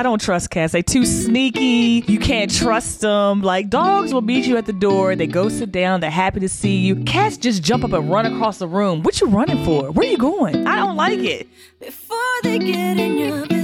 I 0.00 0.02
don't 0.02 0.18
trust 0.18 0.48
cats. 0.48 0.72
They 0.72 0.80
too 0.80 1.04
sneaky. 1.04 2.10
You 2.10 2.18
can't 2.18 2.50
trust 2.50 3.02
them. 3.02 3.42
Like 3.42 3.68
dogs 3.68 4.14
will 4.14 4.22
meet 4.22 4.46
you 4.46 4.56
at 4.56 4.64
the 4.64 4.72
door. 4.72 5.14
They 5.14 5.26
go 5.26 5.50
sit 5.50 5.70
down. 5.72 6.00
They're 6.00 6.10
happy 6.10 6.40
to 6.40 6.48
see 6.48 6.78
you. 6.78 7.04
Cats 7.04 7.36
just 7.36 7.62
jump 7.62 7.84
up 7.84 7.92
and 7.92 8.10
run 8.10 8.24
across 8.24 8.56
the 8.56 8.66
room. 8.66 9.02
What 9.02 9.20
you 9.20 9.26
running 9.26 9.62
for? 9.62 9.90
Where 9.90 10.08
are 10.08 10.10
you 10.10 10.16
going? 10.16 10.66
I 10.66 10.76
don't 10.76 10.96
like 10.96 11.18
it. 11.18 11.48
Before 11.80 12.16
they 12.42 12.58
get 12.58 12.98
in 12.98 13.18
your 13.18 13.40
business, 13.40 13.59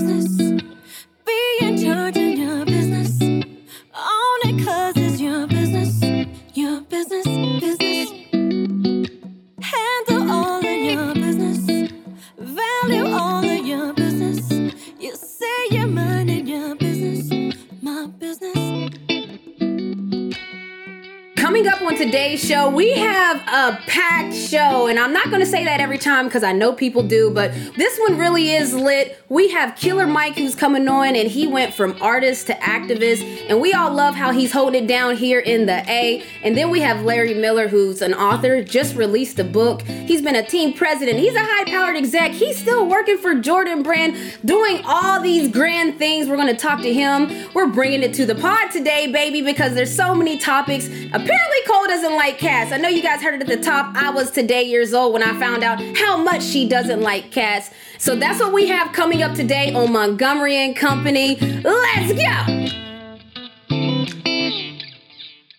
Coming 21.67 21.83
up 21.83 21.93
on 21.93 21.99
today's 21.99 22.47
show, 22.47 22.71
we 22.71 22.93
have 22.93 23.39
a 23.39 23.77
packed 23.89 24.35
show, 24.35 24.87
and 24.87 25.01
I'm 25.01 25.13
not 25.13 25.31
going 25.31 25.41
to 25.41 25.47
say 25.47 25.65
that 25.65 25.81
every 25.81 25.99
time 25.99 26.27
because 26.27 26.45
I 26.45 26.53
know 26.53 26.73
people 26.73 27.03
do, 27.03 27.29
but 27.29 27.53
this 27.77 27.99
one 27.99 28.19
really 28.19 28.53
is 28.53 28.73
lit. 28.73 29.19
We 29.29 29.51
have 29.51 29.75
Killer 29.75 30.07
Mike 30.07 30.37
who's 30.37 30.55
coming 30.55 30.87
on, 30.87 31.17
and 31.17 31.29
he 31.29 31.49
went 31.49 31.75
from 31.75 32.01
artist 32.01 32.47
to 32.49 32.53
activist, 32.55 33.47
and 33.49 33.61
we 33.61 33.73
all 33.73 33.93
love 33.93 34.15
how 34.15 34.31
he's 34.31 34.53
holding 34.53 34.85
it 34.85 34.87
down 34.87 35.17
here 35.17 35.41
in 35.41 35.67
the 35.67 35.79
A. 35.91 36.23
And 36.45 36.57
then 36.57 36.71
we 36.71 36.83
have 36.83 37.03
Larry 37.03 37.35
Miller, 37.35 37.67
who's 37.67 38.01
an 38.01 38.15
author, 38.15 38.63
just 38.63 38.95
released 38.95 39.41
a 39.41 39.45
book. 39.45 39.83
He's 39.83 40.23
been 40.23 40.37
a 40.37 40.47
team 40.47 40.73
president, 40.73 41.19
he's 41.19 41.35
a 41.35 41.43
high 41.43 41.65
powered 41.65 41.97
exec, 41.97 42.31
he's 42.31 42.57
still 42.59 42.87
working 42.87 43.19
for 43.19 43.35
Jordan 43.35 43.83
Brand, 43.83 44.17
doing 44.45 44.83
all 44.85 45.21
these 45.21 45.51
grand 45.51 45.99
things. 45.99 46.29
We're 46.29 46.37
going 46.37 46.55
to 46.55 46.55
talk 46.55 46.83
to 46.83 46.93
him. 46.93 47.51
We're 47.55 47.67
bringing 47.67 48.05
it 48.05 48.15
to 48.15 48.27
the 48.27 48.37
pod 48.37 48.71
today, 48.71 49.11
baby, 49.11 49.43
because 49.43 49.75
there's 49.75 49.95
so 49.95 50.15
many 50.15 50.39
topics. 50.39 50.87
Apparently, 50.87 51.56
Cole 51.67 51.87
doesn't 51.87 52.15
like 52.15 52.39
cats. 52.39 52.73
I 52.73 52.77
know 52.79 52.89
you 52.89 53.03
guys 53.03 53.23
heard 53.23 53.35
it 53.35 53.43
at 53.43 53.47
the 53.49 53.63
top. 53.65 53.95
I 53.97 54.11
was 54.11 54.31
today 54.31 54.63
years 54.63 54.95
old 54.95 55.13
when 55.13 55.23
I 55.23 55.39
found 55.39 55.63
out 55.63 55.81
how 55.97 56.17
much 56.17 56.43
she 56.43 56.69
doesn't 56.69 57.01
like 57.01 57.31
cats. 57.31 57.71
So 57.99 58.17
that's 58.17 58.41
what 58.41 58.53
we 58.53 58.67
have 58.69 58.93
coming 58.93 59.23
up 59.23 59.35
today 59.35 59.73
on 59.75 59.93
Montgomery 59.93 60.57
and 60.57 60.77
Company. 60.77 61.37
Let's 61.37 62.13
go. 62.13 62.86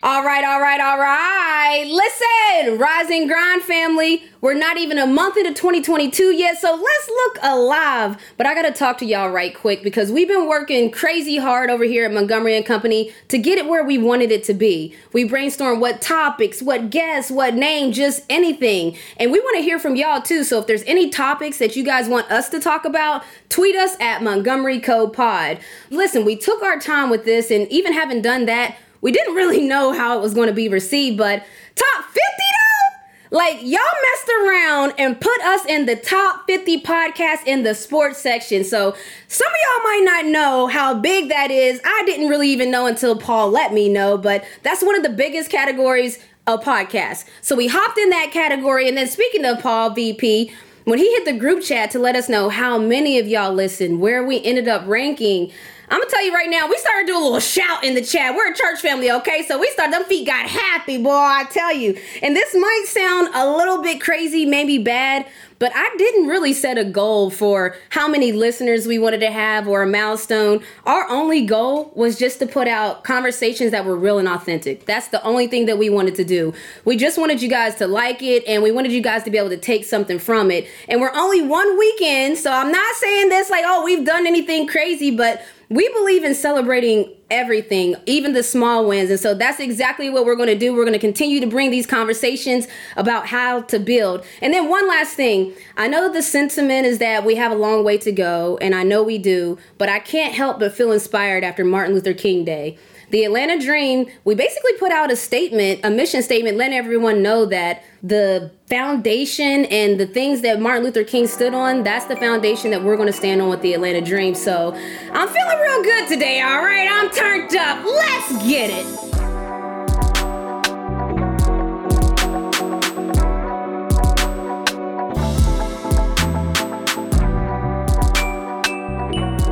All 0.00 0.22
right, 0.22 0.44
all 0.44 0.60
right, 0.60 0.80
all 0.80 0.96
right. 0.96 1.84
Listen, 1.84 2.78
Rising 2.78 3.26
Grind 3.26 3.62
family. 3.62 4.22
We're 4.40 4.54
not 4.54 4.76
even 4.76 4.96
a 4.96 5.08
month 5.08 5.36
into 5.36 5.52
2022 5.52 6.36
yet, 6.36 6.56
so 6.58 6.72
let's 6.72 7.08
look 7.08 7.38
alive. 7.42 8.16
But 8.36 8.46
I 8.46 8.54
gotta 8.54 8.70
talk 8.70 8.98
to 8.98 9.04
y'all 9.04 9.30
right 9.30 9.52
quick 9.52 9.82
because 9.82 10.12
we've 10.12 10.28
been 10.28 10.46
working 10.46 10.92
crazy 10.92 11.38
hard 11.38 11.68
over 11.68 11.82
here 11.82 12.04
at 12.04 12.12
Montgomery 12.12 12.56
and 12.56 12.64
Company 12.64 13.12
to 13.26 13.38
get 13.38 13.58
it 13.58 13.66
where 13.66 13.82
we 13.82 13.98
wanted 13.98 14.30
it 14.30 14.44
to 14.44 14.54
be. 14.54 14.94
We 15.12 15.24
brainstorm 15.24 15.80
what 15.80 16.00
topics, 16.00 16.62
what 16.62 16.90
guests, 16.90 17.32
what 17.32 17.54
name, 17.54 17.90
just 17.90 18.22
anything. 18.30 18.96
And 19.16 19.32
we 19.32 19.40
want 19.40 19.56
to 19.56 19.64
hear 19.64 19.80
from 19.80 19.96
y'all 19.96 20.22
too. 20.22 20.44
So 20.44 20.60
if 20.60 20.68
there's 20.68 20.84
any 20.84 21.10
topics 21.10 21.58
that 21.58 21.74
you 21.74 21.82
guys 21.82 22.08
want 22.08 22.30
us 22.30 22.48
to 22.50 22.60
talk 22.60 22.84
about, 22.84 23.24
tweet 23.48 23.74
us 23.74 23.96
at 23.98 24.22
Montgomery 24.22 24.78
Co 24.78 25.08
Pod. 25.08 25.58
Listen, 25.90 26.24
we 26.24 26.36
took 26.36 26.62
our 26.62 26.78
time 26.78 27.10
with 27.10 27.24
this, 27.24 27.50
and 27.50 27.66
even 27.66 27.92
having 27.92 28.22
done 28.22 28.46
that, 28.46 28.76
we 29.00 29.12
didn't 29.12 29.34
really 29.34 29.60
know 29.60 29.92
how 29.92 30.18
it 30.18 30.22
was 30.22 30.34
going 30.34 30.48
to 30.48 30.54
be 30.54 30.68
received, 30.68 31.18
but 31.18 31.44
top 31.74 32.04
50 32.04 32.20
though? 32.20 33.36
Like, 33.36 33.60
y'all 33.60 33.80
messed 33.80 34.30
around 34.42 34.94
and 34.98 35.20
put 35.20 35.38
us 35.42 35.64
in 35.66 35.84
the 35.84 35.96
top 35.96 36.46
50 36.46 36.80
podcast 36.80 37.46
in 37.46 37.62
the 37.62 37.74
sports 37.74 38.18
section. 38.18 38.64
So, 38.64 38.96
some 39.28 39.48
of 39.48 39.56
y'all 39.62 39.84
might 39.84 40.02
not 40.04 40.24
know 40.26 40.66
how 40.66 40.94
big 40.94 41.28
that 41.28 41.50
is. 41.50 41.80
I 41.84 42.02
didn't 42.06 42.28
really 42.28 42.48
even 42.48 42.70
know 42.70 42.86
until 42.86 43.16
Paul 43.16 43.50
let 43.50 43.74
me 43.74 43.88
know, 43.90 44.16
but 44.16 44.44
that's 44.62 44.82
one 44.82 44.96
of 44.96 45.02
the 45.02 45.10
biggest 45.10 45.50
categories 45.50 46.18
of 46.46 46.62
podcasts. 46.62 47.26
So, 47.42 47.54
we 47.54 47.66
hopped 47.68 47.98
in 47.98 48.08
that 48.10 48.30
category. 48.32 48.88
And 48.88 48.96
then, 48.96 49.06
speaking 49.06 49.44
of 49.44 49.60
Paul 49.60 49.90
VP, 49.90 50.50
when 50.84 50.98
he 50.98 51.12
hit 51.12 51.26
the 51.26 51.34
group 51.34 51.62
chat 51.62 51.90
to 51.90 51.98
let 51.98 52.16
us 52.16 52.30
know 52.30 52.48
how 52.48 52.78
many 52.78 53.18
of 53.18 53.28
y'all 53.28 53.52
listened, 53.52 54.00
where 54.00 54.24
we 54.24 54.42
ended 54.42 54.68
up 54.68 54.86
ranking, 54.86 55.52
I'm 55.90 56.00
gonna 56.00 56.10
tell 56.10 56.24
you 56.24 56.34
right 56.34 56.50
now, 56.50 56.68
we 56.68 56.76
started 56.76 57.06
doing 57.06 57.22
a 57.22 57.24
little 57.24 57.40
shout 57.40 57.82
in 57.82 57.94
the 57.94 58.02
chat. 58.02 58.34
We're 58.34 58.52
a 58.52 58.54
church 58.54 58.80
family, 58.80 59.10
okay? 59.10 59.42
So 59.48 59.58
we 59.58 59.70
started, 59.70 59.94
them 59.94 60.04
feet 60.04 60.26
got 60.26 60.46
happy, 60.46 61.02
boy, 61.02 61.10
I 61.12 61.44
tell 61.44 61.74
you. 61.74 61.98
And 62.22 62.36
this 62.36 62.54
might 62.54 62.84
sound 62.86 63.30
a 63.34 63.56
little 63.56 63.80
bit 63.80 63.98
crazy, 63.98 64.44
maybe 64.44 64.76
bad, 64.76 65.26
but 65.58 65.72
I 65.74 65.94
didn't 65.96 66.26
really 66.26 66.52
set 66.52 66.76
a 66.76 66.84
goal 66.84 67.30
for 67.30 67.74
how 67.88 68.06
many 68.06 68.32
listeners 68.32 68.86
we 68.86 68.98
wanted 68.98 69.20
to 69.20 69.30
have 69.30 69.66
or 69.66 69.82
a 69.82 69.86
milestone. 69.86 70.62
Our 70.84 71.08
only 71.08 71.46
goal 71.46 71.90
was 71.94 72.18
just 72.18 72.38
to 72.40 72.46
put 72.46 72.68
out 72.68 73.02
conversations 73.04 73.70
that 73.70 73.86
were 73.86 73.96
real 73.96 74.18
and 74.18 74.28
authentic. 74.28 74.84
That's 74.84 75.08
the 75.08 75.22
only 75.24 75.46
thing 75.46 75.64
that 75.66 75.78
we 75.78 75.88
wanted 75.88 76.16
to 76.16 76.24
do. 76.24 76.52
We 76.84 76.98
just 76.98 77.16
wanted 77.16 77.40
you 77.40 77.48
guys 77.48 77.76
to 77.76 77.86
like 77.86 78.22
it 78.22 78.44
and 78.46 78.62
we 78.62 78.70
wanted 78.70 78.92
you 78.92 79.00
guys 79.00 79.24
to 79.24 79.30
be 79.30 79.38
able 79.38 79.48
to 79.50 79.56
take 79.56 79.86
something 79.86 80.18
from 80.18 80.50
it. 80.50 80.68
And 80.86 81.00
we're 81.00 81.14
only 81.14 81.40
one 81.40 81.78
weekend, 81.78 82.36
so 82.36 82.52
I'm 82.52 82.70
not 82.70 82.96
saying 82.96 83.30
this 83.30 83.48
like, 83.48 83.64
oh, 83.66 83.84
we've 83.84 84.04
done 84.04 84.26
anything 84.26 84.66
crazy, 84.66 85.10
but 85.10 85.42
we 85.70 85.88
believe 85.90 86.24
in 86.24 86.34
celebrating 86.34 87.14
everything, 87.30 87.94
even 88.06 88.32
the 88.32 88.42
small 88.42 88.86
wins. 88.86 89.10
And 89.10 89.20
so 89.20 89.34
that's 89.34 89.60
exactly 89.60 90.08
what 90.08 90.24
we're 90.24 90.36
going 90.36 90.48
to 90.48 90.58
do. 90.58 90.72
We're 90.72 90.84
going 90.84 90.94
to 90.94 90.98
continue 90.98 91.40
to 91.40 91.46
bring 91.46 91.70
these 91.70 91.86
conversations 91.86 92.66
about 92.96 93.26
how 93.26 93.62
to 93.62 93.78
build. 93.78 94.24
And 94.40 94.54
then 94.54 94.68
one 94.68 94.88
last 94.88 95.14
thing 95.14 95.54
I 95.76 95.88
know 95.88 96.10
the 96.10 96.22
sentiment 96.22 96.86
is 96.86 96.98
that 96.98 97.24
we 97.24 97.34
have 97.34 97.52
a 97.52 97.56
long 97.56 97.84
way 97.84 97.98
to 97.98 98.12
go, 98.12 98.58
and 98.62 98.74
I 98.74 98.82
know 98.82 99.02
we 99.02 99.18
do, 99.18 99.58
but 99.76 99.88
I 99.88 99.98
can't 99.98 100.34
help 100.34 100.58
but 100.58 100.72
feel 100.72 100.90
inspired 100.90 101.44
after 101.44 101.64
Martin 101.64 101.94
Luther 101.94 102.14
King 102.14 102.44
Day. 102.44 102.78
The 103.10 103.24
Atlanta 103.24 103.58
Dream, 103.58 104.06
we 104.24 104.34
basically 104.34 104.72
put 104.78 104.92
out 104.92 105.10
a 105.10 105.16
statement, 105.16 105.80
a 105.82 105.90
mission 105.90 106.22
statement, 106.22 106.56
letting 106.56 106.76
everyone 106.76 107.22
know 107.22 107.46
that 107.46 107.82
the 108.02 108.50
foundation 108.66 109.64
and 109.66 109.98
the 109.98 110.06
things 110.06 110.42
that 110.42 110.60
Martin 110.60 110.84
Luther 110.84 111.04
King 111.04 111.26
stood 111.26 111.54
on, 111.54 111.84
that's 111.84 112.04
the 112.06 112.16
foundation 112.16 112.70
that 112.70 112.84
we're 112.84 112.96
going 112.96 113.06
to 113.06 113.12
stand 113.12 113.40
on 113.40 113.48
with 113.48 113.62
the 113.62 113.72
Atlanta 113.74 114.00
Dream. 114.00 114.34
So 114.34 114.74
I'm 115.12 115.28
feeling 115.28 115.58
real 115.58 115.82
good 115.82 116.08
today, 116.08 116.40
all 116.42 116.62
right? 116.62 116.88
I'm 116.90 117.10
turned 117.10 117.56
up. 117.56 117.84
Let's 117.84 118.46
get 118.46 118.70
it. 118.70 119.27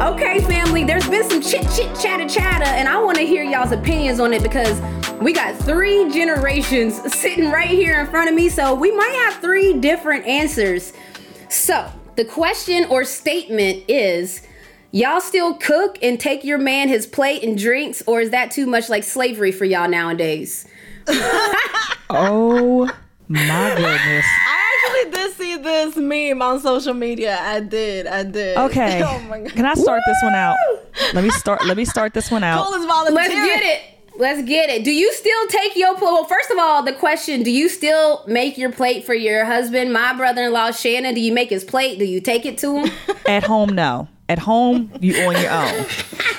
Okay, 0.01 0.41
family, 0.41 0.85
there's 0.85 1.09
been 1.09 1.25
some 1.25 1.41
chit 1.41 1.67
chit 1.75 1.99
chatter 1.99 2.29
chatter, 2.29 2.67
and 2.67 2.87
I 2.87 3.03
want 3.03 3.17
to 3.17 3.25
hear 3.25 3.43
y'all's 3.43 3.73
opinions 3.73 4.21
on 4.21 4.35
it 4.35 4.43
because 4.43 4.79
we 5.23 5.33
got 5.33 5.57
three 5.57 6.13
generations 6.13 6.97
sitting 7.15 7.51
right 7.51 7.71
here 7.71 7.99
in 8.01 8.07
front 8.07 8.29
of 8.29 8.35
me, 8.35 8.51
so 8.51 8.75
we 8.75 8.95
might 8.95 9.15
have 9.25 9.41
three 9.41 9.73
different 9.81 10.27
answers. 10.27 10.93
So, 11.49 11.91
the 12.15 12.27
question 12.27 12.85
or 12.91 13.05
statement 13.05 13.85
is 13.89 14.47
Y'all 14.93 15.21
still 15.21 15.55
cook 15.55 15.99
and 16.03 16.21
take 16.21 16.45
your 16.45 16.59
man 16.59 16.89
his 16.89 17.07
plate 17.07 17.43
and 17.43 17.59
drinks, 17.59 18.03
or 18.07 18.21
is 18.21 18.31
that 18.31 18.51
too 18.51 18.67
much 18.67 18.91
like 18.91 19.03
slavery 19.03 19.51
for 19.51 19.65
y'all 19.65 19.89
nowadays? 19.89 20.67
Oh 22.09 22.89
my 23.29 23.71
goodness. 23.77 24.25
I 24.27 24.63
actually 24.87 25.11
did 25.11 25.33
see 25.37 25.57
this 25.57 25.97
meme 25.97 26.43
on 26.43 26.61
social 26.61 26.95
media. 26.95 27.39
I 27.41 27.61
did. 27.61 28.07
I 28.07 28.23
did. 28.23 28.57
Okay. 28.57 29.03
Oh 29.07 29.21
my 29.29 29.41
god. 29.41 29.53
Can 29.53 29.65
I 29.67 29.75
start 29.75 30.03
this 30.07 30.19
one 30.23 30.35
out? 30.35 30.57
Let 31.15 31.25
me 31.25 31.31
start 31.31 31.65
let 31.67 31.77
me 31.77 31.85
start 31.85 32.15
this 32.15 32.31
one 32.31 32.45
out. 32.45 32.65
Cole 32.65 32.75
is 32.75 32.87
volunteering. 32.87 33.15
Let's 33.17 33.35
get 33.35 33.63
it. 33.63 33.83
Let's 34.19 34.43
get 34.49 34.71
it. 34.71 34.83
Do 34.85 34.93
you 34.93 35.13
still 35.13 35.47
take 35.49 35.77
your 35.77 35.93
plate? 35.95 36.03
Well, 36.05 36.25
first 36.25 36.51
of 36.51 36.59
all, 36.59 36.83
the 36.83 36.93
question: 36.95 37.43
Do 37.43 37.51
you 37.51 37.69
still 37.69 38.25
make 38.27 38.57
your 38.57 38.73
plate 38.73 39.05
for 39.05 39.13
your 39.15 39.45
husband? 39.45 39.93
My 39.93 40.15
brother-in-law 40.15 40.71
Shannon. 40.71 41.15
Do 41.15 41.21
you 41.21 41.33
make 41.33 41.51
his 41.51 41.65
plate? 41.65 41.99
Do 41.99 42.05
you 42.07 42.21
take 42.21 42.47
it 42.47 42.57
to 42.59 42.79
him? 42.85 42.93
At 43.27 43.45
home, 43.45 43.75
no. 43.75 44.09
At 44.29 44.39
home, 44.41 44.91
you 45.01 45.15
on 45.29 45.41
your 45.41 45.51
own. 45.53 45.87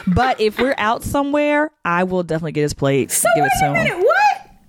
But 0.07 0.41
if 0.41 0.59
we're 0.59 0.75
out 0.77 1.03
somewhere, 1.03 1.71
I 1.85 2.03
will 2.03 2.23
definitely 2.23 2.51
get 2.53 2.63
his 2.63 2.73
plate. 2.73 3.11
So 3.11 3.29
give 3.35 3.43
wait 3.43 3.49
it 3.53 3.59
to 3.59 3.65
a 3.65 3.75
him. 3.75 3.83
minute. 3.99 4.07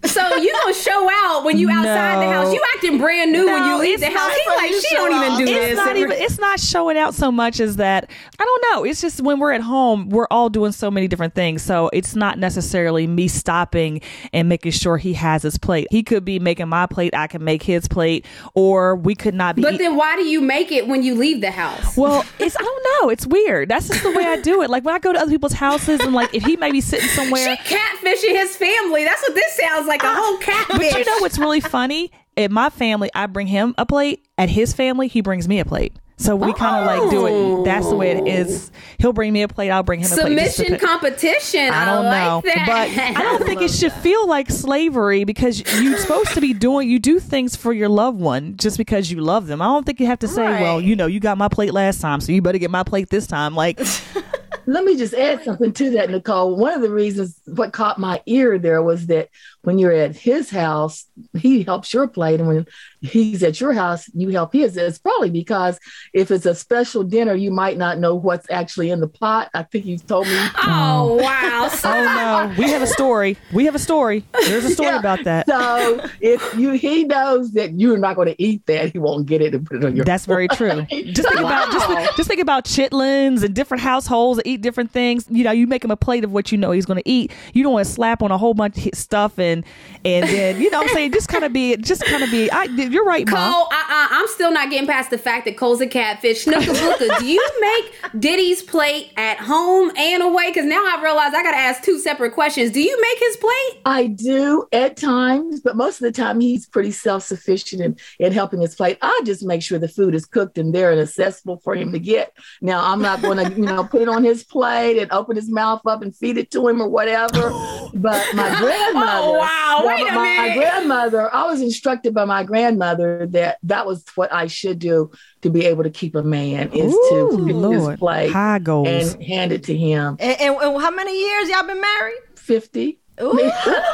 So 0.04 0.36
you 0.36 0.52
gonna 0.52 0.74
show 0.74 1.08
out 1.10 1.42
when 1.44 1.58
you 1.58 1.68
outside 1.70 2.22
the 2.22 2.32
house? 2.32 2.52
You 2.54 2.60
acting 2.76 2.98
brand 2.98 3.32
new 3.32 3.46
when 3.46 3.64
you 3.64 3.78
leave 3.78 3.98
the 3.98 4.06
house. 4.10 4.32
He 4.32 4.48
like 4.50 4.72
she 4.72 4.94
don't 4.94 5.12
even 5.12 5.38
do 5.38 5.52
It's 5.52 5.60
this. 5.70 5.76
not 5.76 5.96
even. 5.96 6.12
It's 6.12 6.38
not 6.38 6.60
showing 6.60 6.96
out 6.96 7.14
so 7.14 7.32
much 7.32 7.58
as 7.58 7.76
that. 7.76 8.08
I 8.38 8.44
don't 8.44 8.64
know. 8.72 8.84
It's 8.84 9.00
just 9.00 9.20
when 9.20 9.40
we're 9.40 9.50
at 9.52 9.60
home, 9.60 10.08
we're 10.08 10.28
all 10.30 10.50
doing 10.50 10.70
so 10.70 10.88
many 10.88 11.08
different 11.08 11.34
things. 11.34 11.62
So 11.62 11.90
it's 11.92 12.14
not 12.14 12.38
necessarily 12.38 13.08
me 13.08 13.26
stopping 13.26 14.00
and 14.32 14.48
making 14.48 14.70
sure 14.72 14.98
he 14.98 15.14
has 15.14 15.42
his 15.42 15.58
plate. 15.58 15.88
He 15.90 16.04
could 16.04 16.24
be 16.24 16.38
making 16.38 16.68
my 16.68 16.86
plate. 16.86 17.12
I 17.14 17.26
can 17.26 17.42
make 17.42 17.64
his 17.64 17.88
plate, 17.88 18.24
or 18.54 18.94
we 18.94 19.16
could 19.16 19.34
not 19.34 19.56
be. 19.56 19.62
But 19.62 19.78
then 19.78 19.96
why 19.96 20.14
do 20.14 20.24
you 20.24 20.40
make 20.40 20.70
it 20.70 20.86
when 20.86 21.02
you 21.02 21.16
leave 21.16 21.40
the 21.40 21.50
house? 21.50 21.96
well, 21.96 22.24
it's 22.38 22.56
I 22.56 22.62
don't 22.62 22.86
know. 23.02 23.10
It's 23.10 23.26
weird. 23.26 23.68
That's 23.68 23.88
just 23.88 24.04
the 24.04 24.12
way 24.12 24.24
I 24.24 24.40
do 24.40 24.62
it. 24.62 24.70
Like 24.70 24.84
when 24.84 24.94
I 24.94 25.00
go 25.00 25.12
to 25.12 25.18
other 25.18 25.30
people's 25.30 25.52
houses 25.54 25.98
and 26.00 26.14
like 26.14 26.32
if 26.34 26.44
he 26.44 26.56
may 26.56 26.70
be 26.70 26.80
sitting 26.80 27.08
somewhere. 27.18 27.56
She 27.56 27.74
catfishing 27.74 28.36
his 28.36 28.56
family. 28.56 29.02
That's 29.04 29.22
what 29.22 29.34
this 29.34 29.56
sounds 29.56 29.87
like. 29.88 30.02
A 30.02 30.14
whole 30.14 30.38
catfish. 30.38 30.92
But 30.92 30.98
you 30.98 31.04
know 31.04 31.18
what's 31.18 31.38
really 31.38 31.60
funny? 31.60 32.12
At 32.36 32.50
my 32.50 32.70
family, 32.70 33.10
I 33.14 33.26
bring 33.26 33.48
him 33.48 33.74
a 33.78 33.84
plate. 33.84 34.24
At 34.36 34.48
his 34.48 34.72
family, 34.72 35.08
he 35.08 35.20
brings 35.20 35.48
me 35.48 35.58
a 35.58 35.64
plate. 35.64 35.92
So 36.20 36.34
we 36.34 36.52
kind 36.52 36.76
of 36.76 36.86
like 36.86 37.10
do 37.10 37.26
it. 37.26 37.30
Oh. 37.30 37.64
That's 37.64 37.88
the 37.88 37.94
way 37.94 38.10
it 38.10 38.26
is. 38.26 38.72
He'll 38.98 39.12
bring 39.12 39.32
me 39.32 39.42
a 39.42 39.48
plate. 39.48 39.70
I'll 39.70 39.84
bring 39.84 40.00
him 40.00 40.06
a 40.06 40.16
plate. 40.16 40.50
Submission 40.50 40.78
competition. 40.80 41.70
I 41.70 41.84
don't 41.84 42.06
like 42.06 42.24
know, 42.24 42.42
that. 42.44 42.66
but 42.66 43.16
I 43.20 43.22
don't 43.22 43.44
think 43.46 43.62
it 43.62 43.70
should 43.70 43.92
feel 43.92 44.26
like 44.26 44.50
slavery 44.50 45.22
because 45.22 45.62
you're 45.80 45.96
supposed 45.96 46.34
to 46.34 46.40
be 46.40 46.54
doing. 46.54 46.90
You 46.90 46.98
do 46.98 47.20
things 47.20 47.54
for 47.54 47.72
your 47.72 47.88
loved 47.88 48.18
one 48.18 48.56
just 48.56 48.78
because 48.78 49.12
you 49.12 49.20
love 49.20 49.46
them. 49.46 49.62
I 49.62 49.66
don't 49.66 49.86
think 49.86 50.00
you 50.00 50.06
have 50.06 50.18
to 50.18 50.28
say, 50.28 50.42
Right. 50.42 50.60
"Well, 50.60 50.80
you 50.80 50.96
know, 50.96 51.06
you 51.06 51.20
got 51.20 51.38
my 51.38 51.48
plate 51.48 51.72
last 51.72 52.00
time, 52.00 52.20
so 52.20 52.32
you 52.32 52.42
better 52.42 52.58
get 52.58 52.70
my 52.72 52.82
plate 52.82 53.10
this 53.10 53.28
time." 53.28 53.54
Like, 53.54 53.80
Let 54.68 54.84
me 54.84 54.98
just 54.98 55.14
add 55.14 55.44
something 55.44 55.72
to 55.72 55.90
that, 55.92 56.10
Nicole. 56.10 56.54
One 56.54 56.74
of 56.74 56.82
the 56.82 56.90
reasons 56.90 57.40
what 57.46 57.72
caught 57.72 57.98
my 57.98 58.20
ear 58.26 58.58
there 58.58 58.82
was 58.82 59.06
that 59.06 59.30
when 59.68 59.78
you're 59.78 59.92
at 59.92 60.16
his 60.16 60.48
house, 60.48 61.04
he 61.36 61.62
helps 61.62 61.92
your 61.92 62.08
plate, 62.08 62.40
and 62.40 62.48
when 62.48 62.66
he's 63.02 63.42
at 63.42 63.60
your 63.60 63.74
house, 63.74 64.08
you 64.14 64.30
help 64.30 64.54
his. 64.54 64.78
It's 64.78 64.98
probably 64.98 65.28
because 65.28 65.78
if 66.14 66.30
it's 66.30 66.46
a 66.46 66.54
special 66.54 67.04
dinner, 67.04 67.34
you 67.34 67.50
might 67.50 67.76
not 67.76 67.98
know 67.98 68.14
what's 68.14 68.50
actually 68.50 68.90
in 68.90 69.00
the 69.00 69.08
pot. 69.08 69.50
I 69.52 69.64
think 69.64 69.84
you 69.84 69.98
told 69.98 70.26
me. 70.26 70.32
oh 70.56 71.18
mm. 71.20 71.22
wow. 71.22 71.68
So 71.68 71.90
oh 71.92 72.02
no, 72.02 72.54
we 72.56 72.70
have 72.70 72.80
a 72.80 72.86
story. 72.86 73.36
We 73.52 73.66
have 73.66 73.74
a 73.74 73.78
story. 73.78 74.24
There's 74.32 74.64
a 74.64 74.70
story 74.70 74.88
Yeah. 74.88 75.00
about 75.00 75.24
that. 75.24 75.46
So 75.46 76.02
if 76.22 76.54
you 76.54 76.70
he 76.70 77.04
knows 77.04 77.52
that 77.52 77.78
you're 77.78 77.98
not 77.98 78.16
going 78.16 78.28
to 78.28 78.42
eat 78.42 78.64
that, 78.68 78.92
he 78.92 78.98
won't 78.98 79.26
get 79.26 79.42
it 79.42 79.54
and 79.54 79.66
put 79.66 79.76
it 79.76 79.84
on 79.84 79.96
your. 79.96 80.06
That's 80.06 80.24
very 80.24 80.48
true. 80.48 80.86
Just 80.90 81.28
think 81.28 81.40
about 81.40 81.72
just, 81.72 82.16
just 82.16 82.28
think 82.28 82.40
about 82.40 82.64
chitlins 82.64 83.42
and 83.42 83.54
different 83.54 83.82
households 83.82 84.38
that 84.38 84.46
eat 84.46 84.62
different 84.62 84.92
things. 84.92 85.26
You 85.28 85.44
know, 85.44 85.50
you 85.50 85.66
make 85.66 85.84
him 85.84 85.90
a 85.90 85.96
plate 85.96 86.24
of 86.24 86.32
what 86.32 86.52
you 86.52 86.56
know 86.56 86.70
he's 86.70 86.86
going 86.86 87.02
to 87.02 87.08
eat. 87.08 87.32
You 87.52 87.62
don't 87.62 87.74
want 87.74 87.86
to 87.86 87.92
slap 87.92 88.22
on 88.22 88.30
a 88.30 88.38
whole 88.38 88.54
bunch 88.54 88.86
of 88.86 88.94
stuff 88.94 89.38
and 89.38 89.57
and 90.04 90.24
then 90.28 90.60
you 90.60 90.70
know 90.70 90.78
what 90.78 90.90
I'm 90.90 90.94
saying 90.94 91.12
just 91.12 91.28
kind 91.28 91.44
of 91.44 91.52
be 91.52 91.76
just 91.76 92.04
kind 92.04 92.22
of 92.22 92.30
be. 92.30 92.50
I, 92.50 92.64
you're 92.64 93.04
right, 93.04 93.26
Cole, 93.26 93.38
mom. 93.38 93.52
uh-uh, 93.52 94.06
I'm 94.10 94.28
still 94.28 94.52
not 94.52 94.70
getting 94.70 94.86
past 94.86 95.10
the 95.10 95.18
fact 95.18 95.44
that 95.46 95.56
Cole's 95.56 95.80
a 95.80 95.86
catfish. 95.86 96.44
Snooka 96.44 96.74
Booka, 96.98 97.18
do 97.18 97.26
you 97.26 97.44
make 97.60 98.20
Diddy's 98.20 98.62
plate 98.62 99.12
at 99.16 99.38
home 99.38 99.90
and 99.96 100.22
away? 100.22 100.50
Because 100.50 100.66
now 100.66 100.82
I 100.84 101.00
realize 101.02 101.34
I 101.34 101.42
got 101.42 101.52
to 101.52 101.58
ask 101.58 101.82
two 101.82 101.98
separate 101.98 102.32
questions. 102.32 102.70
Do 102.72 102.80
you 102.80 103.00
make 103.00 103.18
his 103.18 103.36
plate? 103.36 103.82
I 103.84 104.06
do 104.06 104.66
at 104.72 104.96
times, 104.96 105.60
but 105.60 105.76
most 105.76 106.00
of 106.00 106.04
the 106.04 106.12
time 106.12 106.40
he's 106.40 106.66
pretty 106.66 106.90
self-sufficient 106.90 107.82
in, 107.82 107.96
in 108.18 108.32
helping 108.32 108.60
his 108.60 108.74
plate. 108.74 108.98
I 109.02 109.20
just 109.24 109.42
make 109.44 109.62
sure 109.62 109.78
the 109.78 109.88
food 109.88 110.14
is 110.14 110.26
cooked 110.26 110.58
and 110.58 110.74
there 110.74 110.90
and 110.90 111.00
accessible 111.00 111.58
for 111.58 111.74
him 111.74 111.92
to 111.92 111.98
get. 111.98 112.32
Now 112.60 112.84
I'm 112.92 113.00
not 113.00 113.22
going 113.22 113.38
to, 113.38 113.52
you 113.52 113.64
know, 113.64 113.84
put 113.84 114.02
it 114.02 114.08
on 114.08 114.24
his 114.24 114.44
plate 114.44 114.98
and 114.98 115.10
open 115.12 115.36
his 115.36 115.48
mouth 115.50 115.80
up 115.86 116.02
and 116.02 116.14
feed 116.14 116.38
it 116.38 116.50
to 116.52 116.68
him 116.68 116.80
or 116.80 116.88
whatever. 116.88 117.50
But 117.94 118.24
my 118.34 118.48
grandmother, 118.60 119.37
wow. 119.38 119.80
Yeah, 119.82 119.86
Wait 119.86 120.00
but 120.00 120.12
a 120.12 120.14
my, 120.14 120.22
minute. 120.22 120.48
My 120.48 120.54
grandmother, 120.56 121.34
I 121.34 121.46
was 121.46 121.60
instructed 121.60 122.14
by 122.14 122.24
my 122.24 122.44
grandmother 122.44 123.26
that 123.30 123.58
that 123.62 123.86
was 123.86 124.04
what 124.14 124.32
I 124.32 124.46
should 124.46 124.78
do 124.78 125.10
to 125.42 125.50
be 125.50 125.66
able 125.66 125.84
to 125.84 125.90
keep 125.90 126.14
a 126.14 126.22
man 126.22 126.72
is 126.72 126.92
Ooh, 126.92 127.30
to 127.36 127.44
pick 127.46 127.54
Lord, 127.54 127.90
his 127.90 127.98
plate 127.98 128.32
high 128.32 128.58
goals. 128.58 128.88
and 129.14 129.22
hand 129.22 129.52
it 129.52 129.64
to 129.64 129.76
him. 129.76 130.16
And, 130.18 130.40
and, 130.40 130.56
and 130.56 130.82
how 130.82 130.90
many 130.90 131.18
years 131.18 131.48
y'all 131.48 131.66
been 131.66 131.80
married? 131.80 132.18
50. 132.36 132.98
Ooh. 133.20 133.50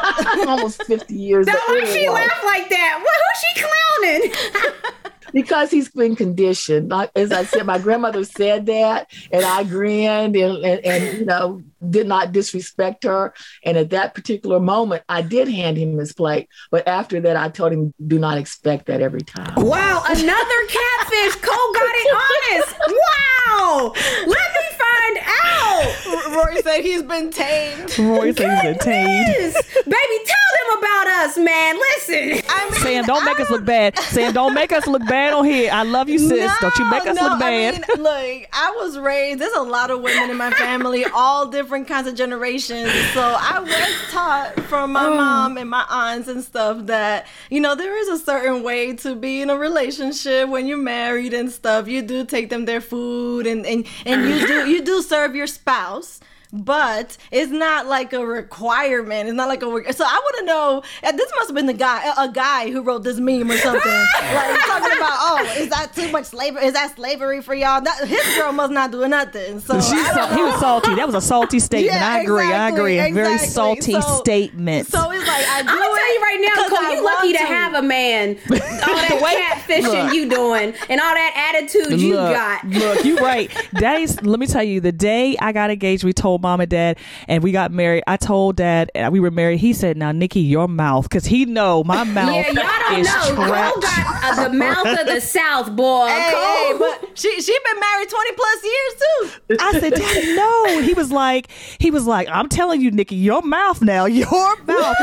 almost 0.47 0.83
50 0.85 1.15
years. 1.15 1.47
Now, 1.47 1.55
but 1.55 1.63
why 1.69 1.85
she 1.87 1.99
anyway. 2.01 2.15
laugh 2.15 2.45
like 2.45 2.69
that? 2.69 3.01
What, 3.03 3.17
who's 3.25 3.41
she 3.41 4.33
clowning? 4.43 5.03
because 5.35 5.71
he's 5.71 5.91
been 5.91 6.15
conditioned. 6.17 6.91
Like, 6.91 7.11
as 7.17 7.33
I 7.33 7.45
said, 7.45 7.67
my 7.67 7.79
grandmother 7.79 8.25
said 8.25 8.67
that, 8.67 9.13
and 9.33 9.45
I 9.45 9.65
grinned 9.65 10.37
and, 10.37 10.65
and, 10.65 10.85
and 10.85 11.19
you 11.19 11.25
know 11.27 11.63
did 11.91 12.07
not 12.07 12.33
disrespect 12.33 13.05
her. 13.05 13.35
And 13.65 13.77
at 13.77 13.91
that 13.91 14.15
particular 14.15 14.61
moment, 14.61 15.03
I 15.09 15.23
did 15.23 15.49
hand 15.49 15.77
him 15.77 15.99
his 15.99 16.13
plate. 16.13 16.49
But 16.71 16.87
after 16.89 17.21
that, 17.21 17.37
I 17.37 17.49
told 17.49 17.73
him, 17.73 17.95
"Do 18.07 18.19
not 18.19 18.39
expect 18.39 18.87
that 18.87 19.01
every 19.01 19.23
time." 19.23 19.55
wow, 19.57 20.03
another 20.07 20.61
catfish. 20.69 21.37
Cole 21.43 21.73
got 21.75 21.95
it 21.95 22.15
honest. 22.15 22.77
Wow. 22.89 23.93
Let 24.27 24.29
me 24.29 24.77
find 24.79 25.19
out. 25.27 26.35
Rory 26.35 26.63
said 26.63 26.81
he's 26.81 27.03
been 27.03 27.31
tamed. 27.31 27.99
Roy 27.99 28.33
says 28.33 28.61
he's 28.63 28.79
tamed. 28.83 29.27
Yes. 29.29 29.55
Baby, 29.75 30.25
tell 30.27 30.51
them 30.57 30.79
about 30.79 31.07
us, 31.07 31.37
man. 31.37 31.77
Listen. 31.77 32.43
I 32.49 32.71
mean, 32.71 32.81
Sam, 32.81 33.05
don't 33.05 33.25
make 33.25 33.39
us 33.41 33.51
look 33.51 33.65
bad. 33.65 33.99
Sam, 33.99 34.33
don't 34.33 34.55
make 34.55 34.73
us 34.73 34.87
look 34.87 35.05
bad 35.07 35.33
on 35.33 35.45
here. 35.45 35.71
I 35.73 35.83
love 35.83 36.09
you, 36.09 36.19
sis. 36.19 36.53
don't 36.61 36.77
you 36.79 36.91
make 36.91 37.07
us 37.07 37.17
no, 37.17 37.29
look 37.29 37.41
bad. 37.41 37.75
I 37.75 37.95
mean, 37.95 38.03
look, 38.03 38.49
I 38.53 38.73
was 38.77 38.99
raised. 38.99 39.41
There's 39.41 39.53
a 39.55 39.63
lot 39.63 39.91
of 39.91 40.01
women 40.01 40.31
in 40.31 40.37
my 40.37 40.51
family, 40.53 41.05
all 41.15 41.47
different 41.49 41.74
kinds 41.83 42.07
of 42.07 42.15
generations. 42.15 42.91
So 43.15 43.21
I 43.23 43.59
was 43.59 44.13
taught 44.13 44.61
from 44.69 44.93
my 44.93 45.07
Oh. 45.07 45.17
mom 45.17 45.57
and 45.57 45.69
my 45.69 45.85
aunts 45.89 46.29
and 46.29 46.45
stuff 46.45 46.87
that 46.87 47.27
you 47.51 47.61
know 47.61 47.75
there 47.75 47.97
is 47.97 48.09
a 48.09 48.19
certain 48.25 48.63
way 48.63 48.93
to 48.97 49.15
be 49.17 49.41
in 49.43 49.51
a 49.51 49.57
relationship 49.57 50.49
when 50.49 50.67
you're 50.67 50.77
married 50.77 51.33
and 51.35 51.51
stuff. 51.51 51.89
You 51.89 52.03
do 52.03 52.25
take 52.25 52.51
them 52.51 52.67
their 52.67 52.81
food 52.81 53.47
and 53.47 53.65
and 53.67 53.87
and 54.07 54.29
you 54.29 54.47
do 54.47 54.69
you 54.71 54.83
do 54.85 55.03
serve 55.03 55.35
your 55.35 55.47
spouse. 55.49 56.21
But 56.55 57.17
it's 57.33 57.51
not 57.51 57.87
like 57.87 58.13
a 58.13 58.25
requirement. 58.25 59.29
It's 59.29 59.37
not 59.37 59.49
like 59.49 59.63
a. 59.63 59.69
re- 59.69 59.93
So 59.93 60.05
I 60.05 60.13
want 60.23 60.37
to 60.39 60.45
know. 60.45 60.83
and 61.03 61.19
This 61.19 61.31
must 61.37 61.49
have 61.49 61.55
been 61.57 61.67
the 61.67 61.73
guy, 61.73 62.13
a 62.17 62.29
guy 62.31 62.71
who 62.71 62.83
wrote 62.83 63.03
this 63.03 63.19
meme 63.19 63.51
or 63.51 63.57
something. 63.57 63.81
like 64.33 64.61
talking 64.61 64.97
about, 64.97 65.17
oh, 65.21 65.55
is 65.59 65.69
that 65.71 65.93
too 65.95 66.11
much 66.13 66.27
slavery? 66.27 66.65
Is 66.65 66.75
that 66.75 66.95
slavery 66.95 67.43
for 67.43 67.55
y'all? 67.55 67.81
That, 67.81 68.07
his 68.07 68.23
girl 68.37 68.53
must 68.53 68.71
not 68.73 68.93
do 68.93 69.07
nothing. 69.09 69.59
So 69.61 69.75
She's 69.81 69.93
I 69.93 70.35
he 70.35 70.43
was 70.43 70.61
salty. 70.61 70.95
That 70.95 71.07
was 71.07 71.17
a 71.17 71.21
salty 71.21 71.59
statement. 71.61 71.93
Yeah, 71.97 72.09
I 72.09 72.21
agree. 72.21 72.43
I 72.45 72.69
exactly, 72.69 72.99
agree. 72.99 73.11
A 73.21 73.25
very 73.25 73.39
salty 73.39 73.93
So- 73.93 74.01
statement. 74.01 74.87
So 74.87 75.11
it's 75.11 75.27
like 75.27 75.45
I 75.47 75.63
do 75.63 75.69
I'm 75.71 75.77
gonna 75.77 75.91
it 75.91 75.99
tell 75.99 76.15
you 76.15 76.21
right 76.21 76.39
now, 76.41 76.63
'cause 76.63 76.71
Cole, 76.79 76.95
you 76.95 77.05
lucky 77.05 77.27
want 77.33 77.39
to 77.39 77.45
have 77.47 77.75
a 77.75 77.83
man. 77.83 78.37
All 78.51 78.57
that 78.59 79.21
way- 79.21 79.35
catfishing 79.75 80.05
Look. 80.05 80.15
you 80.15 80.29
doing 80.31 80.75
and 80.89 81.01
all 81.01 81.15
that 81.15 81.53
attitude 81.55 82.01
you 82.01 82.15
look, 82.15 82.33
got. 82.33 82.65
Look, 82.65 83.05
you 83.05 83.17
right. 83.19 83.51
Daddy's 83.75 84.23
let 84.23 84.39
me 84.39 84.47
tell 84.47 84.63
you, 84.63 84.81
the 84.81 84.93
day 84.93 85.37
I 85.41 85.51
got 85.53 85.71
engaged, 85.71 86.05
we 86.05 86.13
told 86.13 86.43
mom 86.45 86.61
and 86.61 86.71
dad 86.71 86.99
and 87.27 87.43
we 87.43 87.51
got 87.53 87.73
married. 87.73 88.05
I 88.07 88.17
told 88.19 88.57
dad 88.57 88.91
and 88.95 89.13
we 89.13 89.19
were 89.19 89.31
married. 89.31 89.61
He 89.61 89.73
said, 89.73 89.97
Now 89.97 90.13
Nikki, 90.13 90.41
your 90.41 90.69
mouth, 90.69 91.05
because 91.09 91.25
he 91.25 91.47
know 91.47 91.83
my 91.83 92.05
mouth 92.05 92.29
Yeah, 92.35 92.47
y'all 92.53 92.91
don't 92.91 93.01
is 93.01 93.07
know. 93.07 93.35
Cole 93.35 93.81
got 93.81 94.39
uh, 94.39 94.49
the 94.49 94.55
mouth 94.55 94.87
of 94.87 95.07
the 95.07 95.21
South, 95.21 95.75
boy. 95.75 96.07
Hey, 96.07 96.31
hey, 96.31 96.75
but 96.79 97.19
she 97.19 97.41
she 97.41 97.57
been 97.65 97.81
married 97.81 98.09
twenty 98.11 98.33
plus 98.33 98.65
years 98.65 98.95
too. 99.01 99.57
I 99.61 99.81
said, 99.81 99.95
Daddy, 99.95 100.37
no. 100.37 100.81
He 100.83 100.93
was 100.93 101.11
like, 101.11 101.49
he 101.79 101.91
was 101.91 102.07
like, 102.07 102.29
I'm 102.31 102.49
telling 102.51 102.81
you, 102.83 102.91
Nikki, 102.91 103.17
your 103.17 103.41
mouth 103.43 103.81
now, 103.81 104.05
your 104.21 104.57
mouth. 104.65 104.97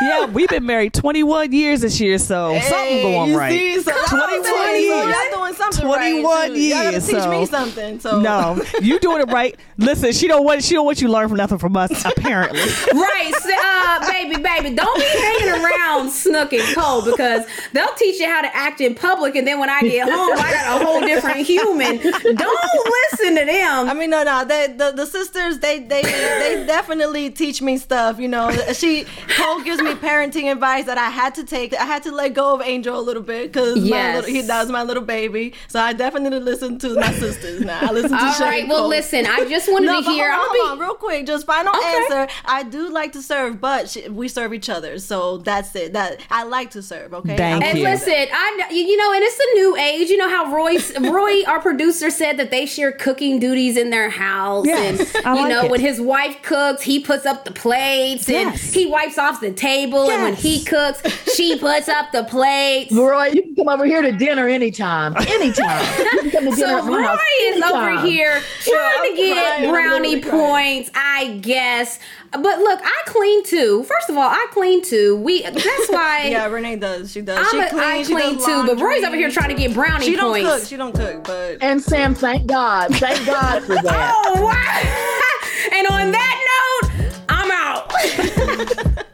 yeah, 0.00 0.26
we've 0.26 0.48
been 0.48 0.66
married 0.66 0.94
21 0.94 1.52
years 1.52 1.80
this 1.82 2.00
year, 2.00 2.18
so 2.18 2.58
something 2.60 3.02
going 3.02 3.34
right. 3.34 3.50
See, 3.52 3.80
so 3.82 3.92
I'm 3.94 4.42
21 4.42 4.80
years. 4.80 5.14
y'all 5.14 5.38
doing 5.38 5.54
something 5.54 5.84
21 5.84 6.24
right. 6.24 6.46
too. 6.48 6.60
Y'all 6.60 6.82
gotta 6.84 7.00
teach 7.00 7.22
so- 7.22 7.30
me 7.30 7.46
something. 7.46 8.00
So 8.00 8.20
No, 8.20 8.60
you 8.80 8.98
doing 8.98 9.20
it 9.22 9.30
right. 9.30 9.56
Listen, 9.76 10.12
she 10.12 10.26
don't 10.26 10.44
want 10.44 10.62
she 10.64 10.74
don't 10.74 10.86
want 10.88 11.00
you 11.00 11.06
to 11.08 11.12
learn 11.12 11.28
from 11.28 11.36
nothing 11.38 11.58
from 11.58 11.76
us. 11.76 12.04
Apparently, 12.04 12.60
Right, 12.94 13.32
so, 13.40 13.50
uh, 13.54 14.10
baby, 14.10 14.42
baby, 14.42 14.74
don't 14.74 14.98
be 14.98 15.04
hanging 15.06 15.64
around 15.64 16.10
Snook 16.10 16.52
and 16.52 16.74
Cole 16.74 17.02
because 17.04 17.44
they'll 17.72 17.94
teach 17.94 18.18
you 18.20 18.26
how 18.28 18.42
to 18.42 18.54
act 18.56 18.80
in 18.80 18.94
public, 18.94 19.36
and 19.36 19.46
then 19.46 19.58
when 19.60 19.70
I 19.70 19.80
get 19.82 20.08
home, 20.08 20.32
I 20.38 20.52
got 20.52 20.80
a 20.80 20.84
whole 20.84 21.00
different 21.00 21.46
human. 21.46 21.98
Don't 21.98 22.86
listen 23.12 23.36
to 23.36 23.44
them. 23.44 23.88
I 23.88 23.94
mean, 23.94 24.10
no, 24.10 24.22
no. 24.24 24.44
They, 24.44 24.68
the 24.68 24.92
the 24.94 25.06
sisters, 25.06 25.58
they 25.58 25.80
they 25.80 26.02
they 26.02 26.64
definitely 26.66 27.30
teach 27.30 27.60
me 27.62 27.76
stuff. 27.78 28.18
You 28.18 28.28
know, 28.28 28.50
she 28.72 29.04
Cole 29.36 29.62
gives 29.62 29.80
me 29.82 29.94
parenting 29.94 30.50
advice 30.50 30.84
that 30.86 30.98
I 30.98 31.10
had 31.10 31.34
to 31.36 31.44
take. 31.44 31.74
I 31.74 31.84
had 31.84 32.02
to 32.04 32.12
let 32.12 32.34
go 32.34 32.54
of 32.54 32.62
Angel 32.62 32.98
a 32.98 33.02
little 33.02 33.22
bit 33.22 33.52
because 33.52 33.78
Yes. 33.78 34.26
he 34.26 34.42
that 34.42 34.60
was 34.62 34.70
my 34.70 34.82
little 34.82 35.02
baby. 35.02 35.52
So 35.68 35.80
I 35.80 35.92
definitely 35.92 36.40
listen 36.40 36.78
to 36.80 36.94
my 36.94 37.12
sisters 37.12 37.60
now. 37.60 37.78
I 37.82 37.92
listen 37.92 38.10
to 38.16 38.24
All 38.24 38.32
Shay 38.32 38.44
right, 38.44 38.60
and 38.62 38.70
well, 38.70 38.88
listen, 38.88 39.26
I 39.26 39.44
just 39.48 39.70
wanted 39.70 39.86
No, 39.86 40.02
to 40.02 40.10
hear. 40.10 40.32
hold, 40.32 40.48
on, 40.48 40.66
hold 40.66 40.77
be. 40.77 40.77
On, 40.80 40.86
real 40.88 40.94
quick. 40.94 41.26
Just 41.26 41.46
final 41.46 41.74
Okay. 41.76 41.96
answer. 42.10 42.28
I 42.44 42.62
do 42.62 42.88
like 42.90 43.12
to 43.12 43.22
serve, 43.22 43.60
but 43.60 43.88
sh- 43.90 44.08
we 44.10 44.28
serve 44.28 44.52
each 44.54 44.68
other, 44.68 44.98
so 44.98 45.38
that's 45.38 45.74
it. 45.76 45.92
That 45.92 46.20
I 46.30 46.44
like 46.44 46.70
to 46.72 46.82
serve. 46.82 47.14
Okay. 47.14 47.36
Thank 47.36 47.64
I 47.64 47.68
And 47.68 47.78
you. 47.78 47.84
listen, 47.84 48.12
I 48.32 48.56
kn- 48.68 48.74
you 48.86 48.96
know, 48.96 49.12
and 49.12 49.22
it's 49.22 49.38
a 49.38 49.54
new 49.54 49.76
age. 49.76 50.10
You 50.10 50.16
know 50.16 50.28
how 50.28 50.54
Royce, 50.54 50.98
Roy, 51.00 51.42
our 51.46 51.60
producer, 51.60 52.10
said 52.10 52.36
that 52.38 52.50
they 52.50 52.66
share 52.66 52.92
cooking 52.92 53.38
duties 53.38 53.76
in 53.76 53.90
their 53.90 54.10
house, 54.10 54.66
Yes, 54.66 55.14
and 55.14 55.26
I 55.26 55.34
you 55.34 55.40
like 55.42 55.48
know 55.50 55.64
it. 55.64 55.70
when 55.70 55.80
his 55.80 56.00
wife 56.00 56.40
cooks, 56.42 56.82
he 56.82 57.00
puts 57.00 57.26
up 57.26 57.44
the 57.44 57.52
plates, 57.52 58.28
and 58.28 58.54
he 58.54 58.86
wipes 58.86 59.18
off 59.18 59.40
the 59.40 59.52
table, 59.52 60.06
Yes. 60.06 60.14
and 60.14 60.22
when 60.24 60.34
he 60.34 60.64
cooks, 60.64 61.02
she 61.34 61.58
puts 61.60 61.88
up 61.88 62.12
the 62.12 62.24
plates. 62.24 62.92
Roy, 62.92 63.26
you 63.28 63.42
can 63.42 63.54
come 63.56 63.68
over 63.68 63.84
here 63.84 64.02
to 64.02 64.12
dinner 64.12 64.48
anytime. 64.48 65.16
Anytime. 65.16 65.84
You 65.98 66.04
can 66.04 66.30
come 66.30 66.44
to 66.44 66.50
dinner 66.56 66.56
So 66.56 66.78
at 66.78 66.84
my 66.84 67.02
house 67.02 67.18
Roy 67.18 67.46
is 67.56 67.62
over 67.62 68.06
here 68.06 68.40
trying 68.62 69.10
to 69.10 69.16
get 69.16 69.68
brownie 69.70 70.16
literally 70.16 70.20
crying. 70.20 70.38
Points, 70.58 70.90
I 70.94 71.38
guess. 71.40 71.98
But 72.30 72.42
look, 72.42 72.80
I 72.82 73.02
clean 73.06 73.44
too. 73.44 73.84
First 73.84 74.10
of 74.10 74.16
all, 74.16 74.28
I 74.28 74.46
clean 74.50 74.82
too. 74.82 75.16
We 75.16 75.42
that's 75.42 75.88
why 75.88 76.28
Yeah, 76.28 76.46
Renee 76.46 76.76
does. 76.76 77.12
She 77.12 77.20
does. 77.20 77.38
I'm 77.38 77.60
she 77.60 77.66
a, 77.66 77.70
cleans, 77.70 77.84
I 77.84 78.02
she 78.02 78.14
clean 78.14 78.34
does 78.36 78.44
too. 78.44 78.66
But 78.66 78.80
Roy's 78.80 79.04
over 79.04 79.16
here 79.16 79.30
trying 79.30 79.50
to 79.50 79.54
get 79.54 79.74
brownie 79.74 80.04
She 80.04 80.16
don't 80.16 80.40
cook. 80.40 80.62
She 80.64 80.76
don't 80.76 80.94
cook, 80.94 81.24
but 81.24 81.58
And 81.62 81.82
Sam, 81.82 82.14
thank 82.14 82.46
God. 82.46 82.94
Thank 82.96 83.24
God 83.26 83.62
for 83.64 83.74
that. 83.74 84.14
Oh 84.28 84.42
wow! 84.42 85.74
and 85.78 85.86
on 85.88 86.12
that 86.12 86.82
note, 86.82 87.24
I'm 87.28 87.50
out. 87.50 89.08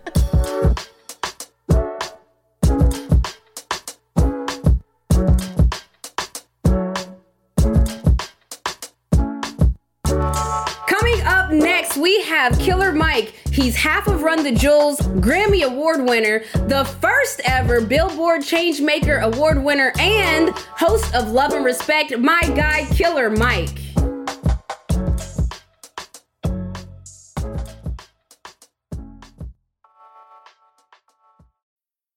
Have 12.35 12.59
Killer 12.59 12.91
Mike. 12.91 13.33
He's 13.53 13.76
half 13.76 14.09
of 14.09 14.23
Run 14.23 14.43
the 14.43 14.50
Jewels, 14.50 14.99
Grammy 14.99 15.62
Award 15.62 16.05
winner, 16.05 16.43
the 16.67 16.85
first 17.00 17.41
ever 17.45 17.81
Billboard 17.81 18.41
Changemaker 18.41 19.23
Award 19.23 19.62
winner, 19.62 19.93
and 20.00 20.50
host 20.50 21.14
of 21.14 21.31
Love 21.31 21.53
and 21.53 21.64
Respect, 21.64 22.19
my 22.19 22.41
guy, 22.57 22.87
Killer 22.87 23.31
Mike. 23.31 23.69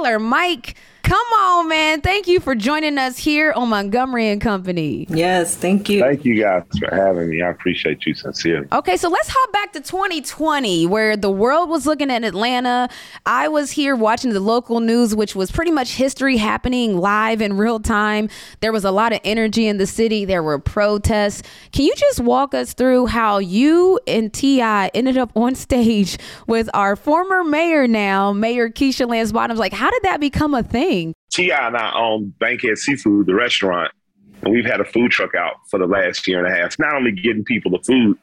Killer 0.00 0.18
Mike. 0.18 0.76
Come 1.10 1.26
on, 1.40 1.68
man. 1.68 2.02
Thank 2.02 2.28
you 2.28 2.38
for 2.38 2.54
joining 2.54 2.96
us 2.96 3.18
here 3.18 3.50
on 3.50 3.70
Montgomery 3.70 4.28
and 4.28 4.40
Company. 4.40 5.08
Yes, 5.08 5.56
thank 5.56 5.88
you. 5.88 5.98
Thank 5.98 6.24
you 6.24 6.40
guys 6.40 6.62
for 6.78 6.94
having 6.94 7.30
me. 7.30 7.42
I 7.42 7.48
appreciate 7.48 8.06
you 8.06 8.14
sincerely. 8.14 8.68
Okay, 8.70 8.96
so 8.96 9.08
let's 9.08 9.28
hop 9.28 9.52
back 9.52 9.72
to 9.72 9.80
2020, 9.80 10.86
where 10.86 11.16
the 11.16 11.28
world 11.28 11.68
was 11.68 11.84
looking 11.84 12.12
at 12.12 12.22
Atlanta. 12.22 12.88
I 13.26 13.48
was 13.48 13.72
here 13.72 13.96
watching 13.96 14.32
the 14.32 14.38
local 14.38 14.78
news, 14.78 15.12
which 15.16 15.34
was 15.34 15.50
pretty 15.50 15.72
much 15.72 15.96
history 15.96 16.36
happening 16.36 16.96
live 16.96 17.40
in 17.40 17.56
real 17.56 17.80
time. 17.80 18.28
There 18.60 18.70
was 18.70 18.84
a 18.84 18.92
lot 18.92 19.12
of 19.12 19.18
energy 19.24 19.66
in 19.66 19.78
the 19.78 19.88
city. 19.88 20.24
There 20.24 20.44
were 20.44 20.60
protests. 20.60 21.42
Can 21.72 21.86
you 21.86 21.94
just 21.96 22.20
walk 22.20 22.54
us 22.54 22.72
through 22.72 23.06
how 23.06 23.38
you 23.38 23.98
and 24.06 24.32
T.I. 24.32 24.92
ended 24.94 25.18
up 25.18 25.32
on 25.34 25.56
stage 25.56 26.18
with 26.46 26.70
our 26.72 26.94
former 26.94 27.42
mayor 27.42 27.88
now, 27.88 28.32
Mayor 28.32 28.70
Keisha 28.70 29.08
Lance 29.08 29.32
Bottoms? 29.32 29.58
Like, 29.58 29.72
how 29.72 29.90
did 29.90 30.04
that 30.04 30.20
become 30.20 30.54
a 30.54 30.62
thing? 30.62 30.99
T.I. 31.30 31.66
and 31.66 31.76
I 31.76 31.92
own 31.94 32.34
Bankhead 32.40 32.78
Seafood, 32.78 33.26
the 33.26 33.34
restaurant, 33.34 33.92
and 34.42 34.52
we've 34.52 34.64
had 34.64 34.80
a 34.80 34.84
food 34.84 35.10
truck 35.10 35.34
out 35.34 35.54
for 35.68 35.78
the 35.78 35.86
last 35.86 36.26
year 36.26 36.44
and 36.44 36.52
a 36.52 36.56
half. 36.56 36.78
Not 36.78 36.94
only 36.94 37.12
getting 37.12 37.44
people 37.44 37.70
the 37.70 37.78
food 37.78 38.18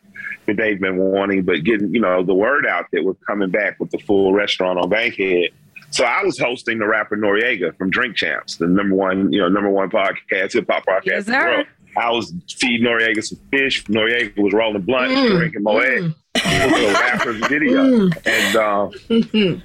that 0.45 0.57
they've 0.57 0.79
been 0.79 0.97
wanting, 0.97 1.43
but 1.43 1.63
getting 1.63 1.93
you 1.93 2.01
know 2.01 2.23
the 2.23 2.33
word 2.33 2.65
out 2.65 2.85
that 2.91 3.03
we're 3.03 3.13
coming 3.27 3.49
back 3.49 3.79
with 3.79 3.91
the 3.91 3.99
full 3.99 4.33
restaurant 4.33 4.79
on 4.79 4.89
Bankhead. 4.89 5.51
So 5.89 6.03
I 6.03 6.23
was 6.23 6.37
hosting 6.37 6.79
the 6.79 6.87
rapper 6.87 7.15
Noreaga 7.15 7.77
from 7.77 7.89
Drink 7.89 8.17
Champs, 8.17 8.57
the 8.57 8.67
number 8.67 8.95
one 8.95 9.31
you 9.31 9.39
know 9.39 9.47
number 9.47 9.69
one 9.69 9.89
podcast, 9.89 10.53
hip 10.53 10.65
hop 10.69 10.85
podcast 10.85 11.05
Yes, 11.05 11.25
sir. 11.25 11.65
I 11.97 12.11
was 12.11 12.33
feeding 12.49 12.85
Noreaga 12.85 13.23
some 13.23 13.39
fish. 13.49 13.83
Noreaga 13.85 14.37
was 14.37 14.53
rolling 14.53 14.83
blunt, 14.83 15.11
mm, 15.11 15.37
drinking 15.37 15.63
Moet. 15.63 15.83
It 15.85 16.13
a 16.45 16.93
rapper's 16.93 17.47
video, 17.47 18.09
and 18.25 18.55
um, 18.55 18.91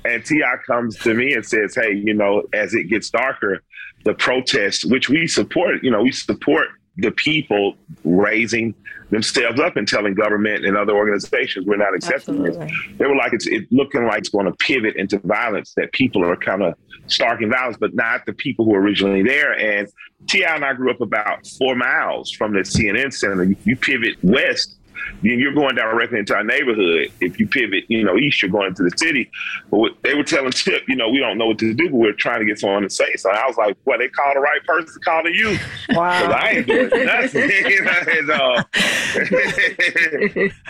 and 0.05 0.25
T.I. 0.25 0.57
comes 0.67 0.97
to 0.99 1.15
me 1.15 1.35
and 1.35 1.45
says, 1.45 1.75
"Hey, 1.75 1.93
you 1.95 2.15
know, 2.15 2.43
as 2.53 2.75
it 2.75 2.85
gets 2.85 3.11
darker, 3.11 3.63
the 4.05 4.15
protest, 4.15 4.91
which 4.91 5.09
we 5.09 5.27
support, 5.27 5.83
you 5.83 5.91
know, 5.91 6.03
we 6.03 6.13
support 6.13 6.69
the 6.97 7.11
people 7.11 7.75
raising 8.05 8.75
themselves 9.11 9.61
up 9.61 9.77
and 9.77 9.87
telling 9.87 10.15
government 10.15 10.65
and 10.65 10.77
other 10.77 10.95
organizations 10.95 11.67
we're 11.67 11.77
not 11.77 11.95
accepting 11.95 12.43
this. 12.43 12.57
They 12.99 13.07
were 13.07 13.17
like, 13.17 13.33
it's 13.33 13.47
it 13.47 13.71
looking 13.71 14.07
like 14.07 14.19
it's 14.19 14.29
going 14.29 14.47
to 14.47 14.53
pivot 14.53 14.97
into 14.97 15.19
violence. 15.19 15.75
That 15.77 15.93
people 15.93 16.25
are 16.25 16.37
kind 16.37 16.63
of 16.63 16.75
starting 17.07 17.51
violence, 17.51 17.77
but 17.79 17.95
not 17.95 18.27
the 18.27 18.33
people 18.33 18.65
who 18.65 18.73
were 18.73 18.81
originally 18.81 19.23
there. 19.23 19.53
And 19.53 19.89
T.I. 20.29 20.55
and 20.55 20.65
I 20.65 20.73
grew 20.75 20.91
up 20.91 21.01
about 21.01 21.47
four 21.59 21.75
miles 21.75 22.31
from 22.31 22.53
the 22.53 22.61
CNN 22.61 23.13
center. 23.13 23.45
You 23.65 23.77
pivot 23.77 24.17
west 24.23 24.77
then 25.23 25.39
you're 25.39 25.55
going 25.55 25.75
directly 25.75 26.19
into 26.19 26.35
our 26.35 26.45
neighborhood. 26.45 27.13
If 27.21 27.39
you 27.39 27.47
pivot, 27.47 27.85
you 27.89 28.05
know, 28.05 28.17
east, 28.17 28.43
you're 28.43 28.51
going 28.51 28.69
into 28.69 28.83
the 28.83 28.93
city. 28.97 29.31
But 29.71 29.79
what 29.79 30.03
they 30.03 30.15
were 30.15 30.25
telling 30.25 30.51
Tip, 30.51 30.83
you 30.89 30.97
know, 30.97 31.09
we 31.09 31.19
don't 31.19 31.39
know 31.39 31.47
what 31.47 31.59
to 31.59 31.75
do, 31.75 31.91
but 31.91 31.97
we're 31.97 32.13
trying 32.13 32.41
to 32.41 32.47
get 32.47 32.59
someone 32.59 32.83
to 32.83 32.91
say. 32.91 33.15
So 33.17 33.31
I 33.31 33.47
was 33.47 33.57
like, 33.57 33.77
well, 33.85 33.99
they 33.99 34.09
called 34.09 34.37
the 34.37 34.41
right 34.41 34.65
person, 34.67 35.01
calling 35.05 35.35
you. 35.35 35.57
Wow. 35.91 36.31
I 36.31 36.51
ain't 36.51 36.67
doing 36.67 36.91
nothing. 37.07 37.43
and, 37.83 38.31
uh, 38.31 38.63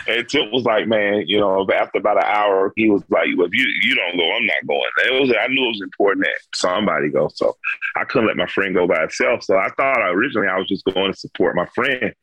and 0.09 0.29
Tip 0.29 0.53
was 0.53 0.65
like, 0.65 0.87
man, 0.87 1.25
you 1.27 1.41
know, 1.41 1.67
after 1.75 1.99
about 1.99 2.19
an 2.19 2.25
hour, 2.27 2.73
he 2.77 2.91
was 2.91 3.03
like, 3.11 3.29
well, 3.37 3.47
if 3.47 3.55
you, 3.55 3.67
you 3.83 3.95
don't 3.95 4.17
go, 4.17 4.33
I'm 4.33 4.47
not 4.47 4.67
going. 4.67 4.91
It 5.07 5.21
was, 5.21 5.35
I 5.39 5.47
knew 5.49 5.65
it 5.65 5.69
was 5.69 5.83
important 5.83 6.27
that 6.27 6.57
somebody 6.57 7.09
go. 7.11 7.29
So 7.35 7.57
I 7.97 8.05
couldn't 8.05 8.29
let 8.29 8.37
my 8.37 8.47
friend 8.47 8.75
go 8.75 8.87
by 8.87 9.05
itself. 9.05 9.45
So 9.45 9.57
I 9.57 9.69
thought 9.77 10.01
originally 10.11 10.49
I 10.49 10.59
was 10.59 10.69
just 10.69 10.85
going 10.85 11.12
to 11.12 11.19
support 11.19 11.57
my 11.57 11.67
friend. 11.75 12.15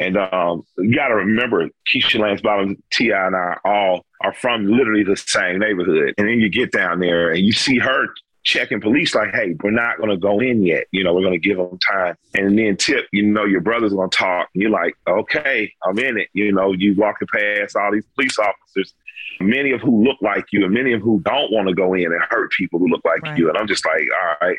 And 0.00 0.16
um, 0.16 0.62
you 0.78 0.96
got 0.96 1.08
to 1.08 1.16
remember, 1.16 1.68
Keisha 1.86 2.18
Lance 2.18 2.40
Bottoms, 2.40 2.78
T.I., 2.90 3.26
and 3.26 3.36
I 3.36 3.58
all 3.66 4.06
are 4.22 4.32
from 4.32 4.66
literally 4.66 5.04
the 5.04 5.16
same 5.16 5.58
neighborhood. 5.58 6.14
And 6.16 6.26
then 6.26 6.40
you 6.40 6.48
get 6.48 6.72
down 6.72 7.00
there 7.00 7.30
and 7.30 7.40
you 7.40 7.52
see 7.52 7.78
her 7.78 8.06
checking 8.42 8.80
police 8.80 9.14
like, 9.14 9.34
"Hey, 9.34 9.54
we're 9.62 9.70
not 9.70 9.98
going 9.98 10.08
to 10.08 10.16
go 10.16 10.40
in 10.40 10.62
yet. 10.62 10.84
You 10.90 11.04
know, 11.04 11.12
we're 11.12 11.20
going 11.20 11.38
to 11.38 11.48
give 11.48 11.58
them 11.58 11.78
time." 11.86 12.16
And 12.34 12.58
then 12.58 12.78
Tip, 12.78 13.08
you 13.12 13.26
know, 13.26 13.44
your 13.44 13.60
brother's 13.60 13.92
going 13.92 14.08
to 14.08 14.16
talk. 14.16 14.48
And 14.54 14.62
you're 14.62 14.70
like, 14.70 14.94
"Okay, 15.06 15.70
I'm 15.84 15.98
in 15.98 16.18
it." 16.18 16.28
You 16.32 16.50
know, 16.50 16.72
you 16.72 16.94
walking 16.96 17.28
past 17.28 17.76
all 17.76 17.92
these 17.92 18.06
police 18.14 18.38
officers. 18.38 18.94
Many 19.38 19.72
of 19.72 19.82
who 19.82 20.02
look 20.02 20.16
like 20.22 20.46
you, 20.50 20.64
and 20.64 20.72
many 20.72 20.94
of 20.94 21.02
who 21.02 21.20
don't 21.20 21.52
want 21.52 21.68
to 21.68 21.74
go 21.74 21.92
in 21.92 22.06
and 22.06 22.22
hurt 22.30 22.50
people 22.52 22.78
who 22.78 22.88
look 22.88 23.04
like 23.04 23.38
you. 23.38 23.50
And 23.50 23.58
I'm 23.58 23.68
just 23.68 23.84
like, 23.84 24.04
all 24.22 24.48
right. 24.48 24.58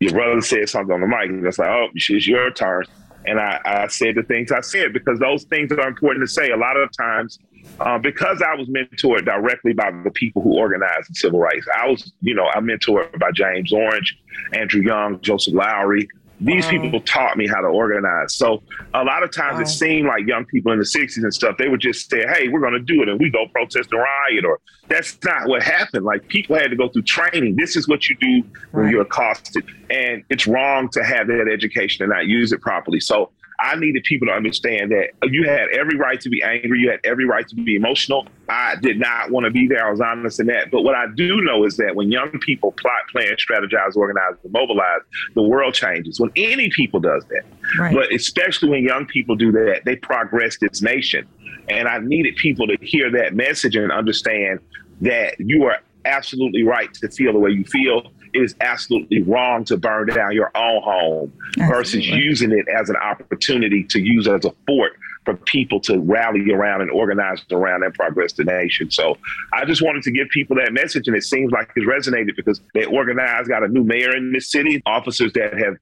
Your 0.00 0.12
brother 0.12 0.40
said 0.40 0.68
something 0.68 0.94
on 0.94 1.02
the 1.02 1.06
mic, 1.06 1.28
and 1.28 1.46
it's 1.46 1.58
like, 1.58 1.68
oh, 1.68 1.88
it's 1.94 2.26
your 2.26 2.50
turn. 2.50 2.84
And 3.26 3.38
I, 3.38 3.60
I 3.64 3.86
said 3.88 4.14
the 4.14 4.22
things 4.22 4.50
I 4.50 4.60
said 4.60 4.92
because 4.92 5.18
those 5.18 5.44
things 5.44 5.70
are 5.72 5.88
important 5.88 6.26
to 6.26 6.32
say. 6.32 6.50
A 6.50 6.56
lot 6.56 6.76
of 6.76 6.90
times, 6.96 7.38
uh, 7.80 7.98
because 7.98 8.42
I 8.42 8.54
was 8.54 8.68
mentored 8.68 9.24
directly 9.24 9.72
by 9.72 9.90
the 9.90 10.10
people 10.10 10.42
who 10.42 10.56
organized 10.56 11.10
the 11.10 11.14
civil 11.14 11.40
rights. 11.40 11.66
I 11.76 11.88
was, 11.88 12.12
you 12.22 12.34
know, 12.34 12.48
I'm 12.54 12.66
mentored 12.66 13.18
by 13.18 13.30
James 13.32 13.72
Orange, 13.72 14.18
Andrew 14.54 14.82
Young, 14.82 15.20
Joseph 15.20 15.54
Lowery. 15.54 16.08
These 16.40 16.66
people 16.66 17.00
taught 17.02 17.36
me 17.36 17.46
how 17.46 17.60
to 17.60 17.68
organize. 17.68 18.34
So 18.34 18.62
a 18.94 19.04
lot 19.04 19.22
of 19.22 19.30
times 19.30 19.60
it 19.60 19.70
seemed 19.70 20.06
like 20.06 20.26
young 20.26 20.46
people 20.46 20.72
in 20.72 20.78
the 20.78 20.84
60s 20.84 21.18
and 21.18 21.34
stuff, 21.34 21.56
they 21.58 21.68
would 21.68 21.80
just 21.80 22.10
say, 22.10 22.24
hey, 22.32 22.48
we're 22.48 22.60
going 22.60 22.72
to 22.72 22.80
do 22.80 23.02
it. 23.02 23.08
And 23.08 23.20
we 23.20 23.30
go 23.30 23.46
protest 23.52 23.90
and 23.92 24.00
riot. 24.00 24.44
Or 24.44 24.58
that's 24.88 25.18
not 25.22 25.48
what 25.48 25.62
happened. 25.62 26.04
Like 26.04 26.26
people 26.28 26.56
had 26.56 26.70
to 26.70 26.76
go 26.76 26.88
through 26.88 27.02
training. 27.02 27.56
This 27.56 27.76
is 27.76 27.88
what 27.88 28.08
you 28.08 28.16
do 28.16 28.42
when 28.72 28.88
you're 28.88 29.02
accosted. 29.02 29.64
And 29.90 30.24
it's 30.30 30.46
wrong 30.46 30.88
to 30.90 31.04
have 31.04 31.26
that 31.26 31.50
education 31.52 32.04
and 32.04 32.10
not 32.10 32.26
use 32.26 32.52
it 32.52 32.60
properly. 32.62 33.00
So 33.00 33.30
I 33.62 33.76
needed 33.76 34.04
people 34.04 34.26
to 34.28 34.32
understand 34.32 34.90
that 34.92 35.10
you 35.30 35.44
had 35.44 35.68
every 35.70 35.96
right 35.96 36.20
to 36.20 36.28
be 36.30 36.42
angry. 36.42 36.78
You 36.80 36.90
had 36.90 37.00
every 37.04 37.26
right 37.26 37.46
to 37.48 37.54
be 37.54 37.76
emotional. 37.76 38.26
I 38.48 38.76
did 38.80 38.98
not 38.98 39.30
want 39.30 39.44
to 39.44 39.50
be 39.50 39.68
there. 39.68 39.86
I 39.86 39.90
was 39.90 40.00
honest 40.00 40.40
in 40.40 40.46
that. 40.46 40.70
But 40.70 40.82
what 40.82 40.94
I 40.94 41.06
do 41.14 41.40
know 41.42 41.64
is 41.64 41.76
that 41.76 41.94
when 41.94 42.10
young 42.10 42.30
people 42.40 42.72
plot, 42.72 43.00
plan, 43.12 43.36
strategize, 43.36 43.96
organize, 43.96 44.34
and 44.42 44.52
mobilize, 44.52 45.00
the 45.34 45.42
world 45.42 45.74
changes. 45.74 46.18
When 46.18 46.30
any 46.36 46.70
people 46.70 47.00
does 47.00 47.24
that, 47.28 47.42
Right. 47.78 47.94
but 47.94 48.12
especially 48.12 48.70
when 48.70 48.82
young 48.82 49.06
people 49.06 49.36
do 49.36 49.52
that, 49.52 49.82
they 49.84 49.96
progress 49.96 50.56
this 50.58 50.80
nation. 50.82 51.26
And 51.68 51.86
I 51.86 51.98
needed 51.98 52.36
people 52.36 52.66
to 52.66 52.76
hear 52.80 53.10
that 53.12 53.34
message 53.34 53.76
and 53.76 53.92
understand 53.92 54.60
that 55.02 55.34
you 55.38 55.64
are 55.64 55.78
absolutely 56.04 56.62
right 56.62 56.92
to 56.94 57.08
feel 57.08 57.32
the 57.32 57.38
way 57.38 57.50
you 57.50 57.64
feel. 57.64 58.10
It 58.32 58.42
is 58.42 58.54
absolutely 58.60 59.22
wrong 59.22 59.64
to 59.66 59.76
burn 59.76 60.08
down 60.08 60.32
your 60.32 60.50
own 60.56 60.82
home 60.82 61.32
versus 61.68 62.06
using 62.06 62.52
it 62.52 62.66
as 62.68 62.90
an 62.90 62.96
opportunity 62.96 63.84
to 63.84 64.00
use 64.00 64.28
as 64.28 64.44
a 64.44 64.52
fort 64.66 64.92
for 65.24 65.34
people 65.36 65.80
to 65.80 65.98
rally 66.00 66.50
around 66.50 66.80
and 66.80 66.90
organize 66.90 67.44
around 67.50 67.82
and 67.82 67.92
progress 67.94 68.32
the 68.32 68.44
nation. 68.44 68.90
So 68.90 69.18
I 69.52 69.64
just 69.64 69.82
wanted 69.82 70.02
to 70.04 70.10
give 70.10 70.28
people 70.30 70.56
that 70.56 70.72
message, 70.72 71.08
and 71.08 71.16
it 71.16 71.24
seems 71.24 71.52
like 71.52 71.70
it's 71.76 71.86
resonated 71.86 72.36
because 72.36 72.60
they 72.74 72.84
organized, 72.86 73.48
got 73.48 73.62
a 73.62 73.68
new 73.68 73.84
mayor 73.84 74.16
in 74.16 74.32
this 74.32 74.50
city, 74.50 74.82
officers 74.86 75.32
that 75.34 75.58
have 75.58 75.76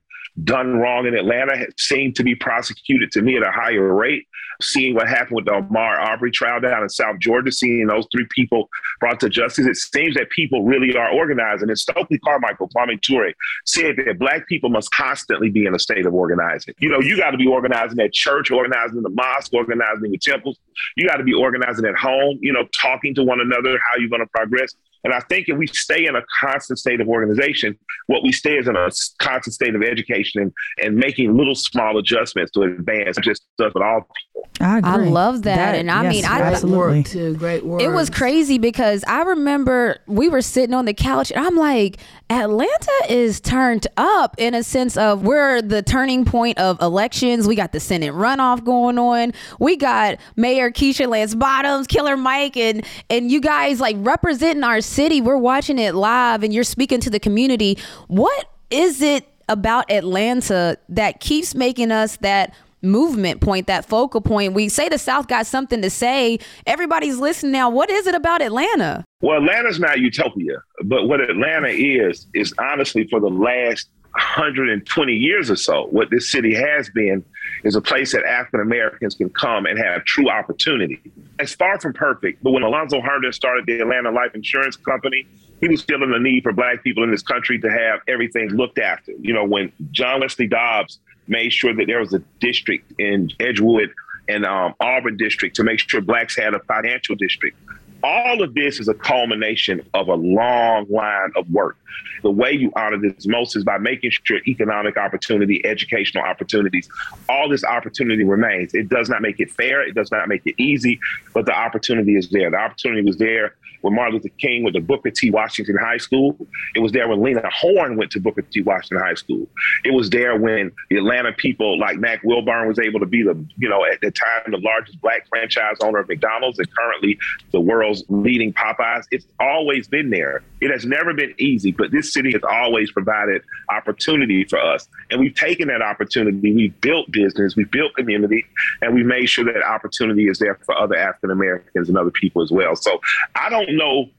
done 0.44 0.76
wrong 0.76 1.06
in 1.06 1.14
Atlanta 1.14 1.66
seem 1.78 2.12
to 2.14 2.22
be 2.22 2.34
prosecuted 2.34 3.10
to 3.12 3.22
me 3.22 3.36
at 3.36 3.42
a 3.42 3.50
higher 3.50 3.94
rate. 3.94 4.26
Seeing 4.60 4.94
what 4.94 5.08
happened 5.08 5.36
with 5.36 5.44
the 5.44 5.52
Ahmaud 5.52 5.98
Arbery 5.98 6.32
trial 6.32 6.60
down 6.60 6.82
in 6.82 6.88
South 6.88 7.18
Georgia, 7.20 7.52
seeing 7.52 7.86
those 7.86 8.06
three 8.10 8.26
people 8.34 8.68
brought 8.98 9.20
to 9.20 9.28
justice, 9.28 9.66
it 9.66 9.76
seems 9.76 10.16
that 10.16 10.30
people 10.30 10.64
really 10.64 10.96
are 10.96 11.10
organizing. 11.10 11.68
And 11.68 11.78
Stokely 11.78 12.18
Carmichael, 12.18 12.68
Kwame 12.70 13.00
Ture, 13.00 13.32
said 13.64 13.96
that 14.04 14.18
black 14.18 14.48
people 14.48 14.68
must 14.68 14.90
constantly 14.90 15.48
be 15.48 15.66
in 15.66 15.74
a 15.74 15.78
state 15.78 16.06
of 16.06 16.14
organizing. 16.14 16.74
You 16.78 16.88
know, 16.88 17.00
you 17.00 17.16
got 17.16 17.30
to 17.30 17.36
be 17.38 17.46
organizing 17.46 18.00
at 18.00 18.12
church, 18.12 18.50
organizing 18.50 18.96
in 18.96 19.02
the 19.04 19.10
mosque, 19.10 19.52
organizing 19.54 20.06
in 20.06 20.10
the 20.10 20.18
temples. 20.18 20.58
You 20.96 21.06
got 21.06 21.18
to 21.18 21.24
be 21.24 21.34
organizing 21.34 21.84
at 21.84 21.94
home, 21.96 22.38
you 22.42 22.52
know, 22.52 22.66
talking 22.80 23.14
to 23.14 23.22
one 23.22 23.40
another, 23.40 23.78
how 23.78 23.98
you're 23.98 24.10
going 24.10 24.22
to 24.22 24.26
progress. 24.26 24.74
And 25.04 25.12
I 25.14 25.20
think 25.28 25.48
if 25.48 25.56
we 25.56 25.66
stay 25.66 26.06
in 26.06 26.16
a 26.16 26.22
constant 26.40 26.78
state 26.78 27.00
of 27.00 27.08
organization, 27.08 27.78
what 28.06 28.22
we 28.22 28.32
stay 28.32 28.56
is 28.58 28.68
in 28.68 28.76
a 28.76 28.90
constant 29.20 29.54
state 29.54 29.74
of 29.74 29.82
education 29.82 30.42
and, 30.42 30.52
and 30.82 30.96
making 30.96 31.36
little 31.36 31.54
small 31.54 31.98
adjustments 31.98 32.52
to 32.52 32.62
advance 32.62 33.16
just 33.18 33.42
stuff 33.54 33.72
with 33.74 33.82
all 33.82 34.00
people. 34.00 34.48
I, 34.60 34.80
I 34.82 34.96
love 34.96 35.42
that. 35.42 35.76
And 35.76 35.90
I 35.90 36.04
yes, 36.04 36.12
mean, 36.12 36.24
I- 36.24 36.40
absolutely. 36.40 36.98
work 36.98 37.06
too. 37.06 37.36
Great 37.36 37.64
work. 37.64 37.80
It 37.80 37.88
was 37.88 38.10
crazy 38.10 38.58
because 38.58 39.04
I 39.06 39.22
remember 39.22 39.98
we 40.06 40.28
were 40.28 40.42
sitting 40.42 40.74
on 40.74 40.84
the 40.84 40.94
couch 40.94 41.30
and 41.30 41.44
I'm 41.46 41.56
like, 41.56 41.98
Atlanta 42.30 42.92
is 43.08 43.40
turned 43.40 43.86
up 43.96 44.34
in 44.36 44.54
a 44.54 44.62
sense 44.62 44.96
of 44.96 45.22
we're 45.22 45.62
the 45.62 45.82
turning 45.82 46.24
point 46.24 46.58
of 46.58 46.80
elections. 46.82 47.46
We 47.46 47.54
got 47.54 47.72
the 47.72 47.80
Senate 47.80 48.12
runoff 48.12 48.64
going 48.64 48.98
on. 48.98 49.32
We 49.58 49.76
got 49.76 50.18
Mayor 50.36 50.70
Keisha 50.70 51.08
Lance 51.08 51.34
Bottoms, 51.34 51.86
Killer 51.86 52.16
Mike, 52.16 52.56
and 52.56 52.84
and 53.08 53.30
you 53.30 53.40
guys 53.40 53.80
like 53.80 53.96
representing 54.00 54.64
our 54.64 54.80
city. 54.88 55.20
We're 55.20 55.36
watching 55.36 55.78
it 55.78 55.94
live 55.94 56.42
and 56.42 56.52
you're 56.52 56.64
speaking 56.64 57.00
to 57.00 57.10
the 57.10 57.20
community. 57.20 57.78
What 58.08 58.50
is 58.70 59.00
it 59.02 59.26
about 59.48 59.90
Atlanta 59.90 60.76
that 60.88 61.20
keeps 61.20 61.54
making 61.54 61.90
us 61.92 62.16
that 62.18 62.54
movement 62.82 63.40
point, 63.40 63.66
that 63.66 63.84
focal 63.84 64.20
point? 64.20 64.54
We 64.54 64.68
say 64.68 64.88
the 64.88 64.98
South 64.98 65.28
got 65.28 65.46
something 65.46 65.82
to 65.82 65.90
say. 65.90 66.38
Everybody's 66.66 67.18
listening 67.18 67.52
now. 67.52 67.70
What 67.70 67.90
is 67.90 68.06
it 68.06 68.14
about 68.14 68.42
Atlanta? 68.42 69.04
Well, 69.20 69.38
Atlanta's 69.38 69.80
not 69.80 69.98
utopia, 69.98 70.62
but 70.84 71.08
what 71.08 71.20
Atlanta 71.20 71.68
is, 71.68 72.26
is 72.34 72.54
honestly 72.58 73.06
for 73.08 73.20
the 73.20 73.30
last 73.30 73.88
120 74.18 75.12
years 75.12 75.50
or 75.50 75.56
so, 75.56 75.86
what 75.90 76.10
this 76.10 76.30
city 76.30 76.54
has 76.54 76.90
been 76.90 77.24
is 77.64 77.76
a 77.76 77.80
place 77.80 78.12
that 78.12 78.24
African 78.24 78.60
Americans 78.60 79.14
can 79.14 79.30
come 79.30 79.64
and 79.64 79.78
have 79.78 80.04
true 80.04 80.28
opportunity. 80.28 81.00
It's 81.38 81.54
far 81.54 81.78
from 81.78 81.92
perfect, 81.92 82.42
but 82.42 82.50
when 82.50 82.62
Alonzo 82.62 83.00
Herndon 83.00 83.32
started 83.32 83.66
the 83.66 83.80
Atlanta 83.80 84.10
Life 84.10 84.34
Insurance 84.34 84.76
Company, 84.76 85.26
he 85.60 85.68
was 85.68 85.82
feeling 85.82 86.10
the 86.10 86.18
need 86.18 86.42
for 86.42 86.52
black 86.52 86.82
people 86.82 87.04
in 87.04 87.10
this 87.10 87.22
country 87.22 87.58
to 87.60 87.70
have 87.70 88.00
everything 88.08 88.48
looked 88.50 88.78
after. 88.78 89.12
You 89.20 89.34
know, 89.34 89.44
when 89.44 89.72
John 89.92 90.20
Wesley 90.20 90.46
Dobbs 90.46 90.98
made 91.28 91.52
sure 91.52 91.74
that 91.74 91.86
there 91.86 92.00
was 92.00 92.12
a 92.12 92.20
district 92.40 92.92
in 92.98 93.30
Edgewood 93.38 93.92
and 94.28 94.44
um, 94.44 94.74
Auburn 94.80 95.16
district 95.16 95.56
to 95.56 95.64
make 95.64 95.78
sure 95.78 96.00
blacks 96.00 96.36
had 96.36 96.54
a 96.54 96.60
financial 96.60 97.14
district. 97.14 97.56
All 98.02 98.42
of 98.42 98.54
this 98.54 98.78
is 98.78 98.88
a 98.88 98.94
culmination 98.94 99.80
of 99.94 100.08
a 100.08 100.14
long 100.14 100.86
line 100.88 101.32
of 101.36 101.50
work. 101.50 101.76
The 102.22 102.30
way 102.30 102.52
you 102.52 102.72
honor 102.76 102.98
this 102.98 103.26
most 103.26 103.56
is 103.56 103.64
by 103.64 103.78
making 103.78 104.10
sure 104.24 104.38
economic 104.46 104.96
opportunity, 104.96 105.64
educational 105.64 106.24
opportunities, 106.24 106.88
all 107.28 107.48
this 107.48 107.64
opportunity 107.64 108.24
remains. 108.24 108.74
It 108.74 108.88
does 108.88 109.08
not 109.08 109.22
make 109.22 109.40
it 109.40 109.50
fair. 109.50 109.82
It 109.82 109.94
does 109.94 110.10
not 110.10 110.28
make 110.28 110.42
it 110.44 110.54
easy, 110.58 111.00
but 111.34 111.46
the 111.46 111.54
opportunity 111.54 112.16
is 112.16 112.28
there. 112.30 112.50
The 112.50 112.56
opportunity 112.56 113.02
was 113.02 113.16
there 113.18 113.54
when 113.82 113.94
Martin 113.94 114.14
Luther 114.14 114.28
King 114.38 114.64
went 114.64 114.74
to 114.74 114.80
Booker 114.80 115.10
T. 115.10 115.30
Washington 115.30 115.76
High 115.76 115.98
School. 115.98 116.36
It 116.74 116.80
was 116.80 116.92
there 116.92 117.08
when 117.08 117.22
Lena 117.22 117.48
Horne 117.52 117.96
went 117.96 118.10
to 118.12 118.20
Booker 118.20 118.42
T. 118.42 118.62
Washington 118.62 118.98
High 118.98 119.14
School. 119.14 119.46
It 119.84 119.92
was 119.92 120.10
there 120.10 120.36
when 120.36 120.72
the 120.90 120.96
Atlanta 120.96 121.32
people 121.32 121.78
like 121.78 121.96
Mack 121.98 122.22
Wilbourn 122.22 122.66
was 122.66 122.78
able 122.78 123.00
to 123.00 123.06
be 123.06 123.22
the, 123.22 123.34
you 123.56 123.68
know, 123.68 123.84
at 123.84 124.00
the 124.00 124.10
time, 124.10 124.50
the 124.50 124.58
largest 124.58 125.00
black 125.00 125.28
franchise 125.28 125.76
owner 125.80 126.00
of 126.00 126.08
McDonald's 126.08 126.58
and 126.58 126.68
currently 126.74 127.18
the 127.52 127.60
world's 127.60 128.04
leading 128.08 128.52
Popeyes. 128.52 129.04
It's 129.10 129.26
always 129.38 129.86
been 129.88 130.10
there. 130.10 130.42
It 130.60 130.70
has 130.70 130.84
never 130.84 131.14
been 131.14 131.34
easy, 131.38 131.72
but 131.78 131.92
this 131.92 132.12
city 132.12 132.32
has 132.32 132.42
always 132.42 132.90
provided 132.90 133.42
opportunity 133.70 134.44
for 134.44 134.58
us. 134.58 134.88
And 135.10 135.20
we've 135.20 135.34
taken 135.34 135.68
that 135.68 135.80
opportunity. 135.80 136.52
We've 136.52 136.80
built 136.80 137.10
business, 137.10 137.56
we've 137.56 137.70
built 137.70 137.94
community, 137.94 138.44
and 138.82 138.94
we've 138.94 139.06
made 139.06 139.26
sure 139.26 139.44
that 139.44 139.62
opportunity 139.62 140.28
is 140.28 140.38
there 140.38 140.58
for 140.66 140.76
other 140.78 140.96
African 140.96 141.30
Americans 141.30 141.88
and 141.88 141.96
other 141.96 142.10
people 142.10 142.42
as 142.42 142.50
well. 142.50 142.76
So 142.76 143.00
I 143.34 143.48
don't 143.48 143.76
know 143.76 144.10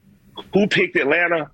who 0.54 0.66
picked 0.66 0.96
Atlanta, 0.96 1.50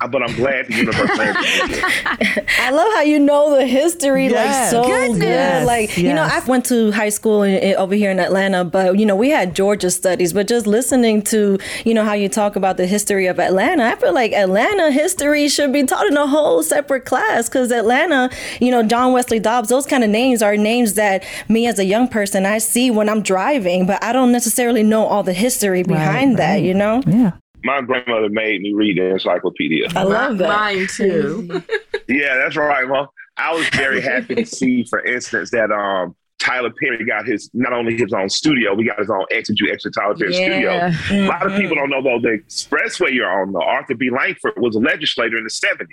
but 0.00 0.22
I'm 0.22 0.34
glad 0.36 0.66
the 0.66 0.74
universe 0.74 1.16
landed. 1.18 1.44
I 2.60 2.70
love 2.70 2.92
how 2.94 3.00
you 3.02 3.18
know 3.18 3.56
the 3.56 3.66
history 3.66 4.26
Yes. 4.28 4.72
like 4.72 4.82
so 4.82 4.84
Goodness. 4.88 5.18
good. 5.18 5.66
Like 5.66 5.96
you 5.96 6.12
know, 6.12 6.22
I 6.22 6.40
went 6.46 6.64
to 6.66 6.90
high 6.92 7.08
school 7.08 7.42
in, 7.42 7.54
in- 7.54 7.76
over 7.76 7.94
here 7.94 8.10
in 8.10 8.20
Atlanta, 8.20 8.64
but 8.64 8.98
you 8.98 9.06
know, 9.06 9.16
we 9.16 9.30
had 9.30 9.54
Georgia 9.54 9.90
studies. 9.90 10.32
But 10.32 10.48
just 10.48 10.66
listening 10.66 11.22
to 11.24 11.58
you 11.84 11.94
know 11.94 12.04
how 12.04 12.12
you 12.12 12.28
talk 12.28 12.56
about 12.56 12.76
the 12.76 12.86
history 12.86 13.26
of 13.26 13.38
Atlanta, 13.40 13.84
I 13.84 13.94
feel 13.96 14.12
like 14.14 14.32
Atlanta 14.32 14.90
history 14.90 15.48
should 15.48 15.72
be 15.72 15.82
taught 15.84 16.06
in 16.06 16.16
a 16.16 16.26
whole 16.26 16.62
separate 16.62 17.04
class 17.04 17.48
because 17.48 17.72
Atlanta, 17.72 18.30
you 18.60 18.70
know, 18.70 18.82
John 18.82 19.12
Wesley 19.12 19.38
Dobbs, 19.38 19.68
those 19.68 19.86
kind 19.86 20.04
of 20.04 20.10
names 20.10 20.42
are 20.42 20.56
names 20.56 20.94
that 20.94 21.24
me 21.48 21.66
as 21.66 21.78
a 21.78 21.84
young 21.84 22.08
person 22.08 22.44
I 22.46 22.58
see 22.58 22.90
when 22.90 23.08
I'm 23.08 23.22
driving, 23.22 23.86
but 23.86 24.02
I 24.02 24.12
don't 24.12 24.32
necessarily 24.32 24.82
know 24.82 25.06
all 25.06 25.22
the 25.22 25.32
history 25.32 25.82
behind 25.82 26.36
that. 26.38 26.52
right. 26.54 26.62
You 26.64 26.74
know, 26.74 27.02
Yeah. 27.06 27.32
My 27.66 27.80
grandmother 27.82 28.28
made 28.30 28.62
me 28.62 28.72
read 28.72 28.96
the 28.96 29.10
encyclopedia. 29.10 29.88
I 29.94 30.04
love 30.04 30.38
that. 30.38 30.48
Mine 30.48 30.86
too. 30.86 31.62
Yeah, 32.08 32.36
that's 32.36 32.54
right, 32.54 32.86
Mom. 32.86 33.08
I 33.36 33.52
was 33.52 33.68
very 33.70 34.00
happy 34.00 34.36
to 34.36 34.46
see, 34.46 34.84
for 34.84 35.04
instance, 35.04 35.50
that 35.50 35.72
um 35.72 36.14
Tyler 36.38 36.70
Perry 36.80 37.04
got 37.04 37.26
his 37.26 37.50
not 37.52 37.72
only 37.72 37.96
his 37.96 38.12
own 38.12 38.28
studio, 38.28 38.74
we 38.74 38.84
got 38.84 39.00
his 39.00 39.10
own 39.10 39.24
Exit 39.32 39.56
Extra 39.68 39.90
Tyler 39.90 40.14
Perry 40.14 40.32
Yeah. 40.32 40.92
studio. 40.92 41.24
A 41.24 41.28
lot 41.28 41.44
of 41.44 41.58
people 41.60 41.74
don't 41.74 41.90
know 41.90 42.00
though 42.02 42.20
the 42.20 42.38
expressway 42.38 43.12
you're 43.12 43.28
on, 43.28 43.52
though. 43.52 43.60
Arthur 43.62 43.96
B. 43.96 44.08
Langford 44.10 44.52
was 44.58 44.76
a 44.76 44.78
legislator 44.78 45.36
in 45.36 45.42
the 45.42 45.50
70s. 45.50 45.86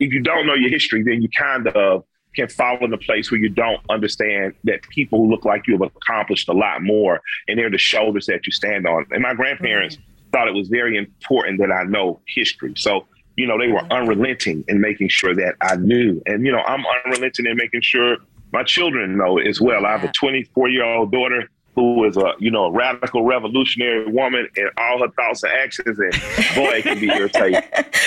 If 0.00 0.12
you 0.12 0.20
don't 0.20 0.46
know 0.46 0.54
your 0.54 0.68
history, 0.70 1.02
then 1.02 1.22
you 1.22 1.30
kind 1.30 1.66
of 1.68 2.04
can 2.36 2.48
fall 2.48 2.76
in 2.84 2.92
a 2.92 2.98
place 2.98 3.30
where 3.30 3.40
you 3.40 3.48
don't 3.48 3.80
understand 3.88 4.52
that 4.64 4.82
people 4.90 5.20
who 5.20 5.30
look 5.30 5.46
like 5.46 5.66
you 5.66 5.78
have 5.78 5.90
accomplished 5.96 6.48
a 6.50 6.52
lot 6.52 6.82
more 6.82 7.20
and 7.48 7.58
they're 7.58 7.70
the 7.70 7.78
shoulders 7.78 8.26
that 8.26 8.44
you 8.44 8.52
stand 8.52 8.86
on. 8.86 9.06
And 9.12 9.22
my 9.22 9.32
grandparents 9.32 9.96
thought 10.34 10.48
it 10.48 10.54
was 10.54 10.68
very 10.68 10.96
important 10.96 11.60
that 11.60 11.70
I 11.70 11.84
know 11.84 12.20
history. 12.26 12.74
So, 12.76 13.06
you 13.36 13.46
know, 13.46 13.58
they 13.58 13.68
were 13.68 13.80
mm-hmm. 13.80 13.92
unrelenting 13.92 14.64
in 14.66 14.80
making 14.80 15.08
sure 15.08 15.34
that 15.34 15.54
I 15.60 15.76
knew. 15.76 16.20
And, 16.26 16.44
you 16.44 16.50
know, 16.50 16.58
I'm 16.60 16.84
unrelenting 17.04 17.46
in 17.46 17.56
making 17.56 17.82
sure 17.82 18.16
my 18.52 18.64
children 18.64 19.16
know 19.16 19.38
as 19.38 19.60
well. 19.60 19.86
I 19.86 19.92
have 19.92 20.04
a 20.04 20.12
24 20.12 20.68
year 20.68 20.84
old 20.84 21.12
daughter 21.12 21.48
who 21.76 22.04
is 22.04 22.16
a, 22.16 22.34
you 22.38 22.50
know, 22.50 22.66
a 22.66 22.72
radical 22.72 23.24
revolutionary 23.24 24.06
woman 24.06 24.48
in 24.56 24.68
all 24.76 25.00
her 25.00 25.08
thoughts 25.10 25.42
and 25.42 25.52
actions. 25.52 25.98
And 25.98 26.12
boy, 26.54 26.78
it 26.78 26.82
can 26.82 27.00
be 27.00 27.08
irritating. 27.08 27.62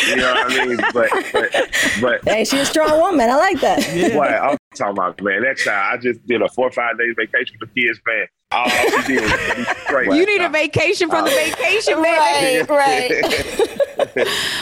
You 0.07 0.15
know 0.17 0.33
what 0.33 0.51
I 0.51 0.65
mean? 0.65 0.77
But, 0.93 1.09
but, 1.33 1.71
but 2.01 2.23
Hey, 2.23 2.45
she's 2.45 2.61
a 2.61 2.65
strong 2.65 2.99
woman. 2.99 3.29
I 3.29 3.35
like 3.35 3.59
that. 3.61 4.13
Boy, 4.13 4.25
I'm 4.25 4.57
talking 4.75 4.93
about 4.93 5.21
man. 5.21 5.43
That 5.43 5.57
child, 5.57 5.99
I 5.99 6.01
just 6.01 6.25
did 6.25 6.41
a 6.41 6.49
four 6.49 6.67
or 6.67 6.71
five 6.71 6.97
days 6.97 7.13
vacation 7.17 7.57
for 7.59 7.67
kids, 7.67 7.99
man. 8.05 8.27
All 8.51 8.69
she 8.69 9.15
did 9.15 9.21
was 9.23 9.55
be 9.55 9.73
great. 9.88 10.13
You 10.13 10.25
need 10.25 10.41
a 10.41 10.49
vacation 10.49 11.10
from 11.10 11.25
the 11.25 11.31
oh. 11.31 11.36
vacation, 11.36 12.01
man. 12.01 12.65
Right, 12.67 12.69
right. 12.69 13.73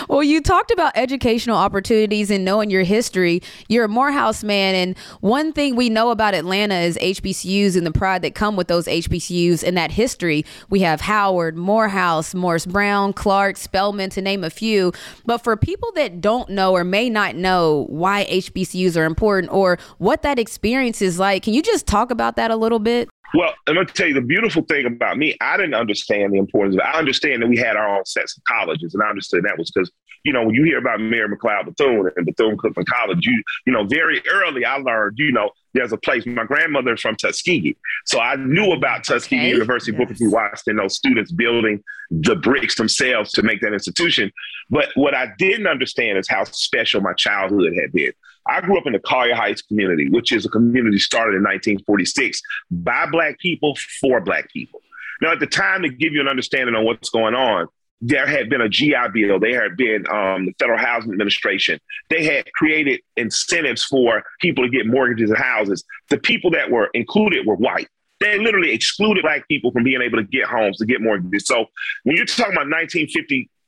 Well, 0.09 0.23
you 0.23 0.41
talked 0.41 0.71
about 0.71 0.93
educational 0.95 1.57
opportunities 1.57 2.31
and 2.31 2.45
knowing 2.45 2.69
your 2.69 2.83
history. 2.83 3.41
You're 3.67 3.85
a 3.85 3.89
Morehouse 3.89 4.43
man, 4.43 4.75
and 4.75 4.97
one 5.21 5.51
thing 5.51 5.75
we 5.75 5.89
know 5.89 6.11
about 6.11 6.33
Atlanta 6.33 6.75
is 6.75 6.97
HBCUs 6.97 7.75
and 7.75 7.85
the 7.85 7.91
pride 7.91 8.21
that 8.21 8.35
come 8.35 8.55
with 8.55 8.67
those 8.67 8.85
HBCUs 8.85 9.63
and 9.63 9.77
that 9.77 9.91
history. 9.91 10.45
We 10.69 10.81
have 10.81 11.01
Howard, 11.01 11.57
Morehouse, 11.57 12.33
Morris 12.33 12.65
Brown, 12.65 13.13
Clark, 13.13 13.57
Spelman, 13.57 14.09
to 14.11 14.21
name 14.21 14.43
a 14.43 14.49
few. 14.49 14.93
But 15.25 15.39
for 15.39 15.57
people 15.57 15.91
that 15.95 16.21
don't 16.21 16.49
know 16.49 16.73
or 16.73 16.83
may 16.83 17.09
not 17.09 17.35
know 17.35 17.85
why 17.89 18.25
HBCUs 18.25 18.97
are 18.97 19.05
important 19.05 19.51
or 19.51 19.77
what 19.97 20.21
that 20.21 20.39
experience 20.39 21.01
is 21.01 21.19
like, 21.19 21.43
can 21.43 21.53
you 21.53 21.61
just 21.61 21.87
talk 21.87 22.11
about 22.11 22.35
that 22.35 22.51
a 22.51 22.55
little 22.55 22.79
bit? 22.79 23.09
Well, 23.35 23.53
I'm 23.67 23.75
gonna 23.75 23.85
tell 23.85 24.07
you 24.07 24.13
the 24.13 24.21
beautiful 24.21 24.61
thing 24.63 24.85
about 24.85 25.17
me. 25.17 25.35
I 25.41 25.57
didn't 25.57 25.73
understand 25.73 26.33
the 26.33 26.37
importance 26.37 26.75
of 26.75 26.79
it. 26.79 26.85
I 26.85 26.97
understand 26.97 27.41
that 27.41 27.47
we 27.47 27.57
had 27.57 27.75
our 27.75 27.97
own 27.97 28.05
sets 28.05 28.37
of 28.37 28.43
colleges, 28.45 28.93
and 28.93 29.03
I 29.03 29.09
understood 29.09 29.43
that 29.43 29.57
was 29.57 29.71
because 29.71 29.91
you 30.23 30.31
know 30.31 30.45
when 30.45 30.55
you 30.55 30.63
hear 30.63 30.77
about 30.77 31.01
Mary 31.01 31.27
McLeod 31.27 31.65
Bethune 31.65 32.09
and 32.15 32.25
Bethune 32.25 32.55
Cookman 32.55 32.85
College, 32.85 33.25
you 33.25 33.43
you 33.65 33.73
know 33.73 33.83
very 33.83 34.21
early 34.31 34.63
I 34.63 34.77
learned 34.77 35.17
you 35.17 35.33
know 35.33 35.49
there's 35.73 35.91
a 35.91 35.97
place. 35.97 36.25
My 36.25 36.45
grandmother's 36.45 37.01
from 37.01 37.17
Tuskegee, 37.17 37.75
so 38.05 38.19
I 38.21 38.35
knew 38.37 38.71
about 38.71 39.03
Tuskegee 39.03 39.35
Okay. 39.35 39.49
University, 39.49 39.91
Booker 39.91 40.13
T. 40.13 40.27
Washington, 40.27 40.77
those 40.77 40.95
students 40.95 41.31
building 41.33 41.83
the 42.11 42.35
bricks 42.35 42.75
themselves 42.75 43.31
to 43.33 43.43
make 43.43 43.59
that 43.61 43.73
institution. 43.73 44.31
But 44.69 44.89
what 44.95 45.13
I 45.13 45.27
didn't 45.37 45.67
understand 45.67 46.17
is 46.17 46.27
how 46.29 46.45
special 46.45 47.01
my 47.01 47.13
childhood 47.13 47.73
had 47.79 47.91
been. 47.91 48.13
I 48.47 48.61
grew 48.61 48.77
up 48.77 48.85
in 48.85 48.93
the 48.93 48.99
Collier 48.99 49.35
Heights 49.35 49.61
community, 49.61 50.09
which 50.09 50.31
is 50.31 50.45
a 50.45 50.49
community 50.49 50.99
started 50.99 51.35
in 51.35 51.43
1946 51.43 52.41
by 52.69 53.05
black 53.07 53.39
people 53.39 53.75
for 53.99 54.21
black 54.21 54.51
people. 54.51 54.81
Now, 55.21 55.31
at 55.31 55.39
the 55.39 55.47
time, 55.47 55.81
to 55.83 55.89
give 55.89 56.13
you 56.13 56.21
an 56.21 56.27
understanding 56.27 56.75
on 56.75 56.85
what's 56.85 57.09
going 57.09 57.35
on, 57.35 57.67
there 58.01 58.27
had 58.27 58.49
been 58.49 58.61
a 58.61 58.69
GI 58.69 58.93
Bill. 59.13 59.39
There 59.39 59.63
had 59.63 59.77
been 59.77 60.05
um, 60.11 60.45
the 60.45 60.53
Federal 60.59 60.77
Housing 60.77 61.11
Administration. 61.11 61.79
They 62.09 62.23
had 62.25 62.51
created 62.53 63.01
incentives 63.15 63.83
for 63.83 64.23
people 64.41 64.63
to 64.63 64.69
get 64.69 64.85
mortgages 64.85 65.29
and 65.29 65.39
houses. 65.39 65.83
The 66.09 66.17
people 66.17 66.51
that 66.51 66.69
were 66.69 66.89
included 66.93 67.47
were 67.47 67.55
white. 67.55 67.87
They 68.19 68.37
literally 68.37 68.71
excluded 68.71 69.23
black 69.23 69.47
people 69.47 69.71
from 69.71 69.83
being 69.83 70.01
able 70.01 70.17
to 70.17 70.23
get 70.23 70.45
homes, 70.45 70.77
to 70.77 70.85
get 70.85 71.01
mortgages. 71.01 71.45
So 71.45 71.65
when 72.03 72.15
you're 72.15 72.25
talking 72.25 72.53
about 72.53 72.67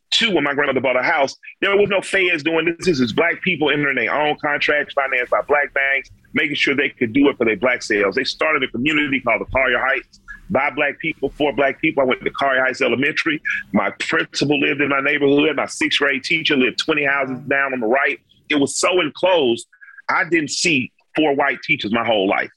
1952, 0.08 0.36
when 0.36 0.43
my 0.43 0.54
grandmother 0.54 0.82
bought 0.82 0.98
a 0.98 1.04
house, 1.04 1.36
there 1.62 1.76
was 1.76 1.89
no 1.89 2.02
feds 2.02 2.43
doing 2.43 2.65
this. 2.65 2.86
This 2.86 3.00
is 3.00 3.13
black 3.13 3.41
people 3.41 3.70
entering 3.70 3.96
their 3.96 4.13
own 4.13 4.38
contracts 4.39 4.93
financed 4.93 5.32
by 5.32 5.41
black 5.41 5.74
banks, 5.74 6.10
making 6.34 6.56
sure 6.56 6.76
they 6.76 6.89
could 6.89 7.13
do 7.13 7.30
it 7.30 7.38
for 7.38 7.46
their 7.46 7.58
black 7.58 7.84
sales. 7.84 8.15
They 8.15 8.24
started 8.24 8.63
a 8.63 8.67
community 8.67 9.20
called 9.20 9.41
the 9.41 9.52
Collier 9.52 9.80
Heights 9.80 10.20
by 10.50 10.70
black 10.72 11.00
people, 11.00 11.30
for 11.32 11.52
black 11.54 11.82
people. 11.82 12.04
I 12.04 12.06
went 12.06 12.24
to 12.24 12.32
Collier 12.32 12.62
Heights 12.62 12.82
Elementary. 12.82 13.41
My 13.74 13.91
principal 14.00 14.60
lived 14.60 14.82
in 14.82 14.89
my 14.89 15.02
neighborhood. 15.02 15.58
My 15.58 15.65
sixth 15.65 16.00
grade 16.00 16.24
teacher 16.24 16.56
lived 16.56 16.80
20 16.80 17.06
houses 17.06 17.39
down 17.48 17.74
on 17.74 17.80
the 17.82 17.88
right. 17.88 18.20
It 18.50 18.56
was 18.56 18.78
so 18.78 19.02
enclosed, 19.02 19.67
I 20.10 20.24
didn't 20.24 20.52
see 20.52 20.91
four 21.15 21.36
white 21.36 21.62
teachers 21.63 21.91
my 21.91 22.06
whole 22.06 22.30
life. 22.30 22.52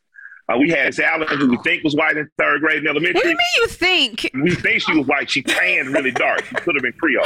Uh, 0.51 0.59
we 0.59 0.69
had 0.71 0.99
Allen, 0.99 1.29
who 1.39 1.49
we 1.49 1.57
think 1.59 1.85
was 1.85 1.95
white 1.95 2.17
in 2.17 2.29
third 2.39 2.61
grade 2.61 2.79
in 2.79 2.87
elementary. 2.89 3.15
What 3.15 3.23
do 3.23 3.29
you 3.29 3.37
mean 3.37 3.47
you 3.57 3.67
think? 3.69 4.31
We 4.35 4.55
think 4.55 4.83
she 4.83 4.97
was 4.97 5.07
white. 5.07 5.31
She 5.31 5.43
tanned 5.43 5.89
really 5.91 6.11
dark. 6.11 6.45
She 6.47 6.55
could 6.57 6.75
have 6.75 6.83
been 6.83 6.93
Creole. 6.95 7.25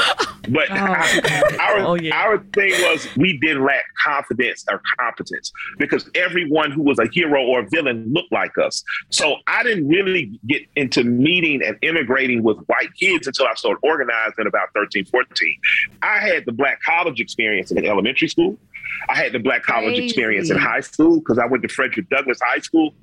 But 0.48 0.70
our, 0.70 1.78
Oh, 1.78 1.94
yeah. 1.94 2.14
our 2.16 2.38
thing 2.54 2.72
was 2.82 3.08
we 3.16 3.38
didn't 3.38 3.64
lack 3.64 3.84
confidence 4.04 4.64
or 4.70 4.80
competence 4.98 5.52
because 5.78 6.08
everyone 6.14 6.70
who 6.70 6.82
was 6.82 6.98
a 6.98 7.06
hero 7.12 7.42
or 7.44 7.60
a 7.60 7.68
villain 7.70 8.10
looked 8.12 8.32
like 8.32 8.56
us. 8.58 8.82
So 9.10 9.36
I 9.46 9.62
didn't 9.62 9.88
really 9.88 10.38
get 10.46 10.62
into 10.76 11.02
meeting 11.04 11.62
and 11.64 11.76
integrating 11.82 12.42
with 12.42 12.58
white 12.66 12.94
kids 12.98 13.26
until 13.26 13.46
I 13.46 13.54
started 13.54 13.78
organizing 13.82 14.46
about 14.46 14.68
13, 14.74 15.06
14. 15.06 15.56
I 16.02 16.18
had 16.18 16.44
the 16.44 16.52
black 16.52 16.80
college 16.82 17.20
experience 17.20 17.70
in 17.70 17.84
elementary 17.86 18.28
school. 18.28 18.58
I 19.08 19.16
had 19.16 19.32
the 19.32 19.38
black 19.38 19.62
college 19.62 19.98
experience 19.98 20.50
in 20.50 20.58
high 20.58 20.80
school 20.80 21.18
because 21.18 21.38
I 21.38 21.46
went 21.46 21.62
to 21.62 21.68
Frederick 21.68 22.08
Douglass 22.08 22.38
High 22.44 22.60
School. 22.60 22.94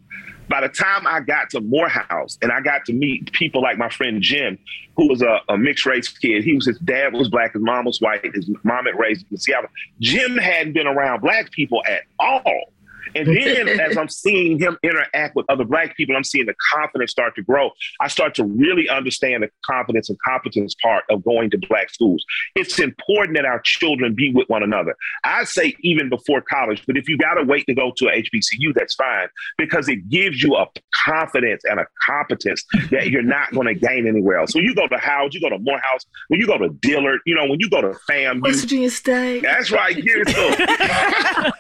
By 0.50 0.62
the 0.62 0.70
time 0.70 1.08
I 1.08 1.22
got 1.22 1.50
to 1.52 1.62
Morehouse 1.62 2.38
and 2.42 2.52
I 2.52 2.60
got 2.60 2.86
to 2.86 2.94
meet 2.94 3.32
people 3.32 3.62
like 3.62 3.78
my 3.78 3.90
friend 3.90 4.22
Jim, 4.22 4.58
who 4.98 5.08
was 5.08 5.22
a, 5.22 5.40
a 5.48 5.58
mixed 5.58 5.86
race 5.86 6.10
kid, 6.10 6.44
he 6.44 6.56
was 6.56 6.66
his 6.66 6.78
dad 6.80 7.14
was 7.14 7.30
black, 7.30 7.54
his 7.54 7.62
mom 7.62 7.86
was 7.86 8.02
white, 8.02 8.22
his 8.34 8.50
mom 8.64 8.86
had 8.86 9.00
raised 9.00 9.22
him 9.22 9.28
in 9.32 9.38
Seattle. 9.38 9.70
Jim 10.00 10.38
hadn't 10.38 10.74
been 10.74 10.88
around 10.88 11.22
black 11.22 11.52
people 11.52 11.82
at 11.88 12.02
all. 12.20 12.74
And 13.16 13.28
then 13.28 13.80
as 13.80 13.98
I'm 13.98 14.10
seeing 14.10 14.60
him 14.60 14.78
interact 14.84 15.36
with 15.36 15.46
other 15.50 15.66
black 15.66 15.96
people, 15.98 16.16
I'm 16.16 16.24
seeing 16.24 16.46
the 16.46 16.56
confidence 16.74 17.12
start 17.12 17.36
to 17.36 17.44
grow. 17.44 17.72
I 18.00 18.08
start 18.08 18.36
to 18.36 18.44
really 18.44 18.90
understand 18.90 19.44
the 19.44 19.50
confidence 19.66 20.10
and 20.10 20.18
competence 20.26 20.76
part 20.82 21.04
of 21.10 21.24
going 21.24 21.50
to 21.52 21.58
black 21.70 21.90
schools. 21.90 22.24
It's 22.56 22.80
important 22.80 23.38
that 23.38 23.46
our 23.46 23.60
children 23.62 24.16
be 24.16 24.32
with 24.34 24.48
one 24.50 24.64
another. 24.64 24.96
I 25.24 25.44
say 25.44 25.76
even 25.82 26.10
before 26.10 26.42
college, 26.42 26.84
but 26.88 26.98
if 26.98 27.08
you 27.10 27.18
got 27.18 27.36
to 27.36 27.44
wait 27.44 27.66
to 27.68 27.74
go 27.74 27.92
to 27.98 28.08
a 28.08 28.22
HBCU, 28.22 28.74
that's 28.76 28.96
fine 28.96 29.28
because 29.58 29.88
it 29.90 30.10
gives 30.10 30.42
you 30.42 30.56
a 30.56 30.66
confidence 31.06 31.64
and 31.70 31.80
a 31.80 31.86
competence 32.06 32.64
that 32.92 33.10
you're 33.10 33.24
not 33.24 33.52
going 33.52 33.68
to 33.68 33.76
gain 33.76 34.08
anywhere 34.08 34.38
else. 34.38 34.56
When 34.56 34.64
you 34.64 34.76
go 34.76 34.88
to 34.88 34.98
Howard, 34.98 35.34
you 35.34 35.42
go 35.42 35.50
to 35.50 35.60
Morehouse, 35.60 36.06
when 36.28 36.40
you 36.40 36.48
go 36.48 36.58
to 36.58 36.70
Dillard, 36.70 37.20
you 37.26 37.36
know, 37.36 37.46
when 37.48 37.60
you 37.60 37.70
go 37.70 37.82
to 37.82 37.98
FAMU, 38.10 38.44
West 38.44 38.62
Virginia 38.62 38.90
State. 38.90 39.42
that's 39.42 39.72
right. 39.72 39.98
It 40.04 40.28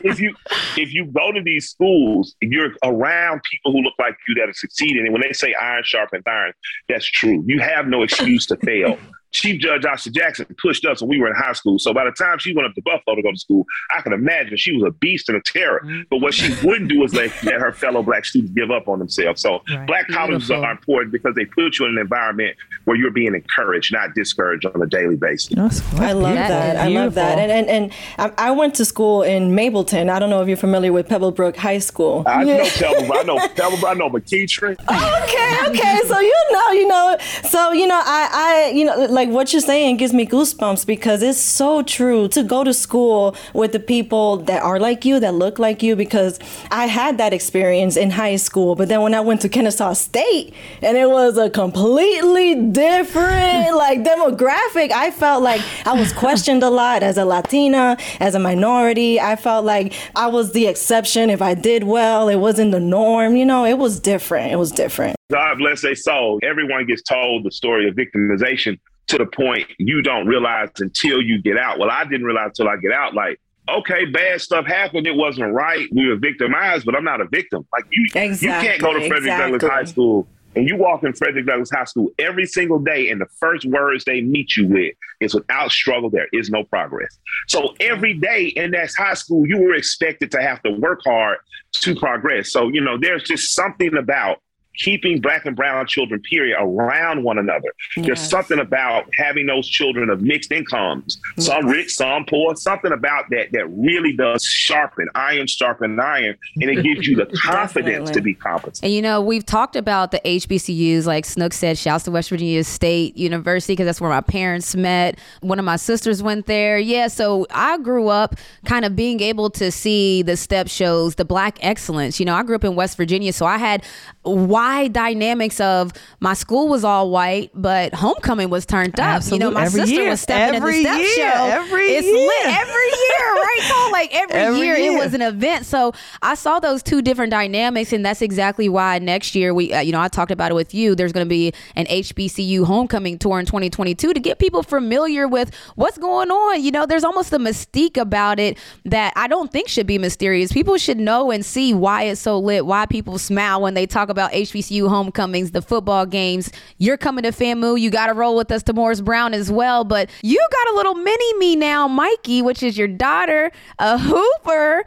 if 0.03 0.19
you 0.19 0.35
if 0.77 0.93
you 0.93 1.05
go 1.05 1.31
to 1.31 1.40
these 1.43 1.69
schools, 1.69 2.35
you're 2.41 2.71
around 2.83 3.41
people 3.49 3.71
who 3.71 3.81
look 3.81 3.93
like 3.99 4.15
you 4.27 4.35
that 4.35 4.49
are 4.49 4.53
succeeding. 4.53 5.03
And 5.05 5.13
when 5.13 5.21
they 5.21 5.33
say 5.33 5.53
iron 5.53 5.83
sharpens 5.85 6.23
iron, 6.25 6.53
that's 6.89 7.05
true. 7.05 7.43
You 7.45 7.59
have 7.59 7.87
no 7.87 8.03
excuse 8.03 8.45
to 8.47 8.57
fail. 8.57 8.97
Chief 9.31 9.59
Judge 9.61 9.83
Asha 9.83 10.11
Jackson 10.11 10.45
pushed 10.61 10.85
us 10.85 11.01
when 11.01 11.09
we 11.09 11.19
were 11.19 11.27
in 11.29 11.35
high 11.35 11.53
school. 11.53 11.79
So 11.79 11.93
by 11.93 12.03
the 12.05 12.11
time 12.11 12.37
she 12.39 12.53
went 12.53 12.67
up 12.67 12.75
to 12.75 12.81
Buffalo 12.81 13.15
to 13.15 13.21
go 13.21 13.31
to 13.31 13.37
school, 13.37 13.65
I 13.95 14.01
can 14.01 14.13
imagine 14.13 14.57
she 14.57 14.73
was 14.75 14.83
a 14.83 14.91
beast 14.91 15.29
and 15.29 15.37
a 15.37 15.41
terror. 15.41 15.81
Mm-hmm. 15.85 16.01
But 16.09 16.17
what 16.17 16.33
she 16.33 16.53
wouldn't 16.65 16.89
do 16.89 17.03
is 17.03 17.13
let, 17.13 17.31
let 17.43 17.55
her 17.61 17.71
fellow 17.71 18.03
black 18.03 18.25
students 18.25 18.53
give 18.53 18.71
up 18.71 18.87
on 18.87 18.99
themselves. 18.99 19.41
So 19.41 19.61
Right. 19.69 19.87
black 19.87 20.07
colleges 20.09 20.47
Beautiful. 20.47 20.65
are 20.65 20.71
important 20.71 21.11
because 21.13 21.33
they 21.35 21.45
put 21.45 21.79
you 21.79 21.85
in 21.85 21.91
an 21.93 21.97
environment 21.99 22.57
where 22.85 22.97
you're 22.97 23.11
being 23.11 23.33
encouraged, 23.35 23.93
not 23.93 24.13
discouraged 24.15 24.65
on 24.65 24.81
a 24.81 24.85
daily 24.87 25.15
basis. 25.15 25.49
That's- 25.55 25.81
I 25.99 26.11
love 26.11 26.35
that's 26.35 26.49
that. 26.49 26.75
I 26.77 26.87
love 26.89 27.13
that. 27.15 27.37
And 27.39 27.51
and, 27.51 27.67
and 27.69 27.91
I, 28.17 28.47
I 28.47 28.51
went 28.51 28.75
to 28.75 28.85
school 28.85 29.21
in 29.23 29.51
Mableton. 29.55 30.09
I 30.09 30.19
don't 30.19 30.29
know 30.29 30.41
if 30.41 30.47
you're 30.47 30.57
familiar 30.57 30.91
with 30.91 31.07
Pebblebrook 31.07 31.55
High 31.55 31.79
School. 31.79 32.23
I 32.25 32.43
know 32.43 32.65
Pebble, 32.65 33.13
I 33.13 33.23
know 33.23 33.37
Pebble, 33.55 33.85
I 33.87 33.93
know 33.93 34.09
McKeitry. 34.09 34.73
okay, 34.81 35.69
okay. 35.69 35.99
So 36.07 36.19
you 36.19 36.43
know, 36.51 36.71
you 36.71 36.87
know. 36.87 37.17
So 37.49 37.71
you 37.71 37.87
know, 37.87 38.01
I, 38.03 38.29
I, 38.67 38.71
you 38.75 38.85
know, 38.85 38.95
like 39.05 39.20
what 39.29 39.53
you're 39.53 39.61
saying 39.61 39.97
gives 39.97 40.13
me 40.13 40.25
goosebumps 40.25 40.85
because 40.85 41.21
it's 41.21 41.39
so 41.39 41.81
true 41.81 42.27
to 42.29 42.43
go 42.43 42.63
to 42.63 42.73
school 42.73 43.35
with 43.53 43.71
the 43.71 43.79
people 43.79 44.37
that 44.37 44.61
are 44.61 44.79
like 44.79 45.05
you, 45.05 45.19
that 45.19 45.33
look 45.33 45.59
like 45.59 45.83
you. 45.83 45.95
Because 45.95 46.39
I 46.71 46.87
had 46.87 47.17
that 47.17 47.33
experience 47.33 47.97
in 47.97 48.11
high 48.11 48.35
school, 48.35 48.75
but 48.75 48.87
then 48.87 49.01
when 49.01 49.13
I 49.13 49.21
went 49.21 49.41
to 49.41 49.49
Kennesaw 49.49 49.93
State, 49.93 50.53
and 50.81 50.97
it 50.97 51.09
was 51.09 51.37
a 51.37 51.49
completely 51.49 52.55
different 52.55 53.75
like 53.75 54.03
demographic, 54.03 54.91
I 54.91 55.11
felt 55.11 55.43
like 55.43 55.61
I 55.85 55.93
was 55.93 56.11
questioned 56.13 56.63
a 56.63 56.69
lot 56.69 57.03
as 57.03 57.17
a 57.17 57.25
Latina, 57.25 57.97
as 58.19 58.35
a 58.35 58.39
minority. 58.39 59.19
I 59.19 59.35
felt 59.35 59.65
like 59.65 59.93
I 60.15 60.27
was 60.27 60.53
the 60.53 60.67
exception. 60.67 61.29
If 61.29 61.41
I 61.41 61.53
did 61.53 61.83
well, 61.83 62.29
it 62.29 62.37
wasn't 62.37 62.71
the 62.71 62.79
norm. 62.79 63.35
You 63.35 63.45
know, 63.45 63.65
it 63.65 63.77
was 63.77 63.99
different. 63.99 64.51
It 64.51 64.57
was 64.57 64.71
different. 64.71 65.15
God 65.31 65.59
bless 65.59 65.81
their 65.81 65.95
soul. 65.95 66.39
Everyone 66.43 66.85
gets 66.85 67.01
told 67.01 67.45
the 67.45 67.51
story 67.51 67.87
of 67.87 67.95
victimization 67.95 68.79
to 69.11 69.17
the 69.17 69.25
point 69.25 69.67
you 69.77 70.01
don't 70.01 70.27
realize 70.27 70.69
until 70.79 71.21
you 71.21 71.41
get 71.41 71.57
out. 71.57 71.79
Well, 71.79 71.89
I 71.89 72.03
didn't 72.03 72.25
realize 72.25 72.47
until 72.57 72.69
I 72.69 72.77
get 72.77 72.91
out. 72.91 73.13
Like, 73.13 73.39
okay, 73.69 74.05
bad 74.05 74.41
stuff 74.41 74.65
happened. 74.65 75.07
It 75.07 75.15
wasn't 75.15 75.53
right. 75.53 75.87
We 75.91 76.07
were 76.07 76.17
victimized, 76.17 76.85
but 76.85 76.95
I'm 76.95 77.03
not 77.03 77.21
a 77.21 77.27
victim. 77.27 77.65
Like 77.71 77.85
you, 77.91 78.03
you 78.03 78.09
can't 78.11 78.81
go 78.81 78.93
to 78.93 78.99
Exactly, 78.99 79.09
Frederick 79.09 79.61
Douglass. 79.61 79.63
High 79.63 79.83
School 79.85 80.27
and 80.55 80.67
you 80.67 80.75
walk 80.75 81.03
in 81.03 81.13
Frederick 81.13 81.45
Douglass 81.45 81.71
High 81.71 81.85
School 81.85 82.09
every 82.19 82.45
single 82.45 82.79
day, 82.79 83.09
and 83.09 83.21
the 83.21 83.27
first 83.39 83.65
words 83.65 84.03
they 84.03 84.21
meet 84.21 84.57
you 84.57 84.67
with 84.67 84.95
is 85.21 85.33
without 85.33 85.71
struggle, 85.71 86.09
there 86.09 86.27
is 86.33 86.49
no 86.49 86.63
progress. 86.65 87.17
So 87.47 87.73
every 87.79 88.13
day 88.13 88.47
in 88.47 88.71
that 88.71 88.91
high 88.97 89.13
school, 89.13 89.47
you 89.47 89.59
were 89.59 89.75
expected 89.75 90.31
to 90.31 90.41
have 90.41 90.61
to 90.63 90.71
work 90.71 91.01
hard 91.05 91.37
to 91.73 91.95
progress. 91.95 92.51
So, 92.51 92.67
you 92.67 92.81
know, 92.81 92.97
there's 92.97 93.23
just 93.23 93.55
something 93.55 93.95
about 93.95 94.39
keeping 94.77 95.21
black 95.21 95.45
and 95.45 95.55
brown 95.55 95.85
children, 95.87 96.21
period, 96.21 96.57
around 96.59 97.23
one 97.23 97.37
another. 97.37 97.73
There's 97.97 98.21
something 98.21 98.59
about 98.59 99.05
having 99.17 99.45
those 99.47 99.67
children 99.67 100.09
of 100.09 100.21
mixed 100.21 100.51
incomes, 100.51 101.19
some 101.37 101.67
rich, 101.67 101.93
some 101.93 102.25
poor, 102.25 102.55
something 102.55 102.91
about 102.91 103.25
that 103.31 103.51
that 103.51 103.67
really 103.69 104.13
does 104.13 104.43
sharpen, 104.43 105.09
iron 105.15 105.47
sharpen 105.47 105.99
iron, 105.99 106.37
and 106.59 106.69
it 106.69 106.83
gives 106.83 107.07
you 107.07 107.15
the 107.15 107.25
confidence 107.43 108.09
to 108.11 108.21
be 108.21 108.33
competent. 108.33 108.79
And 108.83 108.93
you 108.93 109.01
know, 109.01 109.21
we've 109.21 109.45
talked 109.45 109.75
about 109.75 110.11
the 110.11 110.21
HBCUs, 110.25 111.05
like 111.05 111.25
Snook 111.25 111.53
said, 111.53 111.77
shouts 111.77 112.05
to 112.05 112.11
West 112.11 112.29
Virginia 112.29 112.63
State 112.63 113.17
University, 113.17 113.73
because 113.73 113.85
that's 113.85 114.01
where 114.01 114.09
my 114.09 114.21
parents 114.21 114.75
met. 114.75 115.19
One 115.41 115.59
of 115.59 115.65
my 115.65 115.75
sisters 115.75 116.23
went 116.23 116.45
there. 116.45 116.77
Yeah, 116.77 117.07
so 117.07 117.45
I 117.51 117.77
grew 117.77 118.07
up 118.07 118.35
kind 118.65 118.85
of 118.85 118.95
being 118.95 119.21
able 119.21 119.49
to 119.51 119.71
see 119.71 120.21
the 120.21 120.37
step 120.37 120.67
shows, 120.67 121.15
the 121.15 121.25
black 121.25 121.57
excellence. 121.61 122.19
You 122.19 122.25
know, 122.25 122.35
I 122.35 122.43
grew 122.43 122.55
up 122.55 122.63
in 122.63 122.75
West 122.75 122.97
Virginia, 122.97 123.33
so 123.33 123.45
I 123.45 123.57
had 123.57 123.83
wide 124.23 124.70
dynamics 124.87 125.59
of 125.59 125.91
my 126.19 126.33
school 126.33 126.67
was 126.67 126.83
all 126.83 127.09
white, 127.09 127.51
but 127.53 127.93
homecoming 127.93 128.49
was 128.49 128.65
turned 128.65 128.99
up. 128.99 129.23
You 129.31 129.39
know, 129.39 129.51
my 129.51 129.65
every 129.65 129.81
sister 129.81 130.01
year. 130.01 130.09
was 130.09 130.21
stepping 130.21 130.55
Every 130.55 130.77
in 130.77 130.83
the 130.83 130.89
step 130.89 130.99
year. 130.99 131.15
show. 131.31 131.45
Every 131.45 131.83
it's 131.83 132.05
year. 132.07 132.15
lit 132.27 132.45
every 132.59 132.83
year, 132.83 133.33
right? 133.35 133.59
Cole? 133.71 133.91
Like 133.91 134.09
every, 134.15 134.35
Every 134.41 134.59
year, 134.59 134.75
year. 134.77 134.97
it 134.97 135.03
was 135.03 135.13
an 135.13 135.21
event. 135.21 135.65
So 135.65 135.93
I 136.21 136.35
saw 136.35 136.59
those 136.59 136.81
two 136.83 137.01
different 137.01 137.31
dynamics, 137.31 137.93
and 137.93 138.05
that's 138.05 138.21
exactly 138.21 138.69
why 138.69 138.99
next 138.99 139.35
year 139.35 139.53
we, 139.53 139.73
uh, 139.73 139.81
you 139.81 139.91
know, 139.91 139.99
I 140.01 140.07
talked 140.07 140.31
about 140.31 140.51
it 140.51 140.55
with 140.55 140.73
you. 140.73 140.95
There's 140.95 141.11
going 141.11 141.25
to 141.25 141.29
be 141.29 141.53
an 141.75 141.85
HBCU 141.85 142.65
homecoming 142.65 143.17
tour 143.17 143.39
in 143.39 143.45
2022 143.45 144.13
to 144.13 144.19
get 144.19 144.39
people 144.39 144.63
familiar 144.63 145.27
with 145.27 145.53
what's 145.75 145.97
going 145.97 146.31
on. 146.31 146.63
You 146.63 146.71
know, 146.71 146.85
there's 146.85 147.03
almost 147.03 147.33
a 147.33 147.37
mystique 147.39 147.97
about 147.97 148.39
it 148.39 148.57
that 148.85 149.13
I 149.15 149.27
don't 149.27 149.51
think 149.51 149.67
should 149.67 149.87
be 149.87 149.97
mysterious. 149.97 150.51
People 150.51 150.77
should 150.77 150.99
know 150.99 151.31
and 151.31 151.45
see 151.45 151.73
why 151.73 152.03
it's 152.03 152.21
so 152.21 152.39
lit, 152.39 152.65
why 152.65 152.85
people 152.85 153.17
smile 153.17 153.61
when 153.61 153.73
they 153.73 153.85
talk 153.85 154.09
about 154.09 154.31
HBCU 154.31 154.50
homecomings, 154.87 155.51
the 155.51 155.61
football 155.61 156.05
games. 156.05 156.51
You're 156.77 156.97
coming 156.97 157.23
to 157.23 157.31
FAMU, 157.31 157.79
you 157.79 157.89
got 157.89 158.07
to 158.07 158.13
roll 158.13 158.35
with 158.35 158.51
us 158.51 158.63
to 158.63 158.73
Morris 158.73 159.01
Brown 159.01 159.33
as 159.33 159.51
well. 159.51 159.83
But 159.83 160.09
you 160.21 160.39
got 160.51 160.73
a 160.73 160.75
little 160.75 160.95
mini 160.95 161.33
me 161.37 161.55
now, 161.55 161.87
Mikey, 161.87 162.41
which 162.41 162.63
is 162.63 162.77
your 162.77 162.87
daughter, 162.87 163.51
a 163.79 163.97
hooper. 163.97 164.85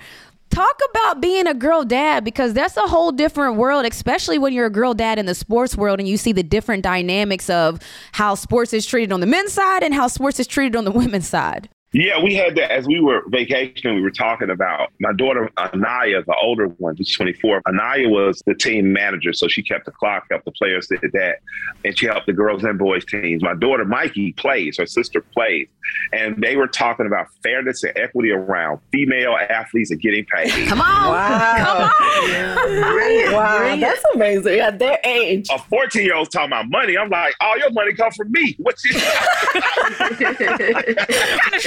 Talk 0.51 0.81
about 0.91 1.21
being 1.21 1.49
a 1.49 1.55
girl 1.55 1.85
dad 1.85 2.23
because 2.23 2.55
that's 2.55 2.77
a 2.77 2.87
whole 2.87 3.11
different 3.11 3.57
world, 3.57 3.85
especially 3.87 4.39
when 4.39 4.53
you're 4.53 4.67
a 4.67 4.71
girl 4.71 4.95
dad 4.95 5.19
in 5.19 5.27
the 5.27 5.35
sports 5.35 5.77
world 5.77 5.99
and 5.99 6.09
you 6.09 6.17
see 6.17 6.31
the 6.31 6.45
different 6.45 6.85
dynamics 6.85 7.51
of 7.51 7.81
how 8.13 8.37
sports 8.37 8.73
is 8.73 8.87
treated 8.87 9.11
on 9.11 9.19
the 9.19 9.27
men's 9.27 9.53
side 9.53 9.83
and 9.83 9.93
how 9.93 10.07
sports 10.07 10.39
is 10.39 10.47
treated 10.47 10.77
on 10.77 10.85
the 10.85 10.93
women's 10.93 11.27
side. 11.27 11.69
Yeah, 11.95 12.21
we 12.21 12.35
had 12.35 12.57
that 12.57 12.73
as 12.73 12.89
we 12.89 13.01
were 13.01 13.23
vacationing. 13.29 13.95
We 13.95 14.03
were 14.03 14.11
talking 14.11 14.51
about 14.51 14.93
my 14.99 15.13
daughter 15.13 15.49
Anaya, 15.57 16.25
the 16.27 16.35
older 16.43 16.67
one, 16.67 16.97
who's 16.97 17.15
24. 17.15 17.63
Anaya 17.69 18.09
was 18.09 18.43
the 18.47 18.55
team 18.55 18.93
manager, 18.93 19.33
so 19.33 19.47
she 19.47 19.63
kept 19.63 19.85
the 19.85 19.93
clock, 19.93 20.25
helped 20.29 20.45
the 20.45 20.51
players 20.51 20.89
did 20.89 21.01
that, 21.13 21.37
and 21.85 21.97
she 21.97 22.07
helped 22.07 22.27
the 22.27 22.33
girls 22.33 22.65
and 22.65 22.81
boys 22.81 23.05
teams. 23.05 23.45
My 23.45 23.55
daughter 23.55 23.85
Mikey 23.85 24.33
plays, 24.33 24.77
her 24.79 24.87
sister 24.87 25.21
plays, 25.21 25.69
and 26.13 26.43
they 26.43 26.57
were 26.57 26.67
talking 26.67 27.07
about 27.07 27.29
fairness 27.45 27.85
and 27.85 27.97
equity 27.97 28.33
around 28.33 28.81
female 28.91 29.37
athletes 29.49 29.93
and 29.93 30.01
getting 30.01 30.25
paid. 30.27 30.51
Come 30.69 30.81
on. 30.81 31.11
Wow. 31.13 31.93
Come 31.99 32.31
on! 32.31 33.33
Wow, 33.33 33.77
that's 33.77 34.05
amazing. 34.15 34.59
At 34.59 34.81
their 34.81 34.99
age. 35.05 35.49
A 35.51 35.59
14 35.59 36.03
year 36.03 36.17
old's 36.17 36.31
talking 36.31 36.49
about 36.49 36.69
money. 36.71 36.99
I'm 36.99 37.09
like, 37.09 37.35
all 37.41 37.57
your 37.59 37.71
money 37.71 37.95
come 37.95 38.11
from 38.11 38.33
me. 38.33 38.57
What's 38.59 38.85
your 38.85 39.01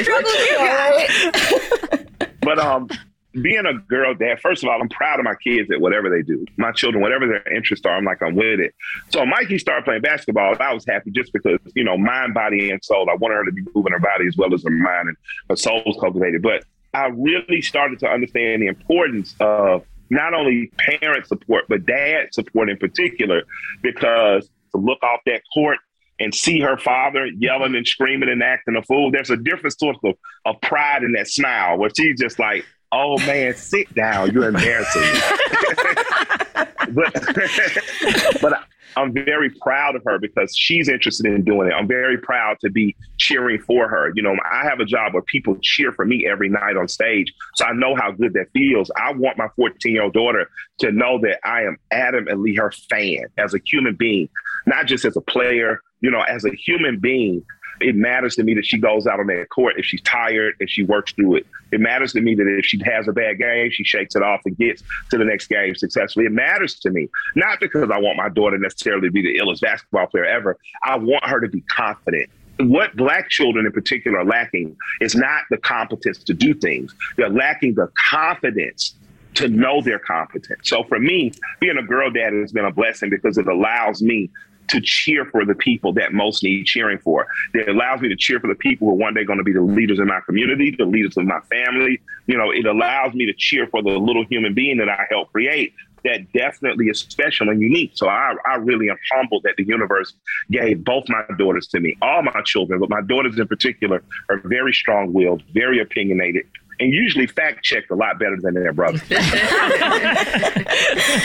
But 2.47 2.59
um, 2.59 2.87
being 3.33 3.65
a 3.65 3.73
girl 3.73 4.15
dad, 4.15 4.39
first 4.39 4.63
of 4.63 4.69
all, 4.69 4.81
I'm 4.81 4.87
proud 4.87 5.19
of 5.19 5.25
my 5.25 5.35
kids 5.35 5.69
at 5.69 5.81
whatever 5.81 6.09
they 6.09 6.21
do. 6.21 6.45
My 6.55 6.71
children, 6.71 7.01
whatever 7.01 7.27
their 7.27 7.53
interests 7.53 7.85
are, 7.85 7.97
I'm 7.97 8.05
like, 8.05 8.21
I'm 8.21 8.35
with 8.35 8.61
it. 8.61 8.73
So 9.09 9.25
Mikey 9.25 9.59
started 9.59 9.83
playing 9.83 10.01
basketball. 10.01 10.55
I 10.59 10.73
was 10.73 10.85
happy 10.85 11.11
just 11.11 11.33
because, 11.33 11.59
you 11.75 11.83
know, 11.83 11.97
mind, 11.97 12.33
body, 12.33 12.71
and 12.71 12.81
soul. 12.83 13.09
I 13.09 13.15
wanted 13.15 13.35
her 13.35 13.45
to 13.45 13.51
be 13.51 13.63
moving 13.75 13.91
her 13.91 13.99
body 13.99 14.27
as 14.27 14.37
well 14.37 14.53
as 14.53 14.63
her 14.63 14.69
mind 14.69 15.09
and 15.09 15.17
her 15.49 15.57
soul 15.57 15.83
was 15.85 15.97
cultivated. 15.99 16.41
But 16.41 16.63
I 16.93 17.07
really 17.07 17.61
started 17.61 17.99
to 17.99 18.07
understand 18.07 18.61
the 18.61 18.67
importance 18.67 19.35
of 19.41 19.83
not 20.09 20.33
only 20.33 20.71
parent 20.77 21.27
support, 21.27 21.65
but 21.67 21.85
dad 21.85 22.33
support 22.33 22.69
in 22.69 22.77
particular, 22.77 23.43
because 23.81 24.49
to 24.71 24.77
look 24.77 25.03
off 25.03 25.19
that 25.25 25.41
court 25.53 25.79
and 26.19 26.33
see 26.33 26.59
her 26.59 26.77
father 26.77 27.27
yelling 27.37 27.75
and 27.75 27.87
screaming 27.87 28.29
and 28.29 28.41
acting 28.41 28.75
a 28.75 28.81
fool, 28.83 29.11
there's 29.11 29.29
a 29.29 29.37
different 29.37 29.77
sort 29.77 29.97
of, 30.03 30.15
of 30.45 30.59
pride 30.61 31.03
in 31.03 31.13
that 31.13 31.27
smile 31.27 31.77
where 31.77 31.91
she's 31.95 32.19
just 32.19 32.39
like, 32.39 32.65
oh 32.91 33.17
man, 33.19 33.53
sit 33.55 33.93
down. 33.93 34.31
You're 34.31 34.49
embarrassing 34.49 35.03
but 36.93 37.13
but 38.41 38.63
I'm 38.95 39.13
very 39.13 39.49
proud 39.49 39.95
of 39.95 40.03
her 40.05 40.17
because 40.17 40.55
she's 40.55 40.89
interested 40.89 41.27
in 41.27 41.43
doing 41.43 41.67
it. 41.67 41.73
I'm 41.73 41.87
very 41.87 42.17
proud 42.17 42.57
to 42.61 42.69
be 42.69 42.95
cheering 43.17 43.59
for 43.61 43.87
her. 43.87 44.11
You 44.15 44.23
know, 44.23 44.35
I 44.51 44.63
have 44.63 44.79
a 44.79 44.85
job 44.85 45.13
where 45.13 45.21
people 45.21 45.57
cheer 45.61 45.91
for 45.91 46.03
me 46.03 46.27
every 46.27 46.49
night 46.49 46.77
on 46.77 46.87
stage. 46.87 47.31
So 47.55 47.65
I 47.65 47.73
know 47.73 47.95
how 47.95 48.11
good 48.11 48.33
that 48.33 48.47
feels. 48.53 48.89
I 48.95 49.11
want 49.13 49.37
my 49.37 49.49
14 49.55 49.93
year 49.93 50.03
old 50.03 50.13
daughter 50.13 50.49
to 50.79 50.91
know 50.91 51.19
that 51.21 51.39
I 51.47 51.63
am 51.63 51.77
adamantly 51.93 52.57
her 52.57 52.71
fan 52.71 53.25
as 53.37 53.53
a 53.53 53.59
human 53.63 53.95
being, 53.95 54.29
not 54.65 54.87
just 54.87 55.05
as 55.05 55.15
a 55.15 55.21
player, 55.21 55.81
you 56.01 56.11
know, 56.11 56.21
as 56.21 56.45
a 56.45 56.51
human 56.51 56.99
being 56.99 57.43
it 57.79 57.95
matters 57.95 58.35
to 58.35 58.43
me 58.43 58.53
that 58.55 58.65
she 58.65 58.77
goes 58.77 59.07
out 59.07 59.19
on 59.19 59.27
that 59.27 59.49
court 59.49 59.75
if 59.77 59.85
she's 59.85 60.01
tired, 60.01 60.55
and 60.59 60.69
she 60.69 60.83
works 60.83 61.11
through 61.13 61.35
it. 61.35 61.47
It 61.71 61.79
matters 61.79 62.13
to 62.13 62.21
me 62.21 62.35
that 62.35 62.47
if 62.57 62.65
she 62.65 62.79
has 62.85 63.07
a 63.07 63.11
bad 63.11 63.39
game, 63.39 63.69
she 63.71 63.83
shakes 63.83 64.15
it 64.15 64.23
off 64.23 64.41
and 64.45 64.57
gets 64.57 64.83
to 65.11 65.17
the 65.17 65.25
next 65.25 65.47
game 65.47 65.75
successfully. 65.75 66.25
It 66.25 66.31
matters 66.31 66.79
to 66.79 66.89
me, 66.89 67.09
not 67.35 67.59
because 67.59 67.89
I 67.91 67.99
want 67.99 68.17
my 68.17 68.29
daughter 68.29 68.57
necessarily 68.57 69.07
to 69.07 69.11
be 69.11 69.21
the 69.21 69.39
illest 69.39 69.61
basketball 69.61 70.07
player 70.07 70.25
ever. 70.25 70.57
I 70.83 70.97
want 70.97 71.25
her 71.25 71.39
to 71.39 71.47
be 71.47 71.61
confident. 71.61 72.29
What 72.59 72.95
black 72.95 73.29
children 73.29 73.65
in 73.67 73.71
particular 73.71 74.19
are 74.19 74.25
lacking 74.25 74.75
is 74.99 75.15
not 75.15 75.43
the 75.51 75.57
competence 75.57 76.23
to 76.23 76.33
do 76.33 76.55
things. 76.55 76.95
They're 77.15 77.29
lacking 77.29 77.75
the 77.75 77.91
confidence 78.09 78.95
to 79.35 79.47
know 79.47 79.81
they're 79.81 79.99
competent. 79.99 80.65
So 80.65 80.83
for 80.85 80.97
me, 80.97 81.31
being 81.59 81.77
a 81.77 81.83
girl 81.83 82.09
dad 82.09 82.33
has 82.33 82.51
been 82.51 82.65
a 82.65 82.71
blessing 82.71 83.11
because 83.11 83.37
it 83.37 83.47
allows 83.47 84.01
me 84.01 84.31
to 84.69 84.81
cheer 84.81 85.25
for 85.25 85.45
the 85.45 85.55
people 85.55 85.93
that 85.93 86.13
most 86.13 86.43
need 86.43 86.65
cheering 86.65 86.99
for. 86.99 87.27
It 87.53 87.69
allows 87.69 88.01
me 88.01 88.09
to 88.09 88.15
cheer 88.15 88.39
for 88.39 88.47
the 88.47 88.55
people 88.55 88.87
who 88.87 88.93
are 88.93 88.97
one 88.97 89.13
day 89.13 89.23
going 89.23 89.37
to 89.37 89.43
be 89.43 89.53
the 89.53 89.61
leaders 89.61 89.99
in 89.99 90.07
my 90.07 90.19
community, 90.25 90.75
the 90.77 90.85
leaders 90.85 91.17
of 91.17 91.25
my 91.25 91.39
family. 91.49 92.01
You 92.25 92.37
know, 92.37 92.51
it 92.51 92.65
allows 92.65 93.13
me 93.13 93.25
to 93.25 93.33
cheer 93.33 93.67
for 93.67 93.81
the 93.81 93.91
little 93.91 94.25
human 94.25 94.53
being 94.53 94.77
that 94.77 94.89
I 94.89 95.05
helped 95.09 95.33
create 95.33 95.73
that 96.03 96.31
definitely 96.31 96.85
is 96.87 96.99
special 96.99 97.49
and 97.49 97.61
unique. 97.61 97.91
So 97.95 98.07
I, 98.07 98.33
I 98.45 98.55
really 98.55 98.89
am 98.89 98.97
humbled 99.11 99.43
that 99.43 99.55
the 99.57 99.65
universe 99.65 100.13
gave 100.49 100.83
both 100.83 101.05
my 101.09 101.23
daughters 101.37 101.67
to 101.67 101.79
me, 101.79 101.97
all 102.01 102.21
my 102.23 102.41
children, 102.45 102.79
but 102.79 102.89
my 102.89 103.01
daughters 103.01 103.37
in 103.37 103.47
particular 103.47 104.03
are 104.29 104.41
very 104.45 104.73
strong 104.73 105.11
willed, 105.11 105.43
very 105.53 105.79
opinionated, 105.79 106.45
and 106.79 106.93
usually 106.93 107.27
fact 107.27 107.63
checked 107.63 107.91
a 107.91 107.95
lot 107.95 108.19
better 108.19 108.37
than 108.41 108.53
their 108.53 108.73
brothers. 108.73 109.01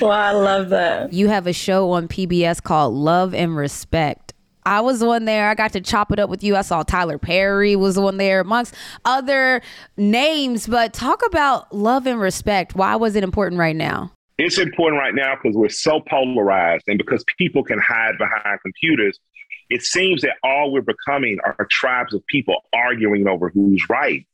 Well, 0.00 0.12
I 0.12 0.32
love 0.32 0.70
that. 0.70 1.12
You 1.12 1.28
have 1.28 1.46
a 1.46 1.52
show 1.52 1.90
on 1.90 2.08
PBS 2.08 2.62
called 2.62 2.94
Love 2.94 3.34
and 3.34 3.54
Respect. 3.54 4.32
I 4.64 4.80
was 4.80 5.02
on 5.02 5.26
there. 5.26 5.48
I 5.48 5.54
got 5.54 5.72
to 5.74 5.80
chop 5.80 6.10
it 6.10 6.18
up 6.18 6.30
with 6.30 6.42
you. 6.42 6.56
I 6.56 6.62
saw 6.62 6.82
Tyler 6.82 7.18
Perry 7.18 7.76
was 7.76 7.98
on 7.98 8.16
there, 8.16 8.40
amongst 8.40 8.74
other 9.04 9.60
names. 9.98 10.66
But 10.66 10.94
talk 10.94 11.20
about 11.26 11.74
love 11.74 12.06
and 12.06 12.18
respect. 12.18 12.74
Why 12.74 12.96
was 12.96 13.14
it 13.14 13.24
important 13.24 13.58
right 13.58 13.76
now? 13.76 14.12
it's 14.38 14.58
important 14.58 14.98
right 14.98 15.14
now 15.14 15.34
because 15.34 15.54
we're 15.54 15.68
so 15.68 16.00
polarized 16.00 16.84
and 16.88 16.96
because 16.96 17.22
people 17.36 17.62
can 17.62 17.78
hide 17.78 18.16
behind 18.16 18.58
computers. 18.62 19.20
It 19.68 19.82
seems 19.82 20.22
that 20.22 20.36
all 20.42 20.72
we're 20.72 20.80
becoming 20.80 21.38
are 21.44 21.66
tribes 21.70 22.14
of 22.14 22.26
people 22.26 22.56
arguing 22.72 23.28
over 23.28 23.50
who's 23.50 23.86
right. 23.90 24.26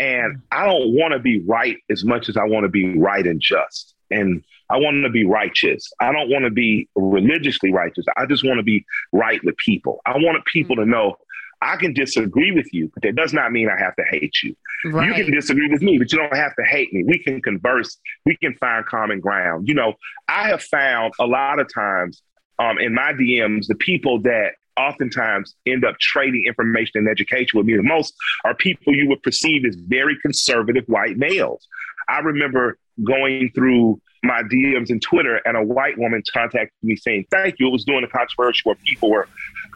And 0.00 0.42
I 0.50 0.66
don't 0.66 0.94
want 0.94 1.12
to 1.12 1.18
be 1.18 1.40
right 1.40 1.76
as 1.90 2.04
much 2.04 2.28
as 2.28 2.36
I 2.36 2.44
want 2.44 2.64
to 2.64 2.68
be 2.68 2.98
right 2.98 3.26
and 3.26 3.40
just. 3.40 3.94
And 4.10 4.42
I 4.70 4.78
want 4.78 5.04
to 5.04 5.10
be 5.10 5.24
righteous. 5.24 5.90
I 6.00 6.12
don't 6.12 6.28
want 6.28 6.44
to 6.44 6.50
be 6.50 6.88
religiously 6.96 7.72
righteous. 7.72 8.04
I 8.16 8.26
just 8.26 8.44
want 8.44 8.58
to 8.58 8.64
be 8.64 8.84
right 9.12 9.42
with 9.44 9.56
people. 9.58 10.00
I 10.06 10.16
want 10.16 10.44
people 10.46 10.76
to 10.76 10.84
know 10.84 11.16
I 11.62 11.76
can 11.76 11.94
disagree 11.94 12.52
with 12.52 12.72
you, 12.72 12.90
but 12.92 13.02
that 13.02 13.16
does 13.16 13.32
not 13.32 13.50
mean 13.52 13.68
I 13.68 13.78
have 13.78 13.96
to 13.96 14.04
hate 14.10 14.34
you. 14.42 14.54
You 14.84 15.24
can 15.24 15.32
disagree 15.32 15.68
with 15.70 15.82
me, 15.82 15.98
but 15.98 16.12
you 16.12 16.18
don't 16.18 16.36
have 16.36 16.54
to 16.56 16.64
hate 16.64 16.92
me. 16.92 17.02
We 17.02 17.18
can 17.18 17.40
converse. 17.40 17.96
We 18.24 18.36
can 18.36 18.54
find 18.54 18.84
common 18.84 19.20
ground. 19.20 19.66
You 19.66 19.74
know, 19.74 19.94
I 20.28 20.48
have 20.48 20.62
found 20.62 21.14
a 21.18 21.26
lot 21.26 21.58
of 21.58 21.72
times 21.72 22.22
um, 22.58 22.78
in 22.78 22.94
my 22.94 23.12
DMs, 23.12 23.66
the 23.68 23.74
people 23.74 24.20
that 24.22 24.52
oftentimes 24.76 25.54
end 25.66 25.84
up 25.84 25.98
trading 25.98 26.44
information 26.46 26.92
and 26.96 27.08
education 27.08 27.58
with 27.58 27.66
me 27.66 27.76
the 27.76 27.82
most 27.82 28.14
are 28.44 28.54
people 28.54 28.94
you 28.94 29.08
would 29.08 29.22
perceive 29.22 29.64
as 29.64 29.74
very 29.76 30.16
conservative 30.20 30.84
white 30.86 31.16
males. 31.16 31.66
I 32.08 32.18
remember 32.18 32.78
going 33.04 33.50
through 33.54 34.00
my 34.22 34.42
DMs 34.42 34.90
and 34.90 35.00
Twitter, 35.00 35.40
and 35.44 35.56
a 35.56 35.62
white 35.62 35.98
woman 35.98 36.22
contacted 36.32 36.72
me 36.82 36.96
saying, 36.96 37.26
"Thank 37.30 37.58
you." 37.58 37.68
It 37.68 37.70
was 37.70 37.84
during 37.84 38.02
the 38.02 38.08
controversy 38.08 38.60
where 38.64 38.74
people 38.84 39.10
were 39.10 39.28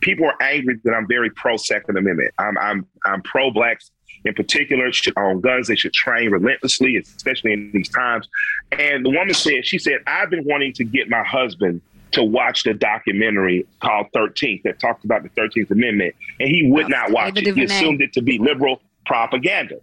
people 0.03 0.27
were 0.27 0.43
angry 0.43 0.79
that 0.85 0.93
I'm 0.93 1.07
very 1.07 1.31
pro 1.31 1.57
Second 1.57 1.97
Amendment. 1.97 2.33
I'm 2.39 2.59
I'm 2.59 2.87
I'm 3.05 3.23
pro 3.23 3.51
blacks 3.51 3.91
in 4.25 4.35
particular 4.35 4.93
should 4.93 5.17
own 5.17 5.41
guns. 5.41 5.69
They 5.69 5.77
should 5.77 5.93
train 5.93 6.31
relentlessly, 6.31 6.97
especially 6.97 7.53
in 7.53 7.71
these 7.73 7.89
times. 7.89 8.29
And 8.73 9.05
the 9.05 9.11
woman 9.11 9.35
said, 9.35 9.67
she 9.67 9.79
said, 9.79 10.01
I've 10.07 10.31
been 10.31 10.45
wanting 10.45 10.73
to 10.75 10.85
get 10.85 11.09
my 11.09 11.25
husband 11.25 11.81
to 12.12 12.25
watch 12.25 12.64
the 12.64 12.75
documentary 12.75 13.66
called 13.81 14.07
13th 14.14 14.62
that 14.64 14.81
talked 14.81 15.05
about 15.05 15.23
the 15.23 15.29
13th 15.31 15.70
Amendment, 15.70 16.14
and 16.38 16.49
he 16.49 16.68
would 16.70 16.88
not 16.88 17.11
watch 17.11 17.38
it. 17.38 17.55
He 17.55 17.64
assumed 17.64 18.01
it 18.01 18.12
to 18.14 18.23
be 18.23 18.38
liberal 18.38 18.81
propaganda. 19.07 19.81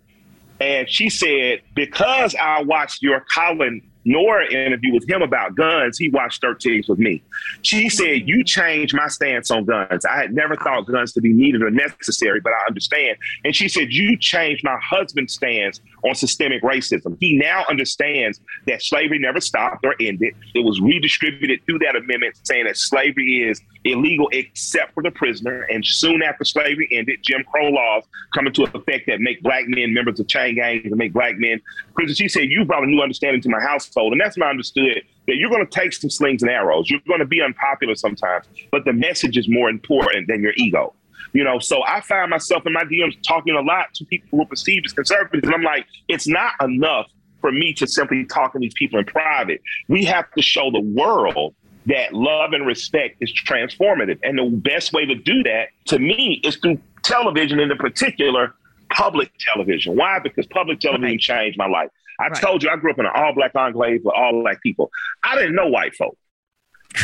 And 0.59 0.89
she 0.89 1.09
said, 1.09 1.61
because 1.75 2.35
I 2.35 2.63
watched 2.63 3.01
your 3.01 3.23
Colion 3.33 3.81
Noir 4.07 4.43
interview 4.43 4.93
with 4.93 5.07
him 5.07 5.21
about 5.21 5.55
guns, 5.55 5.97
he 5.97 6.07
watched 6.09 6.41
13th 6.41 6.87
with 6.87 6.97
me. 6.97 7.21
She 7.61 7.89
said, 7.89 8.25
You 8.25 8.41
changed 8.41 8.95
my 8.95 9.09
stance 9.09 9.51
on 9.51 9.65
guns. 9.65 10.05
I 10.05 10.15
had 10.15 10.33
never 10.33 10.55
thought 10.55 10.85
guns 10.87 11.11
to 11.13 11.21
be 11.21 11.33
needed 11.33 11.61
or 11.61 11.69
necessary, 11.69 12.39
but 12.39 12.53
I 12.53 12.67
understand. 12.67 13.17
And 13.43 13.53
she 13.53 13.67
said, 13.67 13.91
You 13.91 14.17
changed 14.17 14.63
my 14.63 14.77
husband's 14.81 15.33
stance 15.33 15.81
on 16.03 16.15
systemic 16.15 16.62
racism. 16.63 17.17
He 17.19 17.38
now 17.38 17.65
understands 17.69 18.39
that 18.67 18.81
slavery 18.81 19.19
never 19.19 19.39
stopped 19.39 19.86
or 19.86 19.95
ended. 19.99 20.36
It 20.53 20.63
was 20.63 20.79
redistributed 20.79 21.65
through 21.65 21.79
that 21.79 21.95
amendment 21.95 22.36
saying 22.43 22.65
that 22.65 22.77
slavery 22.77 23.49
is 23.49 23.62
illegal 23.83 24.29
except 24.31 24.93
for 24.93 25.03
the 25.03 25.12
prisoner. 25.12 25.62
And 25.63 25.86
soon 25.86 26.21
after 26.21 26.43
slavery 26.43 26.88
ended, 26.91 27.19
Jim 27.23 27.43
Crow 27.51 27.69
laws 27.69 28.03
come 28.33 28.47
into 28.47 28.63
effect 28.63 29.07
that 29.07 29.19
make 29.19 29.41
black 29.41 29.65
men 29.67 29.93
members 29.93 30.19
of 30.19 30.27
chain 30.27 30.55
gangs 30.55 30.86
and 30.86 30.95
make 30.97 31.13
black 31.13 31.38
men 31.38 31.62
prisoners. 31.93 32.17
She 32.17 32.27
said, 32.27 32.43
You 32.49 32.65
brought 32.65 32.83
a 32.83 32.88
new 32.88 33.01
understanding 33.01 33.41
to 33.41 33.49
my 33.49 33.62
household. 33.62 34.13
And 34.13 34.21
that's 34.21 34.38
when 34.38 34.47
I 34.47 34.49
understood 34.49 35.01
that 35.27 35.36
you're 35.36 35.49
going 35.49 35.65
to 35.65 35.71
take 35.71 35.93
some 35.93 36.10
slings 36.10 36.41
and 36.41 36.51
arrows. 36.51 36.89
You're 36.89 37.01
going 37.07 37.19
to 37.19 37.25
be 37.25 37.41
unpopular 37.41 37.95
sometimes, 37.95 38.45
but 38.71 38.86
the 38.86 38.93
message 38.93 39.38
is 39.38 39.47
more 39.49 39.69
important 39.69 40.27
than 40.27 40.41
your 40.41 40.53
ego. 40.55 40.93
You 41.38 41.43
know, 41.43 41.60
so 41.60 41.84
I 41.86 42.02
find 42.02 42.32
myself 42.32 42.65
in 42.65 42.73
my 42.73 42.84
DMs 42.84 43.15
talking 43.21 43.54
a 43.56 43.62
lot 43.62 43.93
to 43.93 44.06
people 44.06 44.28
who 44.32 44.41
are 44.41 44.47
perceived 44.47 44.88
as 44.88 44.93
conservatives. 44.93 45.45
And 45.45 45.54
I'm 45.54 45.62
like, 45.62 45.86
it's 46.08 46.28
not 46.28 46.54
enough 46.63 47.06
for 47.41 47.52
me 47.52 47.73
to 47.73 47.86
simply 47.86 48.26
talk 48.26 48.54
to 48.54 48.60
these 48.60 48.73
people 48.73 48.97
in 48.97 49.06
private. 49.06 49.62
We 49.88 50.04
have 50.06 50.26
to 50.32 50.41
show 50.41 50.71
the 50.71 50.80
world 50.80 51.54
that 51.86 52.12
love 52.12 52.54
and 52.54 52.65
respect 52.65 53.17
is 53.21 53.32
transformative. 53.32 54.17
And 54.23 54.39
the 54.39 54.50
best 54.50 54.93
way 54.93 55.06
to 55.06 55.13
do 55.13 55.43
that, 55.43 55.67
to 55.86 56.00
me, 56.00 56.41
is 56.43 56.56
through 56.56 56.80
television, 57.04 57.60
and 57.60 57.71
in 57.71 57.78
particular, 57.78 58.56
public 58.89 59.32
television. 59.39 59.95
Why? 59.95 60.17
Because 60.17 60.47
public 60.47 60.80
television 60.80 61.04
Right. 61.12 61.19
changed 61.19 61.56
my 61.56 61.67
life. 61.67 61.89
I 62.19 62.30
Right. 62.30 62.41
told 62.41 62.63
you 62.63 62.71
I 62.71 62.78
grew 62.78 62.89
up 62.89 62.97
in 62.97 63.06
an 63.06 63.12
all 63.13 63.36
black 63.36 63.52
enclave 63.54 64.02
with 64.04 64.15
all 64.15 64.41
black 64.41 64.63
people. 64.63 64.89
I 65.23 65.36
didn't 65.36 65.54
know 65.54 65.67
white 65.67 65.93
folk. 65.93 66.17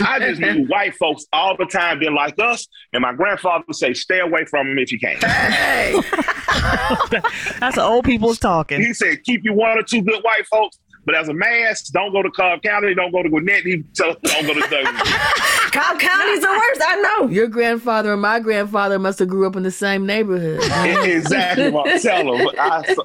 I 0.02 0.20
just 0.20 0.42
knew 0.42 0.66
white 0.68 0.96
folks 0.96 1.26
all 1.34 1.56
the 1.58 1.66
time 1.66 2.00
didn't 2.00 2.16
like 2.16 2.40
us, 2.40 2.68
and 2.94 3.02
my 3.02 3.14
grandfather 3.14 3.64
would 3.68 3.76
say, 3.76 3.94
"Stay 3.94 4.20
away 4.20 4.46
from 4.46 4.70
them 4.70 4.80
if 4.80 4.92
you 4.92 5.00
can." 5.00 5.18
Hey, 5.18 5.94
that's 7.60 7.76
the 7.76 7.84
old 7.84 8.06
people's 8.06 8.40
talking. 8.40 8.82
He 8.82 8.94
said, 8.94 9.24
"Keep 9.24 9.44
you 9.44 9.54
one 9.54 9.78
or 9.78 9.84
two 9.84 10.02
good 10.02 10.24
white 10.24 10.46
folks." 10.48 10.78
But 11.06 11.16
as 11.16 11.28
a 11.28 11.34
man, 11.34 11.74
don't 11.92 12.14
go 12.14 12.22
to 12.24 12.32
Cobb 12.32 12.62
County, 12.62 12.96
don't 12.96 13.12
go 13.12 13.22
to 13.22 13.30
Gwinnett, 13.30 13.64
he 13.64 13.84
tell 13.94 14.12
us 14.12 14.18
don't 14.24 14.48
go 14.48 14.54
to 14.54 14.62
Douglas. 14.62 15.02
Cobb 15.74 16.00
County's 16.00 16.40
the 16.40 16.48
worst. 16.48 16.82
I 16.86 16.96
know. 17.20 17.28
Your 17.28 17.48
grandfather 17.48 18.14
and 18.14 18.22
my 18.22 18.40
grandfather 18.40 18.98
must 19.00 19.20
have 19.20 19.28
grew 19.28 19.46
up 19.46 19.58
in 19.58 19.64
the 19.64 19.72
same 19.72 20.06
neighborhood. 20.06 20.62
exactly 21.04 21.72
what 21.72 21.90
I'm. 21.90 22.44
But 22.46 22.58
I, 22.58 22.96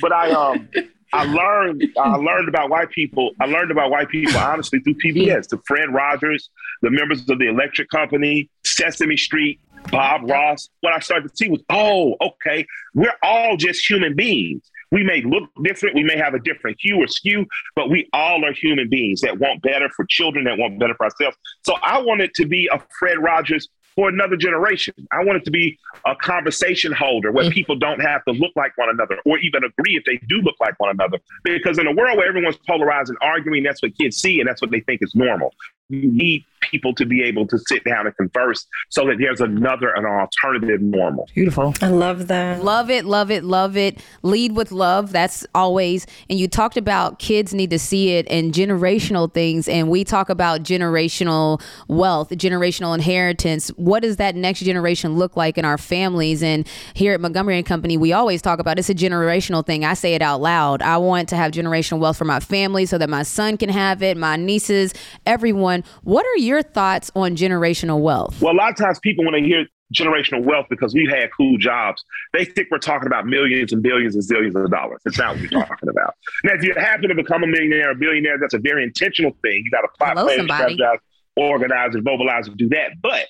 but 0.00 0.12
I 0.12 0.30
um 0.30 0.68
I 1.12 1.24
learned 1.24 1.82
I 1.98 2.16
learned 2.16 2.48
about 2.48 2.70
white 2.70 2.90
people. 2.90 3.32
I 3.40 3.46
learned 3.46 3.70
about 3.70 3.90
white 3.90 4.08
people 4.08 4.38
honestly 4.38 4.80
through 4.80 4.94
PBS. 4.94 5.48
The 5.48 5.58
Fred 5.66 5.92
Rogers, 5.92 6.50
the 6.80 6.90
members 6.90 7.28
of 7.28 7.38
the 7.38 7.48
Electric 7.48 7.90
Company, 7.90 8.48
Sesame 8.64 9.16
Street, 9.16 9.60
Bob 9.90 10.28
Ross. 10.28 10.68
What 10.80 10.94
I 10.94 11.00
started 11.00 11.28
to 11.28 11.36
see 11.36 11.48
was, 11.48 11.60
oh, 11.68 12.16
okay, 12.20 12.66
we're 12.94 13.14
all 13.22 13.56
just 13.56 13.88
human 13.88 14.16
beings. 14.16 14.62
We 14.90 15.02
may 15.04 15.22
look 15.22 15.50
different, 15.62 15.96
we 15.96 16.02
may 16.02 16.18
have 16.18 16.34
a 16.34 16.38
different 16.38 16.76
hue 16.78 17.02
or 17.02 17.06
skew, 17.06 17.46
but 17.74 17.88
we 17.88 18.08
all 18.12 18.44
are 18.44 18.52
human 18.52 18.90
beings 18.90 19.22
that 19.22 19.38
want 19.38 19.62
better 19.62 19.88
for 19.88 20.04
children, 20.04 20.44
that 20.44 20.58
want 20.58 20.78
better 20.78 20.94
for 20.94 21.04
ourselves. 21.04 21.36
So 21.64 21.74
I 21.82 22.00
wanted 22.00 22.34
to 22.34 22.46
be 22.46 22.68
a 22.72 22.80
Fred 22.98 23.18
Rogers 23.18 23.68
for 23.94 24.08
another 24.08 24.36
generation. 24.36 24.94
I 25.12 25.24
want 25.24 25.38
it 25.38 25.44
to 25.44 25.50
be 25.50 25.78
a 26.06 26.14
conversation 26.16 26.92
holder 26.92 27.30
where 27.32 27.44
mm. 27.44 27.52
people 27.52 27.76
don't 27.76 28.00
have 28.00 28.24
to 28.24 28.32
look 28.32 28.52
like 28.56 28.76
one 28.76 28.88
another 28.88 29.18
or 29.24 29.38
even 29.38 29.62
agree 29.64 29.96
if 29.96 30.04
they 30.04 30.18
do 30.28 30.40
look 30.42 30.56
like 30.60 30.78
one 30.78 30.90
another. 30.90 31.18
Because 31.44 31.78
in 31.78 31.86
a 31.86 31.92
world 31.92 32.18
where 32.18 32.28
everyone's 32.28 32.58
polarized 32.66 33.10
and 33.10 33.18
arguing, 33.20 33.62
that's 33.62 33.82
what 33.82 33.96
kids 33.98 34.16
see 34.16 34.40
and 34.40 34.48
that's 34.48 34.62
what 34.62 34.70
they 34.70 34.80
think 34.80 35.02
is 35.02 35.14
normal. 35.14 35.54
You 35.88 36.10
need 36.10 36.46
people 36.60 36.94
to 36.94 37.04
be 37.04 37.22
able 37.22 37.46
to 37.46 37.58
sit 37.58 37.84
down 37.84 38.06
and 38.06 38.16
converse 38.16 38.66
so 38.88 39.04
that 39.06 39.16
there's 39.18 39.40
another, 39.40 39.90
an 39.90 40.06
alternative 40.06 40.80
normal. 40.80 41.28
Beautiful. 41.34 41.74
I 41.82 41.88
love 41.88 42.28
that. 42.28 42.62
Love 42.62 42.88
it, 42.88 43.04
love 43.04 43.30
it, 43.30 43.42
love 43.44 43.76
it. 43.76 44.02
Lead 44.22 44.54
with 44.54 44.70
love. 44.70 45.12
That's 45.12 45.44
always. 45.54 46.06
And 46.30 46.38
you 46.38 46.46
talked 46.46 46.76
about 46.76 47.18
kids 47.18 47.52
need 47.52 47.70
to 47.70 47.78
see 47.78 48.10
it 48.10 48.26
and 48.30 48.54
generational 48.54 49.32
things. 49.32 49.68
And 49.68 49.90
we 49.90 50.04
talk 50.04 50.30
about 50.30 50.62
generational 50.62 51.60
wealth, 51.88 52.30
generational 52.30 52.94
inheritance. 52.94 53.68
What 53.70 54.00
does 54.00 54.16
that 54.16 54.36
next 54.36 54.60
generation 54.60 55.16
look 55.16 55.36
like 55.36 55.58
in 55.58 55.64
our 55.64 55.78
families? 55.78 56.42
And 56.42 56.66
here 56.94 57.12
at 57.12 57.20
Montgomery 57.20 57.56
and 57.56 57.66
Company, 57.66 57.96
we 57.96 58.12
always 58.12 58.40
talk 58.40 58.60
about 58.60 58.78
it's 58.78 58.88
a 58.88 58.94
generational 58.94 59.66
thing. 59.66 59.84
I 59.84 59.94
say 59.94 60.14
it 60.14 60.22
out 60.22 60.40
loud. 60.40 60.80
I 60.80 60.96
want 60.96 61.28
to 61.30 61.36
have 61.36 61.50
generational 61.50 61.98
wealth 61.98 62.16
for 62.16 62.24
my 62.24 62.40
family 62.40 62.86
so 62.86 62.98
that 62.98 63.10
my 63.10 63.24
son 63.24 63.56
can 63.56 63.68
have 63.68 64.02
it, 64.02 64.16
my 64.16 64.36
nieces, 64.36 64.94
everyone. 65.26 65.71
What 66.02 66.26
are 66.26 66.36
your 66.36 66.62
thoughts 66.62 67.10
on 67.16 67.36
generational 67.36 68.00
wealth? 68.00 68.40
Well, 68.42 68.52
a 68.52 68.56
lot 68.56 68.70
of 68.70 68.76
times 68.76 68.98
people, 69.00 69.24
when 69.24 69.32
they 69.34 69.48
hear 69.48 69.66
generational 69.92 70.42
wealth 70.42 70.66
because 70.70 70.94
we've 70.94 71.10
had 71.10 71.30
cool 71.36 71.58
jobs, 71.58 72.04
they 72.32 72.44
think 72.44 72.68
we're 72.70 72.78
talking 72.78 73.06
about 73.06 73.26
millions 73.26 73.72
and 73.72 73.82
billions 73.82 74.14
and 74.14 74.24
zillions 74.24 74.62
of 74.62 74.70
dollars. 74.70 75.00
It's 75.04 75.18
not 75.18 75.36
what 75.36 75.42
we're 75.42 75.48
talking 75.66 75.88
about. 75.88 76.14
Now, 76.44 76.54
if 76.54 76.62
you 76.62 76.74
happen 76.76 77.08
to 77.08 77.14
become 77.14 77.42
a 77.42 77.46
millionaire 77.46 77.90
or 77.90 77.94
billionaire, 77.94 78.38
that's 78.38 78.54
a 78.54 78.58
very 78.58 78.84
intentional 78.84 79.32
thing. 79.42 79.62
You 79.64 79.70
got 79.70 79.82
to 79.82 79.88
plot, 79.98 80.16
Hello, 80.16 80.46
plan, 80.46 80.76
strategize, 80.76 80.98
organize, 81.36 81.94
and 81.94 82.04
mobilize 82.04 82.48
and 82.48 82.56
do 82.56 82.68
that. 82.70 83.00
But 83.00 83.26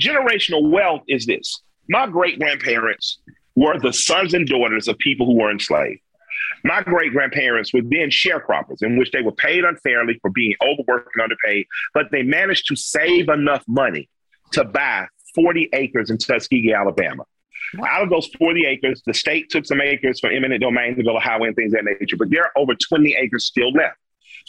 generational 0.00 0.70
wealth 0.70 1.02
is 1.08 1.26
this. 1.26 1.60
My 1.88 2.06
great 2.06 2.38
grandparents 2.38 3.18
were 3.56 3.78
the 3.78 3.92
sons 3.92 4.32
and 4.32 4.46
daughters 4.46 4.88
of 4.88 4.96
people 4.98 5.26
who 5.26 5.36
were 5.36 5.50
enslaved. 5.50 6.00
My 6.64 6.82
great 6.82 7.12
grandparents 7.12 7.72
were 7.72 7.82
then 7.82 8.10
sharecroppers, 8.10 8.82
in 8.82 8.98
which 8.98 9.10
they 9.10 9.22
were 9.22 9.32
paid 9.32 9.64
unfairly 9.64 10.18
for 10.20 10.30
being 10.30 10.54
overworked 10.62 11.10
and 11.14 11.22
underpaid, 11.22 11.66
but 11.94 12.10
they 12.10 12.22
managed 12.22 12.66
to 12.68 12.76
save 12.76 13.28
enough 13.28 13.64
money 13.66 14.08
to 14.52 14.64
buy 14.64 15.06
40 15.34 15.68
acres 15.72 16.10
in 16.10 16.18
Tuskegee, 16.18 16.72
Alabama. 16.72 17.24
Out 17.86 18.02
of 18.02 18.10
those 18.10 18.26
40 18.38 18.66
acres, 18.66 19.02
the 19.06 19.14
state 19.14 19.48
took 19.48 19.64
some 19.64 19.80
acres 19.80 20.18
for 20.18 20.30
eminent 20.30 20.60
domain 20.60 20.96
to 20.96 21.04
build 21.04 21.16
a 21.16 21.20
highway 21.20 21.48
and 21.48 21.56
things 21.56 21.72
of 21.72 21.84
that 21.84 21.96
nature, 22.00 22.16
but 22.16 22.30
there 22.30 22.42
are 22.42 22.52
over 22.56 22.74
20 22.74 23.14
acres 23.14 23.44
still 23.44 23.70
left. 23.72 23.96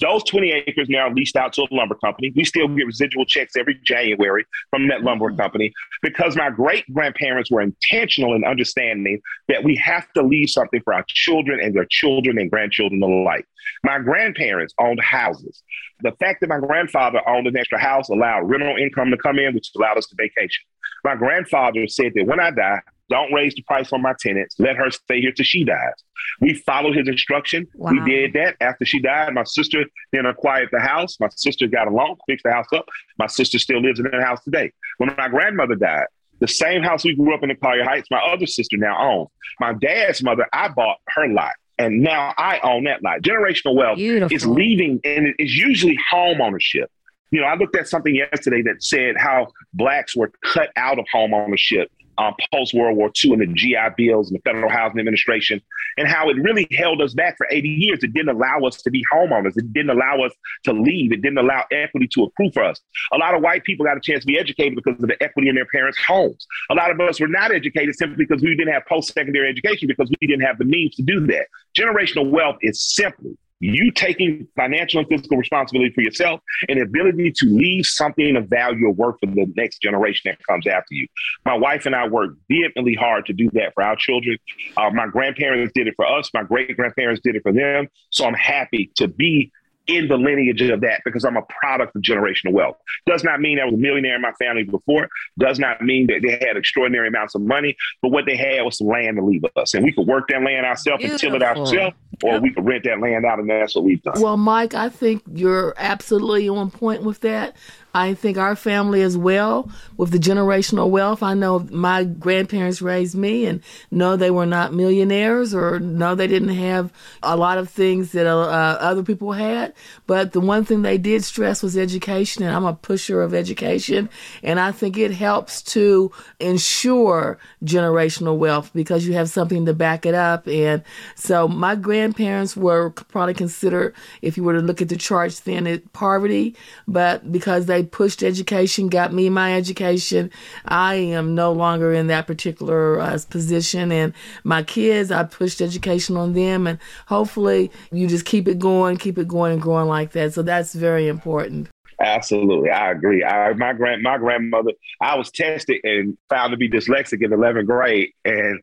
Those 0.02 0.24
20 0.24 0.52
acres 0.68 0.90
now 0.90 1.08
are 1.08 1.14
leased 1.14 1.36
out 1.36 1.54
to 1.54 1.62
a 1.62 1.68
lumber 1.72 1.96
company. 1.96 2.34
We 2.36 2.44
still 2.44 2.68
get 2.68 2.88
residual 2.88 3.26
checks 3.26 3.56
every 3.56 3.80
January 3.84 4.46
from 4.72 4.88
that 4.88 5.04
lumber 5.04 5.30
mm-hmm. 5.30 5.40
company 5.40 5.74
because 6.02 6.36
my 6.36 6.50
great 6.50 6.92
grandparents 6.92 7.52
were 7.52 7.62
intentional 7.62 8.34
in 8.34 8.44
understanding 8.44 9.22
that 9.48 9.64
we 9.64 9.76
have 9.76 10.12
to 10.14 10.24
leave 10.24 10.50
something 10.50 10.82
for 10.84 10.94
our 10.94 11.06
children 11.08 11.60
and 11.62 11.76
their 11.76 11.86
children 11.86 12.40
and 12.40 12.50
grandchildren 12.50 13.02
alike. 13.04 13.46
My 13.84 14.00
grandparents 14.00 14.74
owned 14.80 15.00
houses. 15.02 15.62
The 16.02 16.14
fact 16.14 16.42
that 16.42 16.50
my 16.50 16.60
grandfather 16.60 17.22
owned 17.30 17.46
an 17.46 17.56
extra 17.56 17.80
house 17.80 18.10
allowed 18.10 18.50
rental 18.50 18.76
income 18.78 19.12
to 19.12 19.18
come 19.18 19.38
in, 19.38 19.54
which 19.54 19.70
allowed 19.78 20.00
us 20.00 20.08
to 20.08 20.16
vacation. 20.18 20.64
My 21.04 21.16
grandfather 21.16 21.88
said 21.88 22.14
that 22.16 22.26
when 22.26 22.40
I 22.40 22.52
die, 22.52 22.82
don't 23.12 23.32
raise 23.34 23.54
the 23.54 23.62
price 23.64 23.92
on 23.94 24.02
my 24.02 24.14
tenants. 24.20 24.56
Let 24.58 24.78
her 24.78 24.90
stay 24.90 25.22
here 25.22 25.32
till 25.32 25.46
she 25.46 25.64
dies. 25.64 25.94
We 26.40 26.54
followed 26.56 26.96
his 26.96 27.08
instruction. 27.08 27.68
We 27.76 28.00
did 28.02 28.34
that. 28.34 28.56
After 28.62 28.86
she 28.86 29.00
died, 29.00 29.34
my 29.34 29.44
sister 29.44 29.86
then 30.12 30.26
acquired 30.26 30.70
the 30.72 30.80
house. 30.80 31.20
My 31.20 31.30
sister 31.36 31.68
got 31.68 31.88
a 31.88 31.92
loan, 31.92 32.16
fixed 32.26 32.44
the 32.44 32.52
house 32.52 32.68
up. 32.74 32.86
My 33.20 33.28
sister 33.28 33.60
still 33.60 33.82
lives 33.82 34.00
in 34.00 34.06
that 34.06 34.24
house 34.24 34.44
today. 34.44 34.72
When 34.98 35.14
my 35.18 35.28
grandmother 35.28 35.76
died, 35.76 36.06
the 36.40 36.48
same 36.48 36.82
house 36.82 37.04
we 37.04 37.16
grew 37.16 37.36
up 37.36 37.44
in 37.44 37.52
in 37.52 37.58
Collier 37.58 37.84
Heights, 37.84 38.08
my 38.10 38.20
other 38.20 38.48
sister 38.48 38.78
now 38.78 38.98
owns. 39.00 39.30
My 39.60 39.74
dad's 39.74 40.24
mother, 40.24 40.48
I 40.54 40.70
bought 40.70 40.98
her 41.10 41.28
lot. 41.28 41.54
And 41.78 42.02
now 42.02 42.34
I 42.38 42.60
own 42.60 42.84
that 42.86 43.04
lot. 43.04 43.22
Generational 43.22 43.76
wealth 43.76 43.98
Beautiful. 43.98 44.36
is 44.36 44.46
leaving, 44.46 45.00
and 45.04 45.28
it 45.28 45.36
is 45.40 45.56
usually 45.56 45.98
home 46.10 46.40
ownership. 46.40 46.90
You 47.32 47.42
know, 47.42 47.48
I 47.48 47.56
looked 47.56 47.76
at 47.76 47.88
something 47.88 48.14
yesterday 48.14 48.62
that 48.64 48.84
said 48.84 49.16
how 49.18 49.48
blacks 49.74 50.16
were 50.16 50.32
cut 50.44 50.70
out 50.76 51.00
of 51.00 51.06
home 51.12 51.34
ownership 51.34 51.92
um, 52.18 52.34
post 52.54 52.74
World 52.74 52.98
War 52.98 53.12
II 53.24 53.34
and 53.34 53.42
the 53.42 53.48
GI 53.48 53.76
bills 53.98 54.30
and 54.30 54.38
the 54.38 54.42
Federal 54.42 54.70
Housing 54.70 55.00
Administration, 55.00 55.62
and 55.98 56.08
how 56.08 56.30
it 56.30 56.36
really 56.36 56.68
held 56.72 57.02
us 57.02 57.14
back 57.14 57.38
for 57.38 57.48
80 57.50 57.68
years. 57.68 58.04
It 58.04 58.14
didn't 58.14 58.36
allow 58.36 58.60
us 58.60 58.82
to 58.82 58.92
be 58.92 59.04
homeowners. 59.14 59.58
It 59.58 59.74
didn't 59.74 59.92
allow 59.92 60.22
us 60.24 60.34
to 60.66 60.74
leave. 60.74 61.12
It 61.12 61.22
didn't 61.22 61.38
allow 61.38 61.64
equity 61.72 62.08
to 62.14 62.24
accrue 62.24 62.52
for 62.52 62.64
us. 62.64 62.80
A 63.14 63.18
lot 63.18 63.34
of 63.34 63.42
white 63.42 63.64
people 63.64 63.86
got 63.86 63.98
a 63.98 64.02
chance 64.02 64.22
to 64.22 64.28
be 64.28 64.38
educated 64.38 64.76
because 64.76 65.02
of 65.02 65.08
the 65.08 65.22
equity 65.24 65.50
in 65.50 65.56
their 65.56 65.66
parents' 65.66 66.00
homes. 66.06 66.46
A 66.70 66.76
lot 66.76 66.92
of 66.92 67.00
us 67.00 67.20
were 67.20 67.28
not 67.28 67.52
educated 67.52 67.96
simply 67.96 68.26
because 68.26 68.42
we 68.42 68.56
didn't 68.56 68.74
have 68.74 68.86
post 68.86 69.14
secondary 69.14 69.50
education 69.50 69.88
because 69.88 70.10
we 70.10 70.28
didn't 70.28 70.46
have 70.46 70.58
the 70.58 70.66
means 70.66 70.96
to 70.96 71.04
do 71.04 71.26
that. 71.28 71.48
Generational 71.78 72.30
wealth 72.30 72.58
is 72.62 72.82
simply 72.82 73.38
you 73.62 73.92
taking 73.92 74.48
financial 74.56 75.00
and 75.00 75.08
physical 75.08 75.38
responsibility 75.38 75.94
for 75.94 76.02
yourself 76.02 76.42
and 76.68 76.80
ability 76.80 77.32
to 77.32 77.46
leave 77.46 77.86
something 77.86 78.36
of 78.36 78.48
value 78.48 78.88
or 78.88 78.94
work 78.94 79.18
for 79.20 79.28
the 79.28 79.46
next 79.56 79.82
generation 79.82 80.32
that 80.32 80.40
comes 80.48 80.66
after 80.68 80.94
you. 80.96 81.08
My 81.46 81.54
wife 81.54 81.86
and 81.86 81.96
I 81.96 82.08
worked 82.08 82.38
vehemently 82.50 82.96
hard 82.96 83.28
to 83.28 83.34
do 83.34 83.50
that 83.54 83.74
for 83.76 83.84
our 83.84 83.96
children. 83.96 84.38
Uh, 84.76 84.90
my 84.90 85.08
grandparents 85.08 85.72
did 85.76 85.88
it 85.88 85.94
for 85.96 86.08
us. 86.08 86.30
My 86.34 86.44
great 86.44 86.76
grandparents 86.76 87.22
did 87.24 87.36
it 87.36 87.44
for 87.44 87.54
them. 87.54 87.88
So 88.10 88.26
I'm 88.26 88.34
happy 88.34 88.92
to 88.98 89.08
be 89.08 89.52
in 89.88 90.08
the 90.08 90.18
lineage 90.18 90.62
of 90.62 90.82
that 90.82 91.02
because 91.04 91.24
I'm 91.24 91.38
a 91.38 91.42
product 91.44 91.96
of 91.96 92.02
generational 92.02 92.54
wealth. 92.54 92.78
Does 93.06 93.24
not 93.24 93.42
mean 93.42 93.60
I 93.60 93.66
was 93.66 93.74
a 93.74 93.78
millionaire 93.78 94.16
in 94.16 94.22
my 94.22 94.32
family 94.34 94.64
before. 94.64 95.10
Does 95.40 95.60
not 95.60 95.82
mean 95.82 96.08
that 96.08 96.22
they 96.22 96.32
had 96.46 96.56
extraordinary 96.56 97.08
amounts 97.08 97.36
of 97.36 97.42
money, 97.42 97.76
but 98.02 98.10
what 98.10 98.26
they 98.26 98.38
had 98.38 98.62
was 98.64 98.78
some 98.78 98.88
land 98.88 99.18
to 99.18 99.24
leave 99.24 99.44
us. 99.56 99.74
And 99.74 99.84
we 99.84 99.92
could 99.92 100.08
work 100.08 100.28
that 100.30 100.42
land 100.44 100.66
ourselves 100.66 101.04
and 101.04 101.20
till 101.20 101.36
it 101.36 101.40
Beautiful. 101.40 101.64
ourselves, 101.64 101.96
or 102.24 102.40
we 102.40 102.54
could 102.54 102.66
rent 102.66 102.84
that 102.86 103.00
land 103.00 103.26
out, 103.26 103.40
and 103.40 103.50
that's 103.50 103.76
what 103.76 103.84
we've 103.84 104.02
done. 104.02 104.22
Well, 104.22 104.38
Mike, 104.38 104.74
I 104.74 104.90
think 104.90 105.24
you're 105.34 105.74
absolutely 105.78 106.50
on 106.50 106.72
point 106.72 107.04
with 107.04 107.22
that. 107.22 107.56
I 107.94 108.14
think 108.14 108.38
our 108.38 108.56
family 108.56 109.02
as 109.02 109.18
well 109.18 109.70
with 109.98 110.12
the 110.12 110.18
generational 110.18 110.90
wealth. 110.90 111.22
I 111.22 111.34
know 111.34 111.60
my 111.72 112.06
grandparents 112.06 112.82
raised 112.82 113.16
me 113.16 113.46
and 113.46 113.62
no, 113.90 114.16
they 114.16 114.32
were 114.32 114.46
not 114.46 114.74
millionaires 114.74 115.54
or 115.54 115.80
no, 115.80 116.16
they 116.16 116.28
didn't 116.28 116.56
have 116.56 116.94
a 117.22 117.36
lot 117.36 117.58
of 117.58 117.70
things 117.70 118.14
that 118.14 118.28
uh, 118.28 118.78
other 118.80 119.04
people 119.04 119.34
had. 119.34 119.74
But 120.08 120.32
the 120.32 120.40
one 120.40 120.64
thing 120.64 120.82
they 120.82 120.98
did 120.98 121.24
stress 121.24 121.62
was 121.62 121.78
education 121.78 122.44
and 122.44 122.56
I'm 122.56 122.66
a 122.66 122.74
pusher 122.74 123.22
of 123.22 123.34
education. 123.34 124.10
And 124.42 124.60
I 124.60 124.72
think 124.72 124.98
it 124.98 125.12
helps 125.12 125.62
to 125.64 126.12
ensure 126.40 127.40
generational 127.64 128.38
wealth 128.38 128.72
because 128.74 129.06
you 129.06 129.14
have 129.14 129.30
something 129.30 129.66
to 129.66 129.74
back 129.74 130.06
it 130.06 130.16
up. 130.16 130.48
And 130.48 130.82
so 131.16 131.48
my 131.48 131.76
grandparents 132.12 132.58
were 132.58 132.90
probably 132.90 133.34
considered, 133.34 133.96
if 134.22 134.38
you 134.38 134.44
were 134.44 134.54
to 134.54 134.60
look 134.60 134.82
at 134.82 134.90
the 134.90 134.98
charts 134.98 135.42
then, 135.42 135.66
it 135.66 135.94
poverty. 135.94 136.56
But 136.88 137.32
because 137.32 137.66
they 137.66 137.84
pushed 137.84 138.22
education, 138.24 138.90
got 138.90 139.14
me 139.14 139.30
my 139.30 139.56
education, 139.56 140.30
I 140.66 140.96
am 140.96 141.36
no 141.36 141.52
longer 141.52 141.94
in 141.94 142.08
that 142.08 142.28
particular 142.28 143.00
uh, 143.00 143.18
position. 143.30 143.92
And 143.92 144.14
my 144.44 144.64
kids, 144.64 145.12
I 145.12 145.24
pushed 145.24 145.62
education 145.62 146.18
on 146.18 146.34
them. 146.34 146.68
And 146.68 146.80
hopefully 147.08 147.72
you 147.92 148.08
just 148.08 148.26
keep 148.26 148.48
it 148.48 148.60
going, 148.60 148.98
keep 148.98 149.18
it 149.18 149.28
going 149.28 149.54
and 149.54 149.62
growing 149.62 149.88
like 149.88 150.12
that. 150.12 150.34
So 150.34 150.42
that's 150.42 150.74
very 150.74 151.08
important. 151.08 151.70
Absolutely, 152.00 152.72
I 152.72 152.92
agree. 152.92 153.24
I, 153.24 153.54
my 153.54 153.74
grand 153.74 154.02
my 154.02 154.18
grandmother, 154.18 154.72
I 155.02 155.16
was 155.16 155.30
tested 155.30 155.82
and 155.84 156.18
found 156.30 156.50
to 156.50 156.58
be 156.58 156.68
dyslexic 156.68 157.24
in 157.24 157.30
11th 157.30 157.68
grade, 157.68 158.10
and 158.26 158.60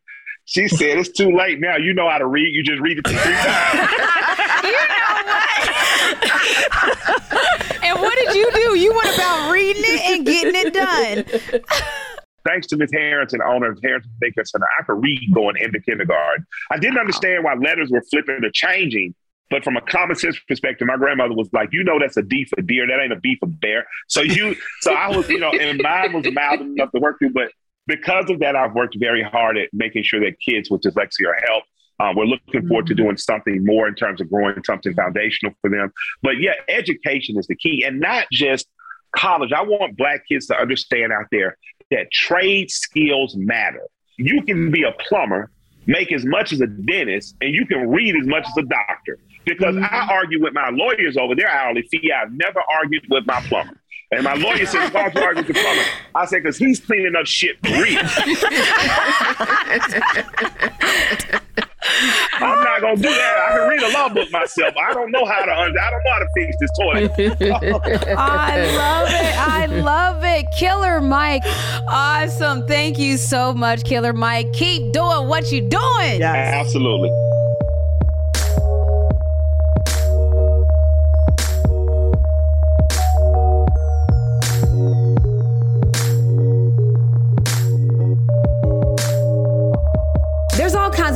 she 0.48 0.66
said 0.66 0.96
it's 0.96 1.10
too 1.10 1.30
late 1.30 1.60
now. 1.60 1.76
You 1.76 1.92
know 1.92 2.08
how 2.08 2.16
to 2.16 2.26
read. 2.26 2.54
You 2.54 2.62
just 2.62 2.80
read 2.80 2.96
it 2.96 3.06
three 3.06 3.16
times. 3.18 3.92
You 4.64 4.72
know 4.72 4.78
what? 5.26 5.44
and 7.84 8.00
what 8.00 8.16
did 8.16 8.34
you 8.34 8.50
do? 8.54 8.74
You 8.78 8.94
went 8.94 9.14
about 9.14 9.50
reading 9.50 9.82
it 9.84 10.00
and 10.10 10.24
getting 10.24 10.54
it 10.56 10.72
done. 10.72 11.24
thanks 12.46 12.66
to 12.68 12.78
Miss 12.78 12.90
Harrington, 12.90 13.42
owner 13.42 13.72
of 13.72 13.78
Harrington 13.82 14.10
Daycare 14.24 14.46
Center, 14.46 14.66
I 14.80 14.84
could 14.84 15.02
read 15.02 15.20
going 15.34 15.56
into 15.60 15.80
kindergarten. 15.80 16.46
I 16.70 16.78
didn't 16.78 16.98
understand 16.98 17.44
why 17.44 17.52
letters 17.52 17.90
were 17.90 18.00
flipping 18.10 18.42
or 18.42 18.50
changing, 18.50 19.14
but 19.50 19.62
from 19.62 19.76
a 19.76 19.82
common 19.82 20.16
sense 20.16 20.38
perspective, 20.48 20.88
my 20.88 20.96
grandmother 20.96 21.34
was 21.34 21.50
like, 21.52 21.68
"You 21.72 21.84
know, 21.84 21.98
that's 21.98 22.16
a 22.16 22.22
D 22.22 22.46
for 22.46 22.62
deer. 22.62 22.86
That 22.86 23.00
ain't 23.02 23.12
a 23.12 23.20
B 23.20 23.36
for 23.38 23.48
bear." 23.48 23.86
So 24.06 24.22
you, 24.22 24.56
so 24.80 24.94
I 24.94 25.14
was, 25.14 25.28
you 25.28 25.40
know, 25.40 25.50
and 25.50 25.78
mine 25.82 26.14
was 26.14 26.26
mild 26.32 26.62
enough 26.62 26.90
to 26.92 27.00
work 27.00 27.18
through, 27.18 27.34
but 27.34 27.52
because 27.88 28.30
of 28.30 28.38
that, 28.40 28.54
I've 28.54 28.74
worked 28.74 28.96
very 29.00 29.22
hard 29.22 29.56
at 29.56 29.70
making 29.72 30.04
sure 30.04 30.20
that 30.20 30.38
kids 30.38 30.70
with 30.70 30.82
dyslexia 30.82 31.28
are 31.28 31.40
helped. 31.46 31.66
Um, 32.00 32.14
we're 32.14 32.26
looking 32.26 32.68
forward 32.68 32.86
to 32.86 32.94
doing 32.94 33.16
something 33.16 33.64
more 33.64 33.88
in 33.88 33.94
terms 33.94 34.20
of 34.20 34.30
growing 34.30 34.62
something 34.64 34.94
foundational 34.94 35.54
for 35.60 35.70
them. 35.70 35.92
But 36.22 36.38
yeah, 36.38 36.52
education 36.68 37.36
is 37.38 37.48
the 37.48 37.56
key, 37.56 37.82
and 37.84 37.98
not 37.98 38.26
just 38.30 38.68
college. 39.16 39.52
I 39.52 39.62
want 39.62 39.96
Black 39.96 40.20
kids 40.28 40.46
to 40.46 40.56
understand 40.56 41.12
out 41.12 41.24
there 41.32 41.56
that 41.90 42.12
trade 42.12 42.70
skills 42.70 43.34
matter. 43.36 43.82
You 44.16 44.42
can 44.42 44.70
be 44.70 44.84
a 44.84 44.92
plumber, 45.08 45.50
make 45.86 46.12
as 46.12 46.24
much 46.24 46.52
as 46.52 46.60
a 46.60 46.66
dentist, 46.66 47.34
and 47.40 47.52
you 47.52 47.66
can 47.66 47.88
read 47.90 48.14
as 48.14 48.26
much 48.26 48.46
as 48.46 48.56
a 48.58 48.62
doctor. 48.62 49.18
Because 49.44 49.76
I 49.78 50.08
argue 50.10 50.42
with 50.42 50.52
my 50.52 50.68
lawyers 50.68 51.16
over 51.16 51.34
their 51.34 51.48
hourly 51.48 51.82
fee. 51.82 52.12
I've 52.12 52.32
never 52.32 52.60
argued 52.70 53.06
with 53.08 53.26
my 53.26 53.40
plumber. 53.40 53.77
And 54.10 54.24
my 54.24 54.32
lawyer 54.34 54.64
said, 54.64 54.90
why 54.94 55.02
don't 55.02 55.14
you 55.16 55.22
argue 55.22 55.44
with 55.44 55.48
the 55.48 55.60
plumber? 55.60 55.82
I 56.14 56.24
said, 56.24 56.42
because 56.42 56.56
he's 56.56 56.80
cleaning 56.80 57.14
up 57.14 57.26
shit 57.26 57.58
for 57.60 57.72
real. 57.72 58.00
I'm 62.40 62.64
not 62.64 62.80
gonna 62.80 62.96
do 62.96 63.02
that. 63.02 63.46
I 63.48 63.52
can 63.58 63.68
read 63.68 63.82
a 63.82 63.92
law 63.92 64.08
book 64.08 64.30
myself. 64.30 64.74
I 64.76 64.94
don't 64.94 65.10
know 65.10 65.24
how 65.26 65.44
to. 65.44 65.52
I 65.52 65.66
don't 65.66 65.74
know 65.74 66.12
how 66.12 66.18
to 66.20 66.28
fix 66.34 66.56
this 66.60 66.70
toilet. 66.78 67.10
I 68.18 68.60
love 68.76 69.10
it. 69.10 69.38
I 69.38 69.66
love 69.66 70.24
it. 70.24 70.46
Killer 70.58 71.00
Mike. 71.00 71.42
Awesome. 71.88 72.66
Thank 72.66 72.98
you 72.98 73.16
so 73.18 73.52
much, 73.52 73.84
Killer 73.84 74.12
Mike. 74.12 74.52
Keep 74.54 74.92
doing 74.92 75.28
what 75.28 75.52
you're 75.52 75.68
doing. 75.68 76.22
Absolutely. 76.22 77.10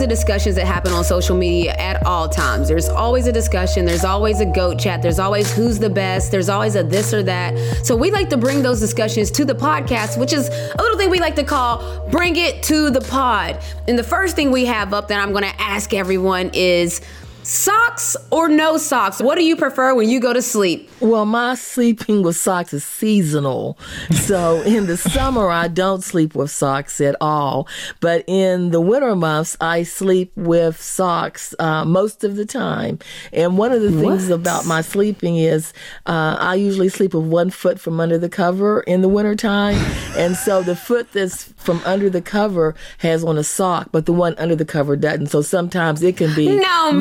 Of 0.02 0.08
discussions 0.08 0.56
that 0.56 0.66
happen 0.66 0.92
on 0.92 1.04
social 1.04 1.36
media 1.36 1.74
at 1.78 2.04
all 2.04 2.28
times. 2.28 2.68
There's 2.68 2.88
always 2.88 3.26
a 3.26 3.32
discussion, 3.32 3.84
there's 3.84 4.04
always 4.04 4.40
a 4.40 4.46
goat 4.46 4.78
chat, 4.78 5.00
there's 5.00 5.18
always 5.18 5.52
who's 5.52 5.78
the 5.78 5.90
best, 5.90 6.30
there's 6.30 6.48
always 6.48 6.74
a 6.76 6.82
this 6.82 7.14
or 7.14 7.22
that. 7.22 7.56
So 7.86 7.96
we 7.96 8.10
like 8.10 8.28
to 8.30 8.36
bring 8.36 8.62
those 8.62 8.80
discussions 8.80 9.30
to 9.32 9.44
the 9.44 9.54
podcast, 9.54 10.18
which 10.18 10.32
is 10.32 10.48
a 10.48 10.76
little 10.78 10.98
thing 10.98 11.08
we 11.08 11.20
like 11.20 11.36
to 11.36 11.44
call 11.44 12.08
bring 12.10 12.36
it 12.36 12.62
to 12.64 12.90
the 12.90 13.00
pod. 13.00 13.58
And 13.88 13.98
the 13.98 14.04
first 14.04 14.36
thing 14.36 14.50
we 14.50 14.66
have 14.66 14.92
up 14.92 15.08
that 15.08 15.20
I'm 15.20 15.32
going 15.32 15.44
to 15.44 15.60
ask 15.60 15.94
everyone 15.94 16.50
is 16.52 17.00
socks 17.42 18.16
or 18.30 18.48
no 18.48 18.76
socks? 18.76 19.20
What 19.20 19.36
do 19.36 19.44
you 19.44 19.56
prefer 19.56 19.94
when 19.94 20.08
you 20.08 20.20
go 20.20 20.32
to 20.32 20.42
sleep? 20.42 20.88
Well, 21.00 21.24
my 21.24 21.54
sleeping 21.54 22.22
with 22.22 22.36
socks 22.36 22.72
is 22.72 22.84
seasonal. 22.84 23.78
So 24.12 24.62
in 24.62 24.86
the 24.86 24.96
summer, 24.96 25.50
I 25.50 25.68
don't 25.68 26.02
sleep 26.02 26.34
with 26.34 26.50
socks 26.50 27.00
at 27.00 27.16
all. 27.20 27.66
But 28.00 28.24
in 28.26 28.70
the 28.70 28.80
winter 28.80 29.14
months, 29.16 29.56
I 29.60 29.82
sleep 29.82 30.32
with 30.36 30.80
socks 30.80 31.54
uh, 31.58 31.84
most 31.84 32.24
of 32.24 32.36
the 32.36 32.44
time. 32.46 32.98
And 33.32 33.58
one 33.58 33.72
of 33.72 33.82
the 33.82 33.90
things 33.90 34.28
What? 34.28 34.34
about 34.34 34.66
my 34.66 34.80
sleeping 34.80 35.36
is 35.36 35.72
uh, 36.06 36.36
I 36.38 36.54
usually 36.54 36.88
sleep 36.88 37.14
with 37.14 37.24
one 37.26 37.50
foot 37.50 37.80
from 37.80 38.00
under 38.00 38.18
the 38.18 38.28
cover 38.28 38.80
in 38.82 39.02
the 39.02 39.08
wintertime. 39.08 39.74
and 40.16 40.36
so 40.36 40.62
the 40.62 40.76
foot 40.76 41.12
that's 41.12 41.44
from 41.62 41.80
under 41.84 42.08
the 42.10 42.22
cover 42.22 42.74
has 42.98 43.24
on 43.24 43.38
a 43.38 43.44
sock, 43.44 43.88
but 43.92 44.06
the 44.06 44.12
one 44.12 44.34
under 44.38 44.54
the 44.56 44.64
cover 44.64 44.96
doesn't. 44.96 45.26
So 45.28 45.42
sometimes 45.42 46.02
it 46.02 46.16
can 46.16 46.34
be. 46.34 46.48
No, 46.56 46.92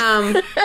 ma'am. 0.00 0.36
Um, 0.36 0.42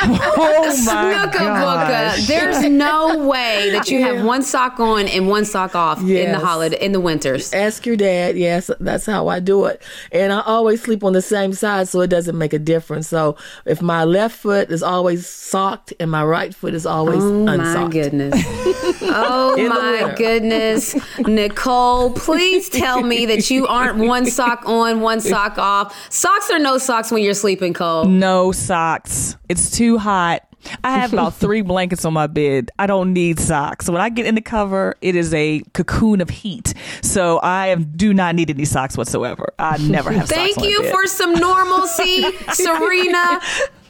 oh 0.00 0.64
my 0.84 0.92
Snooka 0.92 1.32
gosh. 1.32 2.26
There's 2.26 2.64
no 2.64 3.26
way 3.26 3.70
that 3.72 3.90
you 3.90 4.00
have 4.02 4.24
one 4.24 4.42
sock 4.42 4.78
on 4.80 5.06
and 5.08 5.28
one 5.28 5.44
sock 5.44 5.74
off 5.74 6.00
in 6.00 6.32
the 6.32 6.38
holiday 6.38 6.78
in 6.84 6.92
the 6.92 7.00
winters. 7.00 7.52
Ask 7.52 7.84
your 7.86 7.96
dad. 7.96 8.36
Yes, 8.36 8.70
that's 8.80 9.06
how 9.06 9.28
I 9.28 9.40
do 9.40 9.64
it. 9.66 9.82
And 10.12 10.32
I 10.32 10.40
always 10.40 10.82
sleep 10.82 11.02
on 11.04 11.12
the 11.12 11.22
same 11.22 11.52
side 11.52 11.88
so 11.88 12.00
it 12.00 12.08
doesn't 12.08 12.36
make 12.38 12.52
a 12.52 12.58
difference. 12.58 13.08
So 13.08 13.36
if 13.66 13.82
my 13.82 14.04
left 14.04 14.36
foot 14.36 14.70
is 14.70 14.82
always 14.82 15.26
socked 15.28 15.92
and 16.00 16.10
my 16.10 16.24
right 16.24 16.54
foot 16.54 16.74
is 16.74 16.86
always 16.86 17.22
Oh 17.22 17.44
my 17.44 17.56
unsocked. 17.56 17.92
goodness. 17.92 18.34
Oh 19.10 19.54
In 19.56 19.68
my 19.68 20.14
goodness. 20.16 20.94
Nicole, 21.20 22.12
please 22.12 22.68
tell 22.68 23.02
me 23.02 23.24
that 23.26 23.50
you 23.50 23.66
aren't 23.66 23.96
one 23.98 24.26
sock 24.26 24.62
on, 24.66 25.00
one 25.00 25.20
sock 25.20 25.56
off. 25.56 25.96
Socks 26.12 26.50
or 26.50 26.58
no 26.58 26.76
socks 26.78 27.10
when 27.10 27.22
you're 27.22 27.32
sleeping, 27.34 27.72
Cole? 27.72 28.04
No 28.04 28.27
socks. 28.52 29.36
It's 29.48 29.70
too 29.70 29.98
hot. 29.98 30.42
I 30.82 30.98
have 30.98 31.12
about 31.12 31.34
three 31.44 31.62
blankets 31.62 32.04
on 32.04 32.12
my 32.12 32.26
bed. 32.26 32.70
I 32.78 32.86
don't 32.86 33.12
need 33.12 33.38
socks. 33.38 33.88
When 33.88 34.00
I 34.00 34.08
get 34.08 34.26
in 34.26 34.34
the 34.34 34.40
cover, 34.40 34.96
it 35.00 35.14
is 35.14 35.32
a 35.32 35.60
cocoon 35.72 36.20
of 36.20 36.30
heat. 36.30 36.74
So 37.02 37.40
I 37.42 37.74
do 37.74 38.12
not 38.12 38.34
need 38.34 38.50
any 38.50 38.64
socks 38.64 38.96
whatsoever. 38.96 39.52
I 39.58 39.78
never 39.78 40.12
have 40.12 40.28
Thank 40.28 40.62
you 40.62 40.90
for 40.90 41.06
some 41.06 41.34
normalcy, 41.34 42.22
Serena. 42.52 43.40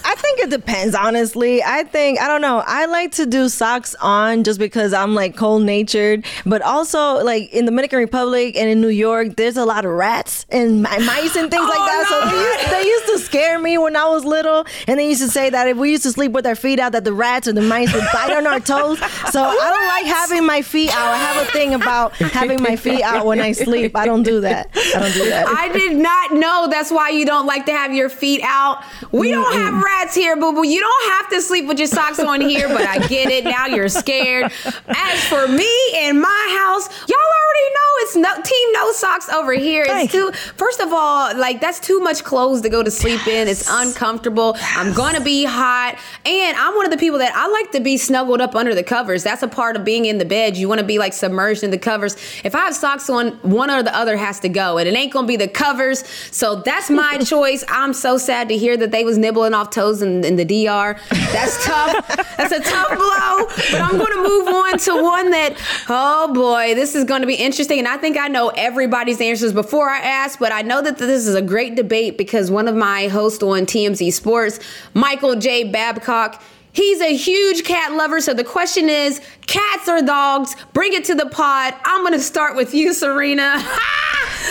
I 0.04 0.14
think 0.14 0.40
it 0.40 0.50
depends, 0.50 0.94
honestly. 0.94 1.62
I 1.62 1.84
think, 1.84 2.20
I 2.20 2.28
don't 2.28 2.40
know, 2.40 2.62
I 2.66 2.86
like 2.86 3.12
to 3.12 3.26
do 3.26 3.48
socks 3.48 3.94
on 4.00 4.44
just 4.44 4.58
because 4.58 4.92
I'm 4.92 5.14
like 5.14 5.36
cold 5.36 5.62
natured. 5.62 6.24
But 6.46 6.62
also, 6.62 7.22
like 7.24 7.52
in 7.52 7.64
the 7.64 7.70
Dominican 7.70 7.98
Republic 7.98 8.56
and 8.56 8.68
in 8.68 8.80
New 8.80 8.88
York, 8.88 9.36
there's 9.36 9.56
a 9.56 9.64
lot 9.64 9.84
of 9.84 9.92
rats 9.92 10.46
and 10.50 10.82
mice 10.82 11.36
and 11.36 11.50
things 11.50 11.68
like 11.68 11.78
oh, 11.78 11.86
that. 11.86 12.06
So 12.08 12.30
they 12.30 12.42
used, 12.42 12.82
they 12.82 12.88
used 12.88 13.06
to 13.06 13.18
scare 13.18 13.58
me 13.58 13.78
when 13.78 13.96
I 13.96 14.08
was 14.08 14.24
little. 14.24 14.64
And 14.86 14.98
they 14.98 15.08
used 15.08 15.22
to 15.22 15.28
say 15.28 15.50
that 15.50 15.68
if 15.68 15.76
we 15.76 15.90
used 15.90 16.04
to 16.04 16.12
sleep 16.12 16.32
with 16.32 16.46
our 16.46 16.54
feet 16.54 16.78
out, 16.78 16.92
that 16.92 17.04
the 17.04 17.12
rats 17.12 17.48
or 17.48 17.52
the 17.52 17.62
mice 17.62 17.92
would 17.92 18.04
bite 18.12 18.32
on 18.32 18.46
our 18.46 18.60
toes. 18.60 18.98
So 19.30 19.42
I 19.42 19.70
don't 19.70 19.88
like 19.88 20.06
having 20.06 20.46
my 20.46 20.62
feet 20.62 20.90
out. 20.90 21.12
I 21.12 21.16
have 21.16 21.48
a 21.48 21.50
thing 21.50 21.74
about 21.74 22.14
having 22.16 22.62
my 22.62 22.76
feet 22.76 23.02
out 23.02 23.26
when 23.26 23.40
I 23.40 23.52
sleep. 23.52 23.96
I 23.96 24.06
don't 24.06 24.22
do 24.22 24.40
that. 24.40 24.68
I 24.74 25.00
don't 25.00 25.12
do 25.12 25.28
that. 25.28 25.46
I 25.48 25.68
did 25.72 25.96
not 25.96 26.32
know 26.32 26.68
that's 26.70 26.90
why 26.90 27.10
you 27.10 27.26
don't 27.26 27.46
like 27.46 27.66
to 27.66 27.72
have 27.72 27.92
your 27.92 28.08
feet 28.08 28.40
out. 28.44 28.82
We 29.12 29.30
don't 29.30 29.52
have 29.52 29.82
here, 30.18 30.36
boo 30.36 30.52
boo. 30.52 30.66
You 30.66 30.80
don't 30.80 31.12
have 31.12 31.28
to 31.30 31.40
sleep 31.40 31.66
with 31.66 31.78
your 31.78 31.88
socks 31.88 32.18
on 32.18 32.40
here, 32.40 32.68
but 32.68 32.82
I 32.82 33.06
get 33.06 33.30
it. 33.30 33.44
Now 33.44 33.66
you're 33.66 33.88
scared. 33.88 34.44
As 34.44 35.24
for 35.28 35.48
me 35.48 35.70
and 35.94 36.20
my 36.20 36.58
house, 36.60 36.88
y'all 37.06 37.18
already 37.18 37.74
know 37.74 37.88
it's 37.98 38.16
no 38.16 38.42
team 38.42 38.72
no 38.72 38.92
socks 38.92 39.28
over 39.28 39.52
here. 39.52 39.82
It's 39.82 39.92
Thank 39.92 40.10
too 40.10 40.32
first 40.56 40.80
of 40.80 40.92
all, 40.92 41.36
like 41.36 41.60
that's 41.60 41.80
too 41.80 42.00
much 42.00 42.24
clothes 42.24 42.62
to 42.62 42.68
go 42.68 42.82
to 42.82 42.90
sleep 42.90 43.26
in. 43.26 43.48
It's 43.48 43.68
uncomfortable. 43.70 44.56
I'm 44.60 44.92
gonna 44.94 45.20
be 45.20 45.44
hot. 45.44 45.98
And 46.24 46.56
I'm 46.56 46.74
one 46.74 46.84
of 46.84 46.90
the 46.90 46.98
people 46.98 47.18
that 47.18 47.32
I 47.34 47.48
like 47.48 47.72
to 47.72 47.80
be 47.80 47.96
snuggled 47.96 48.40
up 48.40 48.54
under 48.54 48.74
the 48.74 48.82
covers. 48.82 49.22
That's 49.22 49.42
a 49.42 49.48
part 49.48 49.76
of 49.76 49.84
being 49.84 50.06
in 50.06 50.18
the 50.18 50.24
bed. 50.24 50.56
You 50.56 50.68
want 50.68 50.80
to 50.80 50.86
be 50.86 50.98
like 50.98 51.12
submerged 51.12 51.62
in 51.62 51.70
the 51.70 51.78
covers. 51.78 52.16
If 52.44 52.54
I 52.54 52.60
have 52.60 52.74
socks 52.74 53.08
on, 53.10 53.32
one 53.42 53.70
or 53.70 53.82
the 53.82 53.94
other 53.94 54.16
has 54.16 54.40
to 54.40 54.48
go. 54.48 54.78
And 54.78 54.88
it 54.88 54.94
ain't 54.94 55.12
gonna 55.12 55.26
be 55.26 55.36
the 55.36 55.48
covers. 55.48 56.04
So 56.30 56.62
that's 56.62 56.90
my 56.90 57.18
choice. 57.24 57.64
I'm 57.68 57.92
so 57.92 58.18
sad 58.18 58.48
to 58.48 58.56
hear 58.56 58.76
that 58.76 58.90
they 58.90 59.04
was 59.04 59.18
nibbling 59.18 59.54
off 59.54 59.70
toes 59.78 60.02
in, 60.02 60.24
in 60.24 60.34
the 60.36 60.44
DR. 60.44 60.98
That's 61.10 61.64
tough. 61.70 62.06
That's 62.36 62.52
a 62.52 62.60
tough 62.60 62.88
blow. 62.88 63.46
But 63.70 63.80
I'm 63.80 63.98
gonna 63.98 64.28
move 64.28 64.48
on 64.48 64.78
to 64.78 65.02
one 65.02 65.30
that, 65.30 65.56
oh 65.88 66.32
boy, 66.32 66.74
this 66.74 66.94
is 66.94 67.04
gonna 67.04 67.26
be 67.26 67.36
interesting. 67.36 67.78
And 67.78 67.88
I 67.88 67.96
think 67.96 68.16
I 68.16 68.28
know 68.28 68.48
everybody's 68.50 69.20
answers 69.20 69.52
before 69.52 69.88
I 69.88 69.98
ask, 69.98 70.38
but 70.38 70.52
I 70.52 70.62
know 70.62 70.82
that 70.82 70.98
this 70.98 71.26
is 71.26 71.34
a 71.34 71.42
great 71.42 71.76
debate 71.76 72.18
because 72.18 72.50
one 72.50 72.66
of 72.66 72.74
my 72.74 73.08
hosts 73.08 73.42
on 73.42 73.66
TMZ 73.66 74.12
Sports, 74.12 74.58
Michael 74.94 75.36
J. 75.36 75.64
Babcock, 75.64 76.42
He's 76.70 77.00
a 77.00 77.16
huge 77.16 77.64
cat 77.64 77.94
lover. 77.94 78.20
So 78.20 78.34
the 78.34 78.44
question 78.44 78.88
is 78.88 79.20
cats 79.46 79.88
or 79.88 80.00
dogs? 80.00 80.54
Bring 80.74 80.92
it 80.92 81.04
to 81.06 81.14
the 81.14 81.26
pod. 81.26 81.74
I'm 81.84 82.02
going 82.02 82.12
to 82.12 82.20
start 82.20 82.54
with 82.54 82.72
you, 82.72 82.92
Serena. 82.92 83.60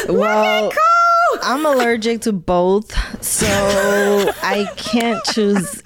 Well, 0.10 0.72
I'm 1.42 1.66
allergic 1.66 2.22
to 2.22 2.34
both, 2.34 2.92
so 3.24 3.48
I 4.44 4.70
can't 4.76 5.24
choose 5.26 5.82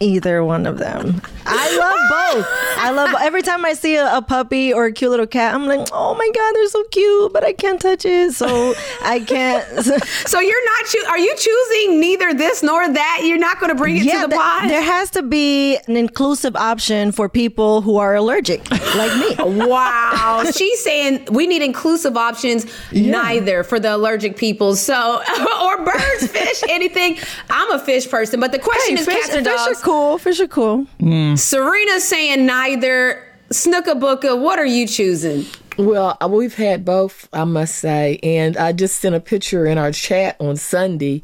either 0.00 0.44
one 0.44 0.66
of 0.66 0.78
them. 0.78 1.20
I 1.46 1.76
love 1.76 2.36
both. 2.36 2.46
I 2.78 2.90
love 2.90 3.14
every 3.20 3.42
time 3.42 3.64
I 3.64 3.72
see 3.74 3.96
a, 3.96 4.16
a 4.16 4.22
puppy 4.22 4.72
or 4.72 4.86
a 4.86 4.92
cute 4.92 5.10
little 5.10 5.26
cat, 5.26 5.54
I'm 5.54 5.66
like, 5.66 5.88
oh 5.92 6.14
my 6.14 6.30
god, 6.34 6.52
they're 6.54 6.68
so 6.68 6.82
cute, 6.84 7.32
but 7.32 7.44
I 7.44 7.52
can't 7.52 7.80
touch 7.80 8.04
it, 8.04 8.32
so 8.34 8.74
I 9.02 9.20
can't. 9.20 9.62
So 10.32 10.40
you're 10.40 10.64
not 10.64 10.86
choo- 10.86 11.04
are 11.08 11.18
you 11.18 11.34
choosing 11.36 12.00
neither 12.00 12.32
this 12.32 12.62
nor 12.62 12.88
that? 12.88 13.20
You're 13.24 13.38
not 13.38 13.58
going 13.60 13.68
to 13.70 13.74
bring 13.74 13.96
it 13.96 14.04
to 14.04 14.20
the 14.22 14.28
th- 14.28 14.40
pod? 14.40 14.70
there 14.70 14.82
has 14.82 15.10
to 15.10 15.22
be 15.22 15.76
an 15.88 15.96
inclusive 15.96 16.54
option 16.56 17.12
for 17.12 17.28
people 17.28 17.82
who 17.82 17.96
are 17.98 18.14
allergic, 18.14 18.68
like 18.70 19.14
me. 19.18 19.66
Wow. 19.66 20.44
She's 20.54 20.82
saying 20.82 21.26
we 21.30 21.46
need 21.46 21.60
inclusive 21.62 22.16
options, 22.16 22.66
neither 22.92 23.62
for 23.64 23.78
the 23.80 23.94
allergic 23.96 24.36
people. 24.36 24.74
So, 24.76 25.22
or 25.62 25.84
birds, 25.84 26.28
fish, 26.28 26.62
anything. 26.68 27.18
I'm 27.50 27.70
a 27.72 27.78
fish 27.78 28.08
person, 28.08 28.40
but 28.40 28.52
the 28.52 28.58
question 28.58 28.96
Hey, 28.96 29.02
is 29.02 29.06
fish, 29.06 29.26
cats 29.26 29.36
or 29.36 29.42
fish 29.44 29.60
are 29.60 29.74
cool. 29.82 30.18
Fish 30.18 30.40
are 30.40 30.48
cool. 30.48 30.86
Hmm. 31.00 31.31
Serena's 31.36 32.08
saying 32.08 32.46
neither. 32.46 32.72
neither. 32.72 33.28
Snooka 33.50 34.00
Booka, 34.00 34.40
what 34.40 34.58
are 34.58 34.66
you 34.66 34.86
choosing? 34.86 35.44
Well, 35.76 36.16
uh, 36.22 36.28
we've 36.28 36.54
had 36.54 36.84
both, 36.84 37.28
I 37.32 37.44
must 37.44 37.76
say. 37.76 38.18
And 38.22 38.56
I 38.56 38.72
just 38.72 39.00
sent 39.00 39.14
a 39.14 39.20
picture 39.20 39.66
in 39.66 39.78
our 39.78 39.92
chat 39.92 40.36
on 40.40 40.56
Sunday 40.56 41.22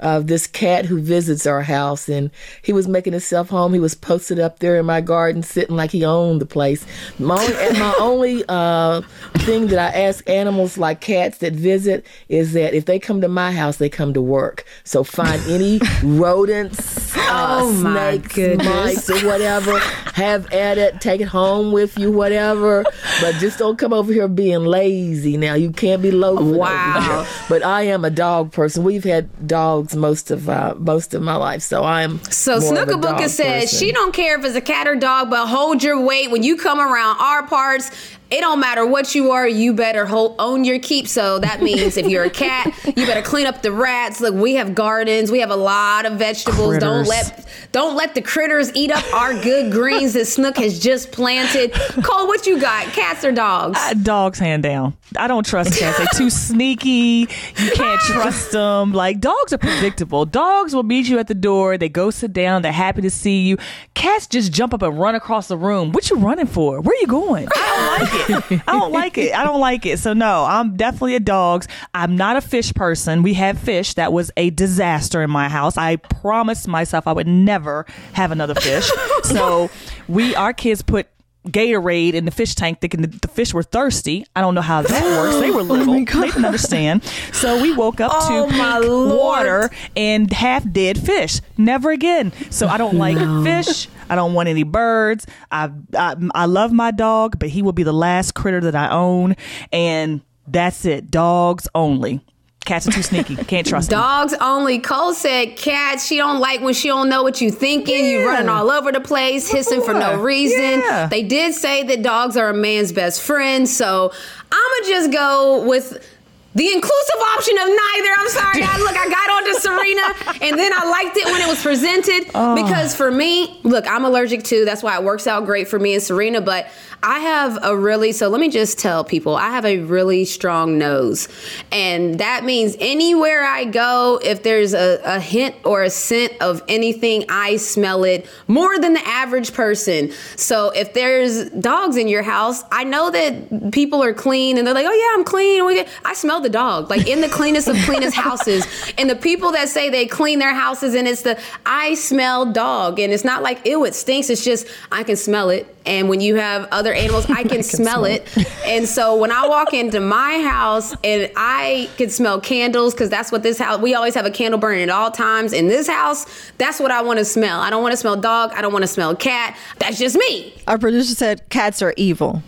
of 0.00 0.26
this 0.26 0.46
cat 0.46 0.86
who 0.86 1.00
visits 1.00 1.46
our 1.46 1.62
house. 1.62 2.08
And 2.08 2.30
he 2.62 2.72
was 2.72 2.88
making 2.88 3.12
himself 3.12 3.48
home. 3.48 3.72
He 3.72 3.80
was 3.80 3.94
posted 3.94 4.38
up 4.38 4.58
there 4.58 4.76
in 4.76 4.86
my 4.86 5.00
garden, 5.00 5.42
sitting 5.42 5.76
like 5.76 5.90
he 5.90 6.04
owned 6.04 6.40
the 6.40 6.46
place. 6.46 6.84
My 7.18 7.36
only, 7.36 7.54
and 7.66 7.78
my 7.78 7.94
only 8.00 8.44
uh, 8.48 9.02
thing 9.38 9.68
that 9.68 9.78
I 9.78 9.98
ask 10.00 10.28
animals 10.28 10.78
like 10.78 11.00
cats 11.00 11.38
that 11.38 11.54
visit 11.54 12.06
is 12.28 12.52
that 12.54 12.74
if 12.74 12.86
they 12.86 12.98
come 12.98 13.20
to 13.20 13.28
my 13.28 13.52
house, 13.52 13.76
they 13.76 13.88
come 13.88 14.12
to 14.14 14.22
work. 14.22 14.64
So 14.84 15.04
find 15.04 15.40
any 15.46 15.80
rodents, 16.02 17.16
uh, 17.16 17.60
Oh, 17.62 17.72
snakes, 17.80 18.36
mice, 18.64 19.08
or 19.10 19.20
whatever. 19.26 19.78
Have 20.14 20.52
at 20.52 20.78
it. 20.78 21.00
Take 21.00 21.20
it 21.20 21.28
home 21.28 21.72
with 21.72 21.98
you, 21.98 22.10
whatever. 22.10 22.84
But 23.20 23.36
just 23.36 23.58
don't 23.58 23.78
come 23.78 23.92
over 23.92 24.12
here 24.12 24.28
being 24.28 24.64
lazy. 24.64 25.36
Now 25.36 25.54
you 25.54 25.70
can't 25.70 26.02
be 26.02 26.10
loafing. 26.10 26.48
over 26.48 26.58
Wow. 26.58 27.26
But 27.48 27.64
I 27.64 27.82
am 27.82 28.04
a 28.04 28.10
dog 28.10 28.52
person. 28.52 28.84
We've 28.84 29.04
had 29.04 29.46
dogs 29.46 29.89
most 29.94 30.30
of 30.30 30.48
uh, 30.48 30.74
most 30.78 31.14
of 31.14 31.22
my 31.22 31.36
life, 31.36 31.62
so 31.62 31.84
I'm 31.84 32.22
So 32.24 32.58
more 32.58 32.82
of 32.82 32.88
a 32.88 32.92
Snooka 32.92 33.00
Booka 33.00 33.18
dog 33.18 33.28
says 33.28 33.62
person. 33.64 33.78
she 33.78 33.92
don't 33.92 34.12
care 34.12 34.38
if 34.38 34.44
it's 34.44 34.56
a 34.56 34.60
cat 34.60 34.86
or 34.86 34.96
dog, 34.96 35.30
but 35.30 35.46
hold 35.46 35.82
your 35.82 36.00
weight 36.00 36.30
when 36.30 36.42
you 36.42 36.56
come 36.56 36.80
around 36.80 37.16
our 37.20 37.46
parts. 37.46 37.90
It 38.30 38.40
don't 38.42 38.60
matter 38.60 38.86
what 38.86 39.14
you 39.14 39.32
are, 39.32 39.48
you 39.48 39.72
better 39.72 40.06
hold, 40.06 40.36
own 40.38 40.64
your 40.64 40.78
keep. 40.78 41.08
So 41.08 41.40
that 41.40 41.62
means 41.62 41.96
if 41.96 42.06
you're 42.06 42.24
a 42.24 42.30
cat, 42.30 42.72
you 42.86 43.06
better 43.06 43.22
clean 43.22 43.46
up 43.46 43.62
the 43.62 43.72
rats. 43.72 44.20
Look, 44.20 44.34
we 44.34 44.54
have 44.54 44.74
gardens, 44.74 45.32
we 45.32 45.40
have 45.40 45.50
a 45.50 45.56
lot 45.56 46.06
of 46.06 46.12
vegetables. 46.12 46.78
Don't 46.78 47.06
let 47.06 47.48
don't 47.72 47.96
let 47.96 48.14
the 48.14 48.22
critters 48.22 48.70
eat 48.74 48.92
up 48.92 49.04
our 49.12 49.32
good 49.34 49.72
greens 49.72 50.12
that 50.12 50.26
Snook 50.26 50.56
has 50.58 50.78
just 50.78 51.10
planted. 51.10 51.72
Cole, 52.04 52.28
what 52.28 52.46
you 52.46 52.60
got? 52.60 52.86
Cats 52.92 53.24
or 53.24 53.32
dogs? 53.32 53.78
Uh, 53.80 53.94
dogs 53.94 54.38
hand 54.38 54.62
down. 54.62 54.96
I 55.16 55.26
don't 55.26 55.44
trust 55.44 55.76
cats. 55.76 55.98
They're 55.98 56.06
too 56.14 56.30
sneaky. 56.30 57.28
You 57.56 57.70
can't 57.72 58.00
trust 58.06 58.52
them. 58.52 58.92
Like 58.92 59.18
dogs 59.20 59.52
are 59.52 59.58
predictable. 59.58 60.24
Dogs 60.24 60.72
will 60.74 60.84
meet 60.84 61.08
you 61.08 61.18
at 61.18 61.26
the 61.26 61.34
door. 61.34 61.76
They 61.76 61.88
go 61.88 62.10
sit 62.10 62.32
down. 62.32 62.62
They're 62.62 62.70
happy 62.70 63.02
to 63.02 63.10
see 63.10 63.40
you. 63.40 63.56
Cats 63.94 64.28
just 64.28 64.52
jump 64.52 64.72
up 64.72 64.82
and 64.82 64.98
run 64.98 65.16
across 65.16 65.48
the 65.48 65.56
room. 65.56 65.90
What 65.90 66.08
you 66.10 66.16
running 66.16 66.46
for? 66.46 66.80
Where 66.80 66.94
you 67.00 67.08
going? 67.08 67.48
I 67.56 67.98
don't 67.98 68.06
like 68.08 68.14
it. 68.14 68.19
I 68.28 68.62
don't 68.66 68.92
like 68.92 69.18
it. 69.18 69.34
I 69.34 69.44
don't 69.44 69.60
like 69.60 69.86
it. 69.86 69.98
So 69.98 70.12
no, 70.12 70.44
I'm 70.44 70.76
definitely 70.76 71.16
a 71.16 71.20
dogs. 71.20 71.68
I'm 71.94 72.16
not 72.16 72.36
a 72.36 72.40
fish 72.40 72.72
person. 72.74 73.22
We 73.22 73.34
had 73.34 73.58
fish. 73.58 73.94
That 73.94 74.12
was 74.12 74.30
a 74.36 74.50
disaster 74.50 75.22
in 75.22 75.30
my 75.30 75.48
house. 75.48 75.76
I 75.76 75.96
promised 75.96 76.68
myself 76.68 77.06
I 77.06 77.12
would 77.12 77.26
never 77.26 77.86
have 78.12 78.30
another 78.32 78.54
fish. 78.54 78.90
so 79.24 79.70
we, 80.08 80.34
our 80.34 80.52
kids 80.52 80.82
put 80.82 81.08
Gatorade 81.48 82.12
in 82.14 82.26
the 82.26 82.30
fish 82.30 82.54
tank 82.54 82.80
thinking 82.80 83.00
the 83.02 83.28
fish 83.28 83.54
were 83.54 83.62
thirsty. 83.62 84.26
I 84.36 84.40
don't 84.42 84.54
know 84.54 84.60
how 84.60 84.82
that 84.82 85.02
works. 85.18 85.40
They 85.40 85.50
were 85.50 85.62
little. 85.62 85.94
they 85.94 86.04
didn't 86.04 86.44
understand. 86.44 87.02
So 87.32 87.60
we 87.62 87.72
woke 87.74 88.00
up 88.00 88.12
Oh, 88.14 88.46
to 88.50 88.56
my 88.56 88.80
water 88.80 89.70
and 89.96 90.30
half 90.32 90.70
dead 90.70 90.98
fish. 90.98 91.40
Never 91.56 91.90
again. 91.92 92.32
So 92.50 92.68
I 92.68 92.76
don't 92.76 92.96
like 92.98 93.16
fish. 93.44 93.88
I 94.10 94.16
don't 94.16 94.34
want 94.34 94.48
any 94.48 94.64
birds. 94.64 95.26
I, 95.50 95.70
I 95.96 96.16
I 96.34 96.44
love 96.44 96.72
my 96.72 96.90
dog, 96.90 97.38
but 97.38 97.48
he 97.48 97.62
will 97.62 97.72
be 97.72 97.84
the 97.84 97.92
last 97.92 98.34
critter 98.34 98.60
that 98.60 98.74
I 98.74 98.90
own. 98.90 99.34
And 99.72 100.20
that's 100.46 100.84
it. 100.84 101.10
Dogs 101.10 101.68
only. 101.74 102.20
Cats 102.64 102.86
are 102.86 102.92
too 102.92 103.02
sneaky. 103.02 103.36
Can't 103.36 103.66
trust 103.66 103.90
them. 103.90 103.98
Dogs 103.98 104.34
only. 104.40 104.78
Cole 104.78 105.14
said 105.14 105.56
cats. 105.56 106.06
She 106.06 106.16
don't 106.18 106.40
like 106.40 106.60
when 106.60 106.74
she 106.74 106.88
don't 106.88 107.08
know 107.08 107.22
what 107.22 107.40
you 107.40 107.50
thinking. 107.50 108.04
You 108.04 108.26
running 108.26 108.48
all 108.48 108.70
over 108.70 108.92
the 108.92 109.00
place, 109.00 109.50
hissing 109.50 109.82
for 109.82 109.94
no 109.94 110.20
reason. 110.20 110.80
Yeah. 110.80 111.06
They 111.06 111.22
did 111.22 111.54
say 111.54 111.82
that 111.84 112.02
dogs 112.02 112.36
are 112.36 112.50
a 112.50 112.54
man's 112.54 112.92
best 112.92 113.22
friend. 113.22 113.68
So 113.68 114.12
I'ma 114.52 114.86
just 114.86 115.10
go 115.10 115.66
with 115.66 116.06
the 116.54 116.66
inclusive 116.72 117.20
option 117.36 117.56
of 117.58 117.68
neither. 117.68 118.10
I'm 118.18 118.28
sorry. 118.28 118.62
I, 118.62 118.78
look, 118.78 118.96
I 118.96 119.08
got 119.08 119.30
onto 119.30 119.54
Serena, 119.60 120.44
and 120.44 120.58
then 120.58 120.72
I 120.74 120.90
liked 120.90 121.16
it 121.16 121.24
when 121.26 121.40
it 121.40 121.48
was 121.48 121.62
presented 121.62 122.30
oh. 122.34 122.54
because 122.56 122.94
for 122.94 123.10
me, 123.10 123.60
look, 123.62 123.86
I'm 123.86 124.04
allergic 124.04 124.42
to. 124.44 124.64
That's 124.64 124.82
why 124.82 124.96
it 124.96 125.04
works 125.04 125.26
out 125.26 125.44
great 125.44 125.68
for 125.68 125.78
me 125.78 125.94
and 125.94 126.02
Serena. 126.02 126.40
But 126.40 126.68
I 127.02 127.20
have 127.20 127.58
a 127.62 127.76
really 127.76 128.12
so 128.12 128.28
let 128.28 128.40
me 128.40 128.50
just 128.50 128.78
tell 128.78 129.04
people 129.04 129.34
I 129.34 129.50
have 129.50 129.64
a 129.64 129.78
really 129.78 130.26
strong 130.26 130.76
nose, 130.76 131.28
and 131.72 132.18
that 132.18 132.44
means 132.44 132.76
anywhere 132.78 133.44
I 133.44 133.64
go, 133.64 134.20
if 134.22 134.42
there's 134.42 134.74
a, 134.74 135.00
a 135.04 135.18
hint 135.18 135.54
or 135.64 135.82
a 135.82 135.88
scent 135.88 136.34
of 136.42 136.62
anything, 136.68 137.24
I 137.30 137.56
smell 137.56 138.04
it 138.04 138.28
more 138.48 138.78
than 138.78 138.92
the 138.92 139.06
average 139.06 139.54
person. 139.54 140.12
So 140.36 140.70
if 140.70 140.92
there's 140.92 141.48
dogs 141.50 141.96
in 141.96 142.06
your 142.06 142.22
house, 142.22 142.62
I 142.70 142.84
know 142.84 143.10
that 143.10 143.72
people 143.72 144.02
are 144.02 144.12
clean 144.12 144.58
and 144.58 144.66
they're 144.66 144.74
like, 144.74 144.86
oh 144.86 144.92
yeah, 144.92 145.18
I'm 145.18 145.24
clean. 145.24 145.86
I 146.04 146.12
smell 146.12 146.40
the 146.40 146.50
dog 146.50 146.90
like 146.90 147.06
in 147.06 147.22
the 147.22 147.28
cleanest 147.28 147.66
of 147.68 147.76
cleanest 147.86 148.14
houses, 148.14 148.66
and 148.98 149.08
the 149.08 149.16
people 149.16 149.52
that 149.52 149.70
say 149.70 149.88
they 149.88 150.06
clean 150.06 150.38
their 150.38 150.54
houses 150.54 150.94
and 150.94 151.08
it's 151.08 151.22
the 151.22 151.40
I 151.64 151.94
smell 151.94 152.52
dog, 152.52 153.00
and 153.00 153.10
it's 153.10 153.24
not 153.24 153.42
like 153.42 153.66
ew, 153.66 153.86
it 153.86 153.94
stinks. 153.94 154.28
It's 154.28 154.44
just 154.44 154.66
I 154.92 155.02
can 155.02 155.16
smell 155.16 155.48
it. 155.48 155.74
And 155.86 156.10
when 156.10 156.20
you 156.20 156.34
have 156.36 156.68
other 156.70 156.89
animals, 156.94 157.28
I 157.30 157.42
can, 157.52 157.62
smell, 157.62 158.04
it. 158.04 158.26
And 158.66 158.86
so 158.86 159.16
when 159.16 159.32
I 159.32 159.48
walk 159.48 159.74
into 159.74 160.00
my 160.00 160.40
house 160.42 160.94
and 161.02 161.30
I 161.36 161.88
can 161.96 162.08
smell 162.10 162.40
candles, 162.40 162.94
because 162.94 163.10
that's 163.10 163.32
what 163.32 163.42
this 163.42 163.58
house, 163.58 163.80
we 163.80 163.94
always 163.94 164.14
have 164.14 164.26
a 164.26 164.30
candle 164.30 164.60
burning 164.60 164.82
at 164.82 164.90
all 164.90 165.10
times. 165.10 165.52
In 165.52 165.66
this 165.66 165.88
house, 165.88 166.26
that's 166.58 166.78
what 166.78 166.90
I 166.90 167.02
want 167.02 167.18
to 167.18 167.24
smell. 167.24 167.60
I 167.60 167.70
don't 167.70 167.82
want 167.82 167.92
to 167.92 167.96
smell 167.96 168.16
dog. 168.16 168.52
I 168.54 168.62
don't 168.62 168.72
want 168.72 168.82
to 168.82 168.88
smell 168.88 169.16
cat. 169.16 169.56
That's 169.78 169.98
just 169.98 170.16
me. 170.16 170.54
Our 170.66 170.78
producer 170.78 171.14
said 171.14 171.48
cats 171.48 171.82
are 171.82 171.94
evil. 171.96 172.42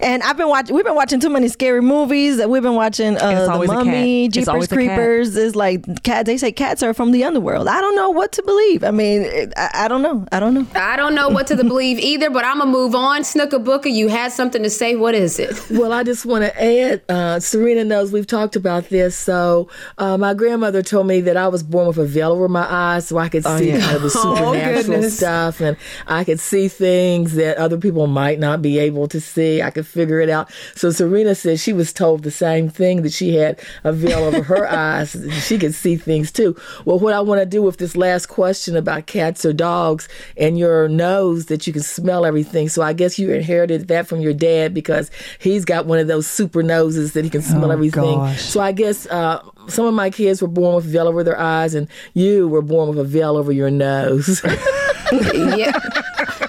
And 0.00 0.22
I've 0.22 0.36
been 0.36 0.48
watching. 0.48 0.74
We've 0.74 0.84
been 0.84 0.94
watching 0.94 1.20
too 1.20 1.28
many 1.30 1.48
scary 1.48 1.82
movies. 1.82 2.44
We've 2.44 2.62
been 2.62 2.74
watching 2.74 3.16
uh, 3.16 3.46
the 3.46 3.50
always 3.50 3.70
a 3.70 3.74
cat. 3.74 3.84
Mummy, 3.86 4.26
It's 4.26 4.34
Jeepers 4.34 4.48
always 4.48 4.64
a 4.66 4.68
cat. 4.68 4.76
Creepers. 4.76 5.36
It's 5.36 5.56
like 5.56 6.02
cats. 6.02 6.26
They 6.26 6.36
say 6.36 6.52
cats 6.52 6.82
are 6.82 6.94
from 6.94 7.12
the 7.12 7.24
underworld. 7.24 7.68
I 7.68 7.80
don't 7.80 7.96
know 7.96 8.10
what 8.10 8.32
to 8.32 8.42
believe. 8.42 8.84
I 8.84 8.90
mean, 8.90 9.22
it, 9.22 9.52
I, 9.56 9.70
I 9.84 9.88
don't 9.88 10.02
know. 10.02 10.26
I 10.32 10.40
don't 10.40 10.54
know. 10.54 10.66
I 10.74 10.96
don't 10.96 11.14
know 11.14 11.28
what 11.28 11.46
to 11.48 11.56
believe 11.64 11.98
either, 11.98 12.30
but 12.30 12.44
I'm 12.44 12.58
going 12.58 12.68
to 12.72 12.72
move 12.72 12.94
on. 12.94 13.24
Snooker 13.24 13.58
Booker, 13.58 13.88
you 13.88 14.08
had 14.08 14.32
something 14.32 14.62
to 14.62 14.70
say. 14.70 14.96
What 14.96 15.14
is 15.14 15.38
it? 15.38 15.48
Well, 15.78 15.92
I 15.92 16.02
just 16.02 16.26
want 16.26 16.44
to 16.44 16.62
add, 16.64 17.02
uh, 17.08 17.38
Serena 17.38 17.84
knows 17.84 18.10
we've 18.10 18.26
talked 18.26 18.56
about 18.56 18.88
this. 18.88 19.16
So, 19.16 19.68
uh, 19.96 20.18
my 20.18 20.34
grandmother 20.34 20.82
told 20.82 21.06
me 21.06 21.20
that 21.20 21.36
I 21.36 21.46
was 21.46 21.62
born 21.62 21.86
with 21.86 21.98
a 21.98 22.04
veil 22.04 22.32
over 22.32 22.48
my 22.48 22.66
eyes 22.68 23.06
so 23.06 23.16
I 23.16 23.28
could 23.28 23.44
see 23.44 23.68
yeah. 23.70 23.78
kind 23.80 23.96
of 23.96 24.02
the 24.02 24.08
Oh, 24.16 24.34
supernatural 24.34 24.82
goodness. 24.82 25.16
stuff 25.16 25.60
and 25.60 25.76
I 26.08 26.24
could 26.24 26.40
see 26.40 26.66
things 26.66 27.34
that 27.34 27.58
other 27.58 27.76
people 27.78 28.08
might 28.08 28.40
not 28.40 28.60
be 28.60 28.78
able 28.80 28.97
to 29.06 29.20
see. 29.20 29.62
I 29.62 29.70
could 29.70 29.86
figure 29.86 30.20
it 30.20 30.28
out. 30.28 30.50
So, 30.74 30.90
Serena 30.90 31.36
said 31.36 31.60
she 31.60 31.72
was 31.72 31.92
told 31.92 32.24
the 32.24 32.32
same 32.32 32.68
thing 32.68 33.02
that 33.02 33.12
she 33.12 33.34
had 33.34 33.60
a 33.84 33.92
veil 33.92 34.24
over 34.24 34.42
her 34.42 34.66
eyes. 34.70 35.16
She 35.46 35.56
could 35.58 35.74
see 35.74 35.94
things 35.96 36.32
too. 36.32 36.56
Well, 36.84 36.98
what 36.98 37.14
I 37.14 37.20
want 37.20 37.40
to 37.40 37.46
do 37.46 37.62
with 37.62 37.76
this 37.76 37.96
last 37.96 38.26
question 38.26 38.76
about 38.76 39.06
cats 39.06 39.44
or 39.44 39.52
dogs 39.52 40.08
and 40.36 40.58
your 40.58 40.88
nose 40.88 41.46
that 41.46 41.66
you 41.66 41.72
can 41.72 41.82
smell 41.82 42.24
everything. 42.26 42.68
So, 42.68 42.82
I 42.82 42.92
guess 42.94 43.18
you 43.18 43.30
inherited 43.32 43.86
that 43.88 44.08
from 44.08 44.20
your 44.20 44.34
dad 44.34 44.74
because 44.74 45.10
he's 45.38 45.64
got 45.64 45.86
one 45.86 46.00
of 46.00 46.08
those 46.08 46.26
super 46.26 46.62
noses 46.62 47.12
that 47.12 47.22
he 47.22 47.30
can 47.30 47.42
smell 47.42 47.66
Oh, 47.66 47.70
everything. 47.70 48.02
gosh. 48.18 48.40
So 48.42 48.60
I 48.60 48.72
guess 48.72 49.06
uh, 49.06 49.42
some 49.68 49.84
of 49.84 49.92
my 49.92 50.08
kids 50.10 50.40
were 50.40 50.48
born 50.48 50.74
with 50.76 50.86
a 50.86 50.88
veil 50.88 51.06
over 51.06 51.22
their 51.22 51.38
eyes, 51.38 51.74
and 51.74 51.86
you 52.14 52.48
were 52.48 52.62
born 52.62 52.88
with 52.88 52.98
a 52.98 53.04
veil 53.04 53.36
over 53.36 53.52
your 53.52 53.70
nose. 53.70 54.40
yeah. 55.12 55.72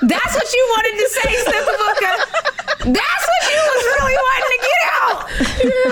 That's 0.02 0.34
what 0.36 0.54
you 0.54 0.66
wanted 0.70 0.98
to 0.98 1.10
say, 1.10 1.36
Snooker. 1.44 1.79
That's 2.80 3.26
what 3.30 3.42
she 3.44 3.56
was 3.56 3.84
really 4.00 4.18
wanting 4.28 4.52
to 4.56 4.62
get 4.62 4.82
out. 4.92 5.18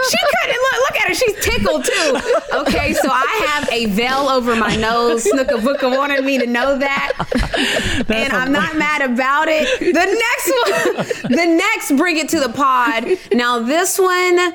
She 0.10 0.18
couldn't 0.32 0.62
look. 0.62 0.78
Look 0.88 0.96
at 1.02 1.08
her. 1.10 1.14
She's 1.14 1.36
tickled 1.44 1.84
too. 1.84 2.18
Okay, 2.54 2.94
so 2.94 3.10
I 3.12 3.46
have 3.48 3.70
a 3.72 3.88
veil 3.88 4.30
over 4.30 4.56
my 4.56 4.76
nose. 4.76 5.24
Snooker 5.24 5.60
Booker 5.60 5.90
wanted 5.90 6.24
me 6.24 6.38
to 6.38 6.46
know 6.46 6.78
that, 6.78 7.14
and 8.08 8.32
I'm 8.32 8.52
not 8.52 8.78
mad 8.78 9.02
about 9.02 9.48
it. 9.50 9.68
The 9.80 9.94
next 9.94 10.52
one, 11.24 11.32
the 11.32 11.46
next, 11.46 11.98
bring 11.98 12.18
it 12.18 12.30
to 12.30 12.40
the 12.40 12.50
pod. 12.50 13.06
Now 13.34 13.60
this 13.60 14.00
one, 14.00 14.54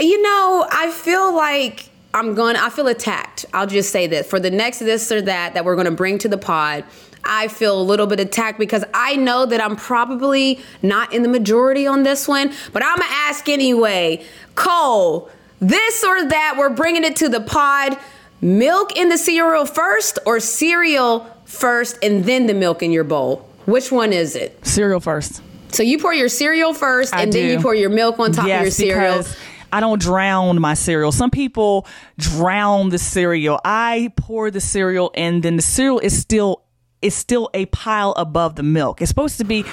you 0.00 0.22
know, 0.22 0.66
I 0.70 0.90
feel 0.90 1.34
like. 1.34 1.86
I'm 2.12 2.34
going 2.34 2.56
I 2.56 2.70
feel 2.70 2.88
attacked. 2.88 3.46
I'll 3.54 3.68
just 3.68 3.92
say 3.92 4.08
that 4.08 4.26
for 4.26 4.40
the 4.40 4.50
next 4.50 4.80
this 4.80 5.12
or 5.12 5.22
that 5.22 5.54
that 5.54 5.64
we're 5.64 5.76
going 5.76 5.84
to 5.84 5.92
bring 5.92 6.18
to 6.18 6.28
the 6.28 6.36
pod, 6.36 6.82
I 7.24 7.48
feel 7.48 7.80
a 7.80 7.82
little 7.82 8.06
bit 8.06 8.20
attacked 8.20 8.58
because 8.58 8.84
I 8.94 9.16
know 9.16 9.46
that 9.46 9.60
I'm 9.60 9.76
probably 9.76 10.60
not 10.82 11.12
in 11.12 11.22
the 11.22 11.28
majority 11.28 11.86
on 11.86 12.02
this 12.02 12.26
one, 12.26 12.52
but 12.72 12.84
I'm 12.84 12.98
to 12.98 13.04
ask 13.08 13.48
anyway. 13.48 14.24
Cole, 14.54 15.30
this 15.60 16.04
or 16.04 16.26
that, 16.28 16.56
we're 16.58 16.70
bringing 16.70 17.04
it 17.04 17.16
to 17.16 17.28
the 17.28 17.40
pod. 17.40 17.98
Milk 18.42 18.96
in 18.96 19.10
the 19.10 19.18
cereal 19.18 19.66
first 19.66 20.18
or 20.24 20.40
cereal 20.40 21.26
first 21.44 21.98
and 22.02 22.24
then 22.24 22.46
the 22.46 22.54
milk 22.54 22.82
in 22.82 22.90
your 22.90 23.04
bowl? 23.04 23.46
Which 23.66 23.92
one 23.92 24.12
is 24.12 24.34
it? 24.34 24.66
Cereal 24.66 25.00
first. 25.00 25.42
So 25.72 25.82
you 25.82 25.98
pour 25.98 26.14
your 26.14 26.28
cereal 26.28 26.72
first 26.72 27.14
I 27.14 27.22
and 27.22 27.32
then 27.32 27.50
you 27.50 27.60
pour 27.60 27.74
your 27.74 27.90
milk 27.90 28.18
on 28.18 28.32
top 28.32 28.44
of 28.44 28.48
your 28.48 28.64
Yes, 28.64 28.76
cereal. 28.76 29.24
I 29.72 29.80
don't 29.80 30.00
drown 30.00 30.60
my 30.60 30.74
cereal. 30.74 31.12
Some 31.12 31.30
people 31.30 31.86
drown 32.18 32.88
the 32.88 32.98
cereal. 32.98 33.60
I 33.64 34.12
pour 34.16 34.50
the 34.50 34.60
cereal 34.60 35.12
and 35.14 35.42
then 35.42 35.56
the 35.56 35.62
cereal 35.62 36.00
is 36.00 36.18
still 36.20 36.62
is 37.02 37.14
still 37.14 37.50
a 37.54 37.66
pile 37.66 38.12
above 38.12 38.56
the 38.56 38.62
milk. 38.62 39.00
It's 39.00 39.08
supposed 39.08 39.38
to 39.38 39.44
be. 39.44 39.64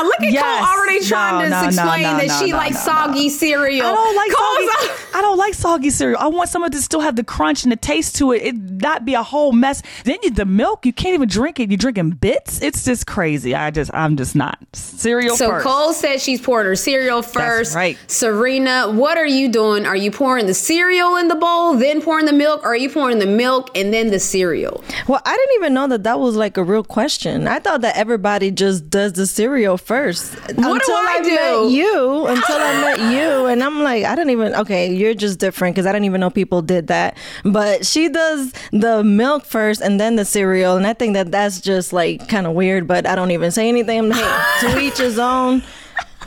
Uh-uh, 0.00 0.04
look 0.04 0.20
at 0.22 0.32
Yes. 0.32 0.42
Cole 0.64 0.78
already 0.78 1.04
trying 1.06 1.38
No, 1.38 1.44
to 1.44 1.50
no, 1.50 1.60
no, 1.60 1.66
explain 1.68 2.02
no, 2.02 2.16
that 2.18 2.26
no, 2.26 2.38
she 2.44 2.50
no, 2.50 2.56
likes 2.56 2.86
no, 2.86 2.92
no. 2.92 2.98
soggy 3.06 3.28
cereal. 3.28 3.86
I 3.86 3.92
don't 3.94 4.16
like 4.16 4.32
Cole's 4.32 4.70
soggy. 4.88 5.02
I 5.14 5.20
don't 5.22 5.38
like 5.38 5.54
soggy 5.54 5.90
cereal. 5.90 6.18
I 6.20 6.26
want 6.28 6.48
someone 6.50 6.70
to 6.72 6.80
still 6.82 7.00
have 7.00 7.16
the 7.16 7.24
crunch 7.24 7.62
and 7.64 7.72
the 7.72 7.76
taste 7.76 8.16
to 8.16 8.32
it. 8.32 8.42
It 8.42 8.56
not 8.56 9.04
be 9.04 9.14
a 9.14 9.22
whole 9.22 9.52
mess. 9.52 9.82
Then 10.04 10.18
you, 10.22 10.30
the 10.30 10.44
milk, 10.44 10.86
you 10.86 10.92
can't 10.92 11.14
even 11.14 11.28
drink 11.28 11.58
it. 11.60 11.70
You're 11.70 11.78
drinking 11.78 12.10
bits. 12.10 12.60
It's 12.62 12.84
just 12.84 13.06
crazy. 13.06 13.54
I 13.54 13.70
just, 13.70 13.90
I'm 13.94 14.16
just 14.16 14.36
not 14.36 14.58
cereal. 14.72 15.36
So 15.36 15.48
first. 15.50 15.66
Cole 15.66 15.92
said 15.92 16.20
she's 16.20 16.40
pouring 16.40 16.66
her 16.66 16.76
cereal 16.76 17.22
first. 17.22 17.74
right. 17.74 17.98
Serena, 18.06 18.90
what 18.90 19.16
are 19.18 19.26
you 19.26 19.48
doing? 19.50 19.86
Are 19.86 19.96
you 19.96 20.10
pouring 20.10 20.46
the 20.46 20.54
cereal 20.54 21.16
in 21.16 21.28
the 21.28 21.34
bowl, 21.34 21.74
then 21.76 22.02
pouring 22.02 22.26
the 22.26 22.32
milk, 22.32 22.62
or 22.62 22.68
are 22.68 22.76
you 22.76 22.90
pouring 22.90 23.18
the 23.18 23.26
milk 23.26 23.70
and 23.76 23.92
then 23.92 24.10
the 24.10 24.20
cereal? 24.20 24.82
Well, 25.08 25.20
I 25.24 25.36
didn't 25.36 25.54
even 25.56 25.74
know 25.74 25.88
that 25.88 26.02
that 26.04 26.20
was 26.20 26.36
like 26.36 26.56
a 26.56 26.62
real 26.62 26.84
question. 26.84 27.48
I 27.48 27.58
thought 27.58 27.80
that 27.80 27.96
everybody 27.96 28.50
just 28.50 28.90
does 28.90 29.14
the 29.14 29.26
cereal 29.26 29.76
first. 29.88 30.34
What 30.34 30.54
do 30.56 30.72
until 30.72 30.94
I 30.94 31.20
do? 31.24 31.30
met 31.30 31.70
you, 31.72 32.26
until 32.26 32.56
I 32.56 32.80
met 32.82 33.12
you, 33.12 33.46
and 33.46 33.64
I'm 33.64 33.82
like, 33.82 34.04
I 34.04 34.14
don't 34.14 34.28
even. 34.28 34.54
Okay, 34.54 34.92
you're 34.92 35.14
just 35.14 35.40
different 35.40 35.74
because 35.74 35.86
I 35.86 35.92
didn't 35.92 36.04
even 36.04 36.20
know 36.20 36.30
people 36.30 36.60
did 36.60 36.88
that. 36.88 37.16
But 37.42 37.86
she 37.86 38.08
does 38.08 38.52
the 38.70 39.02
milk 39.02 39.46
first 39.46 39.80
and 39.80 39.98
then 39.98 40.16
the 40.16 40.26
cereal, 40.26 40.76
and 40.76 40.86
I 40.86 40.92
think 40.92 41.14
that 41.14 41.32
that's 41.32 41.60
just 41.60 41.92
like 41.94 42.28
kind 42.28 42.46
of 42.46 42.52
weird. 42.52 42.86
But 42.86 43.06
I 43.06 43.14
don't 43.16 43.30
even 43.30 43.50
say 43.50 43.68
anything. 43.68 43.98
I'm 43.98 44.08
like, 44.10 44.60
to 44.60 44.78
each 44.86 44.98
his 44.98 45.18
own. 45.18 45.62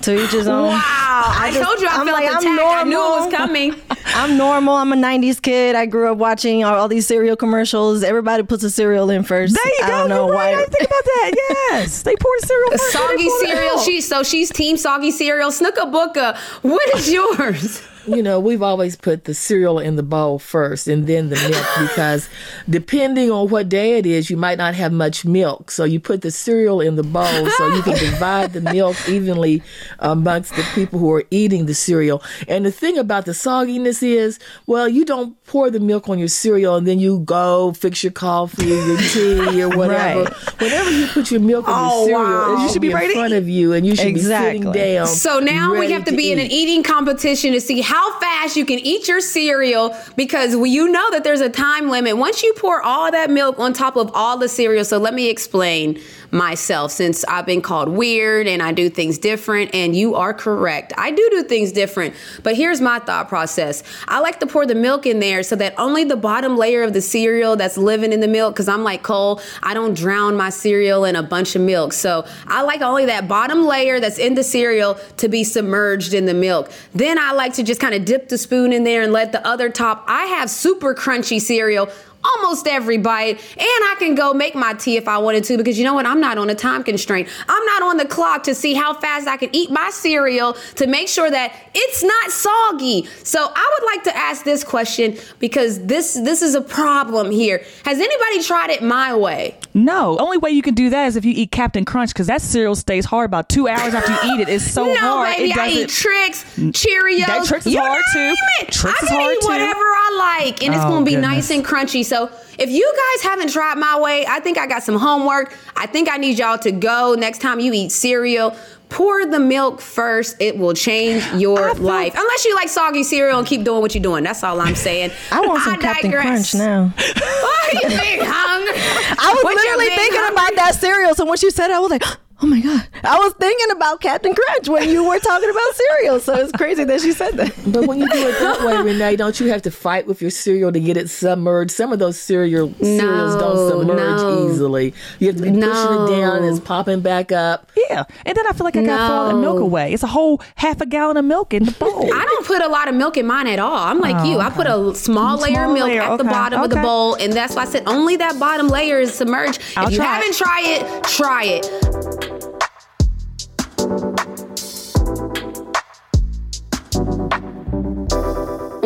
To 0.01 0.23
each 0.23 0.31
his 0.31 0.47
own. 0.47 0.67
Wow, 0.69 0.77
I, 0.79 1.51
just- 1.53 1.63
told 1.63 1.79
you 1.79 1.87
I 1.87 1.91
I'm 1.97 2.05
felt 2.07 2.19
like, 2.19 2.29
the 2.29 2.35
I'm 2.49 2.55
attack. 2.57 2.77
I 2.77 2.83
knew 2.83 2.97
it 2.97 3.19
was 3.25 3.33
coming. 3.33 3.75
I'm 4.13 4.35
normal. 4.37 4.75
I'm 4.75 4.91
a 4.91 4.95
'90s 4.95 5.41
kid. 5.41 5.75
I 5.75 5.85
grew 5.85 6.11
up 6.11 6.17
watching 6.17 6.63
all, 6.63 6.73
all 6.75 6.87
these 6.87 7.05
cereal 7.07 7.35
commercials. 7.35 8.03
Everybody 8.03 8.43
puts 8.43 8.63
a 8.63 8.69
cereal 8.69 9.09
in 9.09 9.23
first. 9.23 9.53
There 9.55 9.65
you 9.79 9.79
I 9.83 9.87
go. 9.87 9.93
don't 9.99 10.09
know 10.09 10.25
You're 10.27 10.35
why. 10.35 10.53
right. 10.53 10.63
I 10.63 10.65
think 10.65 10.89
about 10.89 11.03
that. 11.03 11.31
Yes, 11.71 12.01
they 12.01 12.15
pour 12.15 12.37
cereal. 12.39 12.71
first, 12.71 12.93
then 12.93 13.07
soggy 13.09 13.29
cereal. 13.45 13.75
milk. 13.75 13.85
She 13.85 14.01
so 14.01 14.23
she's 14.23 14.51
team 14.51 14.75
soggy 14.77 15.11
cereal. 15.11 15.51
Snooka 15.51 15.91
Booka, 15.91 16.35
what 16.63 16.95
is 16.95 17.11
yours? 17.11 17.81
You 18.07 18.23
know, 18.23 18.39
we've 18.39 18.61
always 18.61 18.95
put 18.95 19.25
the 19.25 19.33
cereal 19.33 19.79
in 19.79 19.95
the 19.95 20.03
bowl 20.03 20.39
first 20.39 20.87
and 20.87 21.07
then 21.07 21.29
the 21.29 21.35
milk 21.49 21.65
because 21.89 22.27
depending 22.69 23.31
on 23.31 23.49
what 23.49 23.69
day 23.69 23.97
it 23.97 24.05
is, 24.05 24.29
you 24.29 24.37
might 24.37 24.57
not 24.57 24.75
have 24.75 24.91
much 24.91 25.25
milk. 25.25 25.71
So 25.71 25.83
you 25.83 25.99
put 25.99 26.21
the 26.21 26.31
cereal 26.31 26.81
in 26.81 26.95
the 26.95 27.03
bowl 27.03 27.49
so 27.57 27.75
you 27.75 27.81
can 27.81 27.97
divide 28.11 28.53
the 28.53 28.61
milk 28.61 28.97
evenly 29.07 29.61
amongst 29.99 30.55
the 30.55 30.63
people 30.73 30.99
who 30.99 31.11
are 31.13 31.23
eating 31.31 31.65
the 31.65 31.73
cereal. 31.73 32.23
And 32.47 32.65
the 32.65 32.71
thing 32.71 32.97
about 32.97 33.25
the 33.25 33.31
sogginess 33.33 34.01
is, 34.03 34.39
well, 34.67 34.87
you 34.89 35.05
don't 35.05 35.41
pour 35.45 35.69
the 35.69 35.79
milk 35.79 36.09
on 36.09 36.17
your 36.19 36.27
cereal 36.27 36.75
and 36.75 36.87
then 36.87 36.99
you 36.99 37.19
go 37.19 37.73
fix 37.73 38.03
your 38.03 38.11
coffee, 38.13 38.71
or 38.71 38.85
your 38.85 38.97
tea, 39.13 39.63
or 39.63 39.69
whatever. 39.69 40.29
Whenever 40.59 40.91
you 40.91 41.07
put 41.07 41.31
your 41.31 41.39
milk 41.41 41.67
on 41.67 41.73
Oh, 41.91 42.07
your 42.07 42.17
cereal, 42.17 42.23
wow. 42.23 42.51
You 42.53 42.61
should 42.67 42.73
should 42.73 42.81
be 42.81 42.87
be 42.89 42.93
ready 42.93 43.07
in 43.07 43.11
front 43.13 43.33
of 43.33 43.47
you 43.49 43.73
and 43.73 43.85
you 43.85 43.95
should 43.95 44.05
be 44.05 44.09
Exactly. 44.11 44.59
sitting 44.59 44.71
down. 44.71 45.07
So 45.07 45.39
now 45.39 45.77
we 45.77 45.91
have 45.91 46.05
to 46.05 46.15
be 46.15 46.31
in 46.31 46.39
an 46.39 46.45
eat. 46.45 46.51
eating 46.69 46.83
competition 46.83 47.51
to 47.53 47.61
see 47.61 47.81
how 47.91 48.17
fast 48.21 48.55
you 48.55 48.65
can 48.65 48.79
eat 48.79 49.09
your 49.09 49.19
cereal 49.19 49.93
because 50.15 50.53
you 50.53 50.87
know 50.87 51.11
that 51.11 51.25
there's 51.25 51.41
a 51.41 51.49
time 51.49 51.89
limit. 51.89 52.15
Once 52.15 52.41
you 52.41 52.53
pour 52.53 52.81
all 52.81 53.11
that 53.11 53.29
milk 53.29 53.59
on 53.59 53.73
top 53.73 53.97
of 53.97 54.09
all 54.13 54.37
the 54.37 54.47
cereal, 54.47 54.85
so 54.85 54.97
let 54.97 55.13
me 55.13 55.29
explain 55.29 56.01
myself 56.31 56.91
since 56.91 57.23
I've 57.25 57.45
been 57.45 57.61
called 57.61 57.89
weird 57.89 58.47
and 58.47 58.61
I 58.61 58.71
do 58.71 58.89
things 58.89 59.17
different, 59.17 59.75
and 59.75 59.95
you 59.95 60.15
are 60.15 60.33
correct. 60.33 60.93
I 60.97 61.11
do 61.11 61.27
do 61.31 61.43
things 61.43 61.71
different, 61.71 62.15
but 62.43 62.55
here's 62.55 62.81
my 62.81 62.99
thought 62.99 63.27
process 63.27 63.83
I 64.07 64.19
like 64.19 64.39
to 64.39 64.47
pour 64.47 64.65
the 64.65 64.75
milk 64.75 65.05
in 65.05 65.19
there 65.19 65.43
so 65.43 65.55
that 65.57 65.73
only 65.77 66.03
the 66.03 66.15
bottom 66.15 66.57
layer 66.57 66.83
of 66.83 66.93
the 66.93 67.01
cereal 67.01 67.55
that's 67.55 67.77
living 67.77 68.13
in 68.13 68.19
the 68.19 68.27
milk, 68.27 68.55
because 68.55 68.67
I'm 68.67 68.83
like 68.83 69.03
Cole, 69.03 69.41
I 69.61 69.73
don't 69.73 69.93
drown 69.93 70.35
my 70.35 70.49
cereal 70.49 71.05
in 71.05 71.15
a 71.15 71.23
bunch 71.23 71.55
of 71.55 71.61
milk. 71.61 71.93
So 71.93 72.25
I 72.47 72.61
like 72.61 72.81
only 72.81 73.05
that 73.07 73.27
bottom 73.27 73.65
layer 73.65 73.99
that's 73.99 74.17
in 74.17 74.35
the 74.35 74.43
cereal 74.43 74.95
to 75.17 75.27
be 75.27 75.43
submerged 75.43 76.13
in 76.13 76.25
the 76.25 76.33
milk. 76.33 76.71
Then 76.93 77.17
I 77.17 77.33
like 77.33 77.53
to 77.53 77.63
just 77.63 77.81
kind 77.81 77.93
of 77.93 78.05
dip 78.05 78.29
the 78.29 78.37
spoon 78.37 78.71
in 78.73 78.83
there 78.83 79.01
and 79.01 79.11
let 79.11 79.31
the 79.31 79.45
other 79.45 79.69
top. 79.69 80.05
I 80.07 80.25
have 80.25 80.49
super 80.49 80.95
crunchy 80.95 81.41
cereal 81.41 81.89
almost 82.23 82.67
every 82.67 82.97
bite 82.97 83.39
and 83.57 83.59
I 83.61 83.95
can 83.99 84.15
go 84.15 84.33
make 84.33 84.55
my 84.55 84.73
tea 84.73 84.97
if 84.97 85.07
I 85.07 85.17
wanted 85.17 85.43
to 85.45 85.57
because 85.57 85.77
you 85.77 85.83
know 85.83 85.93
what 85.93 86.05
I'm 86.05 86.19
not 86.21 86.37
on 86.37 86.49
a 86.49 86.55
time 86.55 86.83
constraint. 86.83 87.27
I'm 87.49 87.65
not 87.65 87.83
on 87.83 87.97
the 87.97 88.05
clock 88.05 88.43
to 88.43 88.55
see 88.55 88.73
how 88.73 88.93
fast 88.93 89.27
I 89.27 89.37
can 89.37 89.49
eat 89.53 89.71
my 89.71 89.89
cereal 89.91 90.53
to 90.75 90.87
make 90.87 91.07
sure 91.07 91.29
that 91.29 91.53
it's 91.73 92.03
not 92.03 92.31
soggy. 92.31 93.07
So 93.23 93.39
I 93.53 93.77
would 93.79 93.85
like 93.87 94.03
to 94.05 94.15
ask 94.17 94.43
this 94.43 94.63
question 94.63 95.17
because 95.39 95.85
this 95.85 96.13
this 96.13 96.41
is 96.41 96.55
a 96.55 96.61
problem 96.61 97.31
here. 97.31 97.63
Has 97.85 97.99
anybody 97.99 98.43
tried 98.43 98.69
it 98.69 98.83
my 98.83 99.15
way? 99.15 99.55
No, 99.73 100.17
only 100.19 100.37
way 100.37 100.49
you 100.51 100.61
can 100.61 100.73
do 100.73 100.89
that 100.89 101.05
is 101.07 101.15
if 101.15 101.23
you 101.23 101.31
eat 101.35 101.51
Captain 101.51 101.85
Crunch 101.85 102.09
because 102.13 102.27
that 102.27 102.41
cereal 102.41 102.75
stays 102.75 103.05
hard 103.05 103.25
about 103.25 103.47
two 103.47 103.67
hours 103.69 103.93
after 103.93 104.11
you 104.11 104.33
eat 104.35 104.41
it. 104.41 104.49
It's 104.49 104.69
so 104.69 104.85
no, 104.93 104.95
hard. 104.97 105.37
baby, 105.37 105.51
it 105.51 105.57
I 105.57 105.67
eat 105.69 105.73
doesn't. 105.87 105.89
Trix, 105.89 106.43
Cheerios. 106.57 107.25
That 107.27 107.45
Trix 107.45 107.65
is 107.65 107.73
you 107.73 107.79
hard, 107.79 108.01
name 108.15 108.35
too. 108.35 108.65
it. 108.65 108.71
Trix 108.71 109.01
I 109.01 109.05
is 109.05 109.09
can 109.09 109.19
hard, 109.19 109.33
eat 109.35 109.41
too. 109.41 109.47
whatever 109.47 109.79
I 109.79 110.41
like, 110.45 110.63
and 110.63 110.73
it's 110.75 110.83
Oh, 110.83 110.89
gonna 110.89 111.05
be 111.05 111.11
goodness. 111.11 111.29
nice 111.29 111.51
and 111.51 111.63
crunchy. 111.65 112.03
So 112.11 112.29
if 112.59 112.69
you 112.69 112.93
guys 113.13 113.23
haven't 113.23 113.53
tried 113.53 113.77
my 113.77 113.97
way, 113.97 114.25
I 114.27 114.41
think 114.41 114.57
I 114.57 114.67
got 114.67 114.83
some 114.83 114.97
homework. 114.97 115.57
I 115.77 115.87
think 115.87 116.09
I 116.09 116.17
need 116.17 116.37
y'all 116.37 116.57
to 116.57 116.69
go 116.69 117.15
next 117.17 117.39
time 117.39 117.61
you 117.61 117.71
eat 117.71 117.93
cereal. 117.93 118.53
Pour 118.89 119.25
the 119.25 119.39
milk 119.39 119.79
first. 119.79 120.35
It 120.41 120.57
will 120.57 120.73
change 120.73 121.25
your 121.41 121.73
life. 121.75 122.13
Unless 122.17 122.43
you 122.43 122.53
like 122.53 122.67
soggy 122.67 123.03
cereal 123.03 123.39
and 123.39 123.47
keep 123.47 123.63
doing 123.63 123.79
what 123.79 123.95
you're 123.95 124.03
doing. 124.03 124.25
That's 124.25 124.43
all 124.43 124.59
I'm 124.59 124.75
saying. 124.75 125.11
I 125.31 125.39
want 125.39 125.63
some 125.63 125.79
Captain 125.79 126.11
digress. 126.11 126.51
Crunch 126.51 126.55
now. 126.55 126.93
Why 126.97 127.69
you 127.81 127.87
being 127.87 128.19
hungry? 128.21 128.73
I 129.17 129.31
was 129.33 129.43
literally 129.45 129.95
thinking 129.95 130.19
hungry? 130.19 130.33
about 130.35 130.55
that 130.57 130.75
cereal. 130.75 131.15
So 131.15 131.23
once 131.23 131.41
you 131.41 131.49
said, 131.49 131.69
it, 131.69 131.75
I 131.75 131.79
was 131.79 131.91
like, 131.91 132.03
oh 132.41 132.47
my 132.47 132.59
god, 132.59 132.87
I 133.03 133.19
was 133.19 133.33
thinking 133.33 133.71
about 133.71 134.01
Captain 134.01 134.33
Crunch 134.33 134.67
when 134.67 134.89
you 134.89 135.07
were 135.07 135.19
talking 135.19 135.49
about 135.49 135.75
cereal. 135.75 136.19
So 136.19 136.35
it's 136.35 136.51
crazy 136.51 136.83
that 136.83 137.01
she 137.01 137.11
said 137.11 137.37
that. 137.37 137.53
But 137.67 137.87
when 137.87 137.99
you 137.99 138.09
do 138.09 138.27
it 138.27 138.39
that 138.39 138.65
way, 138.65 138.81
Renee, 138.81 139.15
don't 139.17 139.39
you 139.39 139.47
have 139.49 139.61
to 139.63 139.71
fight 139.71 140.07
with 140.07 140.21
your 140.21 140.31
cereal 140.31 140.71
to 140.71 140.79
get 140.79 140.97
it 140.97 141.09
submerged? 141.09 141.71
Some 141.71 141.93
of 141.93 141.99
those 141.99 142.19
cereal 142.19 142.73
cereals 142.79 143.35
don't 143.35 143.69
submerge 143.69 144.21
no. 144.21 144.49
easily. 144.49 144.93
You 145.19 145.27
have 145.27 145.37
to 145.37 145.43
be 145.43 145.51
pushing 145.51 145.61
it 145.61 146.19
down 146.19 146.37
and 146.37 146.45
it's 146.45 146.59
popping 146.59 147.01
back 147.01 147.31
up. 147.31 147.71
Yeah, 147.89 148.03
and 148.25 148.35
then 148.35 148.45
I 148.47 148.53
feel 148.53 148.65
like 148.65 148.75
I 148.75 148.83
got 148.83 149.11
all 149.11 149.27
the 149.29 149.35
milk 149.35 149.59
away. 149.59 149.93
It's 149.93 150.03
a 150.03 150.07
whole 150.07 150.41
half 150.55 150.81
a 150.81 150.85
gallon 150.85 151.17
of 151.17 151.25
milk 151.25 151.53
in 151.53 151.65
the 151.65 151.71
bowl. 151.71 152.13
I 152.13 152.25
don't 152.25 152.45
put 152.45 152.61
a 152.61 152.67
lot 152.67 152.87
of 152.87 152.95
milk 152.95 153.17
in 153.17 153.27
mine 153.27 153.47
at 153.47 153.59
all. 153.59 153.77
I'm 153.77 153.99
like 153.99 154.25
you. 154.25 154.39
I 154.39 154.49
put 154.49 154.67
a 154.67 154.95
small 154.95 155.37
layer 155.37 155.65
of 155.65 155.73
milk 155.73 155.89
layer, 155.89 156.01
at 156.01 156.17
the 156.17 156.23
okay, 156.23 156.29
bottom 156.29 156.61
of 156.61 156.69
the 156.69 156.77
bowl, 156.77 157.15
and 157.15 157.33
that's 157.33 157.55
why 157.55 157.63
I 157.63 157.65
said 157.65 157.83
only 157.85 158.15
that 158.17 158.39
bottom 158.39 158.67
layer 158.67 158.99
is 158.99 159.13
submerged. 159.13 159.61
I'll 159.77 159.87
if 159.87 159.93
you 159.93 159.97
try 159.97 160.05
haven't 160.05 160.35
tried 160.35 160.63
it, 160.65 161.03
try 161.03 161.43
it. 161.45 162.30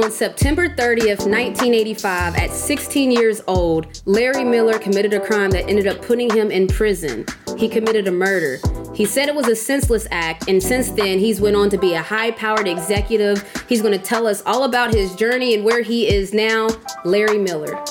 On 0.05 0.11
September 0.11 0.69
30th, 0.69 1.25
1985, 1.25 2.35
at 2.35 2.51
16 2.51 3.09
years 3.09 3.41
old, 3.47 4.03
Larry 4.05 4.43
Miller 4.43 4.77
committed 4.77 5.15
a 5.15 5.19
crime 5.19 5.49
that 5.49 5.67
ended 5.67 5.87
up 5.87 5.99
putting 6.03 6.29
him 6.29 6.51
in 6.51 6.67
prison. 6.67 7.25
He 7.57 7.67
committed 7.67 8.07
a 8.07 8.11
murder. 8.11 8.59
He 8.93 9.03
said 9.03 9.29
it 9.29 9.33
was 9.33 9.47
a 9.47 9.55
senseless 9.55 10.05
act, 10.11 10.47
and 10.47 10.61
since 10.61 10.91
then, 10.91 11.17
he's 11.17 11.41
went 11.41 11.55
on 11.55 11.71
to 11.71 11.79
be 11.79 11.95
a 11.95 12.03
high-powered 12.03 12.67
executive. 12.67 13.43
He's 13.67 13.81
going 13.81 13.97
to 13.97 14.05
tell 14.05 14.27
us 14.27 14.43
all 14.45 14.65
about 14.65 14.93
his 14.93 15.15
journey 15.15 15.55
and 15.55 15.65
where 15.65 15.81
he 15.81 16.07
is 16.07 16.35
now. 16.35 16.67
Larry 17.03 17.39
Miller. 17.39 17.83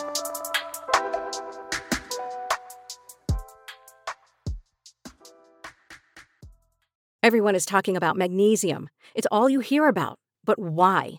Everyone 7.24 7.56
is 7.56 7.66
talking 7.66 7.96
about 7.96 8.16
magnesium. 8.16 8.88
It's 9.16 9.26
all 9.32 9.50
you 9.50 9.58
hear 9.58 9.88
about. 9.88 10.20
But 10.44 10.60
why? 10.60 11.18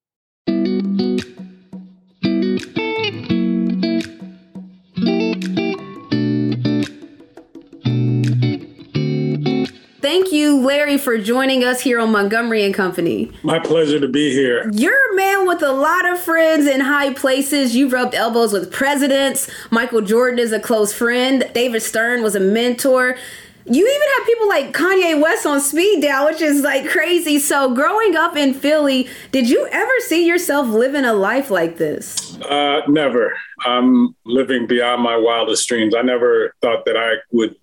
You, 10.41 10.59
Larry, 10.59 10.97
for 10.97 11.17
joining 11.17 11.63
us 11.63 11.81
here 11.81 11.99
on 11.99 12.11
Montgomery 12.11 12.63
and 12.63 12.73
Company. 12.73 13.31
My 13.43 13.59
pleasure 13.59 13.99
to 13.99 14.07
be 14.07 14.31
here. 14.33 14.69
You're 14.73 15.13
a 15.13 15.15
man 15.15 15.47
with 15.47 15.61
a 15.61 15.71
lot 15.71 16.09
of 16.09 16.19
friends 16.19 16.65
in 16.65 16.81
high 16.81 17.13
places. 17.13 17.75
You've 17.75 17.93
rubbed 17.93 18.15
elbows 18.15 18.51
with 18.51 18.71
presidents. 18.71 19.49
Michael 19.69 20.01
Jordan 20.01 20.39
is 20.39 20.51
a 20.51 20.59
close 20.59 20.93
friend. 20.93 21.49
David 21.53 21.81
Stern 21.81 22.23
was 22.23 22.35
a 22.35 22.39
mentor. 22.39 23.17
You 23.65 23.87
even 23.87 24.07
have 24.17 24.25
people 24.25 24.47
like 24.47 24.73
Kanye 24.73 25.21
West 25.21 25.45
on 25.45 25.61
speed 25.61 26.01
dial, 26.01 26.25
which 26.25 26.41
is 26.41 26.61
like 26.61 26.89
crazy. 26.89 27.37
So, 27.37 27.75
growing 27.75 28.15
up 28.15 28.35
in 28.35 28.55
Philly, 28.55 29.07
did 29.31 29.47
you 29.47 29.67
ever 29.71 29.91
see 30.07 30.25
yourself 30.25 30.67
living 30.67 31.05
a 31.05 31.13
life 31.13 31.51
like 31.51 31.77
this? 31.77 32.35
Uh, 32.41 32.81
never. 32.87 33.37
I'm 33.63 34.15
living 34.25 34.65
beyond 34.65 35.03
my 35.03 35.15
wildest 35.15 35.67
dreams. 35.69 35.93
I 35.95 36.01
never 36.01 36.55
thought 36.63 36.85
that 36.85 36.97
I 36.97 37.17
would 37.31 37.55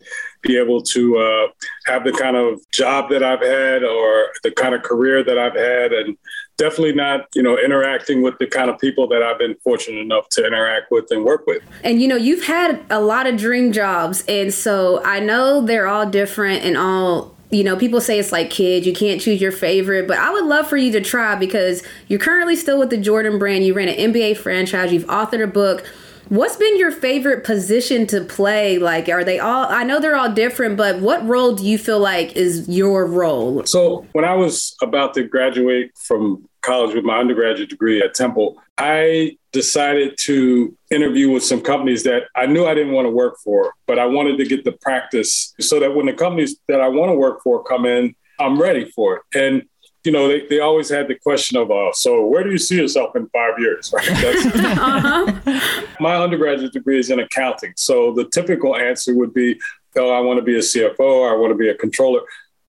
be 0.43 0.59
able 0.59 0.83
to 0.83 1.17
uh, 1.19 1.49
have 1.87 2.05
the 2.05 2.13
kind 2.13 2.37
of 2.37 2.61
job 2.71 3.11
that 3.11 3.23
I've 3.23 3.41
had 3.41 3.83
or 3.83 4.29
the 4.43 4.51
kind 4.51 4.75
of 4.75 4.83
career 4.83 5.23
that 5.25 5.39
I've 5.39 5.55
had, 5.55 5.93
and 5.93 6.17
definitely 6.57 6.93
not, 6.93 7.27
you 7.35 7.43
know, 7.43 7.59
interacting 7.59 8.23
with 8.23 8.39
the 8.39 8.47
kind 8.47 8.71
of 8.71 8.79
people 8.79 9.09
that 9.09 9.23
I've 9.23 9.39
been 9.39 9.57
fortunate 9.65 10.01
enough 10.01 10.29
to 10.31 10.47
interact 10.47 10.91
with 10.91 11.07
and 11.11 11.25
work 11.25 11.47
with. 11.47 11.63
And 11.83 12.01
you 12.01 12.09
know, 12.09 12.17
you've 12.17 12.45
had 12.45 12.85
a 12.91 13.01
lot 13.01 13.27
of 13.27 13.37
dream 13.37 13.73
jobs, 13.73 14.25
and 14.29 14.53
so 14.53 15.03
I 15.05 15.21
know 15.21 15.65
they're 15.65 15.87
all 15.87 16.09
different 16.09 16.65
and 16.65 16.77
all 16.77 17.35
you 17.51 17.65
know, 17.65 17.77
people 17.77 18.01
say 18.01 18.19
it's 18.19 18.33
like 18.33 18.51
kids, 18.51 18.87
you 18.87 18.93
can't 18.93 19.21
choose 19.21 19.41
your 19.41 19.53
favorite, 19.53 20.07
but 20.07 20.19
I 20.19 20.31
would 20.31 20.45
love 20.45 20.69
for 20.69 20.77
you 20.77 20.93
to 20.93 21.01
try 21.01 21.35
because 21.35 21.83
you're 22.07 22.19
currently 22.19 22.57
still 22.57 22.79
with 22.79 22.91
the 22.91 22.99
Jordan 22.99 23.39
brand. 23.39 23.65
You 23.65 23.73
ran 23.73 23.89
an 23.89 24.13
NBA 24.13 24.37
franchise, 24.37 24.93
you've 24.93 25.07
authored 25.07 25.43
a 25.43 25.47
book. 25.47 25.91
What's 26.29 26.57
been 26.57 26.79
your 26.79 26.93
favorite 26.93 27.43
position 27.45 28.07
to 28.09 28.23
play? 28.23 28.79
Like, 28.79 29.09
are 29.09 29.25
they 29.25 29.39
all, 29.39 29.65
I 29.67 29.83
know 29.83 29.99
they're 29.99 30.17
all 30.17 30.31
different, 30.31 30.77
but 30.77 31.01
what 31.01 31.27
role 31.27 31.55
do 31.55 31.65
you 31.65 31.79
feel 31.79 32.01
like 32.01 32.37
is 32.37 32.69
your 32.69 33.07
role? 33.07 33.65
So, 33.65 34.07
when 34.13 34.27
I 34.27 34.35
was 34.35 34.77
about 34.83 35.15
to 35.15 35.25
graduate 35.25 35.91
from 35.97 36.47
college 36.61 36.95
with 36.95 37.05
my 37.05 37.19
undergraduate 37.19 37.71
degree 37.71 38.03
at 38.03 38.15
Temple, 38.15 38.57
I 38.77 39.39
decided 39.53 40.19
to 40.25 40.77
interview 40.91 41.31
with 41.31 41.45
some 41.45 41.63
companies 41.63 42.05
that 42.05 42.25
I 42.37 42.45
knew 42.45 42.67
I 42.67 42.75
didn't 42.75 42.93
want 42.93 43.07
to 43.07 43.11
work 43.11 43.39
for, 43.43 43.73
but 43.87 43.99
I 43.99 44.05
wanted 44.05 44.37
to 44.37 44.45
get 44.45 44.65
the 44.65 44.73
practice 44.73 45.55
so 45.61 45.81
that 45.81 45.95
when 45.95 46.07
the 46.07 46.13
companies 46.13 46.57
that 46.69 46.83
I 46.83 46.89
want 46.89 47.09
to 47.11 47.15
work 47.15 47.43
for 47.43 47.65
come 47.65 47.87
in, 47.87 48.15
I'm 48.39 48.61
ready 48.61 48.91
for 48.91 49.17
it. 49.17 49.23
And 49.35 49.63
you 50.05 50.13
know, 50.13 50.29
they, 50.29 50.47
they 50.47 50.61
always 50.61 50.89
had 50.89 51.09
the 51.09 51.15
question 51.17 51.59
of, 51.59 51.71
uh, 51.71 51.93
so 51.93 52.25
where 52.27 52.45
do 52.45 52.51
you 52.51 52.59
see 52.59 52.77
yourself 52.77 53.17
in 53.17 53.29
five 53.29 53.59
years? 53.59 53.93
Right? 53.99 54.09
uh-huh. 54.55 55.87
My 56.01 56.17
undergraduate 56.17 56.73
degree 56.73 56.99
is 56.99 57.11
in 57.11 57.21
accounting. 57.21 57.73
So 57.77 58.13
the 58.13 58.29
typical 58.33 58.77
answer 58.77 59.15
would 59.15 59.35
be, 59.35 59.61
oh, 59.97 60.11
I 60.11 60.21
want 60.21 60.39
to 60.39 60.45
be 60.45 60.57
a 60.57 60.61
CFO, 60.61 61.31
I 61.31 61.35
want 61.35 61.51
to 61.53 61.57
be 61.57 61.69
a 61.69 61.75
controller. 61.75 62.21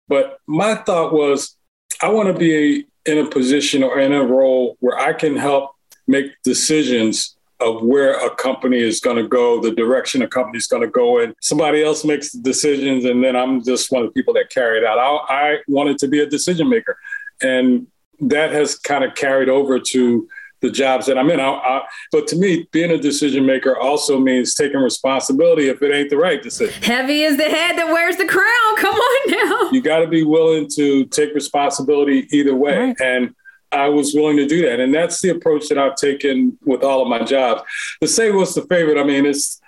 But 0.07 0.39
my 0.47 0.75
thought 0.75 1.13
was, 1.13 1.55
I 2.01 2.09
want 2.09 2.27
to 2.27 2.33
be 2.33 2.87
in 3.05 3.17
a 3.19 3.29
position 3.29 3.83
or 3.83 3.99
in 3.99 4.11
a 4.11 4.23
role 4.23 4.77
where 4.79 4.97
I 4.97 5.13
can 5.13 5.35
help 5.35 5.75
make 6.07 6.31
decisions 6.43 7.37
of 7.59 7.83
where 7.83 8.13
a 8.25 8.33
company 8.35 8.79
is 8.79 8.99
going 8.99 9.17
to 9.17 9.27
go, 9.27 9.59
the 9.59 9.71
direction 9.71 10.21
a 10.21 10.27
company 10.27 10.57
is 10.57 10.67
going 10.67 10.81
to 10.81 10.89
go 10.89 11.19
in. 11.19 11.35
Somebody 11.41 11.83
else 11.83 12.05
makes 12.05 12.31
the 12.31 12.41
decisions, 12.41 13.03
and 13.05 13.23
then 13.23 13.35
I'm 13.35 13.63
just 13.63 13.91
one 13.91 14.03
of 14.03 14.07
the 14.07 14.13
people 14.13 14.33
that 14.35 14.49
carry 14.49 14.77
it 14.77 14.85
out. 14.85 14.97
I, 14.97 15.11
I 15.29 15.57
wanted 15.67 15.97
to 15.99 16.07
be 16.07 16.21
a 16.21 16.25
decision 16.25 16.69
maker, 16.69 16.97
and 17.41 17.87
that 18.19 18.51
has 18.51 18.77
kind 18.77 19.03
of 19.03 19.15
carried 19.15 19.49
over 19.49 19.79
to 19.79 20.27
the 20.61 20.69
jobs 20.69 21.05
that 21.05 21.17
I'm 21.17 21.29
in. 21.29 21.39
I, 21.39 21.51
I, 21.51 21.81
but 22.11 22.27
to 22.27 22.35
me, 22.35 22.67
being 22.71 22.91
a 22.91 22.97
decision 22.97 23.45
maker 23.45 23.77
also 23.77 24.19
means 24.19 24.55
taking 24.55 24.79
responsibility 24.81 25.69
if 25.69 25.81
it 25.81 25.93
ain't 25.93 26.09
the 26.09 26.17
right 26.17 26.41
decision. 26.43 26.81
Heavy 26.83 27.23
is 27.23 27.37
the 27.37 27.45
head 27.45 27.77
that 27.77 27.87
wears 27.87 28.17
the 28.17 28.25
crown. 28.25 28.75
Come 28.77 28.95
on 28.95 29.31
now. 29.31 29.71
You 29.71 29.81
got 29.81 29.99
to 29.99 30.07
be 30.07 30.23
willing 30.23 30.67
to 30.75 31.05
take 31.05 31.33
responsibility 31.33 32.27
either 32.31 32.55
way. 32.55 32.77
Right. 32.77 33.01
And 33.01 33.33
I 33.71 33.87
was 33.87 34.13
willing 34.13 34.37
to 34.37 34.47
do 34.47 34.63
that. 34.63 34.79
And 34.79 34.93
that's 34.93 35.21
the 35.21 35.29
approach 35.29 35.69
that 35.69 35.77
I've 35.77 35.95
taken 35.95 36.57
with 36.65 36.83
all 36.83 37.01
of 37.01 37.07
my 37.07 37.23
jobs. 37.23 37.61
To 38.01 38.07
say 38.07 38.31
what's 38.31 38.55
the 38.55 38.63
favorite, 38.63 38.99
I 38.99 39.03
mean, 39.03 39.25
it's 39.25 39.61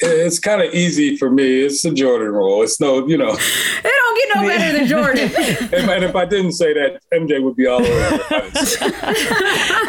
it's 0.00 0.38
kind 0.38 0.62
of 0.62 0.72
easy 0.74 1.16
for 1.16 1.30
me. 1.30 1.62
It's 1.62 1.82
the 1.82 1.90
Jordan 1.90 2.28
role. 2.28 2.62
It's 2.62 2.80
no, 2.80 3.06
you 3.06 3.18
know. 3.18 3.36
It 3.36 3.82
don't 3.84 4.16
get 4.16 4.36
no 4.36 4.46
better 4.46 4.78
than 4.78 4.86
Jordan. 4.86 5.24
and, 5.90 6.04
if 6.04 6.14
I 6.14 6.24
didn't 6.24 6.52
say 6.52 6.72
that, 6.74 7.00
MJ 7.12 7.42
would 7.42 7.56
be 7.56 7.66
all 7.66 7.84
over. 7.84 8.24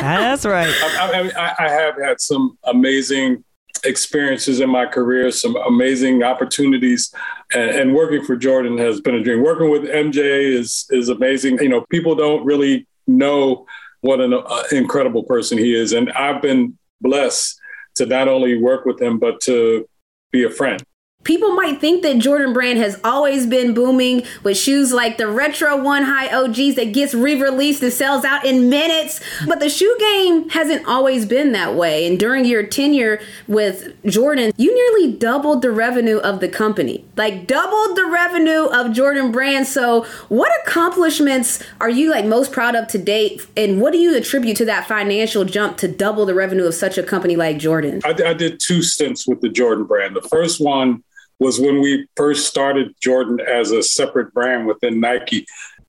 That's 0.01 0.45
right. 0.45 0.74
I, 0.84 1.32
I, 1.38 1.66
I 1.66 1.70
have 1.70 1.95
had 2.01 2.20
some 2.20 2.57
amazing 2.64 3.43
experiences 3.86 4.60
in 4.60 4.70
my 4.70 4.86
career, 4.86 5.32
some 5.32 5.55
amazing 5.55 6.24
opportunities, 6.24 7.14
and, 7.53 7.70
and, 7.72 7.95
working 7.95 8.24
for 8.26 8.36
Jordan 8.36 8.78
has 8.78 8.99
been 8.99 9.16
a 9.16 9.24
dream. 9.24 9.43
Working 9.43 9.70
with 9.70 9.84
MJ 9.84 10.18
is 10.53 10.86
is 10.89 11.10
amazing. 11.10 11.60
You 11.60 11.70
know, 11.70 11.86
people 11.89 12.16
don't 12.16 12.43
really 12.45 12.88
know 13.07 13.66
what 14.01 14.22
an 14.22 14.34
uh, 14.34 14.64
incredible 14.72 15.24
person 15.24 15.57
he 15.57 15.74
is. 15.74 15.93
And 15.93 16.12
I've 16.14 16.41
been 16.41 16.78
blessed 17.01 17.60
to 17.95 18.05
not 18.05 18.28
only 18.28 18.62
work 18.62 18.86
with 18.86 19.01
him, 19.01 19.20
but 19.20 19.41
to 19.41 19.88
be 20.32 20.44
a 20.44 20.50
friend. 20.50 20.82
People 21.26 21.51
might 21.51 21.82
think 21.82 22.01
that 22.03 22.17
Jordan 22.17 22.53
Brand 22.53 22.80
has 22.80 22.99
always 23.03 23.45
been 23.45 23.74
booming 23.74 24.24
with 24.41 24.57
shoes 24.57 24.93
like 24.93 25.17
the 25.17 25.28
Retro 25.28 25.76
One 25.76 26.03
High 26.03 26.34
OGs 26.34 26.76
that 26.76 26.93
gets 26.93 27.13
re-released 27.13 27.84
and 27.84 27.91
sells 27.91 28.24
out 28.24 28.45
in 28.45 28.70
minutes, 28.70 29.20
but 29.45 29.59
the 29.59 29.70
shoe 29.70 29.95
game 29.99 30.49
hasn't 30.49 30.88
always 30.88 31.26
been 31.26 31.51
that 31.51 31.76
way. 31.76 32.07
And 32.07 32.17
during 32.17 32.45
your 32.45 32.65
tenure 32.65 33.20
with 33.47 34.01
Jordan, 34.05 34.53
you 34.55 34.74
nearly 34.74 35.13
doubled 35.13 35.61
the 35.61 35.72
revenue 35.72 36.17
of 36.17 36.39
the 36.39 36.47
company. 36.47 37.05
Like 37.17 37.45
doubled 37.45 37.97
the 37.97 38.05
revenue 38.05 38.65
of 38.67 38.93
Jordan 38.93 39.32
Brand. 39.32 39.67
So, 39.67 40.05
what 40.30 40.51
accomplishments 40.65 41.61
are 41.82 41.89
you 41.89 42.11
like 42.11 42.26
most 42.26 42.53
proud 42.53 42.76
of 42.76 42.88
to 42.88 42.97
date 42.97 43.45
and 43.57 43.82
what 43.82 43.91
do 43.91 43.99
you 43.99 44.15
attribute 44.15 44.55
to 44.57 44.65
that 44.65 44.88
financial 44.88 45.43
jump 45.43 45.78
to 45.78 45.88
double 45.89 46.26
the 46.26 46.34
revenue 46.34 46.65
of 46.65 46.74
such 46.74 46.97
a 46.97 47.03
company 47.03 47.36
like 47.36 47.57
Jordan? 47.57 48.01
I, 48.05 48.15
I 48.26 48.34
did 48.34 48.61
two 48.61 48.82
stints 48.82 49.28
with 49.28 49.41
the 49.41 49.49
Jordan 49.49 49.84
Brand. 49.84 50.15
The 50.15 50.22
first 50.22 50.61
one 50.61 51.03
was 51.40 51.60
when 51.60 51.82
we 51.82 52.08
first 52.16 52.48
started 52.48 52.94
Jordan 53.02 53.40
as 53.40 53.72
a 53.72 53.82
separate 53.82 54.34
brand 54.34 54.68
within 54.68 55.00
Nike. 55.00 55.46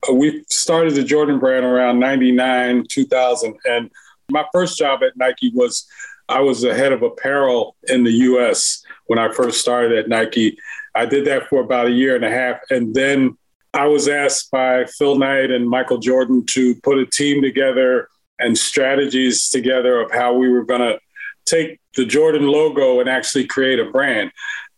Uh, 0.09 0.15
we 0.15 0.45
started 0.49 0.95
the 0.95 1.03
Jordan 1.03 1.39
brand 1.39 1.65
around 1.65 1.99
99, 1.99 2.87
2000. 2.89 3.57
And 3.65 3.91
my 4.31 4.45
first 4.53 4.79
job 4.79 5.03
at 5.03 5.17
Nike 5.17 5.51
was 5.55 5.87
I 6.29 6.41
was 6.41 6.63
the 6.63 6.75
head 6.75 6.93
of 6.93 7.03
apparel 7.03 7.77
in 7.89 8.05
the 8.05 8.13
US 8.13 8.83
when 9.07 9.19
I 9.19 9.33
first 9.33 9.61
started 9.61 9.99
at 9.99 10.09
Nike. 10.09 10.57
I 10.95 11.05
did 11.05 11.27
that 11.27 11.49
for 11.49 11.61
about 11.61 11.89
a 11.89 11.93
year 11.93 12.15
and 12.15 12.25
a 12.25 12.31
half. 12.31 12.61
And 12.71 12.95
then 12.95 13.37
I 13.75 13.87
was 13.87 14.09
asked 14.09 14.51
by 14.51 14.85
Phil 14.85 15.19
Knight 15.19 15.51
and 15.51 15.69
Michael 15.69 15.99
Jordan 15.99 16.47
to 16.47 16.77
put 16.77 16.99
a 16.99 17.07
team 17.07 17.43
together 17.43 18.09
and 18.39 18.57
strategies 18.57 19.49
together 19.51 20.01
of 20.01 20.13
how 20.13 20.33
we 20.35 20.49
were 20.49 20.65
going 20.65 20.81
to 20.81 20.99
take 21.47 21.81
the 21.97 22.05
Jordan 22.05 22.47
logo 22.47 23.01
and 23.01 23.09
actually 23.09 23.47
create 23.47 23.81
a 23.81 23.91
brand 23.91 24.31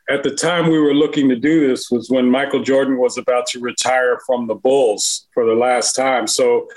at 0.09 0.23
the 0.23 0.31
time 0.31 0.69
we 0.69 0.79
were 0.79 0.95
looking 0.95 1.29
to 1.29 1.37
do 1.37 1.67
this 1.67 1.91
was 1.91 2.11
when 2.11 2.29
Michael 2.29 2.63
Jordan 2.63 2.99
was 2.99 3.19
about 3.19 3.47
to 3.49 3.61
retire 3.61 4.19
from 4.27 4.47
the 4.47 4.55
Bulls 4.55 5.27
for 5.33 5.47
the 5.47 5.55
last 5.55 5.95
time. 5.95 6.27
So 6.27 6.69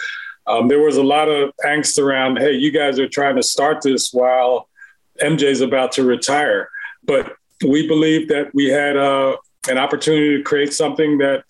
um, 0.47 0.67
there 0.67 0.81
was 0.81 0.97
a 0.97 1.03
lot 1.03 1.27
of 1.27 1.51
angst 1.65 1.97
around, 1.97 2.37
hey, 2.37 2.53
you 2.53 2.71
guys 2.71 2.99
are 2.99 3.09
trying 3.09 3.35
to 3.35 3.43
start 3.43 3.81
this 3.81 4.13
while 4.13 4.69
MJ's 5.21 5.61
about 5.61 5.91
to 5.93 6.03
retire. 6.03 6.69
But 7.03 7.35
we 7.65 7.87
believed 7.87 8.29
that 8.29 8.53
we 8.53 8.65
had 8.65 8.95
uh, 8.95 9.37
an 9.69 9.77
opportunity 9.77 10.37
to 10.37 10.43
create 10.43 10.73
something 10.73 11.17
that, 11.17 11.43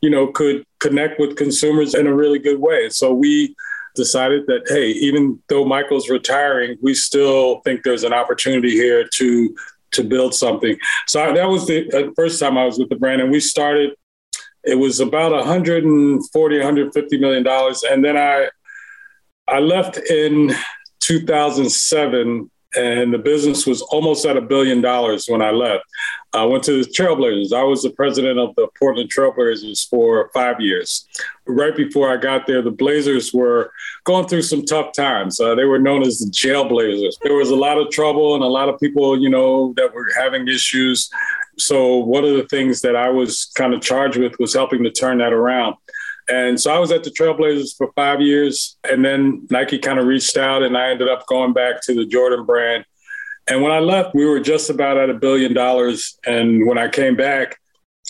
you 0.00 0.10
know, 0.10 0.26
could 0.26 0.66
connect 0.80 1.18
with 1.18 1.36
consumers 1.36 1.94
in 1.94 2.06
a 2.06 2.14
really 2.14 2.38
good 2.38 2.60
way. 2.60 2.88
So 2.90 3.14
we 3.14 3.54
decided 3.94 4.46
that, 4.46 4.64
hey, 4.68 4.88
even 4.90 5.40
though 5.48 5.64
Michael's 5.64 6.10
retiring, 6.10 6.76
we 6.82 6.94
still 6.94 7.60
think 7.60 7.82
there's 7.82 8.04
an 8.04 8.12
opportunity 8.12 8.72
here 8.72 9.08
to 9.14 9.56
to 9.92 10.04
build 10.04 10.34
something. 10.34 10.76
So 11.06 11.22
I, 11.22 11.32
that 11.32 11.48
was 11.48 11.66
the 11.66 11.88
uh, 11.92 12.12
first 12.16 12.40
time 12.40 12.58
I 12.58 12.64
was 12.64 12.78
with 12.78 12.88
the 12.88 12.96
brand, 12.96 13.20
and 13.20 13.30
we 13.30 13.40
started. 13.40 13.94
It 14.64 14.76
was 14.76 15.00
about 15.00 15.32
140, 15.32 16.56
150 16.56 17.18
million 17.18 17.42
dollars, 17.42 17.82
and 17.82 18.04
then 18.04 18.16
I 18.16 18.48
I 19.48 19.58
left 19.58 19.98
in 19.98 20.54
2007 21.00 22.50
and 22.74 23.12
the 23.12 23.18
business 23.18 23.66
was 23.66 23.82
almost 23.82 24.24
at 24.24 24.36
a 24.36 24.40
billion 24.40 24.80
dollars 24.80 25.26
when 25.28 25.42
I 25.42 25.50
left. 25.50 25.84
I 26.34 26.44
went 26.44 26.64
to 26.64 26.82
the 26.82 26.90
Trailblazers. 26.90 27.52
I 27.52 27.62
was 27.62 27.82
the 27.82 27.90
president 27.90 28.38
of 28.38 28.54
the 28.56 28.66
Portland 28.78 29.10
Trailblazers 29.10 29.88
for 29.88 30.30
five 30.32 30.60
years. 30.60 31.06
Right 31.46 31.76
before 31.76 32.10
I 32.10 32.16
got 32.16 32.46
there, 32.46 32.62
the 32.62 32.70
Blazers 32.70 33.34
were 33.34 33.70
going 34.04 34.26
through 34.26 34.42
some 34.42 34.64
tough 34.64 34.92
times. 34.94 35.38
Uh, 35.38 35.54
they 35.54 35.64
were 35.64 35.78
known 35.78 36.02
as 36.02 36.18
the 36.18 36.30
Jailblazers. 36.30 37.14
There 37.22 37.34
was 37.34 37.50
a 37.50 37.56
lot 37.56 37.78
of 37.78 37.90
trouble 37.90 38.34
and 38.34 38.42
a 38.42 38.46
lot 38.48 38.70
of 38.70 38.80
people, 38.80 39.20
you 39.20 39.28
know, 39.28 39.74
that 39.76 39.92
were 39.92 40.08
having 40.16 40.48
issues. 40.48 41.10
so 41.58 41.96
one 41.96 42.24
of 42.24 42.34
the 42.34 42.46
things 42.48 42.80
that 42.80 42.96
I 42.96 43.10
was 43.10 43.52
kind 43.54 43.74
of 43.74 43.82
charged 43.82 44.16
with 44.16 44.38
was 44.38 44.54
helping 44.54 44.82
to 44.84 44.90
turn 44.90 45.18
that 45.18 45.34
around. 45.34 45.76
And 46.28 46.58
so 46.58 46.74
I 46.74 46.78
was 46.78 46.92
at 46.92 47.04
the 47.04 47.10
Trailblazers 47.10 47.76
for 47.76 47.92
five 47.94 48.20
years, 48.20 48.78
and 48.88 49.04
then 49.04 49.46
Nike 49.50 49.78
kind 49.78 49.98
of 49.98 50.06
reached 50.06 50.36
out, 50.36 50.62
and 50.62 50.78
I 50.78 50.90
ended 50.90 51.08
up 51.08 51.26
going 51.26 51.52
back 51.52 51.82
to 51.82 51.94
the 51.94 52.06
Jordan 52.06 52.46
brand. 52.46 52.84
And 53.48 53.62
when 53.62 53.72
I 53.72 53.80
left, 53.80 54.14
we 54.14 54.24
were 54.24 54.40
just 54.40 54.70
about 54.70 54.96
at 54.96 55.10
a 55.10 55.14
billion 55.14 55.52
dollars, 55.52 56.18
and 56.26 56.66
when 56.66 56.78
I 56.78 56.88
came 56.88 57.16
back, 57.16 57.58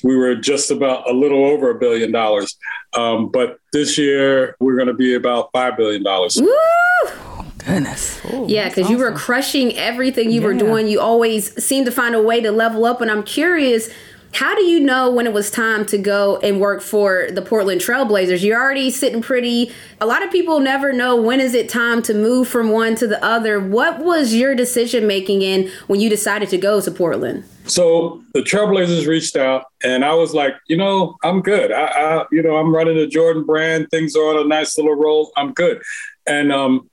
we 0.03 0.17
were 0.17 0.35
just 0.35 0.71
about 0.71 1.09
a 1.09 1.13
little 1.13 1.45
over 1.45 1.71
a 1.71 1.79
billion 1.79 2.13
dollars. 2.13 2.57
Um, 2.95 3.31
but 3.31 3.59
this 3.73 3.97
year, 3.97 4.57
we're 4.61 4.77
going 4.77 4.89
to 4.89 4.95
be 4.95 5.15
about 5.15 5.51
five 5.53 5.77
billion 5.77 6.03
dollars. 6.03 6.39
Oh, 6.43 7.47
goodness. 7.59 8.21
yeah, 8.47 8.69
because 8.69 8.91
you 8.91 8.99
were 8.99 9.13
crushing 9.13 9.77
everything 9.77 10.31
you 10.31 10.43
were 10.43 10.55
doing. 10.55 10.89
You 10.89 11.01
always 11.01 11.63
seemed 11.63 11.87
to 11.87 11.93
find 11.93 12.15
a 12.15 12.23
way 12.23 12.41
to 12.41 12.51
level 12.51 12.85
up. 12.85 13.01
And 13.01 13.11
I'm 13.11 13.23
curious, 13.23 13.91
how 14.33 14.55
do 14.55 14.65
you 14.65 14.81
know 14.81 15.11
when 15.11 15.27
it 15.27 15.33
was 15.33 15.51
time 15.51 15.85
to 15.87 15.99
go 15.99 16.39
and 16.39 16.59
work 16.59 16.81
for 16.81 17.29
the 17.31 17.43
Portland 17.43 17.83
Trailblazers? 17.83 18.43
You're 18.43 18.61
already 18.61 18.91
sitting 18.91 19.21
pretty. 19.21 19.71
A 20.01 20.07
lot 20.07 20.25
of 20.25 20.31
people 20.31 20.59
never 20.59 20.93
know 20.93 21.21
when 21.21 21.39
is 21.39 21.53
it 21.55 21.69
time 21.69 22.01
to 22.03 22.15
move 22.15 22.49
from 22.49 22.71
one 22.71 22.95
to 22.97 23.07
the 23.07 23.23
other. 23.23 23.61
What 23.61 23.99
was 23.99 24.35
your 24.35 24.55
decision 24.55 25.07
making 25.07 25.43
in 25.43 25.71
when 25.87 26.01
you 26.01 26.09
decided 26.09 26.49
to 26.49 26.59
go 26.59 26.81
to 26.81 26.91
Portland? 26.91 27.45
So 27.67 28.23
the 28.33 28.41
Trailblazers 28.41 29.07
reached 29.07 29.37
out, 29.37 29.67
and 29.85 30.05
I 30.05 30.15
was 30.15 30.35
like, 30.35 30.55
you 30.67 30.77
know, 30.77 31.17
I'm 31.23 31.43
good. 31.43 31.71
I, 31.71 31.85
I 31.85 32.25
you 32.33 32.43
know, 32.43 32.57
I'm 32.57 32.75
running 32.75 32.97
the 32.97 33.07
Jordan 33.07 33.45
brand. 33.45 33.89
Things 33.91 34.17
are 34.17 34.37
on 34.37 34.45
a 34.45 34.49
nice 34.49 34.77
little 34.79 34.95
roll. 34.95 35.31
I'm 35.37 35.53
good. 35.53 35.81
And 36.27 36.51
um, 36.53 36.89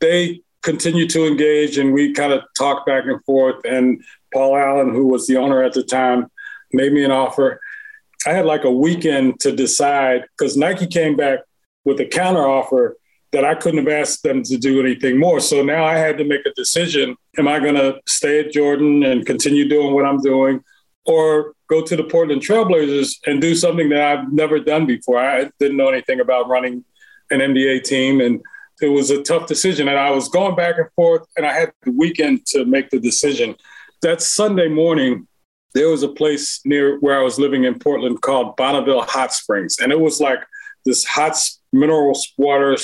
they 0.00 0.40
continued 0.62 1.10
to 1.10 1.26
engage, 1.26 1.76
and 1.76 1.92
we 1.92 2.14
kind 2.14 2.32
of 2.32 2.42
talked 2.56 2.86
back 2.86 3.04
and 3.04 3.22
forth. 3.24 3.62
And 3.64 4.02
Paul 4.32 4.56
Allen, 4.56 4.94
who 4.94 5.06
was 5.06 5.26
the 5.26 5.36
owner 5.36 5.62
at 5.62 5.74
the 5.74 5.82
time, 5.82 6.30
made 6.72 6.92
me 6.92 7.04
an 7.04 7.10
offer. 7.10 7.60
I 8.26 8.30
had 8.30 8.46
like 8.46 8.64
a 8.64 8.70
weekend 8.70 9.40
to 9.40 9.52
decide 9.52 10.24
because 10.36 10.56
Nike 10.56 10.86
came 10.86 11.16
back 11.16 11.40
with 11.84 12.00
a 12.00 12.06
counter 12.06 12.46
offer 12.46 12.96
that 13.32 13.44
I 13.44 13.54
couldn't 13.54 13.84
have 13.84 13.88
asked 13.88 14.22
them 14.22 14.42
to 14.44 14.56
do 14.56 14.80
anything 14.80 15.18
more. 15.18 15.38
So 15.40 15.62
now 15.62 15.84
I 15.84 15.96
had 15.98 16.18
to 16.18 16.24
make 16.24 16.46
a 16.46 16.52
decision. 16.56 17.16
Am 17.36 17.46
I 17.46 17.60
going 17.60 17.74
to 17.74 18.00
stay 18.06 18.40
at 18.40 18.52
Jordan 18.52 19.02
and 19.02 19.26
continue 19.26 19.68
doing 19.68 19.94
what 19.94 20.06
I'm 20.06 20.20
doing 20.20 20.62
or 21.04 21.52
go 21.68 21.82
to 21.82 21.96
the 21.96 22.04
Portland 22.04 22.42
Trailblazers 22.42 23.16
and 23.26 23.40
do 23.40 23.54
something 23.54 23.90
that 23.90 24.00
I've 24.00 24.32
never 24.32 24.58
done 24.58 24.86
before? 24.86 25.18
I 25.18 25.50
didn't 25.60 25.76
know 25.76 25.88
anything 25.88 26.20
about 26.20 26.48
running 26.48 26.84
an 27.30 27.40
NBA 27.40 27.84
team. 27.84 28.20
And 28.20 28.40
it 28.80 28.88
was 28.88 29.10
a 29.10 29.22
tough 29.22 29.46
decision. 29.46 29.88
And 29.88 29.98
I 29.98 30.10
was 30.10 30.28
going 30.28 30.56
back 30.56 30.78
and 30.78 30.90
forth, 30.94 31.26
and 31.36 31.44
I 31.44 31.52
had 31.52 31.72
the 31.82 31.92
weekend 31.92 32.46
to 32.46 32.64
make 32.64 32.90
the 32.90 33.00
decision. 33.00 33.56
That 34.02 34.22
Sunday 34.22 34.68
morning, 34.68 35.26
there 35.78 35.88
was 35.88 36.02
a 36.02 36.08
place 36.08 36.60
near 36.64 36.98
where 36.98 37.18
I 37.18 37.22
was 37.22 37.38
living 37.38 37.62
in 37.64 37.78
Portland 37.78 38.20
called 38.20 38.56
Bonneville 38.56 39.02
Hot 39.02 39.32
Springs. 39.32 39.78
And 39.78 39.92
it 39.92 40.00
was 40.00 40.20
like 40.20 40.40
this 40.84 41.04
hot 41.04 41.36
mineral 41.72 42.18
water 42.36 42.76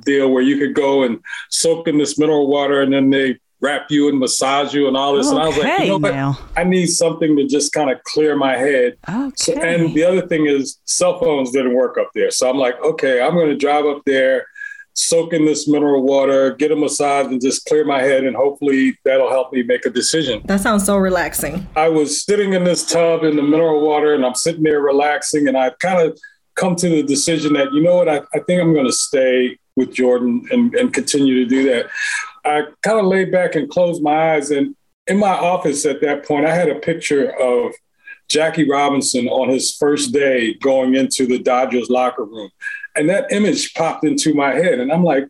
deal 0.00 0.30
where 0.30 0.42
you 0.42 0.58
could 0.58 0.74
go 0.74 1.02
and 1.02 1.20
soak 1.48 1.88
in 1.88 1.96
this 1.96 2.18
mineral 2.18 2.48
water 2.48 2.82
and 2.82 2.92
then 2.92 3.08
they 3.10 3.38
wrap 3.60 3.90
you 3.90 4.08
and 4.08 4.18
massage 4.18 4.74
you 4.74 4.88
and 4.88 4.96
all 4.96 5.14
this. 5.14 5.28
and 5.30 5.38
I 5.38 5.46
was 5.46 5.56
like, 5.56 5.66
you 5.84 5.86
know 5.88 5.98
what? 5.98 6.12
I 6.56 6.64
need 6.64 6.88
something 6.88 7.36
to 7.36 7.46
just 7.46 7.72
kind 7.72 7.90
of 7.90 8.02
clear 8.02 8.36
my 8.36 8.56
head. 8.56 8.96
So, 9.36 9.52
and 9.54 9.94
the 9.94 10.04
other 10.04 10.26
thing 10.26 10.46
is, 10.46 10.78
cell 10.84 11.18
phones 11.20 11.52
didn't 11.52 11.72
work 11.74 11.96
up 11.96 12.10
there. 12.14 12.30
So 12.32 12.50
I'm 12.50 12.58
like, 12.58 12.74
okay, 12.84 13.20
I'm 13.22 13.34
going 13.34 13.48
to 13.50 13.56
drive 13.56 13.86
up 13.86 14.02
there, 14.04 14.46
soak 14.94 15.32
in 15.32 15.44
this 15.44 15.68
mineral 15.68 16.02
water, 16.02 16.54
get 16.54 16.70
a 16.70 16.76
massage, 16.76 17.26
and 17.26 17.40
just 17.40 17.64
clear 17.66 17.84
my 17.84 18.02
head. 18.02 18.24
And 18.24 18.36
hopefully 18.36 18.98
that'll 19.04 19.30
help 19.30 19.52
me 19.52 19.62
make 19.62 19.86
a 19.86 19.90
decision. 19.90 20.42
That 20.46 20.60
sounds 20.60 20.84
so 20.84 20.96
relaxing. 20.96 21.66
I 21.76 21.88
was 21.88 22.24
sitting 22.24 22.52
in 22.52 22.64
this 22.64 22.86
tub 22.86 23.24
in 23.24 23.36
the 23.36 23.42
mineral 23.42 23.80
water 23.86 24.14
and 24.14 24.24
I'm 24.24 24.34
sitting 24.34 24.62
there 24.62 24.80
relaxing. 24.80 25.48
And 25.48 25.56
I 25.56 25.70
kind 25.80 26.00
of 26.00 26.18
come 26.54 26.76
to 26.76 26.88
the 26.88 27.02
decision 27.02 27.54
that, 27.54 27.72
you 27.72 27.82
know 27.82 27.96
what, 27.96 28.08
I, 28.08 28.18
I 28.34 28.40
think 28.46 28.60
I'm 28.60 28.74
going 28.74 28.86
to 28.86 28.92
stay 28.92 29.56
with 29.76 29.94
Jordan 29.94 30.46
and, 30.50 30.74
and 30.74 30.92
continue 30.92 31.42
to 31.42 31.46
do 31.46 31.64
that. 31.70 31.86
I 32.44 32.64
kind 32.82 32.98
of 32.98 33.06
laid 33.06 33.32
back 33.32 33.54
and 33.54 33.70
closed 33.70 34.02
my 34.02 34.34
eyes. 34.34 34.50
And 34.50 34.76
in 35.06 35.18
my 35.18 35.32
office 35.32 35.86
at 35.86 36.02
that 36.02 36.26
point, 36.26 36.44
I 36.44 36.54
had 36.54 36.68
a 36.68 36.74
picture 36.74 37.30
of 37.40 37.72
Jackie 38.28 38.68
Robinson 38.68 39.28
on 39.28 39.48
his 39.48 39.74
first 39.74 40.12
day 40.12 40.54
going 40.54 40.94
into 40.94 41.26
the 41.26 41.38
Dodgers 41.38 41.90
locker 41.90 42.24
room. 42.24 42.50
And 42.96 43.08
that 43.08 43.32
image 43.32 43.74
popped 43.74 44.04
into 44.04 44.34
my 44.34 44.54
head. 44.54 44.78
And 44.78 44.92
I'm 44.92 45.04
like, 45.04 45.26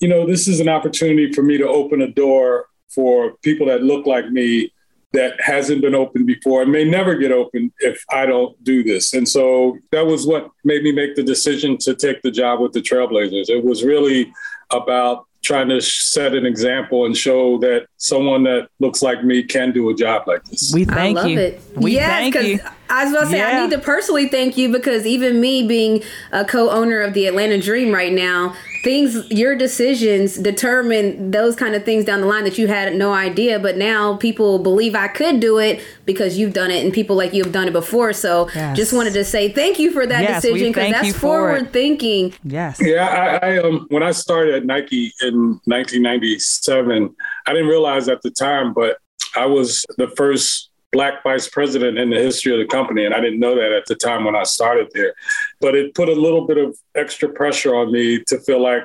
you 0.00 0.08
know, 0.08 0.26
this 0.26 0.48
is 0.48 0.60
an 0.60 0.68
opportunity 0.68 1.32
for 1.32 1.42
me 1.42 1.58
to 1.58 1.66
open 1.68 2.02
a 2.02 2.08
door 2.08 2.66
for 2.94 3.34
people 3.42 3.66
that 3.66 3.82
look 3.82 4.06
like 4.06 4.28
me 4.30 4.72
that 5.12 5.38
hasn't 5.40 5.82
been 5.82 5.94
opened 5.94 6.26
before 6.26 6.62
and 6.62 6.72
may 6.72 6.84
never 6.84 7.14
get 7.14 7.32
open 7.32 7.72
if 7.80 8.02
I 8.10 8.26
don't 8.26 8.62
do 8.64 8.82
this. 8.82 9.12
And 9.12 9.28
so 9.28 9.78
that 9.90 10.06
was 10.06 10.26
what 10.26 10.50
made 10.64 10.82
me 10.82 10.92
make 10.92 11.14
the 11.14 11.22
decision 11.22 11.76
to 11.78 11.94
take 11.94 12.22
the 12.22 12.30
job 12.30 12.60
with 12.60 12.72
the 12.72 12.80
Trailblazers. 12.80 13.48
It 13.50 13.64
was 13.64 13.84
really 13.84 14.32
about 14.70 15.26
trying 15.42 15.68
to 15.68 15.80
set 15.80 16.34
an 16.34 16.46
example 16.46 17.04
and 17.04 17.16
show 17.16 17.58
that 17.58 17.86
someone 17.96 18.44
that 18.44 18.68
looks 18.80 19.02
like 19.02 19.24
me 19.24 19.42
can 19.42 19.72
do 19.72 19.90
a 19.90 19.94
job 19.94 20.22
like 20.26 20.44
this. 20.44 20.70
We 20.72 20.86
I 20.86 21.10
love 21.10 21.26
it. 21.26 21.60
We 21.76 21.92
yes, 21.92 22.08
thank 22.08 22.34
'cause 22.34 22.44
you. 22.46 22.60
I 22.92 23.04
was 23.04 23.12
about 23.14 23.24
to 23.24 23.30
say 23.30 23.40
I 23.42 23.62
need 23.62 23.70
to 23.70 23.78
personally 23.78 24.28
thank 24.28 24.58
you 24.58 24.70
because 24.70 25.06
even 25.06 25.40
me 25.40 25.66
being 25.66 26.02
a 26.30 26.44
co-owner 26.44 27.00
of 27.00 27.14
the 27.14 27.26
Atlanta 27.26 27.58
Dream 27.58 27.90
right 27.92 28.12
now, 28.12 28.54
things 28.84 29.30
your 29.30 29.56
decisions 29.56 30.36
determine 30.36 31.30
those 31.30 31.56
kind 31.56 31.74
of 31.74 31.84
things 31.84 32.04
down 32.04 32.20
the 32.20 32.26
line 32.26 32.44
that 32.44 32.58
you 32.58 32.66
had 32.66 32.94
no 32.94 33.12
idea, 33.14 33.58
but 33.58 33.78
now 33.78 34.16
people 34.18 34.58
believe 34.58 34.94
I 34.94 35.08
could 35.08 35.40
do 35.40 35.58
it 35.58 35.80
because 36.04 36.36
you've 36.36 36.52
done 36.52 36.70
it 36.70 36.84
and 36.84 36.92
people 36.92 37.16
like 37.16 37.32
you 37.32 37.42
have 37.44 37.52
done 37.52 37.66
it 37.66 37.72
before. 37.72 38.12
So 38.12 38.50
Yes. 38.54 38.76
just 38.76 38.92
wanted 38.92 39.14
to 39.14 39.24
say 39.24 39.48
thank 39.50 39.78
you 39.78 39.90
for 39.90 40.06
that 40.06 40.20
Yes, 40.20 40.42
decision 40.42 40.68
because 40.68 40.90
that's 40.90 41.06
you 41.06 41.12
for 41.14 41.16
it. 41.16 41.60
forward 41.60 41.72
thinking. 41.72 42.34
Yes. 42.44 42.78
Yeah, 42.82 43.38
I, 43.42 43.52
I 43.52 43.58
um 43.58 43.86
when 43.88 44.02
I 44.02 44.12
started 44.12 44.54
at 44.54 44.66
Nike 44.66 45.14
in 45.22 45.60
1997, 45.64 47.14
I 47.46 47.52
didn't 47.52 47.68
realize 47.68 48.08
at 48.08 48.20
the 48.22 48.30
time, 48.30 48.74
but 48.74 48.98
I 49.34 49.46
was 49.46 49.86
the 49.96 50.08
first 50.08 50.68
black 50.92 51.22
vice 51.22 51.48
president 51.48 51.98
in 51.98 52.10
the 52.10 52.16
history 52.16 52.52
of 52.52 52.58
the 52.58 52.66
company, 52.66 53.04
and 53.04 53.14
I 53.14 53.20
didn't 53.20 53.40
know 53.40 53.54
that 53.56 53.72
at 53.72 53.86
the 53.86 53.94
time 53.94 54.24
when 54.24 54.36
I 54.36 54.44
started 54.44 54.88
there. 54.92 55.14
But 55.60 55.74
it 55.74 55.94
put 55.94 56.08
a 56.08 56.14
little 56.14 56.46
bit 56.46 56.58
of 56.58 56.76
extra 56.94 57.28
pressure 57.28 57.74
on 57.74 57.90
me 57.90 58.22
to 58.28 58.38
feel 58.40 58.62
like, 58.62 58.84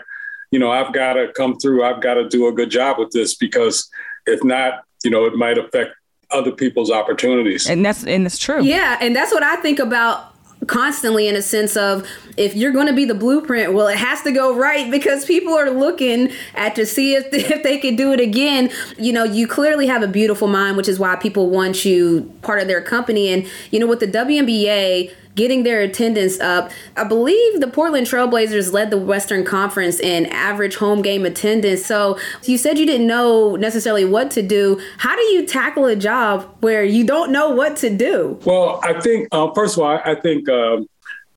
you 0.50 0.60
know, 0.60 0.72
I've 0.72 0.94
got 0.94 1.14
to 1.14 1.32
come 1.34 1.58
through. 1.58 1.84
I've 1.84 2.02
got 2.02 2.16
to 2.16 2.28
do 2.28 2.48
a 2.48 2.54
good 2.54 2.72
job 2.72 2.98
with 2.98 3.12
this 3.12 3.36
because 3.36 3.90
if 4.26 4.44
not, 4.44 4.86
you 5.04 5.12
know, 5.12 5.26
it 5.26 5.36
might 5.36 5.58
affect 5.58 5.92
other 6.32 6.52
people's 6.52 6.90
opportunities. 6.90 7.70
And 7.70 7.86
that's 7.86 8.06
and 8.06 8.26
it's 8.26 8.38
true. 8.38 8.64
Yeah, 8.64 8.98
and 9.02 9.16
that's 9.16 9.34
what 9.34 9.44
I 9.44 9.58
think 9.58 9.80
about 9.80 10.34
constantly 10.66 11.28
in 11.28 11.36
a 11.36 11.42
sense 11.42 11.78
of 11.78 12.08
if 12.36 12.56
you're 12.56 12.72
going 12.72 12.88
to 12.88 12.94
be 12.94 13.06
the 13.06 13.14
blueprint 13.14 13.74
well 13.74 13.88
it 13.88 13.98
has 13.98 14.22
to 14.24 14.32
go 14.32 14.56
right 14.56 14.90
because 14.90 15.24
people 15.24 15.54
are 15.54 15.70
looking 15.70 16.32
at 16.56 16.76
to 16.76 16.86
see 16.86 17.14
if, 17.14 17.28
if 17.32 17.64
they 17.64 17.78
can 17.78 17.96
do 17.96 18.12
it 18.12 18.20
again. 18.20 18.70
You 18.98 19.14
know 19.14 19.24
you 19.24 19.48
clearly 19.48 19.88
have 19.88 20.02
a 20.02 20.08
beautiful 20.08 20.48
mind 20.48 20.78
which 20.78 20.88
is 20.88 21.00
why 21.00 21.16
people 21.16 21.50
want 21.50 21.86
you 21.86 22.32
part 22.42 22.62
of 22.62 22.68
their 22.68 22.82
company. 22.82 23.30
And 23.30 23.48
you 23.72 23.80
know 23.80 23.88
with 23.88 24.00
the 24.00 24.08
WNBA 24.08 25.14
getting 25.38 25.64
their 25.64 25.80
attendance 25.80 26.38
up 26.42 26.70
i 26.98 27.04
believe 27.06 27.62
the 27.62 27.68
portland 27.68 28.06
trailblazers 28.06 28.74
led 28.74 28.92
the 28.92 28.98
western 28.98 29.46
conference 29.46 30.00
in 30.00 30.26
average 30.28 30.76
home 30.76 31.02
game 31.02 31.26
attendance 31.26 31.86
so 31.86 32.20
you 32.44 32.58
said 32.58 32.78
you 32.78 32.86
didn't 32.86 33.08
know 33.08 33.56
necessarily 33.56 34.04
what 34.04 34.30
to 34.30 34.42
do 34.42 34.78
how 34.98 35.16
do 35.16 35.22
you 35.22 35.46
tackle 35.46 35.86
a 35.86 35.96
job 35.96 36.54
where 36.60 36.84
you 36.84 37.06
don't 37.06 37.32
know 37.32 37.50
what 37.50 37.78
to 37.78 37.96
do 37.96 38.40
Well, 38.46 38.80
I 38.84 39.00
think 39.00 39.28
uh, 39.32 39.54
first 39.54 39.78
of 39.78 39.84
all, 39.84 40.00
I 40.04 40.16
think 40.16 40.50
um, 40.50 40.88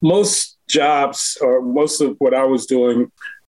most 0.01 0.57
jobs 0.69 1.37
or 1.41 1.61
most 1.63 2.01
of 2.01 2.17
what 2.19 2.35
I 2.35 2.45
was 2.45 2.67
doing, 2.67 3.11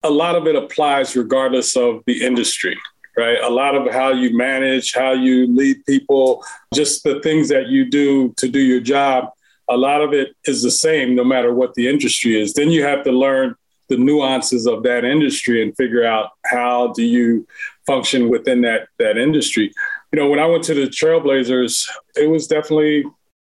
a 0.03 0.09
lot 0.09 0.35
of 0.35 0.47
it 0.47 0.55
applies 0.55 1.15
regardless 1.15 1.75
of 1.75 2.01
the 2.05 2.23
industry. 2.23 2.77
Right, 3.15 3.37
a 3.43 3.49
lot 3.49 3.75
of 3.75 3.93
how 3.93 4.11
you 4.11 4.35
manage, 4.35 4.95
how 4.95 5.11
you 5.13 5.45
lead 5.45 5.85
people, 5.85 6.43
just 6.73 7.03
the 7.03 7.19
things 7.21 7.47
that 7.49 7.67
you 7.67 7.87
do 7.87 8.33
to 8.37 8.47
do 8.47 8.57
your 8.57 8.79
job. 8.79 9.29
A 9.69 9.77
lot 9.77 10.01
of 10.01 10.13
it 10.13 10.35
is 10.45 10.61
the 10.61 10.71
same, 10.71 11.15
no 11.15 11.23
matter 11.23 11.53
what 11.53 11.73
the 11.73 11.87
industry 11.87 12.39
is. 12.39 12.53
Then 12.53 12.71
you 12.71 12.83
have 12.83 13.03
to 13.03 13.11
learn 13.11 13.55
the 13.89 13.97
nuances 13.97 14.65
of 14.65 14.83
that 14.83 15.05
industry 15.05 15.61
and 15.61 15.75
figure 15.75 16.05
out 16.05 16.31
how 16.45 16.93
do 16.93 17.03
you 17.03 17.47
function 17.85 18.29
within 18.29 18.61
that 18.61 18.87
that 18.99 19.17
industry. 19.17 19.71
You 20.11 20.19
know, 20.19 20.29
when 20.29 20.39
I 20.39 20.45
went 20.45 20.63
to 20.65 20.73
the 20.73 20.87
Trailblazers, 20.87 21.87
it 22.15 22.29
was 22.29 22.47
definitely 22.47 23.03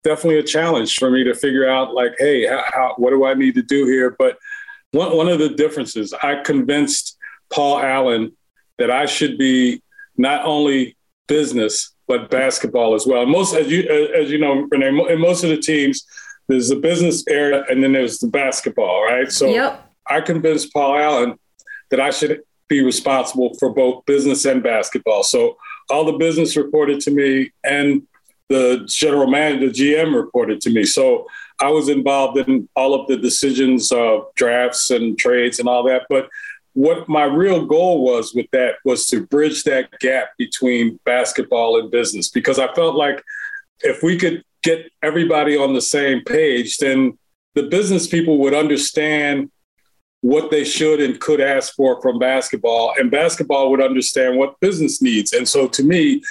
definitely 0.04 0.40
a 0.40 0.44
challenge 0.44 0.96
for 0.96 1.10
me 1.10 1.24
to 1.24 1.34
figure 1.34 1.68
out 1.68 1.94
like, 1.94 2.14
hey, 2.20 2.46
how, 2.46 2.64
how, 2.68 2.94
what 2.98 3.12
do 3.12 3.26
I 3.26 3.34
need 3.36 3.56
to 3.56 3.62
do 3.62 3.86
here? 3.86 4.16
But 4.18 4.38
one 4.92 5.16
one 5.16 5.28
of 5.28 5.40
the 5.40 5.50
differences, 5.50 6.14
I 6.14 6.42
convinced 6.44 7.18
Paul 7.52 7.80
Allen 7.80 8.34
that 8.78 8.92
I 8.92 9.06
should 9.06 9.38
be 9.38 9.82
not 10.18 10.46
only 10.46 10.98
business 11.28 11.93
but 12.14 12.30
basketball 12.30 12.94
as 12.94 13.08
well. 13.08 13.26
Most, 13.26 13.56
as 13.56 13.72
you 13.72 13.82
as 14.16 14.30
you 14.30 14.38
know, 14.38 14.68
Renee, 14.70 15.14
in 15.14 15.20
most 15.20 15.44
of 15.44 15.50
the 15.50 15.58
teams, 15.58 16.06
there's 16.48 16.70
the 16.70 16.76
business 16.76 17.24
area 17.28 17.64
and 17.70 17.84
then 17.84 17.94
there's 17.94 18.20
the 18.20 18.28
basketball, 18.28 19.04
right? 19.04 19.32
So 19.32 19.48
Yep. 19.48 19.92
I 20.08 20.22
convinced 20.22 20.74
Paul 20.74 20.98
Allen 20.98 21.40
that 21.90 22.00
I 22.00 22.12
should 22.12 22.42
be 22.68 22.84
responsible 22.84 23.56
for 23.60 23.74
both 23.74 24.06
business 24.06 24.46
and 24.46 24.62
basketball. 24.62 25.24
So 25.24 25.58
all 25.90 26.06
the 26.06 26.14
business 26.14 26.56
reported 26.56 27.00
to 27.02 27.12
me 27.12 27.52
and 27.64 28.04
the 28.50 28.84
general 28.88 29.28
manager, 29.28 29.68
the 29.68 29.74
GM 29.74 30.14
reported 30.14 30.62
to 30.62 30.70
me. 30.70 30.84
So 30.84 31.26
I 31.62 31.70
was 31.70 31.90
involved 31.90 32.38
in 32.38 32.70
all 32.76 32.94
of 32.94 33.08
the 33.08 33.18
decisions 33.18 33.92
of 33.92 34.26
drafts 34.36 34.92
and 34.92 35.18
trades 35.18 35.60
and 35.60 35.68
all 35.68 35.84
that. 35.86 36.04
But 36.10 36.28
what 36.74 37.08
my 37.08 37.24
real 37.24 37.66
goal 37.66 38.04
was 38.04 38.34
with 38.34 38.48
that 38.52 38.76
was 38.84 39.06
to 39.08 39.26
bridge 39.28 39.64
that 39.64 39.92
gap 40.00 40.30
between 40.38 41.00
basketball 41.06 41.80
and 41.80 41.92
business 41.92 42.30
because 42.30 42.58
I 42.60 42.74
felt 42.74 42.96
like 42.96 43.24
if 43.82 44.02
we 44.02 44.18
could 44.18 44.44
get 44.64 44.92
everybody 45.04 45.56
on 45.56 45.74
the 45.74 45.82
same 45.82 46.24
page, 46.24 46.78
then 46.78 47.18
the 47.54 47.64
business 47.64 48.08
people 48.08 48.40
would 48.40 48.54
understand 48.54 49.52
what 50.22 50.50
they 50.50 50.64
should 50.64 51.02
and 51.02 51.20
could 51.20 51.42
ask 51.42 51.76
for 51.76 52.02
from 52.02 52.18
basketball, 52.18 52.94
and 52.98 53.12
basketball 53.12 53.70
would 53.70 53.82
understand 53.82 54.38
what 54.38 54.58
business 54.62 55.02
needs. 55.02 55.34
And 55.34 55.48
so 55.48 55.68
to 55.68 55.84
me, 55.84 56.24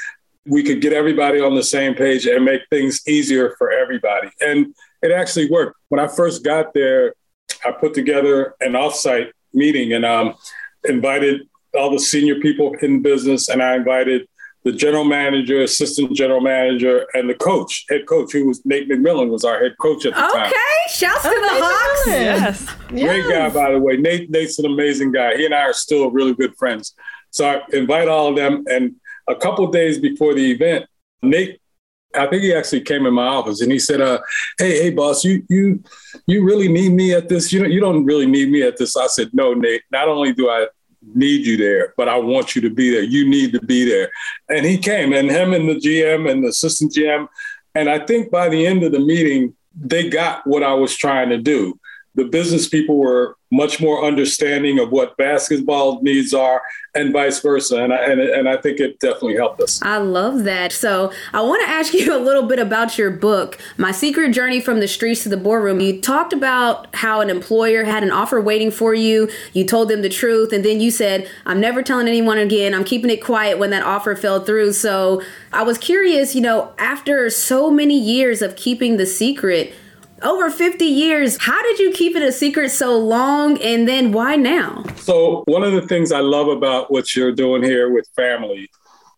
we 0.47 0.62
could 0.62 0.80
get 0.80 0.95
everybody 0.95 1.40
on 1.40 1.55
the 1.55 1.62
same 1.62 1.95
page 1.95 2.26
and 2.26 2.43
make 2.43 2.62
things 2.70 3.07
easier 3.07 3.55
for 3.59 3.70
everybody. 3.70 4.30
And 4.40 4.74
it 5.03 5.12
actually 5.12 5.51
worked. 5.51 5.78
When 5.90 6.01
I 6.01 6.09
first 6.09 6.43
got 6.43 6.72
there, 6.72 7.14
I 7.64 7.70
put 7.70 7.93
together 7.93 8.55
an 8.61 8.72
offsite 8.72 9.30
meeting 9.55 9.93
and 9.93 10.05
um, 10.05 10.35
invited 10.85 11.49
all 11.75 11.91
the 11.91 11.99
senior 11.99 12.37
people 12.41 12.75
in 12.83 13.03
business, 13.03 13.49
and 13.49 13.63
I 13.63 13.77
invited 13.77 14.29
the 14.65 14.73
general 14.73 15.05
manager, 15.05 15.63
assistant 15.63 16.15
general 16.15 16.41
manager, 16.41 17.07
and 17.15 17.29
the 17.29 17.35
coach, 17.35 17.85
head 17.89 18.07
coach, 18.07 18.33
who 18.33 18.47
was 18.47 18.65
Nate 18.65 18.89
McMillan, 18.89 19.29
was 19.29 19.45
our 19.45 19.59
head 19.59 19.75
coach 19.81 20.07
at 20.07 20.15
the 20.15 20.25
Okay, 20.25 20.39
time. 20.39 20.47
Okay, 20.47 20.89
shouts 20.89 21.23
to 21.23 21.29
the 21.29 21.49
Hawks. 21.51 22.07
Yes. 22.07 22.75
Great 22.89 23.29
guy, 23.29 23.49
by 23.49 23.73
the 23.73 23.79
way. 23.79 23.97
Nate, 23.97 24.31
Nate's 24.31 24.59
an 24.59 24.67
amazing 24.67 25.11
guy. 25.11 25.37
He 25.37 25.47
and 25.47 25.55
I 25.55 25.63
are 25.63 25.73
still 25.73 26.11
really 26.11 26.35
good 26.35 26.55
friends. 26.57 26.95
So 27.31 27.49
I 27.49 27.63
invite 27.73 28.09
all 28.09 28.29
of 28.29 28.37
them, 28.37 28.65
and 28.71 28.95
a 29.29 29.35
couple 29.35 29.65
of 29.65 29.73
days 29.73 29.99
before 29.99 30.35
the 30.35 30.53
event, 30.53 30.87
Nate, 31.23 31.62
I 32.15 32.27
think 32.27 32.43
he 32.43 32.55
actually 32.55 32.83
came 32.83 33.07
in 33.07 33.15
my 33.15 33.27
office 33.27 33.61
and 33.61 33.73
he 33.73 33.79
said, 33.79 34.01
uh, 34.01 34.21
"Hey, 34.59 34.83
hey, 34.83 34.91
boss, 34.91 35.25
you 35.25 35.43
you 35.49 35.83
you 36.27 36.45
really 36.45 36.69
need 36.69 36.93
me 36.93 37.15
at 37.15 37.29
this? 37.29 37.53
You 37.53 37.61
know, 37.61 37.69
you 37.69 37.81
don't 37.81 38.05
really 38.05 38.27
need 38.27 38.51
me 38.51 38.63
at 38.63 38.77
this." 38.77 38.97
I 38.97 39.07
said, 39.07 39.31
"No, 39.33 39.55
Nate. 39.55 39.83
Not 39.91 40.09
only 40.09 40.33
do 40.33 40.51
I 40.51 40.67
need 41.15 41.47
you 41.47 41.57
there, 41.57 41.95
but 41.97 42.09
I 42.09 42.17
want 42.17 42.55
you 42.55 42.63
to 42.63 42.71
be 42.71 42.91
there. 42.91 43.03
You 43.03 43.29
need 43.29 43.53
to 43.53 43.61
be 43.61 43.85
there." 43.85 44.11
And 44.49 44.65
he 44.65 44.79
came, 44.79 45.13
and 45.13 45.31
him 45.31 45.53
and 45.53 45.69
the 45.69 45.75
GM 45.75 46.31
and 46.31 46.45
the 46.45 46.49
assistant 46.49 46.93
GM, 46.93 47.29
and 47.75 47.89
I 47.89 47.99
think 48.01 48.31
by 48.31 48.49
the 48.49 48.67
end 48.67 48.83
of 48.83 48.93
the 48.93 49.01
meeting, 49.01 49.55
they 49.75 50.09
got 50.09 50.47
what 50.47 50.63
I 50.63 50.75
was 50.75 50.97
trying 50.97 51.31
to 51.31 51.39
do. 51.39 51.79
The 52.15 52.25
business 52.25 52.69
people 52.69 52.99
were 52.99 53.37
much 53.53 53.81
more 53.81 54.03
understanding 54.03 54.79
of 54.79 54.91
what 54.91 55.17
basketball 55.19 56.01
needs 56.03 56.33
are, 56.33 56.63
and 56.95 57.13
vice 57.13 57.41
versa. 57.41 57.83
And 57.83 57.93
I, 57.93 57.97
and, 57.99 58.21
and 58.21 58.49
I 58.49 58.57
think 58.57 58.81
it 58.81 58.99
definitely 58.99 59.37
helped 59.37 59.61
us. 59.61 59.81
I 59.83 59.99
love 59.99 60.45
that. 60.45 60.73
So 60.73 61.13
I 61.35 61.43
want 61.43 61.63
to 61.63 61.69
ask 61.69 61.93
you 61.93 62.17
a 62.17 62.19
little 62.19 62.45
bit 62.45 62.59
about 62.59 62.97
your 62.97 63.11
book, 63.11 63.59
My 63.77 63.93
Secret 63.93 64.33
Journey 64.33 64.61
from 64.61 64.81
the 64.81 64.89
Streets 64.89 65.23
to 65.23 65.29
the 65.29 65.37
Boardroom. 65.37 65.81
You 65.81 66.01
talked 66.01 66.33
about 66.33 66.95
how 66.97 67.21
an 67.21 67.29
employer 67.29 67.85
had 67.85 68.03
an 68.03 68.11
offer 68.11 68.41
waiting 68.41 68.71
for 68.71 68.95
you. 68.95 69.31
You 69.53 69.67
told 69.67 69.91
them 69.91 70.01
the 70.01 70.09
truth, 70.09 70.53
and 70.53 70.65
then 70.65 70.81
you 70.81 70.91
said, 70.91 71.29
I'm 71.45 71.61
never 71.61 71.83
telling 71.83 72.09
anyone 72.09 72.39
again. 72.39 72.75
I'm 72.75 72.85
keeping 72.85 73.11
it 73.11 73.23
quiet 73.23 73.59
when 73.59 73.71
that 73.71 73.83
offer 73.83 74.17
fell 74.17 74.41
through. 74.41 74.73
So 74.73 75.23
I 75.53 75.63
was 75.63 75.77
curious, 75.77 76.35
you 76.35 76.41
know, 76.41 76.73
after 76.79 77.29
so 77.29 77.71
many 77.71 77.99
years 77.99 78.41
of 78.41 78.57
keeping 78.57 78.97
the 78.97 79.07
secret, 79.07 79.75
over 80.23 80.51
50 80.51 80.85
years, 80.85 81.37
how 81.41 81.62
did 81.62 81.79
you 81.79 81.93
keep 81.93 82.16
it 82.16 82.23
a 82.23 82.33
secret 82.33 82.70
so 82.70 82.99
long? 82.99 83.61
And 83.62 83.89
then 83.89 84.12
why 84.12 84.37
now? 84.37 84.85
So 84.97 85.43
one 85.47 85.62
of 85.62 85.73
the 85.73 85.83
things 85.83 86.12
I 86.12 86.20
love 86.20 86.49
about 86.49 86.91
what 86.91 87.14
you're 87.14 87.33
doing 87.33 87.62
here 87.62 87.93
with 87.93 88.09
family, 88.16 88.70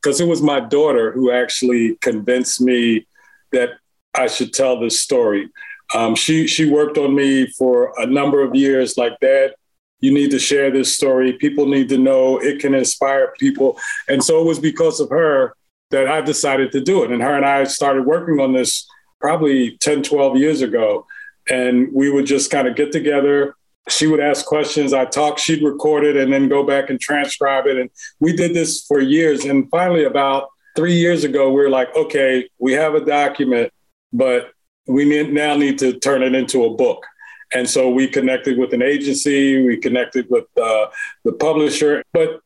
because 0.02 0.20
it 0.20 0.28
was 0.28 0.42
my 0.42 0.60
daughter 0.60 1.12
who 1.12 1.30
actually 1.30 1.96
convinced 1.96 2.60
me 2.60 3.06
that 3.52 3.70
I 4.14 4.26
should 4.26 4.52
tell 4.52 4.78
this 4.78 5.00
story. 5.00 5.48
Um, 5.94 6.14
she 6.14 6.46
she 6.46 6.70
worked 6.70 6.98
on 6.98 7.14
me 7.14 7.46
for 7.46 7.92
a 7.98 8.06
number 8.06 8.42
of 8.42 8.54
years. 8.54 8.96
Like, 8.96 9.18
Dad, 9.20 9.54
you 10.00 10.12
need 10.12 10.30
to 10.30 10.38
share 10.38 10.70
this 10.70 10.94
story. 10.94 11.34
People 11.34 11.66
need 11.66 11.88
to 11.90 11.98
know. 11.98 12.38
It 12.38 12.60
can 12.60 12.74
inspire 12.74 13.34
people. 13.38 13.78
And 14.08 14.22
so 14.22 14.40
it 14.40 14.46
was 14.46 14.58
because 14.58 15.00
of 15.00 15.10
her 15.10 15.54
that 15.90 16.08
I 16.08 16.20
decided 16.20 16.72
to 16.72 16.80
do 16.80 17.04
it. 17.04 17.12
And 17.12 17.22
her 17.22 17.36
and 17.36 17.44
I 17.44 17.64
started 17.64 18.04
working 18.04 18.40
on 18.40 18.52
this 18.52 18.86
probably 19.24 19.74
10, 19.78 20.02
12 20.02 20.36
years 20.36 20.60
ago. 20.60 21.06
And 21.48 21.88
we 21.94 22.10
would 22.10 22.26
just 22.26 22.50
kind 22.50 22.68
of 22.68 22.76
get 22.76 22.92
together. 22.92 23.56
She 23.88 24.06
would 24.06 24.20
ask 24.20 24.44
questions. 24.44 24.92
I 24.92 25.06
talk, 25.06 25.38
she'd 25.38 25.64
record 25.64 26.04
it 26.04 26.14
and 26.18 26.30
then 26.30 26.46
go 26.46 26.62
back 26.62 26.90
and 26.90 27.00
transcribe 27.00 27.66
it. 27.66 27.78
And 27.78 27.88
we 28.20 28.36
did 28.36 28.52
this 28.52 28.84
for 28.84 29.00
years. 29.00 29.46
And 29.46 29.66
finally, 29.70 30.04
about 30.04 30.48
three 30.76 30.92
years 30.92 31.24
ago, 31.24 31.48
we 31.48 31.62
were 31.62 31.70
like, 31.70 31.96
okay, 31.96 32.50
we 32.58 32.74
have 32.74 32.94
a 32.94 33.02
document, 33.02 33.72
but 34.12 34.50
we 34.86 35.06
need, 35.06 35.32
now 35.32 35.56
need 35.56 35.78
to 35.78 35.98
turn 35.98 36.22
it 36.22 36.34
into 36.34 36.64
a 36.64 36.74
book. 36.74 37.06
And 37.54 37.66
so 37.66 37.88
we 37.88 38.06
connected 38.06 38.58
with 38.58 38.74
an 38.74 38.82
agency, 38.82 39.62
we 39.66 39.78
connected 39.78 40.26
with 40.28 40.44
uh, 40.62 40.88
the 41.24 41.32
publisher. 41.32 42.04
But 42.12 42.40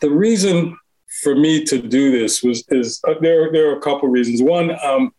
the 0.00 0.10
reason 0.10 0.78
for 1.24 1.34
me 1.34 1.64
to 1.64 1.82
do 1.82 2.12
this 2.12 2.44
was 2.44 2.62
is 2.68 3.00
uh, 3.08 3.14
there. 3.20 3.50
There 3.50 3.70
are 3.70 3.76
a 3.76 3.80
couple 3.80 4.08
reasons. 4.08 4.40
One, 4.40 4.70
um, 4.84 5.12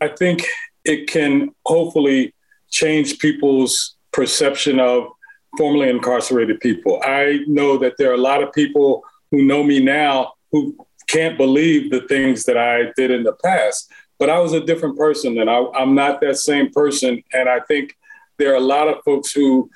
I 0.00 0.08
think 0.08 0.46
it 0.84 1.08
can 1.08 1.50
hopefully 1.66 2.34
change 2.70 3.18
people's 3.18 3.96
perception 4.12 4.78
of 4.78 5.08
formerly 5.56 5.88
incarcerated 5.88 6.60
people. 6.60 7.00
I 7.04 7.40
know 7.46 7.78
that 7.78 7.94
there 7.98 8.10
are 8.10 8.14
a 8.14 8.18
lot 8.18 8.42
of 8.42 8.52
people 8.52 9.02
who 9.30 9.44
know 9.44 9.62
me 9.62 9.80
now 9.80 10.32
who 10.52 10.76
can't 11.08 11.36
believe 11.36 11.90
the 11.90 12.02
things 12.02 12.44
that 12.44 12.56
I 12.56 12.92
did 12.96 13.10
in 13.10 13.22
the 13.22 13.32
past, 13.44 13.90
but 14.18 14.30
I 14.30 14.38
was 14.38 14.52
a 14.52 14.64
different 14.64 14.96
person 14.96 15.38
and 15.38 15.48
I, 15.48 15.64
I'm 15.74 15.94
not 15.94 16.20
that 16.20 16.36
same 16.36 16.70
person. 16.70 17.22
And 17.32 17.48
I 17.48 17.60
think 17.60 17.96
there 18.38 18.52
are 18.52 18.56
a 18.56 18.60
lot 18.60 18.88
of 18.88 19.02
folks 19.04 19.32
who 19.32 19.70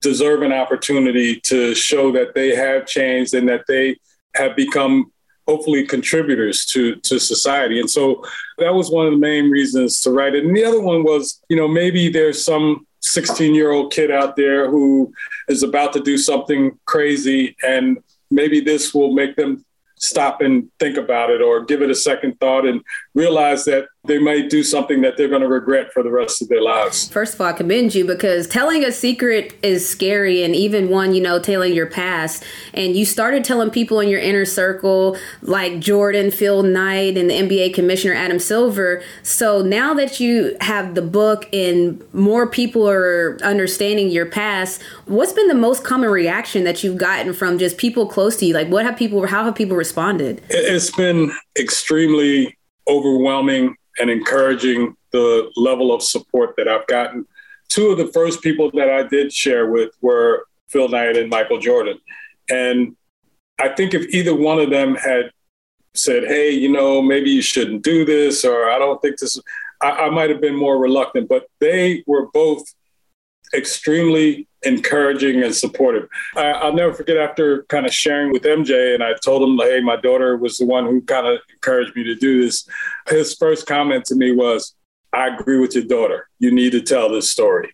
deserve 0.00 0.42
an 0.42 0.52
opportunity 0.52 1.40
to 1.40 1.74
show 1.74 2.12
that 2.12 2.34
they 2.34 2.54
have 2.54 2.86
changed 2.86 3.34
and 3.34 3.48
that 3.48 3.64
they 3.66 3.96
have 4.34 4.54
become 4.54 5.12
hopefully 5.48 5.84
contributors 5.86 6.66
to 6.66 6.96
to 6.96 7.18
society. 7.18 7.80
And 7.80 7.90
so 7.90 8.22
that 8.58 8.74
was 8.74 8.90
one 8.90 9.06
of 9.06 9.12
the 9.12 9.18
main 9.18 9.50
reasons 9.50 10.00
to 10.02 10.10
write 10.10 10.34
it. 10.34 10.44
And 10.44 10.56
the 10.56 10.64
other 10.64 10.80
one 10.80 11.02
was, 11.02 11.40
you 11.48 11.56
know, 11.56 11.66
maybe 11.66 12.10
there's 12.10 12.44
some 12.44 12.86
16 13.00 13.54
year 13.54 13.70
old 13.70 13.92
kid 13.92 14.10
out 14.10 14.36
there 14.36 14.70
who 14.70 15.12
is 15.48 15.62
about 15.62 15.92
to 15.94 16.00
do 16.00 16.18
something 16.18 16.78
crazy 16.84 17.56
and 17.62 17.98
maybe 18.30 18.60
this 18.60 18.92
will 18.92 19.14
make 19.14 19.36
them 19.36 19.64
stop 19.96 20.40
and 20.40 20.70
think 20.78 20.96
about 20.96 21.30
it 21.30 21.40
or 21.40 21.64
give 21.64 21.82
it 21.82 21.90
a 21.90 21.94
second 21.94 22.38
thought 22.38 22.66
and 22.66 22.82
realize 23.14 23.64
that 23.64 23.86
they 24.04 24.18
might 24.18 24.48
do 24.48 24.62
something 24.62 25.00
that 25.02 25.16
they're 25.16 25.28
going 25.28 25.42
to 25.42 25.48
regret 25.48 25.92
for 25.92 26.02
the 26.02 26.10
rest 26.10 26.40
of 26.40 26.48
their 26.48 26.62
lives. 26.62 27.08
First 27.08 27.34
of 27.34 27.40
all, 27.40 27.48
I 27.48 27.52
commend 27.52 27.94
you 27.94 28.06
because 28.06 28.46
telling 28.46 28.84
a 28.84 28.92
secret 28.92 29.58
is 29.62 29.88
scary, 29.88 30.42
and 30.42 30.54
even 30.54 30.88
one, 30.88 31.14
you 31.14 31.20
know, 31.20 31.38
telling 31.40 31.74
your 31.74 31.86
past. 31.86 32.44
And 32.72 32.96
you 32.96 33.04
started 33.04 33.44
telling 33.44 33.70
people 33.70 34.00
in 34.00 34.08
your 34.08 34.20
inner 34.20 34.44
circle, 34.44 35.16
like 35.42 35.80
Jordan, 35.80 36.30
Phil 36.30 36.62
Knight, 36.62 37.18
and 37.18 37.28
the 37.28 37.34
NBA 37.34 37.74
commissioner 37.74 38.14
Adam 38.14 38.38
Silver. 38.38 39.02
So 39.22 39.62
now 39.62 39.94
that 39.94 40.20
you 40.20 40.56
have 40.60 40.94
the 40.94 41.02
book 41.02 41.48
and 41.52 42.02
more 42.14 42.46
people 42.46 42.88
are 42.88 43.36
understanding 43.42 44.08
your 44.10 44.26
past, 44.26 44.80
what's 45.06 45.32
been 45.32 45.48
the 45.48 45.54
most 45.54 45.84
common 45.84 46.10
reaction 46.10 46.64
that 46.64 46.84
you've 46.84 46.98
gotten 46.98 47.34
from 47.34 47.58
just 47.58 47.76
people 47.78 48.06
close 48.06 48.36
to 48.36 48.46
you? 48.46 48.54
Like, 48.54 48.68
what 48.68 48.86
have 48.86 48.96
people, 48.96 49.26
how 49.26 49.44
have 49.44 49.54
people 49.54 49.76
responded? 49.76 50.40
It's 50.48 50.90
been 50.92 51.32
extremely 51.58 52.56
overwhelming 52.88 53.74
and 54.00 54.10
encouraging 54.10 54.96
the 55.12 55.50
level 55.56 55.94
of 55.94 56.02
support 56.02 56.54
that 56.56 56.68
I've 56.68 56.86
gotten. 56.86 57.26
Two 57.68 57.90
of 57.90 57.98
the 57.98 58.08
first 58.08 58.42
people 58.42 58.70
that 58.72 58.90
I 58.90 59.02
did 59.02 59.32
share 59.32 59.70
with 59.70 59.90
were 60.00 60.46
Phil 60.68 60.88
Knight 60.88 61.16
and 61.16 61.30
Michael 61.30 61.58
Jordan. 61.58 61.98
And 62.48 62.96
I 63.58 63.68
think 63.68 63.94
if 63.94 64.06
either 64.14 64.34
one 64.34 64.58
of 64.58 64.70
them 64.70 64.94
had 64.94 65.32
said, 65.94 66.24
hey, 66.24 66.50
you 66.50 66.70
know, 66.70 67.02
maybe 67.02 67.30
you 67.30 67.42
shouldn't 67.42 67.82
do 67.82 68.04
this, 68.04 68.44
or 68.44 68.70
I 68.70 68.78
don't 68.78 69.00
think 69.02 69.18
this, 69.18 69.40
I, 69.82 69.90
I 69.90 70.10
might 70.10 70.30
have 70.30 70.40
been 70.40 70.56
more 70.56 70.78
reluctant, 70.78 71.28
but 71.28 71.46
they 71.58 72.04
were 72.06 72.28
both 72.32 72.62
extremely 73.54 74.46
encouraging 74.62 75.42
and 75.42 75.54
supportive. 75.54 76.08
I, 76.36 76.64
will 76.64 76.74
never 76.74 76.92
forget 76.92 77.16
after 77.16 77.62
kind 77.64 77.86
of 77.86 77.94
sharing 77.94 78.32
with 78.32 78.42
MJ, 78.42 78.94
and 78.94 79.02
I 79.02 79.14
told 79.24 79.42
him, 79.42 79.56
hey, 79.58 79.80
my 79.80 79.96
daughter 79.96 80.36
was 80.36 80.58
the 80.58 80.66
one 80.66 80.84
who 80.84 81.00
kind 81.02 81.26
of 81.26 81.38
encouraged 81.52 81.94
me 81.94 82.04
to 82.04 82.14
do 82.14 82.44
this. 82.44 82.68
His 83.08 83.34
first 83.34 83.66
comment 83.66 84.04
to 84.06 84.14
me 84.14 84.32
was, 84.32 84.74
I 85.12 85.28
agree 85.28 85.58
with 85.58 85.74
your 85.74 85.84
daughter. 85.84 86.28
You 86.38 86.50
need 86.50 86.72
to 86.72 86.80
tell 86.80 87.08
this 87.08 87.30
story. 87.30 87.72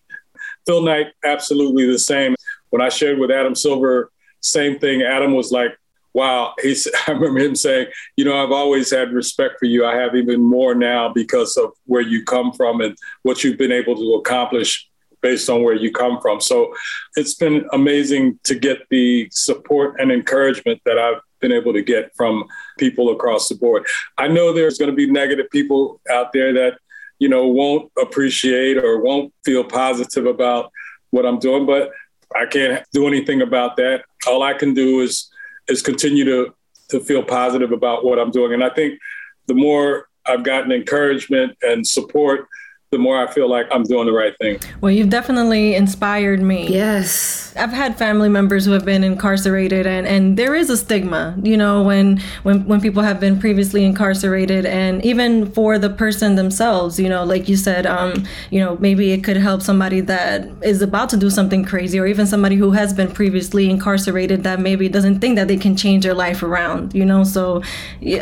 Phil 0.65 0.81
Knight, 0.81 1.07
absolutely 1.23 1.85
the 1.85 1.99
same. 1.99 2.35
When 2.69 2.81
I 2.81 2.89
shared 2.89 3.19
with 3.19 3.31
Adam 3.31 3.55
Silver, 3.55 4.11
same 4.41 4.79
thing. 4.79 5.01
Adam 5.01 5.33
was 5.33 5.51
like, 5.51 5.77
wow. 6.13 6.53
He's, 6.61 6.87
I 7.07 7.11
remember 7.11 7.39
him 7.39 7.55
saying, 7.55 7.87
you 8.15 8.25
know, 8.25 8.41
I've 8.41 8.51
always 8.51 8.91
had 8.91 9.11
respect 9.11 9.55
for 9.59 9.65
you. 9.65 9.85
I 9.85 9.95
have 9.95 10.15
even 10.15 10.41
more 10.41 10.73
now 10.73 11.11
because 11.11 11.57
of 11.57 11.71
where 11.85 12.01
you 12.01 12.23
come 12.23 12.51
from 12.53 12.81
and 12.81 12.97
what 13.23 13.43
you've 13.43 13.57
been 13.57 13.71
able 13.71 13.95
to 13.95 14.13
accomplish 14.15 14.89
based 15.25 15.49
on 15.49 15.63
where 15.63 15.73
you 15.73 15.91
come 15.91 16.21
from. 16.21 16.39
So 16.39 16.75
it's 17.15 17.33
been 17.33 17.65
amazing 17.73 18.39
to 18.43 18.53
get 18.53 18.87
the 18.91 19.27
support 19.31 19.99
and 19.99 20.11
encouragement 20.11 20.79
that 20.85 20.99
I've 20.99 21.19
been 21.39 21.51
able 21.51 21.73
to 21.73 21.81
get 21.81 22.15
from 22.15 22.43
people 22.77 23.09
across 23.09 23.49
the 23.49 23.55
board. 23.55 23.87
I 24.19 24.27
know 24.27 24.53
there's 24.53 24.77
going 24.77 24.91
to 24.91 24.95
be 24.95 25.09
negative 25.09 25.49
people 25.49 25.99
out 26.11 26.31
there 26.31 26.53
that, 26.53 26.73
you 27.17 27.27
know, 27.27 27.47
won't 27.47 27.91
appreciate 27.99 28.77
or 28.77 29.01
won't 29.01 29.33
feel 29.43 29.63
positive 29.63 30.27
about 30.27 30.71
what 31.09 31.25
I'm 31.25 31.39
doing, 31.39 31.65
but 31.65 31.89
I 32.35 32.45
can't 32.45 32.85
do 32.93 33.07
anything 33.07 33.41
about 33.41 33.77
that. 33.77 34.03
All 34.27 34.43
I 34.43 34.53
can 34.53 34.75
do 34.75 35.01
is 35.01 35.31
is 35.67 35.81
continue 35.81 36.25
to 36.25 36.53
to 36.89 36.99
feel 36.99 37.23
positive 37.23 37.71
about 37.71 38.05
what 38.05 38.19
I'm 38.19 38.29
doing. 38.29 38.53
And 38.53 38.63
I 38.63 38.69
think 38.69 38.99
the 39.47 39.55
more 39.55 40.07
I've 40.27 40.43
gotten 40.43 40.71
encouragement 40.71 41.57
and 41.63 41.87
support 41.87 42.47
the 42.95 42.99
more 42.99 43.17
I 43.21 43.29
feel 43.31 43.49
like 43.49 43.67
I'm 43.71 43.83
doing 43.83 44.05
the 44.05 44.13
right 44.13 44.35
thing. 44.37 44.57
Well, 44.79 44.91
you've 44.91 45.09
definitely 45.09 45.75
inspired 45.75 46.41
me. 46.41 46.67
Yes. 46.69 47.53
I've 47.57 47.71
had 47.71 47.97
family 47.97 48.29
members 48.29 48.65
who 48.65 48.71
have 48.71 48.85
been 48.85 49.03
incarcerated 49.03 49.85
and, 49.85 50.07
and 50.07 50.37
there 50.37 50.55
is 50.55 50.69
a 50.69 50.77
stigma, 50.77 51.37
you 51.41 51.57
know, 51.57 51.83
when, 51.83 52.21
when 52.43 52.65
when 52.65 52.81
people 52.81 53.03
have 53.03 53.19
been 53.19 53.39
previously 53.39 53.83
incarcerated 53.85 54.65
and 54.65 55.03
even 55.05 55.51
for 55.51 55.77
the 55.77 55.89
person 55.89 56.35
themselves, 56.35 56.99
you 56.99 57.09
know, 57.09 57.23
like 57.23 57.47
you 57.49 57.55
said, 57.55 57.85
um, 57.85 58.25
you 58.49 58.59
know, 58.59 58.77
maybe 58.79 59.11
it 59.11 59.23
could 59.23 59.37
help 59.37 59.61
somebody 59.61 60.01
that 60.01 60.47
is 60.63 60.81
about 60.81 61.09
to 61.09 61.17
do 61.17 61.29
something 61.29 61.63
crazy 61.65 61.99
or 61.99 62.05
even 62.05 62.25
somebody 62.25 62.55
who 62.55 62.71
has 62.71 62.93
been 62.93 63.11
previously 63.11 63.69
incarcerated 63.69 64.43
that 64.43 64.59
maybe 64.59 64.87
doesn't 64.89 65.19
think 65.19 65.35
that 65.35 65.47
they 65.47 65.57
can 65.57 65.75
change 65.75 66.03
their 66.03 66.13
life 66.13 66.43
around, 66.43 66.93
you 66.93 67.05
know. 67.05 67.23
So 67.23 67.61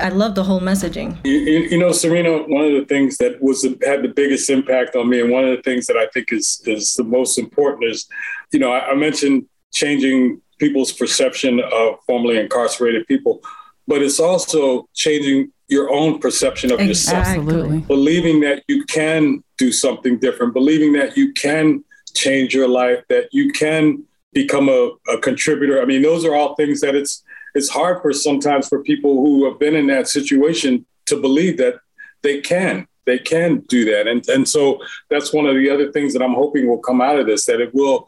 I 0.01 0.09
love 0.09 0.35
the 0.35 0.43
whole 0.43 0.61
messaging. 0.61 1.17
You, 1.25 1.33
you, 1.33 1.59
you 1.71 1.77
know, 1.77 1.91
Serena, 1.91 2.43
one 2.43 2.65
of 2.65 2.73
the 2.73 2.85
things 2.85 3.17
that 3.17 3.41
was 3.41 3.63
had 3.63 4.03
the 4.03 4.13
biggest 4.15 4.49
impact 4.49 4.62
impact 4.63 4.95
on 4.95 5.09
me. 5.09 5.21
And 5.21 5.31
one 5.31 5.43
of 5.43 5.55
the 5.55 5.61
things 5.61 5.85
that 5.87 5.97
I 5.97 6.07
think 6.07 6.31
is 6.31 6.61
is 6.65 6.93
the 6.93 7.03
most 7.03 7.37
important 7.37 7.91
is, 7.91 8.07
you 8.51 8.59
know, 8.59 8.71
I, 8.71 8.91
I 8.91 8.95
mentioned 8.95 9.45
changing 9.71 10.41
people's 10.59 10.91
perception 10.91 11.59
of 11.59 11.95
formerly 12.05 12.37
incarcerated 12.37 13.07
people, 13.07 13.41
but 13.87 14.01
it's 14.01 14.19
also 14.19 14.87
changing 14.93 15.51
your 15.67 15.91
own 15.91 16.19
perception 16.19 16.71
of 16.71 16.79
yourself. 16.81 17.25
Absolutely. 17.25 17.79
Believing 17.79 18.41
that 18.41 18.63
you 18.67 18.85
can 18.85 19.43
do 19.57 19.71
something 19.71 20.19
different, 20.19 20.53
believing 20.53 20.93
that 20.93 21.17
you 21.17 21.33
can 21.33 21.83
change 22.13 22.53
your 22.53 22.67
life, 22.67 23.03
that 23.09 23.29
you 23.31 23.51
can 23.51 24.03
become 24.33 24.69
a, 24.69 24.91
a 25.09 25.17
contributor. 25.19 25.81
I 25.81 25.85
mean, 25.85 26.01
those 26.01 26.25
are 26.25 26.35
all 26.35 26.55
things 26.55 26.81
that 26.81 26.95
it's 26.95 27.23
it's 27.55 27.69
hard 27.69 28.01
for 28.01 28.13
sometimes 28.13 28.67
for 28.67 28.83
people 28.83 29.23
who 29.23 29.45
have 29.45 29.59
been 29.59 29.75
in 29.75 29.87
that 29.87 30.07
situation 30.07 30.85
to 31.05 31.21
believe 31.21 31.57
that 31.57 31.75
they 32.23 32.41
can 32.41 32.87
they 33.05 33.19
can 33.19 33.59
do 33.67 33.85
that. 33.85 34.07
And 34.07 34.27
and 34.29 34.47
so 34.47 34.79
that's 35.09 35.33
one 35.33 35.45
of 35.45 35.55
the 35.55 35.69
other 35.69 35.91
things 35.91 36.13
that 36.13 36.21
I'm 36.21 36.33
hoping 36.33 36.67
will 36.67 36.79
come 36.79 37.01
out 37.01 37.19
of 37.19 37.25
this, 37.25 37.45
that 37.45 37.61
it 37.61 37.73
will 37.73 38.07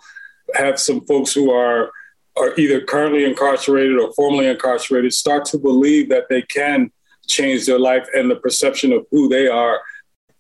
have 0.54 0.80
some 0.80 1.02
folks 1.06 1.34
who 1.34 1.52
are 1.52 1.92
are 2.38 2.54
either 2.58 2.82
currently 2.82 3.24
incarcerated 3.24 3.98
or 3.98 4.12
formerly 4.14 4.48
incarcerated 4.48 5.14
start 5.14 5.46
to 5.46 5.58
believe 5.58 6.10
that 6.10 6.28
they 6.30 6.42
can 6.42 6.92
change 7.28 7.66
their 7.66 7.80
life 7.80 8.08
and 8.14 8.30
the 8.30 8.36
perception 8.36 8.92
of 8.92 9.06
who 9.10 9.30
they 9.30 9.48
are 9.48 9.82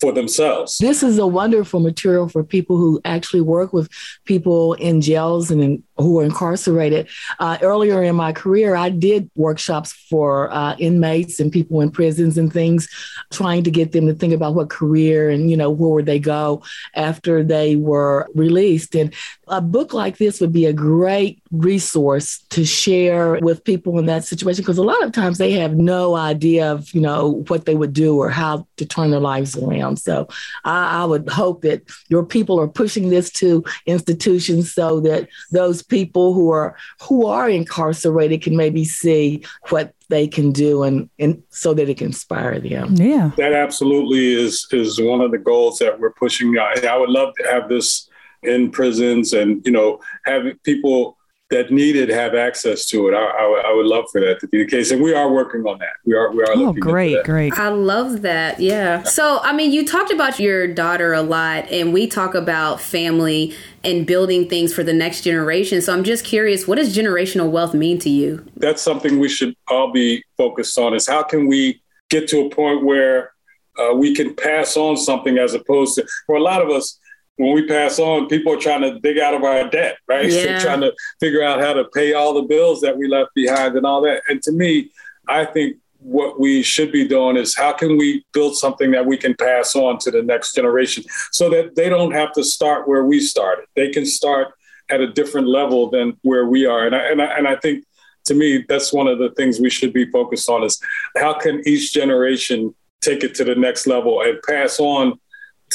for 0.05 0.11
themselves. 0.11 0.77
This 0.77 1.01
is 1.01 1.17
a 1.17 1.25
wonderful 1.25 1.79
material 1.79 2.29
for 2.29 2.43
people 2.43 2.77
who 2.77 3.01
actually 3.05 3.41
work 3.41 3.73
with 3.73 3.89
people 4.25 4.73
in 4.73 5.01
jails 5.01 5.49
and 5.49 5.63
in 5.63 5.83
who 5.97 6.19
are 6.19 6.23
incarcerated. 6.23 7.07
Uh, 7.39 7.57
earlier 7.61 8.03
in 8.03 8.15
my 8.15 8.33
career, 8.33 8.75
I 8.75 8.89
did 8.89 9.31
workshops 9.35 9.93
for 10.09 10.51
uh, 10.51 10.75
inmates 10.77 11.39
and 11.39 11.51
people 11.51 11.81
in 11.81 11.89
prisons 11.89 12.37
and 12.37 12.51
things, 12.51 12.87
trying 13.31 13.63
to 13.63 13.71
get 13.71 13.93
them 13.93 14.05
to 14.07 14.13
think 14.13 14.33
about 14.33 14.55
what 14.55 14.69
career 14.69 15.29
and 15.29 15.49
you 15.49 15.57
know 15.57 15.69
where 15.69 15.89
would 15.89 16.05
they 16.05 16.19
go 16.19 16.61
after 16.95 17.43
they 17.43 17.75
were 17.75 18.27
released. 18.35 18.93
And 18.95 19.13
a 19.47 19.61
book 19.61 19.93
like 19.93 20.17
this 20.17 20.41
would 20.41 20.53
be 20.53 20.65
a 20.65 20.73
great 20.73 21.41
resource 21.59 22.43
to 22.49 22.65
share 22.65 23.39
with 23.41 23.63
people 23.63 23.97
in 23.99 24.05
that 24.05 24.23
situation 24.23 24.61
because 24.61 24.77
a 24.77 24.83
lot 24.83 25.03
of 25.03 25.11
times 25.11 25.37
they 25.37 25.51
have 25.53 25.75
no 25.75 26.15
idea 26.15 26.71
of 26.71 26.93
you 26.93 27.01
know 27.01 27.43
what 27.47 27.65
they 27.65 27.75
would 27.75 27.93
do 27.93 28.17
or 28.17 28.29
how 28.29 28.67
to 28.77 28.85
turn 28.85 29.11
their 29.11 29.19
lives 29.19 29.57
around. 29.57 29.97
So 29.97 30.27
I, 30.63 31.01
I 31.01 31.05
would 31.05 31.29
hope 31.29 31.61
that 31.61 31.83
your 32.09 32.25
people 32.25 32.59
are 32.59 32.67
pushing 32.67 33.09
this 33.09 33.29
to 33.33 33.63
institutions 33.85 34.73
so 34.73 34.99
that 35.01 35.27
those 35.51 35.81
people 35.81 36.33
who 36.33 36.51
are 36.51 36.75
who 37.01 37.25
are 37.27 37.49
incarcerated 37.49 38.41
can 38.41 38.55
maybe 38.55 38.85
see 38.85 39.43
what 39.69 39.93
they 40.09 40.27
can 40.27 40.51
do 40.51 40.83
and, 40.83 41.09
and 41.17 41.41
so 41.49 41.73
that 41.73 41.89
it 41.89 41.97
can 41.97 42.07
inspire 42.07 42.59
them. 42.59 42.93
Yeah. 42.95 43.31
That 43.37 43.53
absolutely 43.53 44.33
is 44.33 44.67
is 44.71 45.01
one 45.01 45.21
of 45.21 45.31
the 45.31 45.37
goals 45.37 45.79
that 45.79 45.99
we're 45.99 46.11
pushing. 46.13 46.57
I, 46.57 46.75
I 46.87 46.97
would 46.97 47.09
love 47.09 47.33
to 47.39 47.51
have 47.51 47.69
this 47.69 48.09
in 48.43 48.71
prisons 48.71 49.33
and 49.33 49.65
you 49.65 49.71
know 49.71 49.99
have 50.25 50.43
people 50.63 51.17
that 51.51 51.71
needed 51.71 52.09
have 52.09 52.33
access 52.33 52.87
to 52.87 53.07
it. 53.07 53.13
I, 53.13 53.23
I, 53.23 53.63
I, 53.67 53.73
would 53.73 53.85
love 53.85 54.05
for 54.11 54.19
that 54.19 54.39
to 54.39 54.47
be 54.47 54.63
the 54.63 54.69
case, 54.69 54.89
and 54.89 55.01
we 55.01 55.13
are 55.13 55.31
working 55.31 55.61
on 55.61 55.77
that. 55.77 55.93
We 56.03 56.15
are. 56.15 56.31
We 56.31 56.41
are. 56.41 56.47
Oh, 56.55 56.73
great, 56.73 57.23
great. 57.23 57.53
I 57.53 57.69
love 57.69 58.23
that. 58.23 58.59
Yeah. 58.59 59.03
So, 59.03 59.39
I 59.43 59.53
mean, 59.53 59.71
you 59.71 59.85
talked 59.85 60.11
about 60.11 60.39
your 60.39 60.67
daughter 60.67 61.13
a 61.13 61.21
lot, 61.21 61.69
and 61.69 61.93
we 61.93 62.07
talk 62.07 62.33
about 62.33 62.81
family 62.81 63.55
and 63.83 64.07
building 64.07 64.49
things 64.49 64.73
for 64.73 64.83
the 64.83 64.93
next 64.93 65.21
generation. 65.21 65.81
So, 65.81 65.93
I'm 65.93 66.03
just 66.03 66.25
curious, 66.25 66.67
what 66.67 66.75
does 66.75 66.95
generational 66.95 67.51
wealth 67.51 67.75
mean 67.75 67.99
to 67.99 68.09
you? 68.09 68.43
That's 68.57 68.81
something 68.81 69.19
we 69.19 69.29
should 69.29 69.55
all 69.67 69.91
be 69.91 70.23
focused 70.37 70.77
on. 70.79 70.95
Is 70.95 71.07
how 71.07 71.21
can 71.21 71.47
we 71.47 71.81
get 72.09 72.27
to 72.29 72.47
a 72.47 72.49
point 72.49 72.83
where 72.83 73.33
uh, 73.77 73.93
we 73.93 74.15
can 74.15 74.35
pass 74.35 74.77
on 74.77 74.97
something 74.97 75.37
as 75.37 75.53
opposed 75.53 75.95
to 75.95 76.07
for 76.25 76.37
a 76.37 76.41
lot 76.41 76.61
of 76.61 76.69
us 76.69 76.99
when 77.37 77.53
we 77.53 77.67
pass 77.67 77.99
on, 77.99 78.27
people 78.27 78.53
are 78.53 78.59
trying 78.59 78.81
to 78.81 78.99
dig 78.99 79.19
out 79.19 79.33
of 79.33 79.43
our 79.43 79.69
debt, 79.69 79.97
right? 80.07 80.25
Yeah. 80.31 80.43
They're 80.43 80.59
trying 80.59 80.81
to 80.81 80.93
figure 81.19 81.43
out 81.43 81.59
how 81.59 81.73
to 81.73 81.85
pay 81.85 82.13
all 82.13 82.33
the 82.33 82.43
bills 82.43 82.81
that 82.81 82.97
we 82.97 83.07
left 83.07 83.33
behind 83.35 83.75
and 83.75 83.85
all 83.85 84.01
that. 84.01 84.23
And 84.27 84.41
to 84.43 84.51
me, 84.51 84.91
I 85.27 85.45
think 85.45 85.77
what 85.99 86.39
we 86.39 86.61
should 86.61 86.91
be 86.91 87.07
doing 87.07 87.35
is 87.35 87.55
how 87.55 87.73
can 87.73 87.97
we 87.97 88.23
build 88.31 88.55
something 88.55 88.91
that 88.91 89.05
we 89.05 89.17
can 89.17 89.33
pass 89.35 89.75
on 89.75 89.97
to 89.99 90.11
the 90.11 90.21
next 90.21 90.53
generation 90.53 91.03
so 91.31 91.49
that 91.49 91.75
they 91.75 91.89
don't 91.89 92.11
have 92.11 92.31
to 92.33 92.43
start 92.43 92.87
where 92.87 93.03
we 93.03 93.19
started. 93.19 93.65
They 93.75 93.89
can 93.89 94.05
start 94.05 94.53
at 94.89 95.01
a 95.01 95.11
different 95.11 95.47
level 95.47 95.89
than 95.89 96.17
where 96.21 96.45
we 96.45 96.65
are. 96.65 96.85
And 96.85 96.95
I, 96.95 96.99
and 97.09 97.21
I, 97.21 97.25
and 97.37 97.47
I 97.47 97.55
think 97.55 97.85
to 98.25 98.33
me, 98.33 98.63
that's 98.67 98.93
one 98.93 99.07
of 99.07 99.19
the 99.19 99.31
things 99.31 99.59
we 99.59 99.69
should 99.69 99.93
be 99.93 100.09
focused 100.11 100.49
on 100.49 100.63
is 100.63 100.79
how 101.17 101.33
can 101.33 101.61
each 101.67 101.93
generation 101.93 102.73
take 103.01 103.23
it 103.23 103.35
to 103.35 103.43
the 103.43 103.55
next 103.55 103.87
level 103.87 104.21
and 104.21 104.41
pass 104.43 104.79
on 104.79 105.19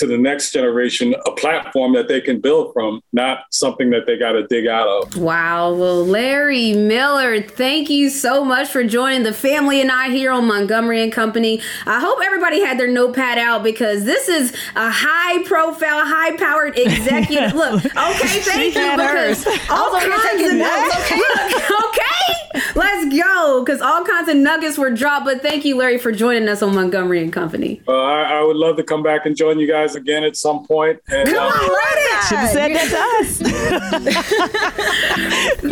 to 0.01 0.07
the 0.07 0.19
next 0.19 0.53
generation 0.53 1.15
a 1.27 1.31
platform 1.33 1.93
that 1.93 2.09
they 2.09 2.21
can 2.21 2.41
build 2.41 2.73
from, 2.73 3.03
not 3.13 3.45
something 3.51 3.91
that 3.91 4.07
they 4.07 4.19
got 4.19 4.33
to 4.33 4.47
dig 4.47 4.67
out 4.67 4.89
of. 4.89 5.17
Wow. 5.17 5.75
Well, 5.75 6.05
Larry 6.07 6.73
Miller, 6.73 7.43
thank 7.43 7.91
you 7.91 8.09
so 8.09 8.45
much 8.45 8.69
for 8.69 8.83
joining 8.83 9.23
the 9.23 9.33
family 9.33 9.81
and 9.81 9.91
I 9.91 10.09
here 10.09 10.33
on 10.33 10.47
Montgomery 10.47 11.03
and 11.03 11.13
Company. 11.13 11.61
I 11.87 12.01
hope 12.01 12.19
everybody 12.25 12.61
had 12.61 12.79
their 12.79 12.89
notepad 12.89 13.39
out 13.39 13.63
because 13.63 14.05
this 14.05 14.29
is 14.29 14.53
a 14.75 14.91
high 14.91 15.43
profile, 15.45 16.05
high 16.05 16.37
powered 16.37 16.79
executive. 16.79 17.55
Look, 17.61 17.85
okay, 17.85 18.41
thank 18.41 18.75
you 18.75 18.91
because 18.93 19.47
all 19.69 19.91
kinds 20.01 20.51
of 20.51 20.57
nuggets. 20.57 21.11
Look, 21.11 21.85
okay, 21.85 22.71
let's 22.75 23.15
go 23.15 23.63
because 23.65 23.81
all 23.81 24.05
kinds 24.05 24.29
of 24.29 24.37
nuggets 24.37 24.79
were 24.79 24.91
dropped. 24.91 25.27
But 25.27 25.43
thank 25.43 25.65
you, 25.65 25.77
Larry, 25.77 25.99
for 25.99 26.13
joining 26.13 26.49
us 26.49 26.63
on 26.63 26.75
Montgomery 26.75 27.23
and 27.23 27.33
Company. 27.33 27.81
Uh, 27.87 27.93
I, 27.93 28.39
I 28.39 28.43
would 28.43 28.57
love 28.57 28.77
to 28.77 28.83
come 28.83 29.03
back 29.03 29.27
and 29.27 29.37
join 29.37 29.59
you 29.59 29.67
guys 29.67 29.90
again 29.95 30.25
at 30.25 30.37
some 30.37 30.67
point. 30.67 30.99
And, 31.09 31.29
Come 31.29 31.39
on, 31.39 31.53
uh, 31.53 31.69
Larry. 31.69 32.23
Should 32.29 32.39
have 32.39 32.51
said 32.51 32.73
that 32.75 32.91
to 32.91 34.07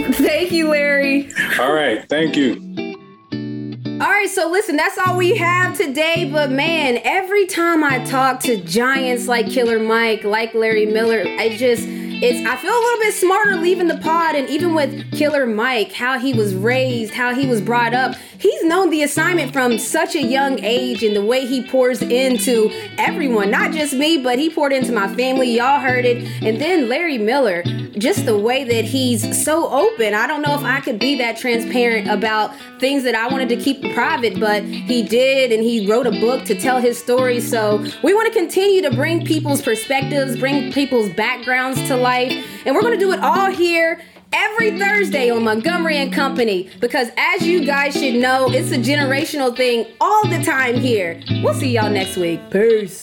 us. 0.06 0.14
Thank 0.18 0.52
you, 0.52 0.68
Larry. 0.70 1.32
all 1.58 1.72
right. 1.72 2.08
Thank 2.08 2.36
you. 2.36 2.64
All 4.00 4.08
right, 4.08 4.30
so 4.30 4.48
listen, 4.48 4.76
that's 4.76 4.96
all 4.96 5.16
we 5.16 5.36
have 5.36 5.76
today. 5.76 6.30
But 6.30 6.52
man, 6.52 7.00
every 7.02 7.46
time 7.46 7.82
I 7.82 8.04
talk 8.04 8.38
to 8.40 8.62
giants 8.62 9.26
like 9.26 9.48
Killer 9.50 9.80
Mike, 9.80 10.22
like 10.22 10.54
Larry 10.54 10.86
Miller, 10.86 11.24
I 11.26 11.56
just 11.56 11.82
it's 12.20 12.46
I 12.46 12.56
feel 12.56 12.72
a 12.72 12.74
little 12.74 12.98
bit 13.00 13.14
smarter 13.14 13.56
leaving 13.56 13.88
the 13.88 13.98
pod 13.98 14.34
and 14.34 14.48
even 14.48 14.74
with 14.74 15.12
Killer 15.12 15.46
Mike, 15.46 15.92
how 15.92 16.18
he 16.18 16.32
was 16.32 16.54
raised, 16.54 17.14
how 17.14 17.34
he 17.34 17.46
was 17.46 17.60
brought 17.60 17.94
up. 17.94 18.16
He's 18.38 18.64
known 18.64 18.90
the 18.90 19.02
assignment 19.02 19.52
from 19.52 19.78
such 19.78 20.14
a 20.14 20.22
young 20.22 20.62
age 20.64 21.02
and 21.02 21.14
the 21.14 21.24
way 21.24 21.46
he 21.46 21.66
pours 21.66 22.02
into 22.02 22.70
everyone, 22.96 23.50
not 23.50 23.72
just 23.72 23.94
me, 23.94 24.22
but 24.22 24.38
he 24.38 24.50
poured 24.50 24.72
into 24.72 24.92
my 24.92 25.12
family. 25.14 25.56
Y'all 25.56 25.80
heard 25.80 26.04
it. 26.04 26.24
And 26.42 26.60
then 26.60 26.88
Larry 26.88 27.18
Miller, 27.18 27.62
just 27.98 28.26
the 28.26 28.38
way 28.38 28.64
that 28.64 28.84
he's 28.84 29.44
so 29.44 29.68
open. 29.68 30.14
I 30.14 30.26
don't 30.26 30.42
know 30.42 30.54
if 30.54 30.62
I 30.62 30.80
could 30.80 30.98
be 30.98 31.18
that 31.18 31.36
transparent 31.36 32.08
about 32.08 32.54
things 32.78 33.02
that 33.04 33.14
I 33.14 33.28
wanted 33.28 33.48
to 33.50 33.56
keep 33.56 33.92
private, 33.94 34.38
but 34.38 34.62
he 34.64 35.02
did 35.02 35.52
and 35.52 35.62
he 35.62 35.90
wrote 35.90 36.06
a 36.06 36.12
book 36.12 36.44
to 36.46 36.54
tell 36.54 36.80
his 36.80 36.98
story. 36.98 37.40
So 37.40 37.84
we 38.02 38.14
want 38.14 38.32
to 38.32 38.38
continue 38.38 38.82
to 38.82 38.94
bring 38.94 39.24
people's 39.24 39.62
perspectives, 39.62 40.38
bring 40.38 40.72
people's 40.72 41.10
backgrounds 41.10 41.82
to 41.88 41.96
life. 42.08 42.32
And 42.64 42.74
we're 42.74 42.80
going 42.80 42.98
to 42.98 43.04
do 43.04 43.12
it 43.12 43.20
all 43.20 43.50
here 43.50 44.00
every 44.32 44.78
Thursday 44.78 45.28
on 45.30 45.44
Montgomery 45.44 45.98
and 45.98 46.10
Company 46.10 46.70
because 46.80 47.08
as 47.18 47.46
you 47.46 47.66
guys 47.66 47.92
should 47.92 48.14
know, 48.14 48.48
it's 48.50 48.72
a 48.72 48.78
generational 48.78 49.54
thing 49.54 49.86
all 50.00 50.26
the 50.26 50.42
time 50.42 50.76
here. 50.76 51.20
We'll 51.42 51.52
see 51.52 51.70
y'all 51.72 51.90
next 51.90 52.16
week. 52.16 52.40
Peace. 52.50 53.02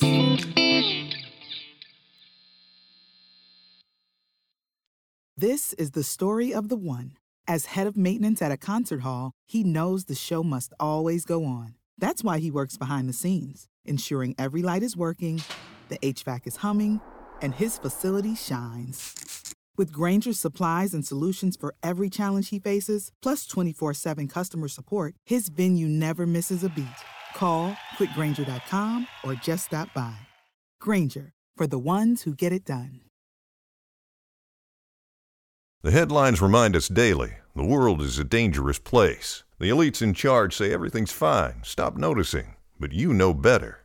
This 5.37 5.73
is 5.73 5.91
the 5.91 6.03
story 6.03 6.51
of 6.51 6.69
the 6.69 6.77
one. 6.77 7.17
As 7.47 7.65
head 7.67 7.85
of 7.85 7.95
maintenance 7.95 8.41
at 8.41 8.51
a 8.51 8.57
concert 8.57 9.01
hall, 9.01 9.33
he 9.45 9.63
knows 9.63 10.05
the 10.05 10.15
show 10.15 10.41
must 10.41 10.73
always 10.79 11.25
go 11.25 11.45
on. 11.45 11.75
That's 11.95 12.23
why 12.23 12.39
he 12.39 12.49
works 12.49 12.75
behind 12.75 13.07
the 13.07 13.13
scenes, 13.13 13.67
ensuring 13.85 14.33
every 14.39 14.63
light 14.63 14.81
is 14.81 14.97
working, 14.97 15.43
the 15.89 15.99
HVAC 15.99 16.47
is 16.47 16.55
humming, 16.57 17.01
and 17.41 17.55
his 17.55 17.77
facility 17.77 18.35
shines. 18.35 19.53
With 19.77 19.91
Grainger's 19.91 20.39
supplies 20.39 20.93
and 20.93 21.05
solutions 21.05 21.57
for 21.57 21.75
every 21.83 22.09
challenge 22.09 22.49
he 22.49 22.59
faces, 22.59 23.11
plus 23.21 23.45
24 23.45 23.93
7 23.93 24.27
customer 24.27 24.67
support, 24.67 25.15
his 25.25 25.49
venue 25.49 25.87
never 25.87 26.25
misses 26.25 26.63
a 26.63 26.69
beat. 26.69 26.85
Call 27.35 27.75
quickgranger.com 27.97 29.07
or 29.23 29.33
just 29.35 29.65
stop 29.65 29.93
by. 29.93 30.15
Granger, 30.79 31.33
for 31.57 31.67
the 31.67 31.79
ones 31.79 32.23
who 32.23 32.33
get 32.33 32.53
it 32.53 32.65
done. 32.65 33.01
The 35.83 35.91
headlines 35.91 36.41
remind 36.41 36.75
us 36.75 36.87
daily 36.87 37.35
the 37.55 37.63
world 37.63 38.01
is 38.01 38.17
a 38.17 38.23
dangerous 38.23 38.79
place. 38.79 39.43
The 39.59 39.69
elites 39.69 40.01
in 40.01 40.13
charge 40.13 40.55
say 40.55 40.73
everything's 40.73 41.11
fine, 41.11 41.61
stop 41.63 41.95
noticing. 41.95 42.55
But 42.79 42.91
you 42.91 43.13
know 43.13 43.33
better. 43.33 43.84